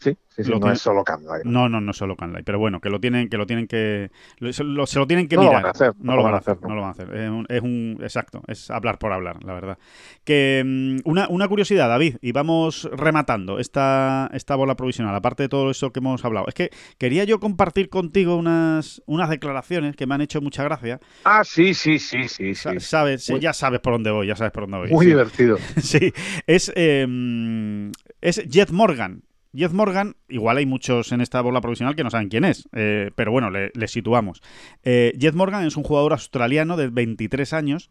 Sí, 0.00 0.16
sí, 0.28 0.44
sí 0.44 0.50
no 0.50 0.72
es 0.72 0.80
solo 0.80 1.04
Canlay. 1.04 1.42
No, 1.44 1.68
no, 1.68 1.78
no 1.82 1.90
es 1.90 1.96
solo 1.98 2.16
Canlay. 2.16 2.42
Pero 2.42 2.58
bueno, 2.58 2.80
que 2.80 2.88
lo 2.88 3.00
tienen 3.00 3.28
que, 3.28 3.36
lo 3.36 3.46
tienen 3.46 3.66
que 3.66 4.10
se 4.50 4.64
lo, 4.64 4.86
tienen 5.06 5.28
que 5.28 5.36
mirar. 5.36 5.52
Lo 5.52 5.58
van 5.58 5.66
a 5.66 5.70
hacer, 5.70 5.92
no, 6.00 6.16
lo 6.16 6.22
van 6.22 6.34
a 6.34 6.36
hacer. 6.38 6.56
No 6.62 6.74
lo 6.74 6.80
van 6.80 6.88
a 6.88 6.92
hacer. 6.92 7.14
Es 7.48 7.60
un, 7.60 7.98
exacto, 8.00 8.42
es 8.46 8.70
hablar 8.70 8.98
por 8.98 9.12
hablar, 9.12 9.44
la 9.44 9.52
verdad. 9.52 9.78
Que 10.24 10.62
mm, 10.64 11.00
una, 11.04 11.28
una 11.28 11.48
curiosidad, 11.48 11.86
David, 11.90 12.16
y 12.22 12.32
vamos 12.32 12.88
rematando 12.92 13.58
esta, 13.58 14.30
esta 14.32 14.56
bola 14.56 14.74
provisional, 14.74 15.14
aparte 15.14 15.42
de 15.42 15.48
todo 15.50 15.70
eso 15.70 15.92
que 15.92 16.00
hemos 16.00 16.24
hablado. 16.24 16.46
Es 16.48 16.54
que 16.54 16.70
quería 16.96 17.24
yo 17.24 17.38
compartir 17.38 17.90
contigo 17.90 18.36
unas, 18.36 19.02
unas 19.04 19.28
declaraciones 19.28 19.96
que 19.96 20.06
me 20.06 20.14
han 20.14 20.22
hecho 20.22 20.40
mucha 20.40 20.64
gracia. 20.64 20.98
Ah, 21.24 21.44
sí, 21.44 21.74
sí, 21.74 21.98
sí, 21.98 22.26
sí. 22.26 22.54
sí. 22.54 22.80
Sabes, 22.80 23.26
ya 23.38 23.52
sabes 23.52 23.80
por 23.80 23.92
dónde 23.92 24.10
voy, 24.10 24.28
ya 24.28 24.36
sabes 24.36 24.52
por 24.52 24.62
dónde 24.62 24.78
voy. 24.78 24.90
Muy 24.90 25.04
divertido. 25.04 25.58
sí, 25.76 26.10
es, 26.46 26.72
eh, 26.74 27.90
es 28.22 28.48
Jet 28.48 28.70
Morgan 28.70 29.24
Jeff 29.52 29.72
Morgan, 29.72 30.14
igual 30.28 30.58
hay 30.58 30.66
muchos 30.66 31.10
en 31.10 31.20
esta 31.20 31.40
bola 31.40 31.60
provisional 31.60 31.96
que 31.96 32.04
no 32.04 32.10
saben 32.10 32.28
quién 32.28 32.44
es, 32.44 32.68
eh, 32.72 33.10
pero 33.16 33.32
bueno, 33.32 33.50
le, 33.50 33.88
situamos. 33.88 34.42
Eh, 34.84 35.12
Jeff 35.18 35.34
Morgan 35.34 35.66
es 35.66 35.76
un 35.76 35.82
jugador 35.82 36.12
australiano 36.12 36.76
de 36.76 36.88
23 36.88 37.52
años 37.52 37.90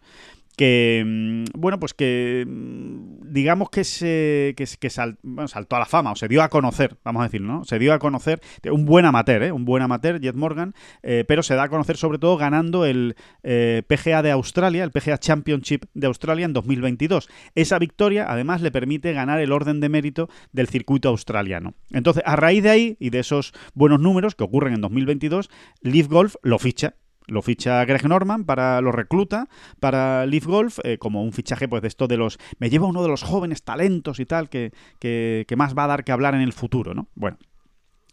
que, 0.59 1.05
mm, 1.05 1.57
bueno, 1.57 1.79
pues 1.79 1.93
que 1.93 2.43
mm, 2.45 3.31
digamos 3.31 3.69
que 3.69 3.85
se 3.85 4.53
que, 4.57 4.67
que 4.77 4.89
saltó 4.89 5.75
a 5.77 5.79
la 5.79 5.85
fama 5.85 6.11
o 6.11 6.17
se 6.17 6.27
dio 6.27 6.43
a 6.43 6.49
conocer, 6.49 6.97
vamos 7.05 7.21
a 7.21 7.23
decir, 7.23 7.39
¿no? 7.39 7.63
Se 7.63 7.79
dio 7.79 7.93
a 7.93 7.99
conocer 7.99 8.41
un 8.69 8.83
buen 8.83 9.05
amateur, 9.05 9.41
¿eh? 9.41 9.53
Un 9.53 9.63
buen 9.63 9.81
amateur, 9.83 10.19
Jet 10.19 10.35
Morgan, 10.35 10.73
eh, 11.01 11.23
pero 11.25 11.43
se 11.43 11.55
da 11.55 11.63
a 11.63 11.69
conocer 11.69 11.95
sobre 11.95 12.17
todo 12.17 12.35
ganando 12.35 12.85
el 12.85 13.15
eh, 13.41 13.83
PGA 13.87 14.21
de 14.21 14.31
Australia, 14.31 14.83
el 14.83 14.91
PGA 14.91 15.17
Championship 15.17 15.85
de 15.93 16.07
Australia 16.07 16.43
en 16.43 16.51
2022. 16.51 17.29
Esa 17.55 17.79
victoria 17.79 18.25
además 18.29 18.61
le 18.61 18.69
permite 18.69 19.13
ganar 19.13 19.39
el 19.39 19.53
orden 19.53 19.79
de 19.79 19.87
mérito 19.87 20.27
del 20.51 20.67
circuito 20.67 21.07
australiano. 21.07 21.73
Entonces, 21.91 22.21
a 22.25 22.35
raíz 22.35 22.63
de 22.63 22.69
ahí 22.69 22.97
y 22.99 23.11
de 23.11 23.19
esos 23.19 23.53
buenos 23.75 24.01
números 24.01 24.35
que 24.35 24.43
ocurren 24.43 24.73
en 24.73 24.81
2022, 24.81 25.49
Leaf 25.83 26.07
Golf 26.09 26.35
lo 26.43 26.59
ficha 26.59 26.95
lo 27.29 27.41
ficha 27.41 27.83
Greg 27.85 28.05
Norman 28.07 28.43
para 28.43 28.81
lo 28.81 28.91
recluta 28.91 29.47
para 29.79 30.25
Leaf 30.25 30.45
Golf 30.45 30.79
eh, 30.83 30.97
como 30.97 31.23
un 31.23 31.31
fichaje 31.31 31.67
pues 31.67 31.81
de 31.81 31.87
esto 31.87 32.07
de 32.07 32.17
los 32.17 32.39
me 32.59 32.69
lleva 32.69 32.87
uno 32.87 33.01
de 33.01 33.09
los 33.09 33.23
jóvenes 33.23 33.63
talentos 33.63 34.19
y 34.19 34.25
tal 34.25 34.49
que, 34.49 34.71
que, 34.99 35.45
más 35.55 35.77
va 35.77 35.85
a 35.85 35.87
dar 35.87 36.03
que 36.03 36.11
hablar 36.11 36.35
en 36.35 36.41
el 36.41 36.53
futuro 36.53 36.93
no 36.93 37.07
bueno 37.15 37.37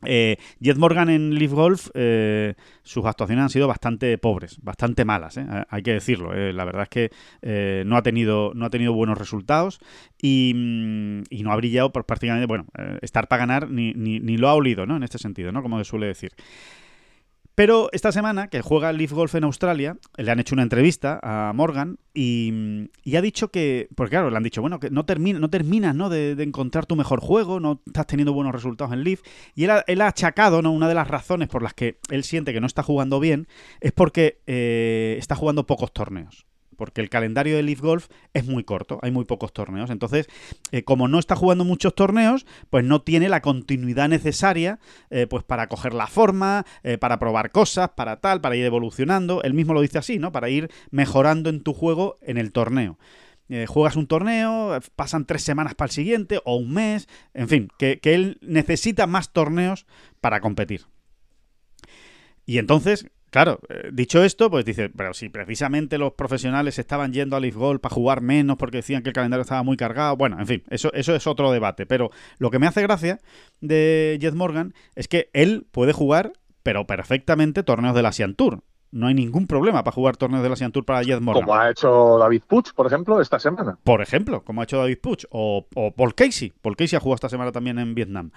eh, 0.05 0.37
Jet 0.61 0.77
Morgan 0.77 1.09
en 1.09 1.35
Leaf 1.35 1.53
Golf, 1.53 1.89
eh, 1.95 2.55
sus 2.83 3.05
actuaciones 3.07 3.45
han 3.45 3.49
sido 3.49 3.67
bastante 3.67 4.19
pobres, 4.19 4.59
bastante 4.62 5.07
malas, 5.07 5.41
hay 5.71 5.83
que 5.83 5.95
decirlo. 5.95 6.35
la 6.35 6.64
verdad 6.67 6.83
es 6.83 6.89
que 6.91 7.85
no, 7.85 7.97
ha 7.97 8.03
tenido, 8.03 8.53
no 8.55 8.67
ha 8.67 8.71
tenido 8.71 8.93
buenos 8.93 9.17
resultados 9.17 9.81
y, 10.21 10.53
mm, 10.55 11.23
y 11.31 11.43
no 11.43 11.51
ha 11.51 11.57
brillado 11.57 11.93
por 11.93 12.05
prácticamente, 12.05 12.47
bueno, 12.47 12.67
estar 13.01 13.27
para 13.27 13.41
ganar 13.41 13.71
ni, 13.71 13.95
ni, 13.95 14.21
ni, 14.21 14.37
lo 14.37 14.49
ha 14.51 14.55
olido, 14.55 14.85
¿no? 14.85 14.97
En 14.97 15.03
este 15.03 15.19
sentido, 15.19 15.51
¿no? 15.51 15.62
Como 15.62 15.79
se 15.79 15.85
suele 15.85 16.07
decir. 16.07 16.33
Pero 17.57 17.88
esta 17.92 18.12
semana, 18.12 18.48
que 18.48 18.61
juega 18.61 18.92
Leaf 18.92 19.12
Golf 19.12 19.34
en 19.34 19.44
Australia, 19.44 19.96
le 20.18 20.30
han 20.30 20.38
hecho 20.38 20.54
una 20.54 20.62
entrevista 20.62 21.18
a 21.22 21.54
Morgan 21.54 21.98
y, 22.12 22.52
ha 23.16 23.22
dicho 23.22 23.48
que, 23.48 23.88
porque 23.96 24.11
claro, 24.11 24.28
le 24.28 24.36
han 24.36 24.42
dicho, 24.42 24.61
bueno, 24.61 24.78
que 24.78 24.90
no, 24.90 25.07
termina, 25.07 25.38
no 25.38 25.48
terminas 25.48 25.94
¿no? 25.94 26.11
De, 26.11 26.32
encontrar 26.32 26.84
tu 26.84 26.96
mejor 26.96 27.20
juego, 27.20 27.59
no 27.59 27.80
estás 27.86 28.09
teniendo 28.09 28.34
buenos 28.34 28.54
resultados 28.54 28.92
en 28.92 29.04
Leaf. 29.04 29.22
Y 29.54 29.64
él 29.64 29.70
ha, 29.70 29.84
él 29.86 30.02
ha, 30.02 30.09
achacado, 30.09 30.61
¿no? 30.61 30.70
Una 30.70 30.86
de 30.86 30.94
las 30.94 31.09
razones 31.09 31.48
por 31.48 31.62
las 31.62 31.72
que 31.72 31.98
él 32.11 32.24
siente 32.24 32.52
que 32.52 32.61
no 32.61 32.66
está 32.66 32.82
jugando 32.82 33.20
bien 33.20 33.48
es 33.80 33.92
porque 33.92 34.42
eh, 34.46 35.16
está 35.18 35.34
jugando 35.34 35.66
pocos 35.66 35.94
torneos 35.94 36.44
porque 36.77 37.01
el 37.01 37.09
calendario 37.09 37.57
de 37.57 37.62
Leaf 37.62 37.81
Golf 37.81 38.09
es 38.35 38.47
muy 38.47 38.64
corto, 38.64 38.99
hay 39.03 39.11
muy 39.11 39.24
pocos 39.24 39.53
torneos. 39.53 39.91
Entonces, 39.91 40.27
eh, 40.72 40.83
como 40.83 41.09
no 41.09 41.18
está 41.18 41.37
jugando 41.37 41.64
muchos 41.64 41.95
torneos, 41.95 42.47
pues 42.70 42.85
no 42.85 43.03
tiene 43.03 43.29
la 43.29 43.43
continuidad 43.43 44.09
necesaria 44.09 44.79
eh, 45.11 45.27
pues 45.27 45.45
para 45.45 45.68
coger 45.68 45.95
la 45.95 46.07
forma, 46.07 46.64
eh, 46.83 46.99
para 46.99 47.18
probar 47.18 47.51
cosas, 47.51 47.91
para 47.97 48.20
tal, 48.20 48.41
para 48.41 48.57
ir 48.57 48.64
evolucionando. 48.64 49.43
Él 49.43 49.55
mismo 49.55 49.74
lo 49.74 49.81
dice 49.81 49.99
así, 49.99 50.18
¿no? 50.18 50.33
Para 50.33 50.49
ir 50.49 50.70
mejorando 50.91 51.51
en 51.51 51.62
tu 51.62 51.72
juego 51.72 52.18
en 52.22 52.39
el 52.39 52.53
torneo. 52.53 52.99
juegas 53.68 53.95
un 53.95 54.09
torneo, 54.09 54.79
pasan 54.97 55.24
tres 55.24 55.43
semanas 55.43 55.74
para 55.77 55.87
el 55.87 55.93
siguiente 55.93 56.41
o 56.45 56.57
un 56.57 56.72
mes, 56.74 57.09
en 57.33 57.49
fin, 57.49 57.68
que, 57.79 58.01
que 58.01 58.14
él 58.14 58.39
necesita 58.43 59.07
más 59.07 59.33
torneos 59.33 59.87
para 60.20 60.41
competir. 60.41 60.87
Y 62.45 62.59
entonces, 62.59 63.07
Claro, 63.37 63.61
eh, 63.68 63.91
dicho 63.93 64.22
esto, 64.22 64.51
pues 64.51 64.64
dice, 64.64 64.89
pero 64.89 65.12
si 65.12 65.28
precisamente 65.28 65.99
los 65.99 66.14
profesionales 66.14 66.78
estaban 66.78 67.12
yendo 67.12 67.37
a 67.37 67.41
Leaf 67.41 67.55
Golf 67.55 67.82
para 67.82 67.95
jugar 67.95 68.22
menos 68.22 68.57
porque 68.57 68.78
decían 68.78 69.03
que 69.03 69.11
el 69.11 69.12
calendario 69.12 69.43
estaba 69.43 69.62
muy 69.62 69.76
cargado, 69.76 70.16
bueno, 70.16 70.41
en 70.41 70.47
fin, 70.47 70.62
eso, 70.70 70.91
eso 70.95 71.14
es 71.14 71.26
otro 71.26 71.53
debate. 71.53 71.84
Pero 71.84 72.11
lo 72.39 72.51
que 72.51 72.59
me 72.59 72.66
hace 72.66 72.80
gracia 72.80 73.20
de 73.61 74.16
Jet 74.22 74.32
Morgan 74.32 74.72
es 74.95 75.07
que 75.07 75.28
él 75.34 75.66
puede 75.70 75.93
jugar, 75.93 76.32
pero 76.62 76.87
perfectamente, 76.87 77.62
torneos 77.62 77.95
del 77.95 78.07
Asian 78.07 78.37
Tour. 78.37 78.62
No 78.91 79.09
hay 79.09 79.12
ningún 79.12 79.47
problema 79.47 79.84
para 79.84 79.95
jugar 79.95 80.16
torneos 80.16 80.43
del 80.43 80.55
Asian 80.55 80.72
Tour 80.72 80.87
para 80.87 81.03
Jet 81.03 81.20
Morgan. 81.20 81.45
Como 81.45 81.59
ha 81.59 81.70
hecho 81.70 82.16
David 82.18 82.43
Puch, 82.49 82.72
por 82.72 82.87
ejemplo, 82.87 83.20
esta 83.20 83.39
semana. 83.39 83.78
Por 83.84 84.01
ejemplo, 84.01 84.45
como 84.45 84.62
ha 84.62 84.64
hecho 84.64 84.78
David 84.78 84.99
Puch. 85.03 85.26
O, 85.28 85.66
Paul 85.95 86.14
Casey. 86.14 86.55
Paul 86.62 86.74
Casey 86.74 86.97
ha 86.97 87.01
jugado 87.01 87.16
esta 87.16 87.28
semana 87.28 87.53
también 87.53 87.78
en 87.78 87.95
Vietnam. 87.95 88.30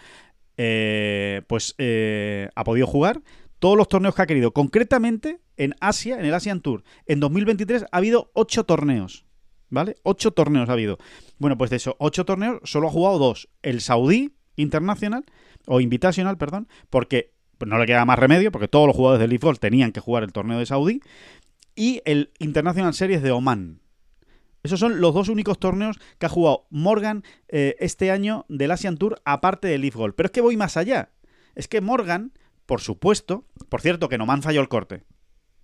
Eh, 0.57 1.43
pues 1.47 1.73
eh, 1.77 2.49
ha 2.53 2.65
podido 2.65 2.85
jugar 2.85 3.21
todos 3.59 3.77
los 3.77 3.87
torneos 3.87 4.15
que 4.15 4.21
ha 4.21 4.27
querido. 4.27 4.51
Concretamente, 4.51 5.39
en 5.57 5.75
Asia, 5.79 6.17
en 6.19 6.25
el 6.25 6.33
Asian 6.33 6.61
Tour, 6.61 6.83
en 7.05 7.19
2023 7.19 7.85
ha 7.91 7.97
habido 7.97 8.31
ocho 8.33 8.63
torneos. 8.63 9.25
¿Vale? 9.69 9.97
Ocho 10.01 10.31
torneos 10.31 10.67
ha 10.69 10.73
habido. 10.73 10.97
Bueno, 11.37 11.57
pues 11.57 11.69
de 11.69 11.75
esos 11.75 11.93
ocho 11.99 12.25
torneos 12.25 12.59
solo 12.63 12.87
ha 12.87 12.91
jugado 12.91 13.19
dos. 13.19 13.49
El 13.61 13.81
Saudí 13.81 14.33
Internacional, 14.55 15.25
o 15.67 15.79
Invitational, 15.79 16.37
perdón, 16.37 16.67
porque 16.89 17.33
no 17.65 17.77
le 17.77 17.85
queda 17.85 18.05
más 18.05 18.17
remedio, 18.17 18.51
porque 18.51 18.67
todos 18.67 18.87
los 18.87 18.95
jugadores 18.95 19.21
del 19.21 19.29
Leaf 19.29 19.43
Golf 19.43 19.59
tenían 19.59 19.91
que 19.91 19.99
jugar 19.99 20.23
el 20.23 20.31
torneo 20.31 20.57
de 20.57 20.65
Saudí. 20.65 21.01
Y 21.75 22.01
el 22.05 22.31
International 22.39 22.93
Series 22.93 23.21
de 23.21 23.31
Oman. 23.31 23.81
Esos 24.63 24.79
son 24.79 24.99
los 24.99 25.13
dos 25.13 25.29
únicos 25.29 25.59
torneos 25.59 25.97
que 26.17 26.25
ha 26.25 26.29
jugado 26.29 26.65
Morgan 26.69 27.23
eh, 27.47 27.75
este 27.79 28.11
año 28.11 28.45
del 28.49 28.71
Asian 28.71 28.97
Tour, 28.97 29.21
aparte 29.23 29.67
del 29.67 29.81
Leaf 29.81 29.95
Golf. 29.95 30.15
Pero 30.17 30.27
es 30.27 30.31
que 30.31 30.41
voy 30.41 30.57
más 30.57 30.75
allá. 30.75 31.11
Es 31.55 31.67
que 31.67 31.79
Morgan 31.79 32.33
por 32.69 32.81
supuesto. 32.81 33.45
Por 33.67 33.81
cierto, 33.81 34.09
que 34.09 34.19
Noman 34.19 34.43
falló 34.43 34.61
el 34.61 34.69
corte. 34.69 35.01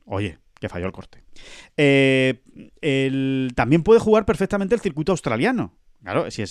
Oye, 0.06 0.40
que 0.60 0.70
falló 0.70 0.88
el 0.88 0.92
corte. 0.92 1.24
Eh, 1.78 2.42
también 3.54 3.84
puede 3.84 4.00
jugar 4.00 4.26
perfectamente 4.26 4.74
el 4.74 4.82
circuito 4.82 5.12
australiano. 5.12 5.78
Claro, 6.02 6.32
si, 6.32 6.44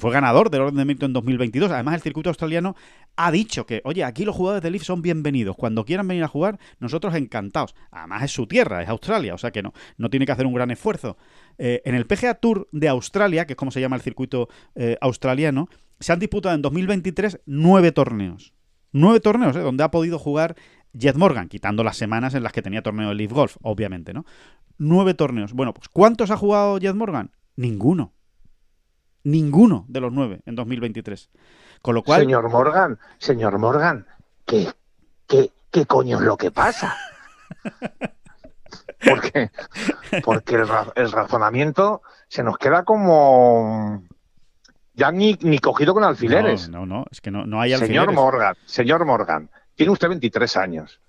fue 0.00 0.12
ganador 0.12 0.50
del 0.50 0.60
orden 0.60 0.76
de 0.76 0.84
mérito 0.84 1.06
en 1.06 1.12
2022. 1.12 1.72
Además, 1.72 1.96
el 1.96 2.00
circuito 2.00 2.30
australiano 2.30 2.76
ha 3.16 3.32
dicho 3.32 3.66
que, 3.66 3.80
oye, 3.84 4.04
aquí 4.04 4.24
los 4.24 4.36
jugadores 4.36 4.62
de 4.62 4.70
Leaf 4.70 4.84
son 4.84 5.02
bienvenidos. 5.02 5.56
Cuando 5.56 5.84
quieran 5.84 6.06
venir 6.06 6.22
a 6.22 6.28
jugar, 6.28 6.60
nosotros 6.78 7.16
encantados. 7.16 7.74
Además, 7.90 8.22
es 8.22 8.30
su 8.30 8.46
tierra, 8.46 8.84
es 8.84 8.88
Australia, 8.88 9.34
o 9.34 9.38
sea 9.38 9.50
que 9.50 9.62
no, 9.62 9.72
no 9.96 10.10
tiene 10.10 10.26
que 10.26 10.32
hacer 10.32 10.46
un 10.46 10.54
gran 10.54 10.70
esfuerzo. 10.70 11.16
Eh, 11.58 11.82
en 11.84 11.96
el 11.96 12.06
PGA 12.06 12.34
Tour 12.34 12.68
de 12.70 12.88
Australia, 12.88 13.46
que 13.48 13.54
es 13.54 13.56
como 13.56 13.72
se 13.72 13.80
llama 13.80 13.96
el 13.96 14.02
circuito 14.02 14.48
eh, 14.76 14.96
australiano, 15.00 15.68
se 15.98 16.12
han 16.12 16.20
disputado 16.20 16.54
en 16.54 16.62
2023 16.62 17.40
nueve 17.46 17.90
torneos. 17.90 18.52
Nueve 18.92 19.20
torneos, 19.20 19.56
¿eh? 19.56 19.60
donde 19.60 19.84
ha 19.84 19.90
podido 19.90 20.18
jugar 20.18 20.54
Jet 20.92 21.16
Morgan, 21.16 21.48
quitando 21.48 21.82
las 21.82 21.96
semanas 21.96 22.34
en 22.34 22.42
las 22.42 22.52
que 22.52 22.62
tenía 22.62 22.82
torneo 22.82 23.08
de 23.08 23.14
Leaf 23.14 23.32
Golf, 23.32 23.56
obviamente, 23.62 24.12
¿no? 24.12 24.24
Nueve 24.78 25.14
torneos. 25.14 25.52
Bueno, 25.54 25.72
pues 25.72 25.88
¿cuántos 25.88 26.30
ha 26.30 26.36
jugado 26.36 26.78
Jet 26.78 26.94
Morgan? 26.94 27.30
Ninguno. 27.56 28.12
Ninguno 29.24 29.84
de 29.88 30.00
los 30.00 30.12
nueve 30.12 30.42
en 30.46 30.56
2023. 30.56 31.30
Con 31.80 31.94
lo 31.94 32.02
cual. 32.02 32.20
Señor 32.20 32.48
Morgan, 32.50 32.98
señor 33.18 33.58
Morgan, 33.58 34.06
¿qué, 34.44 34.68
qué, 35.26 35.50
qué 35.70 35.86
coño 35.86 36.18
es 36.18 36.24
lo 36.24 36.36
que 36.36 36.50
pasa? 36.50 36.96
Porque, 39.04 39.50
porque 40.24 40.54
el 40.54 41.12
razonamiento 41.12 42.02
se 42.28 42.44
nos 42.44 42.56
queda 42.56 42.84
como 42.84 44.04
ya 44.94 45.10
ni, 45.10 45.38
ni 45.40 45.58
cogido 45.58 45.94
con 45.94 46.04
alfileres. 46.04 46.68
No, 46.68 46.86
no, 46.86 47.04
es 47.10 47.20
que 47.20 47.30
no, 47.30 47.46
no 47.46 47.60
hay 47.60 47.72
alfileres. 47.72 48.00
Señor 48.02 48.14
Morgan, 48.14 48.56
señor 48.66 49.04
Morgan, 49.04 49.50
tiene 49.74 49.92
usted 49.92 50.08
23 50.08 50.56
años. 50.56 51.00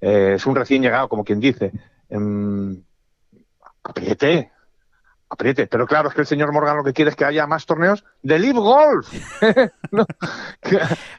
Eh, 0.00 0.34
es 0.36 0.46
un 0.46 0.56
recién 0.56 0.82
llegado, 0.82 1.08
como 1.08 1.24
quien 1.24 1.40
dice. 1.40 1.72
Eh, 2.08 2.18
apriete, 3.82 4.52
apriete. 5.28 5.66
Pero 5.66 5.86
claro, 5.86 6.08
es 6.08 6.14
que 6.14 6.20
el 6.22 6.26
señor 6.26 6.52
Morgan 6.52 6.76
lo 6.76 6.84
que 6.84 6.92
quiere 6.92 7.10
es 7.10 7.16
que 7.16 7.24
haya 7.24 7.46
más 7.46 7.66
torneos 7.66 8.04
de 8.22 8.38
Live 8.38 8.58
Golf. 8.58 9.12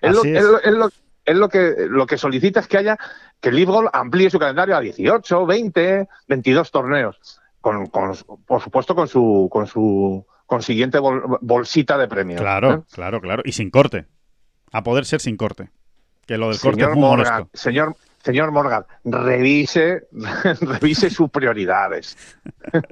es, 0.02 0.14
lo, 1.34 1.50
que, 1.50 1.76
lo 1.90 2.06
que 2.06 2.18
solicita 2.18 2.60
es 2.60 2.68
que 2.68 2.78
haya 2.78 2.98
que 3.40 3.52
Live 3.52 3.72
Golf 3.72 3.90
amplíe 3.94 4.30
su 4.30 4.40
calendario 4.40 4.76
a 4.78 4.82
18, 4.82 5.46
20, 5.46 6.10
22 6.28 6.72
torneos. 6.72 7.40
Con, 7.60 7.88
con, 7.88 8.14
por 8.46 8.62
supuesto, 8.62 8.94
con 8.94 9.08
su, 9.08 9.48
con 9.50 9.68
su 9.68 10.26
consiguiente 10.46 11.00
bolsita 11.00 11.98
de 11.98 12.08
premios. 12.08 12.41
Claro, 12.41 12.74
¿eh? 12.74 12.82
claro, 12.91 13.22
claro. 13.22 13.44
Y 13.46 13.54
sin 13.54 13.70
corte. 13.70 14.06
A 14.72 14.84
poder 14.84 15.06
ser 15.06 15.22
sin 15.22 15.38
corte. 15.38 15.70
Que 16.26 16.38
lo 16.38 16.50
del 16.50 16.60
corte 16.60 16.84
es 16.84 16.89
muy 16.89 17.00
Morgan, 17.00 17.50
Señor, 17.54 17.96
señor 18.24 18.52
Morgan, 18.52 18.86
revise, 19.04 20.08
revise 20.62 21.10
sus 21.10 21.30
prioridades. 21.30 22.18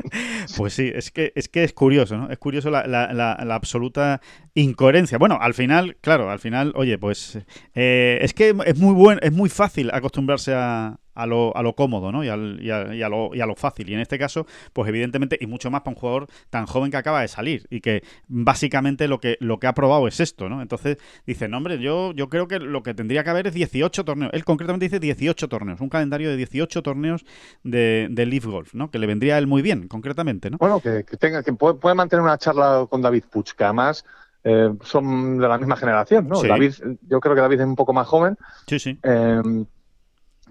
Pues 0.58 0.74
sí, 0.74 0.92
es 0.94 1.12
que 1.12 1.32
es, 1.36 1.48
que 1.48 1.64
es 1.64 1.74
curioso, 1.74 2.18
¿no? 2.18 2.30
Es 2.30 2.38
curioso 2.38 2.70
la, 2.70 2.86
la, 2.86 3.56
absoluta 3.56 4.22
incoherencia. 4.54 5.18
Bueno, 5.18 5.38
al 5.40 5.54
final, 5.54 5.98
claro, 6.02 6.30
al 6.30 6.40
final, 6.40 6.74
oye, 6.76 6.98
pues 6.98 7.40
eh, 7.74 8.20
es 8.22 8.34
que 8.34 8.54
es 8.66 8.78
muy 8.78 8.94
buen, 8.94 9.20
es 9.22 9.32
muy 9.32 9.50
fácil 9.50 9.90
acostumbrarse 9.94 10.54
a, 10.54 11.00
a 11.14 11.26
lo, 11.26 11.56
a 11.56 11.62
lo 11.62 11.76
cómodo 11.76 12.12
¿no? 12.12 12.24
y, 12.24 12.30
al, 12.30 12.60
y, 12.62 12.72
a, 12.72 12.94
y, 12.94 13.02
a 13.02 13.10
lo, 13.10 13.34
y, 13.34 13.42
a, 13.42 13.46
lo, 13.46 13.56
fácil. 13.56 13.90
Y 13.90 13.94
en 13.94 14.00
este 14.00 14.18
caso, 14.18 14.46
pues 14.74 14.88
evidentemente, 14.90 15.38
y 15.40 15.48
mucho 15.48 15.70
más 15.72 15.82
para 15.82 15.96
un 15.96 16.00
jugador 16.00 16.28
tan 16.50 16.66
joven 16.66 16.92
que 16.92 16.98
acaba 16.98 17.22
de 17.22 17.28
salir 17.28 17.68
y 17.70 17.82
que 17.82 18.04
básicamente 18.28 19.08
lo 19.08 19.20
que, 19.20 19.38
lo 19.40 19.60
que 19.60 19.68
ha 19.68 19.74
probado 19.74 20.08
es 20.08 20.20
esto. 20.20 20.50
¿no? 20.50 20.62
Entonces 20.62 20.98
dice, 21.26 21.48
no, 21.48 21.58
hombre, 21.58 21.80
yo, 21.80 22.14
yo 22.14 22.30
creo 22.30 22.48
que 22.48 22.60
lo 22.60 22.84
que 22.84 22.94
tendría 22.94 23.24
que 23.24 23.30
haber 23.30 23.48
es 23.48 23.54
18 23.54 24.06
torneos. 24.06 24.32
Él 24.34 24.46
concretamente 24.46 24.86
dice 24.86 25.00
18 25.00 25.48
torneos, 25.48 25.82
un 25.82 25.90
calendario 25.90 26.30
de 26.30 26.38
18 26.38 26.82
torneos 26.82 27.26
de, 27.64 28.08
de 28.10 28.26
Leaf 28.26 28.46
Golf, 28.46 28.74
¿no? 28.74 28.90
que 28.92 29.00
le 29.00 29.08
vendría 29.08 29.36
a 29.36 29.38
él 29.38 29.48
muy 29.48 29.62
bien, 29.62 29.88
concretamente. 29.88 30.50
¿no? 30.50 30.58
Bueno, 30.58 30.80
que, 30.80 31.04
tenga, 31.18 31.44
que 31.44 31.54
puede, 31.54 31.96
mantener 31.96 32.24
una 32.24 32.38
charla 32.38 32.88
con 32.90 33.02
David 33.02 33.26
Puch, 33.30 33.54
que 33.54 33.64
además... 33.64 34.06
Eh, 34.44 34.74
son 34.82 35.38
de 35.38 35.48
la 35.48 35.60
misma 35.60 35.76
generación, 35.76 36.28
¿no? 36.28 36.42
David, 36.42 36.74
yo 37.08 37.20
creo 37.20 37.36
que 37.36 37.42
David 37.42 37.60
es 37.60 37.68
un 37.68 37.76
poco 37.76 37.94
más 37.94 38.08
joven. 38.08 38.36
Sí, 38.66 38.80
sí. 38.80 38.98
Eh, 39.04 39.40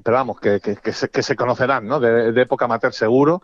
pero 0.03 0.17
vamos, 0.17 0.41
que, 0.41 0.61
que, 0.61 0.93
se, 0.93 1.37
conocerán, 1.37 1.87
¿no? 1.87 2.01
De, 2.01 2.41
época 2.41 2.65
amateur 2.67 2.93
seguro. 2.93 3.43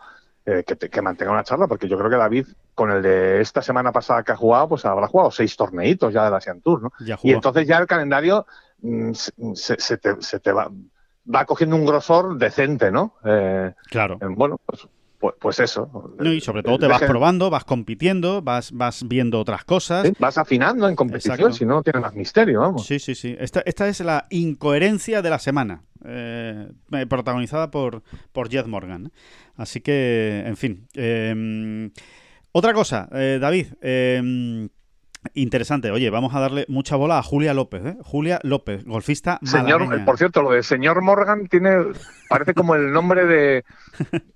eh, 0.49 0.63
que, 0.65 0.77
que 0.77 1.03
mantenga 1.03 1.33
una 1.33 1.43
charla, 1.43 1.67
porque 1.67 1.89
yo 1.89 1.99
creo 1.99 2.09
que 2.09 2.17
David, 2.17 2.47
con 2.73 2.93
el 2.93 3.03
de 3.03 3.41
esta 3.41 3.63
semana 3.63 3.91
pasada 3.91 4.23
que 4.23 4.31
ha 4.31 4.37
jugado, 4.37 4.69
pues 4.69 4.85
habrá 4.85 5.09
jugado 5.09 5.31
seis 5.33 5.57
torneitos 5.57 6.13
ya 6.15 6.25
del 6.25 6.35
Asian 6.35 6.61
Tour, 6.61 6.83
¿no? 6.83 6.93
Y 7.25 7.33
entonces 7.33 7.67
ya 7.67 7.79
el 7.79 7.87
calendario 7.89 8.47
mm, 8.81 9.13
se, 9.13 9.33
se- 9.55 9.79
se 9.81 9.99
te, 9.99 10.23
se 10.23 10.39
te 10.39 10.53
va, 10.53 10.71
va 11.35 11.45
cogiendo 11.47 11.75
un 11.75 11.85
grosor 11.85 12.37
decente, 12.39 12.93
¿no? 12.93 13.15
Eh, 13.25 13.75
Claro. 13.91 14.19
eh, 14.21 14.27
bueno, 14.31 14.61
pues, 14.65 14.87
pues, 15.33 15.57
pues 15.59 15.71
eso. 15.71 16.13
No, 16.19 16.33
y 16.33 16.41
sobre 16.41 16.63
todo 16.63 16.79
te 16.79 16.87
vas 16.87 17.03
probando, 17.03 17.51
vas 17.51 17.65
compitiendo, 17.65 18.43
vas, 18.43 18.73
vas 18.73 19.07
viendo 19.07 19.41
otras 19.41 19.65
cosas. 19.65 20.07
Sí, 20.07 20.13
Vas 20.19 20.39
afinando 20.39 20.89
en 20.89 20.97
competición, 20.97 21.35
Exacto. 21.35 21.57
si 21.57 21.65
no, 21.65 21.75
no 21.75 21.83
tiene 21.83 22.01
más 22.01 22.15
misterio, 22.15 22.61
vamos. 22.61 22.87
Sí, 22.87 22.99
sí, 22.99 23.15
sí. 23.15 23.37
Esta, 23.39 23.61
esta 23.67 23.89
es 23.89 24.01
la 24.01 24.27
incoherencia 24.31 25.23
de 25.23 25.31
la 25.31 25.39
semana, 25.39 25.83
eh, 26.05 26.69
eh, 26.93 27.07
protagonizada 27.07 27.71
por, 27.71 28.03
por 28.33 28.51
Jed 28.51 28.67
Morgan. 28.67 29.13
Así 29.57 29.81
que, 29.81 30.43
en 30.47 30.57
fin. 30.57 30.87
eh, 30.95 31.91
otra 32.53 32.73
cosa, 32.73 33.09
eh, 33.13 33.39
David. 33.41 33.67
Interesante. 35.35 35.91
Oye, 35.91 36.11
vamos 36.11 36.35
a 36.35 36.41
darle 36.41 36.65
mucha 36.69 36.97
bola 36.97 37.19
a 37.19 37.23
Julia 37.23 37.55
López. 37.55 37.85
¿eh? 37.85 37.97
Julia 38.03 38.39
López, 38.43 38.85
golfista 38.85 39.39
Señor, 39.43 39.81
malagueña. 39.81 40.05
por 40.05 40.19
cierto, 40.19 40.43
lo 40.43 40.51
de 40.53 40.63
señor 40.63 41.03
Morgan 41.03 41.47
tiene, 41.49 41.77
parece 42.29 42.55
como 42.55 42.75
el 42.75 42.93
nombre 42.93 43.27
de, 43.27 43.65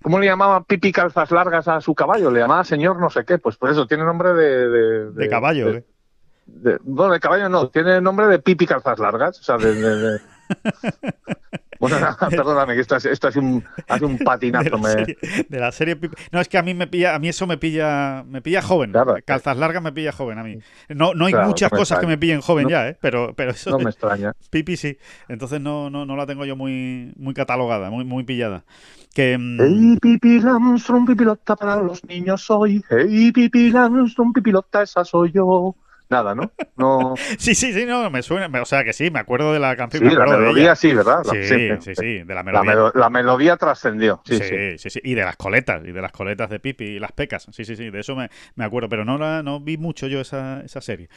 ¿cómo 0.02 0.18
le 0.18 0.26
llamaba 0.26 0.62
Pipi 0.64 0.92
Calzas 0.92 1.30
Largas 1.30 1.68
a 1.68 1.80
su 1.80 1.94
caballo? 1.94 2.30
Le 2.30 2.40
llamaba 2.40 2.64
señor 2.64 2.98
no 3.00 3.10
sé 3.10 3.24
qué, 3.24 3.38
pues 3.38 3.56
por 3.56 3.70
eso 3.70 3.86
tiene 3.86 4.04
nombre 4.04 4.32
de... 4.34 4.68
De, 4.68 5.10
De 5.12 5.28
caballo, 5.28 5.72
de- 5.72 5.78
¿eh? 5.78 6.78
bueno, 6.82 7.12
de 7.12 7.20
caballo 7.20 7.48
no, 7.48 7.68
tiene 7.68 8.00
nombre 8.00 8.26
de 8.26 8.38
Pipi 8.40 8.66
Calzas 8.66 8.98
Largas, 8.98 9.38
o 9.38 9.42
sea, 9.42 9.56
de... 9.56 10.18
de- 11.80 11.96
de- 11.96 11.98
Bueno, 11.98 12.00
nada, 12.00 12.28
perdóname, 12.28 12.74
que 12.74 12.80
esto, 12.82 12.96
es- 12.96 13.06
esto 13.06 13.28
hace 13.28 13.38
un, 13.38 13.64
hace 13.88 14.04
un 14.04 14.16
de 14.18 14.24
patinazo. 14.24 14.70
la, 14.70 14.76
me- 14.78 14.88
serie, 14.90 15.16
de 15.48 15.58
la 15.60 15.72
serie 15.72 15.98
No, 16.32 16.40
es 16.40 16.48
que 16.48 16.58
a 16.58 16.62
mí 16.62 16.74
me 16.74 16.86
pilla, 16.86 17.14
a 17.14 17.18
mí 17.18 17.28
eso 17.28 17.46
me 17.46 17.56
pilla, 17.58 18.24
me 18.28 18.42
pilla 18.42 18.62
joven. 18.62 18.92
Claro. 18.92 19.16
Calzas 19.24 19.56
largas 19.56 19.82
me 19.82 19.92
pilla 19.92 20.12
joven 20.12 20.38
a 20.38 20.42
mí. 20.44 20.58
No, 20.88 21.14
no 21.14 21.26
hay 21.26 21.32
Claro, 21.32 21.48
muchas 21.48 21.72
no 21.72 21.78
cosas 21.78 21.98
que 21.98 22.04
extraña. 22.06 22.16
me 22.16 22.18
pillen 22.18 22.40
joven 22.40 22.64
No- 22.64 22.70
ya, 22.70 22.88
¿eh? 22.88 22.98
Pero, 23.00 23.32
pero 23.34 23.50
eso 23.52 23.70
No 23.70 23.78
de 23.78 23.84
me 23.84 23.90
extraña. 23.90 24.32
Pipi 24.50 24.76
sí. 24.76 24.96
Entonces 25.28 25.60
no, 25.60 25.90
no, 25.90 26.04
no 26.06 26.16
la 26.16 26.26
tengo 26.26 26.44
yo 26.44 26.56
muy, 26.56 27.12
muy 27.16 27.34
catalogada, 27.34 27.90
muy, 27.90 28.04
muy 28.04 28.24
pillada. 28.24 28.64
Que 29.14 29.36
mm, 29.36 29.58
Hey, 29.60 29.98
Pipi 30.00 30.38
Armstrong, 30.46 31.04
pipilota 31.06 31.56
para 31.56 31.76
los 31.82 32.04
niños 32.04 32.42
soy. 32.42 32.82
Hey, 32.88 33.32
Pipi 33.32 33.74
Armstrong, 33.76 34.32
pipilota, 34.32 34.82
esa 34.82 35.04
soy 35.04 35.32
yo. 35.32 35.74
Nada, 36.10 36.34
¿no? 36.34 36.50
No. 36.76 37.14
sí, 37.38 37.54
sí, 37.54 37.72
sí, 37.72 37.86
no, 37.86 38.10
me 38.10 38.22
suena, 38.22 38.48
me- 38.48 38.60
o 38.60 38.64
sea 38.64 38.82
que 38.82 38.92
sí, 38.92 39.10
me 39.12 39.20
acuerdo 39.20 39.52
de 39.52 39.60
la 39.60 39.76
canción, 39.76 40.02
Sí, 40.02 40.08
me 40.08 40.14
la 40.16 40.24
de 40.24 40.36
melodía 40.38 40.74
sí, 40.74 40.92
¿verdad? 40.92 41.22
La- 41.24 41.32
Sí, 41.32 41.44
siempre. 41.44 41.80
sí, 41.82 41.94
sí, 41.94 42.04
de 42.18 42.24
la 42.26 42.34
La, 42.34 42.42
melodía. 42.42 42.70
melo- 42.72 42.92
la 42.94 43.10
melodía 43.10 43.56
trascendió. 43.56 44.20
Sí, 44.24 44.36
Sí, 44.38 44.44
sí. 44.44 44.78
sí, 44.78 44.90
sí, 44.90 45.00
Y 45.04 45.14
de 45.14 45.22
las 45.24 45.36
coletas, 45.36 45.82
y 45.84 45.92
de 45.92 46.02
las 46.02 46.10
coletas 46.10 46.50
de 46.50 46.58
Pipi 46.58 46.84
y 46.84 46.98
las 46.98 47.12
pecas. 47.12 47.46
Sí, 47.52 47.64
sí, 47.64 47.76
sí, 47.76 47.90
de 47.90 48.00
eso 48.00 48.16
me, 48.16 48.28
me 48.56 48.64
acuerdo, 48.64 48.88
pero 48.88 49.04
no 49.04 49.18
la, 49.18 49.42
no 49.44 49.60
vi 49.60 49.76
mucho 49.78 50.08
yo 50.08 50.20
esa, 50.20 50.62
esa 50.64 50.80
serie. 50.80 51.08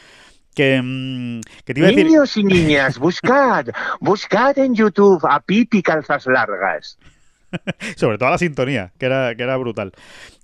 Que, 0.56 0.80
mm, 0.84 1.42
que 1.66 1.74
te 1.74 1.80
iba 1.80 1.88
a 1.88 1.92
decir. 1.92 2.06
Niños 2.06 2.38
y 2.38 2.44
niñas, 2.44 3.00
buscad, 3.00 3.66
buscad 4.00 4.56
en 4.60 4.76
YouTube 4.76 5.26
a 5.28 5.40
Pipi 5.40 5.82
Calzas 5.82 6.28
Largas. 6.28 7.00
Sobre 7.98 8.18
todo 8.18 8.30
la 8.30 8.38
sintonía, 8.38 8.94
que 9.00 9.06
era, 9.08 9.36
que 9.36 9.44
era 9.44 9.58
brutal. 9.58 9.94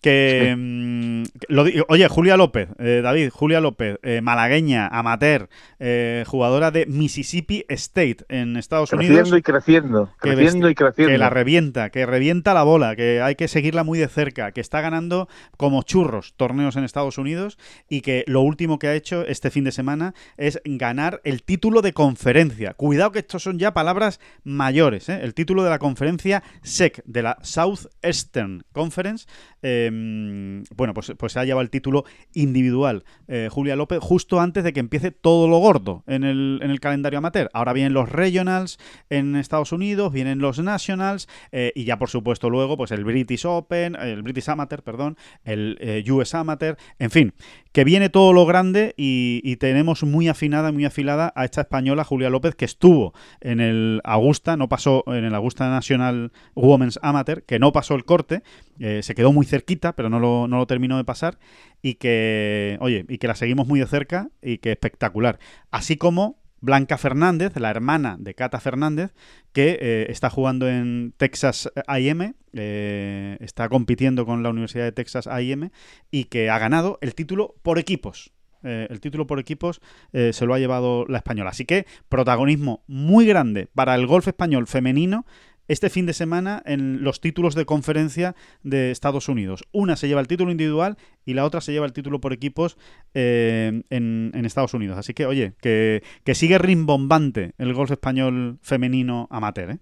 Que, 0.02 0.56
mm, 0.58 1.24
lo 1.50 1.66
oye, 1.90 2.08
Julia 2.08 2.38
López, 2.38 2.70
eh, 2.80 3.02
David, 3.04 3.30
Julia 3.32 3.60
López, 3.60 4.00
eh, 4.02 4.22
malagueña, 4.22 4.88
amateur, 4.88 5.50
eh, 5.80 6.24
jugadora 6.26 6.72
de 6.72 6.86
Mississippi 6.86 7.66
State 7.68 8.18
en 8.30 8.56
Estados 8.56 8.94
Unidos. 8.94 9.30
Creciendo 9.30 9.38
y 9.38 9.42
creciendo, 9.42 10.10
que 10.22 10.30
creciendo 10.30 10.70
y 10.70 10.76
creciendo. 10.76 11.12
Que 11.12 11.18
la 11.18 11.30
revienta, 11.30 11.90
que 11.90 12.06
revienta 12.06 12.54
la 12.54 12.64
bola, 12.64 12.96
que 12.96 13.22
hay 13.22 13.36
que 13.36 13.48
seguirla 13.48 13.84
muy 13.84 14.00
de 14.00 14.08
cerca, 14.08 14.52
que 14.52 14.62
está 14.62 14.80
ganando 14.82 15.28
como 15.58 15.84
churros 15.84 16.34
torneos 16.38 16.78
en 16.78 16.84
Estados 16.86 17.18
Unidos 17.18 17.58
y 17.90 18.02
que 18.02 18.24
lo 18.28 18.42
último 18.42 18.80
que 18.80 18.88
ha 18.88 18.96
hecho 18.96 19.26
este 19.26 19.50
fin 19.50 19.66
de 19.66 19.72
semana 19.72 20.14
es 20.38 20.62
ganar 20.64 21.20
el 21.24 21.44
título 21.44 21.82
de 21.82 21.94
conferencia. 21.94 22.74
Cuidado 22.74 23.12
que 23.12 23.20
estos 23.20 23.44
son 23.44 23.60
ya 23.60 23.74
palabras 23.74 24.20
mayores, 24.44 25.10
¿eh? 25.10 25.20
el 25.24 25.34
título 25.34 25.64
de 25.64 25.70
la 25.70 25.80
conferencia 25.80 26.44
SEC, 26.62 27.04
de 27.06 27.24
la 27.24 27.38
Southeastern 27.42 28.64
Conference. 28.72 29.28
eh, 29.62 29.89
bueno, 29.92 30.94
pues, 30.94 31.14
pues 31.18 31.34
se 31.34 31.40
ha 31.40 31.46
llevado 31.46 31.62
el 31.62 31.70
título 31.70 32.06
individual 32.34 33.04
eh, 33.28 33.48
Julia 33.52 33.76
López 33.76 34.00
justo 34.02 34.40
antes 34.40 34.64
de 34.64 34.74
que 34.74 34.80
empiece 34.80 35.12
todo 35.12 35.48
lo 35.48 35.58
gordo 35.60 36.04
en 36.08 36.24
el, 36.24 36.60
en 36.62 36.72
el 36.72 36.80
calendario 36.80 37.20
amateur. 37.20 37.50
Ahora 37.54 37.74
vienen 37.74 37.94
los 37.94 38.10
regionals 38.10 38.80
en 39.10 39.36
Estados 39.36 39.72
Unidos, 39.72 40.12
vienen 40.12 40.40
los 40.40 40.60
nationals 40.60 41.28
eh, 41.52 41.72
y 41.76 41.84
ya 41.84 41.98
por 41.98 42.10
supuesto 42.10 42.50
luego 42.50 42.78
pues 42.78 42.92
el 42.92 43.04
British 43.04 43.46
Open, 43.46 43.96
el 43.96 44.22
British 44.24 44.50
Amateur, 44.50 44.84
perdón, 44.84 45.18
el 45.44 45.78
eh, 45.80 46.04
US 46.12 46.34
Amateur, 46.36 46.78
en 46.98 47.12
fin, 47.12 47.34
que 47.72 47.84
viene 47.84 48.10
todo 48.10 48.34
lo 48.34 48.46
grande 48.46 48.94
y, 48.98 49.42
y 49.44 49.58
tenemos 49.58 50.04
muy 50.04 50.28
afinada, 50.28 50.72
muy 50.72 50.86
afilada 50.86 51.32
a 51.36 51.46
esta 51.46 51.62
española 51.62 52.04
Julia 52.04 52.30
López 52.30 52.56
que 52.56 52.66
estuvo 52.66 53.14
en 53.42 53.60
el 53.60 54.02
Augusta, 54.04 54.58
no 54.58 54.70
pasó 54.70 55.04
en 55.08 55.26
el 55.26 55.36
Augusta 55.36 55.70
National 55.70 56.32
Women's 56.56 57.00
Amateur, 57.02 57.44
que 57.44 57.60
no 57.60 57.72
pasó 57.72 57.96
el 57.96 58.06
corte, 58.06 58.44
se 58.80 59.14
quedó 59.14 59.34
muy 59.34 59.46
cerquita, 59.46 59.79
pero 59.80 60.10
no 60.10 60.20
lo, 60.20 60.48
no 60.48 60.58
lo 60.58 60.68
terminó 60.68 60.98
de 60.98 61.04
pasar 61.04 61.40
y 61.82 61.96
que, 61.96 62.78
oye, 62.82 63.06
y 63.08 63.18
que 63.18 63.28
la 63.28 63.36
seguimos 63.36 63.68
muy 63.68 63.80
de 63.80 63.88
cerca 63.88 64.30
y 64.42 64.58
que 64.60 64.72
espectacular. 64.72 65.40
Así 65.72 65.98
como 65.98 66.40
Blanca 66.62 66.98
Fernández, 66.98 67.56
la 67.56 67.70
hermana 67.70 68.18
de 68.20 68.34
Cata 68.36 68.60
Fernández, 68.60 69.14
que 69.54 69.78
eh, 69.82 70.08
está 70.10 70.30
jugando 70.30 70.68
en 70.68 71.14
Texas 71.18 71.72
AM, 71.88 72.36
eh, 72.54 73.38
está 73.40 73.70
compitiendo 73.70 74.26
con 74.26 74.44
la 74.44 74.50
Universidad 74.50 74.84
de 74.84 74.92
Texas 74.92 75.28
AM 75.28 75.72
y 76.12 76.26
que 76.26 76.50
ha 76.50 76.60
ganado 76.60 76.98
el 77.02 77.16
título 77.16 77.56
por 77.62 77.80
equipos. 77.80 78.32
Eh, 78.62 78.88
el 78.90 79.00
título 79.00 79.26
por 79.26 79.40
equipos 79.40 79.80
eh, 80.12 80.32
se 80.34 80.46
lo 80.46 80.54
ha 80.54 80.60
llevado 80.60 81.06
la 81.08 81.18
española. 81.18 81.52
Así 81.52 81.66
que 81.66 81.86
protagonismo 82.10 82.84
muy 82.88 83.26
grande 83.26 83.68
para 83.74 83.96
el 83.96 84.06
golf 84.06 84.28
español 84.28 84.68
femenino 84.68 85.26
este 85.70 85.90
fin 85.90 86.06
de 86.06 86.12
semana 86.14 86.62
en 86.66 87.02
los 87.04 87.22
títulos 87.22 87.56
de 87.56 87.66
conferencia 87.66 88.36
de 88.64 88.92
Estados 88.92 89.30
Unidos. 89.30 89.64
Una 89.72 89.96
se 89.96 90.10
lleva 90.10 90.20
el 90.20 90.28
título 90.28 90.52
individual 90.52 90.98
y 91.26 91.36
la 91.36 91.46
otra 91.46 91.62
se 91.62 91.72
lleva 91.72 91.86
el 91.86 91.94
título 91.94 92.20
por 92.20 92.34
equipos 92.34 92.78
eh, 93.14 93.84
en, 93.90 94.32
en 94.34 94.46
Estados 94.46 94.74
Unidos. 94.74 94.98
Así 94.98 95.14
que, 95.14 95.26
oye, 95.26 95.54
que, 95.62 96.04
que 96.26 96.36
sigue 96.36 96.58
rimbombante 96.58 97.54
el 97.58 97.74
golf 97.74 97.92
español 97.92 98.60
femenino 98.62 99.28
amateur. 99.32 99.72
¿eh? 99.72 99.78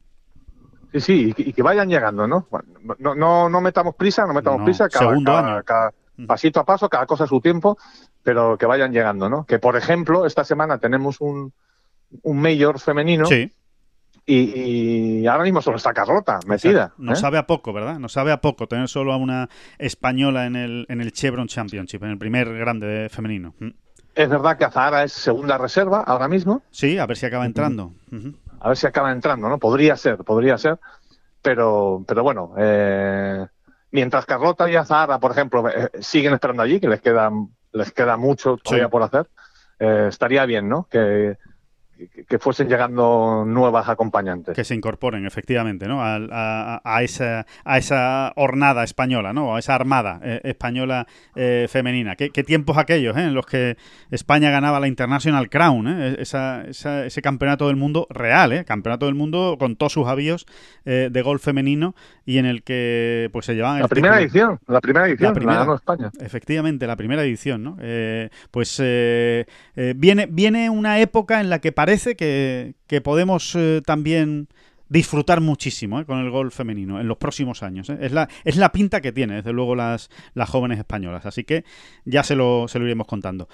Sí, 0.93 1.01
sí, 1.01 1.33
y 1.37 1.53
que, 1.53 1.63
vayan 1.63 1.89
llegando, 1.89 2.27
¿no? 2.27 2.47
No, 2.99 3.15
no, 3.15 3.49
no 3.49 3.61
metamos 3.61 3.95
prisa, 3.95 4.25
no 4.25 4.33
metamos 4.33 4.59
No, 4.59 4.65
prisa, 4.65 4.87
cada, 4.89 5.07
segundo 5.09 5.31
cada- 5.31 5.53
año. 5.55 5.63
cada 5.63 5.93
pasito 6.25 6.59
a 6.59 6.65
paso, 6.65 6.89
cada 6.89 7.05
cosa 7.05 7.25
a 7.25 7.27
su 7.27 7.39
tiempo, 7.41 7.77
pero 8.23 8.57
que 8.57 8.65
vayan 8.65 8.91
llegando, 8.91 9.29
¿no? 9.29 9.45
Que, 9.45 9.59
por 9.59 9.75
ejemplo, 9.77 10.25
esta 10.25 10.43
semana 10.43 10.79
tenemos 10.79 11.21
un, 11.21 11.53
un 12.23 12.41
mayor 12.41 12.79
femenino 12.79 13.25
Sí. 13.27 13.51
Y, 14.27 15.21
y 15.21 15.27
ahora 15.27 15.43
mismo 15.43 15.61
solo 15.61 15.77
está 15.77 15.93
Carlota 15.93 16.39
metida. 16.45 16.93
Nos 16.97 17.17
¿eh? 17.17 17.21
sabe 17.21 17.37
a 17.37 17.47
poco, 17.47 17.73
¿verdad? 17.73 17.97
Nos 17.97 18.11
sabe 18.11 18.31
a 18.31 18.41
poco 18.41 18.67
tener 18.67 18.87
solo 18.89 19.13
a 19.13 19.17
una 19.17 19.49
española 19.79 20.45
en 20.45 20.55
el, 20.55 20.85
en 20.89 21.01
el 21.01 21.13
Chevron 21.13 21.47
Championship, 21.47 22.03
en 22.03 22.11
el 22.11 22.17
primer 22.17 22.53
grande 22.55 23.07
femenino. 23.09 23.55
Mm. 23.59 23.69
Es 24.13 24.29
verdad 24.29 24.57
que 24.57 24.65
Azahara 24.65 25.03
es 25.03 25.13
segunda 25.13 25.57
reserva 25.57 26.01
ahora 26.01 26.27
mismo, 26.27 26.63
Sí, 26.71 26.97
a 26.97 27.05
ver 27.05 27.15
si 27.17 27.25
acaba 27.27 27.45
entrando. 27.45 27.93
A 28.59 28.67
ver 28.69 28.77
si 28.77 28.87
acaba 28.87 29.11
entrando, 29.11 29.47
¿no? 29.47 29.59
Podría 29.59 29.95
ser, 29.95 30.17
podría 30.17 30.57
ser, 30.57 30.79
pero, 31.41 32.03
pero 32.07 32.23
bueno, 32.23 32.53
eh, 32.57 33.45
mientras 33.91 34.25
Carlota 34.25 34.69
y 34.69 34.75
Azahara, 34.75 35.19
por 35.19 35.31
ejemplo, 35.31 35.69
eh, 35.69 35.89
siguen 35.99 36.33
esperando 36.33 36.63
allí, 36.63 36.79
que 36.79 36.87
les 36.87 36.99
queda, 36.99 37.29
les 37.73 37.91
queda 37.91 38.17
mucho 38.17 38.57
todavía 38.57 38.87
Sí. 38.87 38.91
por 38.91 39.03
hacer, 39.03 39.27
eh, 39.79 40.07
estaría 40.09 40.45
bien, 40.45 40.67
¿no? 40.67 40.87
Que, 40.89 41.37
que, 42.27 42.39
fuesen 42.39 42.67
llegando 42.69 43.43
nuevas 43.45 43.89
acompañantes. 43.89 44.55
Que 44.55 44.63
se 44.63 44.75
incorporen, 44.75 45.25
efectivamente, 45.25 45.87
¿no? 45.87 46.01
A, 46.03 46.15
a- 46.31 46.81
a 46.83 47.03
esa, 47.03 47.45
a 47.65 47.77
esa 47.77 48.33
hornada 48.35 48.83
española, 48.83 49.33
¿no? 49.33 49.55
A 49.55 49.59
esa 49.59 49.75
armada 49.75 50.19
eh, 50.23 50.41
española 50.43 51.07
eh, 51.35 51.67
femenina. 51.69 52.15
¿Qué, 52.15 52.29
qué 52.29 52.43
tiempos 52.43 52.77
aquellos, 52.77 53.17
¿eh? 53.17 53.23
En 53.23 53.33
los 53.33 53.45
que 53.45 53.77
España 54.11 54.49
ganaba 54.51 54.79
la 54.79 54.87
International 54.87 55.49
Crown, 55.49 55.87
¿eh? 55.87 56.15
Esa- 56.19 56.63
esa- 56.67 57.05
ese 57.05 57.21
campeonato 57.21 57.67
del 57.67 57.75
mundo 57.75 58.07
real, 58.09 58.53
¿eh? 58.53 58.63
Campeonato 58.65 59.07
del 59.07 59.15
mundo 59.15 59.57
con 59.59 59.75
todos 59.75 59.93
sus 59.93 60.07
avíos 60.07 60.45
de 60.85 61.21
golf 61.21 61.43
femenino 61.43 61.95
y 62.25 62.37
en 62.37 62.45
el 62.45 62.63
que 62.63 63.29
pues 63.33 63.45
se 63.45 63.55
llevaban 63.55 63.79
La 63.79 63.85
el 63.85 63.89
primera 63.89 64.17
título. 64.17 64.29
edición, 64.31 64.59
la 64.67 64.79
primera 64.81 65.07
edición, 65.07 65.29
la, 65.29 65.33
primera. 65.33 65.59
ganó 65.59 65.75
España. 65.75 66.11
Efectivamente, 66.21 66.87
la 66.87 66.95
primera 66.95 67.23
edición, 67.23 67.63
¿no? 67.63 67.77
Pues 68.51 68.77
viene, 69.95 70.27
viene 70.29 70.69
una 70.69 70.99
época 70.99 71.41
en 71.41 71.49
la 71.49 71.59
que 71.59 71.71
parece 71.71 71.86
que, 72.17 72.75
que 72.85 73.01
podemos 73.01 73.55
eh, 73.55 73.81
también 73.85 74.49
disfrutar 74.89 75.41
muchísimo 75.41 75.99
¿eh? 75.99 76.05
con 76.05 76.19
el 76.19 76.29
golf 76.29 76.55
femenino 76.55 76.99
en 76.99 77.07
los 77.07 77.17
próximos 77.17 77.63
años. 77.63 77.89
¿eh? 77.89 77.97
Es, 78.01 78.11
la, 78.11 78.27
es 78.43 78.57
la 78.57 78.71
pinta 78.71 79.01
que 79.01 79.11
tiene, 79.11 79.35
desde 79.35 79.53
luego, 79.53 79.75
las, 79.75 80.09
las 80.33 80.49
jóvenes 80.49 80.79
españolas. 80.79 81.25
Así 81.25 81.43
que 81.43 81.63
ya 82.05 82.23
se 82.23 82.35
lo, 82.35 82.67
se 82.67 82.79
lo 82.79 82.85
iremos 82.85 83.07
contando. 83.07 83.47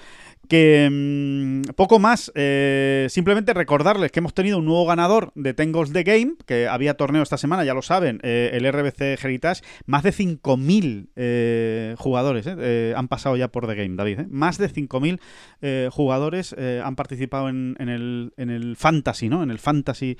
Que 0.48 0.88
mm, 0.90 1.72
poco 1.74 1.98
más, 1.98 2.32
eh, 2.34 3.06
simplemente 3.10 3.54
recordarles 3.54 4.12
que 4.12 4.20
hemos 4.20 4.34
tenido 4.34 4.58
un 4.58 4.64
nuevo 4.64 4.86
ganador 4.86 5.32
de 5.34 5.54
Tengos 5.54 5.92
The 5.92 6.02
Game, 6.02 6.34
que 6.46 6.68
había 6.68 6.96
torneo 6.96 7.22
esta 7.22 7.36
semana, 7.36 7.64
ya 7.64 7.74
lo 7.74 7.82
saben, 7.82 8.20
eh, 8.22 8.50
el 8.52 8.70
RBC 8.70 9.22
Heritage, 9.22 9.62
más 9.86 10.02
de 10.02 10.12
5.000 10.12 11.08
eh, 11.16 11.94
jugadores 11.98 12.46
han 12.46 13.08
pasado 13.08 13.36
ya 13.36 13.48
por 13.48 13.66
The 13.66 13.74
Game, 13.74 13.96
David, 13.96 14.26
más 14.28 14.58
de 14.58 14.70
5.000 14.70 15.90
jugadores 15.90 16.54
han 16.54 16.96
participado 16.96 17.48
en, 17.48 17.76
el, 17.78 18.32
en, 18.36 18.50
el, 18.50 18.76
Fantasy, 18.76 19.28
¿no? 19.28 19.42
En 19.42 19.50
el 19.50 19.58
Fantasy 19.58 20.16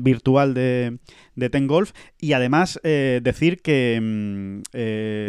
virtual 0.00 0.54
de, 0.54 0.98
de 1.34 1.50
Ten 1.50 1.66
Golf, 1.66 1.92
y 2.18 2.32
además 2.32 2.80
decir 2.82 3.62
que... 3.62 3.98
Mm, 4.00 4.62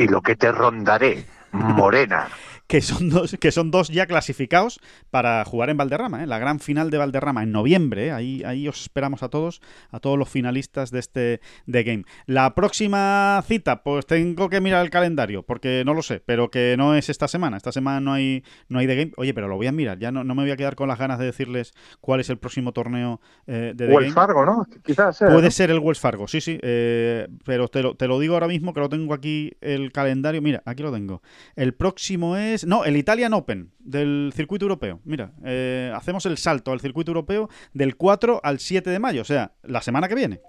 y 0.01 0.07
lo 0.07 0.21
que 0.21 0.35
te 0.35 0.51
rondaré, 0.51 1.26
morena 1.51 2.27
que 2.69 2.81
son 2.81 3.09
dos, 3.09 3.35
que 3.39 3.51
son 3.51 3.71
dos 3.71 3.87
ya 3.87 4.05
clasificados 4.05 4.79
para 5.09 5.43
jugar 5.43 5.71
en 5.71 5.77
Valderrama, 5.77 6.23
¿eh? 6.23 6.27
la 6.27 6.37
gran 6.37 6.59
final 6.59 6.91
de 6.91 6.99
Valderrama 6.99 7.41
en 7.41 7.51
noviembre. 7.51 8.07
¿eh? 8.07 8.11
Ahí, 8.11 8.43
ahí 8.45 8.67
os 8.67 8.79
esperamos 8.79 9.23
a 9.23 9.29
todos, 9.29 9.59
a 9.89 9.99
todos 9.99 10.19
los 10.19 10.29
finalistas 10.29 10.91
de 10.91 10.99
este 10.99 11.41
The 11.69 11.81
Game. 11.81 12.03
La 12.27 12.53
próxima 12.53 13.43
cita, 13.47 13.81
pues 13.81 14.05
tengo 14.05 14.49
que 14.49 14.61
mirar 14.61 14.85
el 14.85 14.91
calendario, 14.91 15.41
porque 15.41 15.81
no 15.83 15.95
lo 15.95 16.03
sé, 16.03 16.21
pero 16.23 16.51
que 16.51 16.75
no 16.77 16.93
es 16.93 17.09
esta 17.09 17.27
semana. 17.27 17.57
Esta 17.57 17.71
semana 17.71 18.01
no 18.01 18.13
hay, 18.13 18.43
no 18.67 18.77
hay 18.77 18.85
The 18.85 18.95
Game. 18.95 19.11
Oye, 19.17 19.33
pero 19.33 19.47
lo 19.47 19.55
voy 19.55 19.65
a 19.65 19.71
mirar, 19.71 19.97
ya 19.97 20.11
no, 20.11 20.23
no 20.23 20.35
me 20.35 20.43
voy 20.43 20.51
a 20.51 20.55
quedar 20.55 20.75
con 20.75 20.87
las 20.87 20.99
ganas 20.99 21.17
de 21.17 21.25
decirles 21.25 21.73
cuál 22.01 22.19
es 22.19 22.29
el 22.29 22.37
próximo 22.37 22.71
torneo 22.71 23.19
eh, 23.47 23.73
de 23.75 23.87
The 23.87 23.91
Wells 23.95 24.13
Fargo, 24.13 24.45
¿no? 24.45 24.67
Quizás 24.85 25.17
sea, 25.17 25.29
Puede 25.29 25.49
ser 25.49 25.71
el 25.71 25.79
Wells 25.79 25.99
Fargo, 25.99 26.27
sí, 26.27 26.39
sí. 26.39 26.59
pero 26.61 27.67
te 27.67 27.81
lo, 27.81 27.95
te 27.95 28.07
lo 28.07 28.19
digo 28.19 28.35
ahora 28.35 28.47
mismo 28.47 28.75
que 28.75 28.79
lo 28.79 28.89
tengo 28.89 29.15
aquí 29.15 29.53
el 29.59 29.91
calendario. 29.91 30.39
Mira, 30.43 30.61
aquí 30.65 30.83
lo 30.83 30.91
tengo. 30.91 31.23
El 31.55 31.73
próximo 31.73 32.37
es 32.37 32.59
no, 32.65 32.86
el 32.86 32.98
Italian 32.98 33.34
Open 33.34 33.72
del 33.80 34.31
circuito 34.36 34.65
europeo. 34.65 34.99
Mira, 35.03 35.31
eh, 35.44 35.91
hacemos 35.95 36.26
el 36.26 36.38
salto 36.38 36.72
al 36.72 36.80
circuito 36.80 37.11
europeo 37.11 37.49
del 37.73 37.95
4 37.95 38.41
al 38.44 38.60
7 38.60 38.90
de 38.90 38.99
mayo, 38.99 39.22
o 39.22 39.26
sea, 39.26 39.53
la 39.64 39.81
semana 39.81 40.07
que 40.07 40.15
viene. 40.15 40.41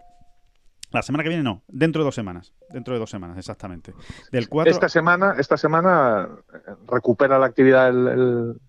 La 0.92 1.02
semana 1.02 1.22
que 1.22 1.28
viene 1.28 1.44
no, 1.44 1.62
dentro 1.68 2.02
de 2.02 2.06
dos 2.06 2.14
semanas. 2.14 2.52
Dentro 2.70 2.94
de 2.94 3.00
dos 3.00 3.10
semanas, 3.10 3.38
exactamente. 3.38 3.94
Del 4.32 4.48
4... 4.48 4.72
Esta 4.72 4.88
semana, 4.88 5.34
esta 5.38 5.56
semana 5.56 6.28
eh, 6.52 6.58
recupera 6.88 7.38
la 7.38 7.46
actividad 7.46 7.88
el, 7.88 8.60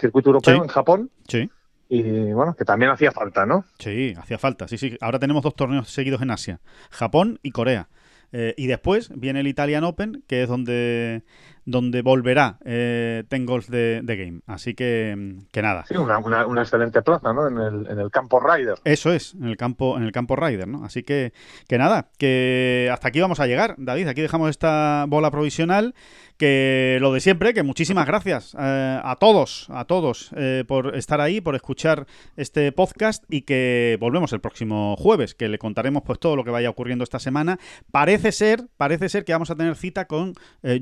circuito 0.00 0.30
europeo 0.30 0.62
en 0.62 0.68
Japón. 0.68 1.10
Sí. 1.28 1.50
Y 1.88 2.32
bueno, 2.32 2.54
que 2.54 2.64
también 2.64 2.90
hacía 2.90 3.12
falta, 3.12 3.44
¿no? 3.44 3.64
Sí, 3.78 4.14
hacía 4.16 4.38
falta. 4.38 4.66
Sí, 4.66 4.78
sí. 4.78 4.96
Ahora 5.00 5.18
tenemos 5.18 5.42
dos 5.42 5.54
torneos 5.54 5.90
seguidos 5.90 6.22
en 6.22 6.30
Asia: 6.30 6.60
Japón 6.90 7.38
y 7.42 7.50
Corea. 7.50 7.88
Eh, 8.32 8.54
y 8.56 8.66
después 8.66 9.10
viene 9.14 9.40
el 9.40 9.46
Italian 9.46 9.84
Open, 9.84 10.24
que 10.26 10.42
es 10.42 10.48
donde 10.48 11.22
donde 11.64 12.02
volverá 12.02 12.58
eh, 12.64 13.24
Tengolf 13.28 13.68
de, 13.68 14.00
de, 14.02 14.16
Game. 14.16 14.40
Así 14.46 14.74
que, 14.74 15.36
que 15.52 15.62
nada. 15.62 15.84
Sí, 15.86 15.96
una, 15.96 16.18
una, 16.18 16.62
excelente 16.62 17.02
plaza, 17.02 17.32
¿no? 17.32 17.46
En 17.46 17.58
el, 17.58 17.90
en 17.90 17.98
el, 17.98 18.10
campo 18.10 18.40
Rider. 18.40 18.74
Eso 18.84 19.12
es, 19.12 19.34
en 19.34 19.44
el 19.44 19.56
campo, 19.56 19.96
en 19.96 20.02
el 20.02 20.12
campo 20.12 20.36
Rider, 20.36 20.66
¿no? 20.66 20.84
Así 20.84 21.02
que, 21.02 21.32
que 21.68 21.78
nada, 21.78 22.08
que 22.18 22.90
hasta 22.92 23.08
aquí 23.08 23.20
vamos 23.20 23.40
a 23.40 23.46
llegar, 23.46 23.74
David. 23.78 24.08
Aquí 24.08 24.20
dejamos 24.20 24.50
esta 24.50 25.04
bola 25.08 25.30
provisional. 25.30 25.94
Que 26.38 26.98
lo 27.00 27.12
de 27.12 27.20
siempre, 27.20 27.54
que 27.54 27.62
muchísimas 27.62 28.04
gracias 28.04 28.56
eh, 28.58 29.00
a 29.00 29.16
todos, 29.20 29.68
a 29.70 29.84
todos 29.84 30.30
eh, 30.34 30.64
por 30.66 30.96
estar 30.96 31.20
ahí, 31.20 31.40
por 31.40 31.54
escuchar 31.54 32.06
este 32.36 32.72
podcast 32.72 33.22
y 33.28 33.42
que 33.42 33.96
volvemos 34.00 34.32
el 34.32 34.40
próximo 34.40 34.96
jueves, 34.96 35.36
que 35.36 35.48
le 35.48 35.58
contaremos 35.58 36.02
pues 36.04 36.18
todo 36.18 36.34
lo 36.34 36.42
que 36.42 36.50
vaya 36.50 36.68
ocurriendo 36.68 37.04
esta 37.04 37.20
semana. 37.20 37.60
Parece 37.92 38.32
ser, 38.32 38.64
parece 38.76 39.08
ser 39.08 39.24
que 39.24 39.32
vamos 39.32 39.52
a 39.52 39.54
tener 39.54 39.76
cita 39.76 40.06
con 40.06 40.34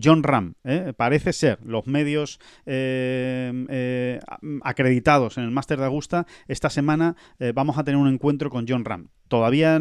John 0.03 0.23
Ram. 0.23 0.55
¿Eh? 0.71 0.93
parece 0.93 1.33
ser, 1.33 1.59
los 1.65 1.87
medios 1.87 2.41
eh, 2.67 3.67
eh, 3.69 4.21
acreditados 4.63 5.39
en 5.39 5.45
el 5.45 5.51
Máster 5.51 5.79
de 5.79 5.87
Augusta, 5.87 6.27
esta 6.49 6.71
semana 6.71 7.17
vamos 7.55 7.79
a 7.79 7.85
tener 7.85 7.99
un 7.99 8.09
encuentro 8.09 8.51
con 8.51 8.67
John 8.69 8.85
Ram. 8.85 9.09
Todavía 9.29 9.81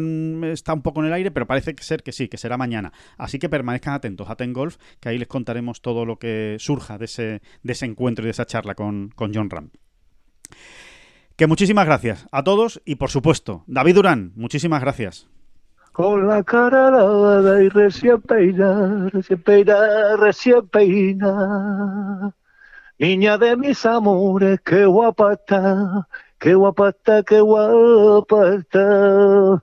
está 0.52 0.72
un 0.72 0.82
poco 0.82 1.00
en 1.00 1.06
el 1.06 1.12
aire, 1.12 1.30
pero 1.30 1.46
parece 1.46 1.74
ser 1.80 2.02
que 2.02 2.12
sí, 2.12 2.28
que 2.28 2.38
será 2.38 2.56
mañana. 2.56 2.92
Así 3.18 3.38
que 3.38 3.48
permanezcan 3.48 3.94
atentos 3.94 4.30
a 4.30 4.36
Ten 4.36 4.52
Golf, 4.52 4.76
que 5.00 5.08
ahí 5.08 5.18
les 5.18 5.28
contaremos 5.28 5.80
todo 5.80 6.04
lo 6.04 6.18
que 6.18 6.56
surja 6.58 6.98
de 6.98 7.06
ese, 7.06 7.42
de 7.62 7.72
ese 7.72 7.86
encuentro 7.86 8.24
y 8.24 8.26
de 8.26 8.32
esa 8.32 8.46
charla 8.46 8.74
con, 8.74 9.10
con 9.14 9.32
John 9.34 9.50
Ram. 9.50 9.70
Que 11.36 11.46
muchísimas 11.46 11.86
gracias 11.86 12.26
a 12.32 12.44
todos 12.44 12.82
y 12.84 12.96
por 12.96 13.10
supuesto, 13.10 13.64
David 13.66 13.94
Durán, 13.94 14.32
muchísimas 14.36 14.82
gracias. 14.82 15.28
Con 15.92 16.28
la 16.28 16.42
cara 16.42 16.90
lavada 16.90 17.62
y 17.62 17.68
recién 17.68 18.20
peinada, 18.22 19.08
recién 19.10 19.42
peinada, 19.42 20.16
recién 20.16 20.68
peinada. 20.68 22.34
Niña 22.98 23.38
de 23.38 23.56
mis 23.56 23.84
amores, 23.86 24.60
qué 24.64 24.84
guapa 24.86 25.32
está, 25.32 26.06
qué 26.38 26.54
guapa 26.54 26.90
está, 26.90 27.22
qué 27.22 27.40
guapa 27.40 28.54
está. 28.54 29.62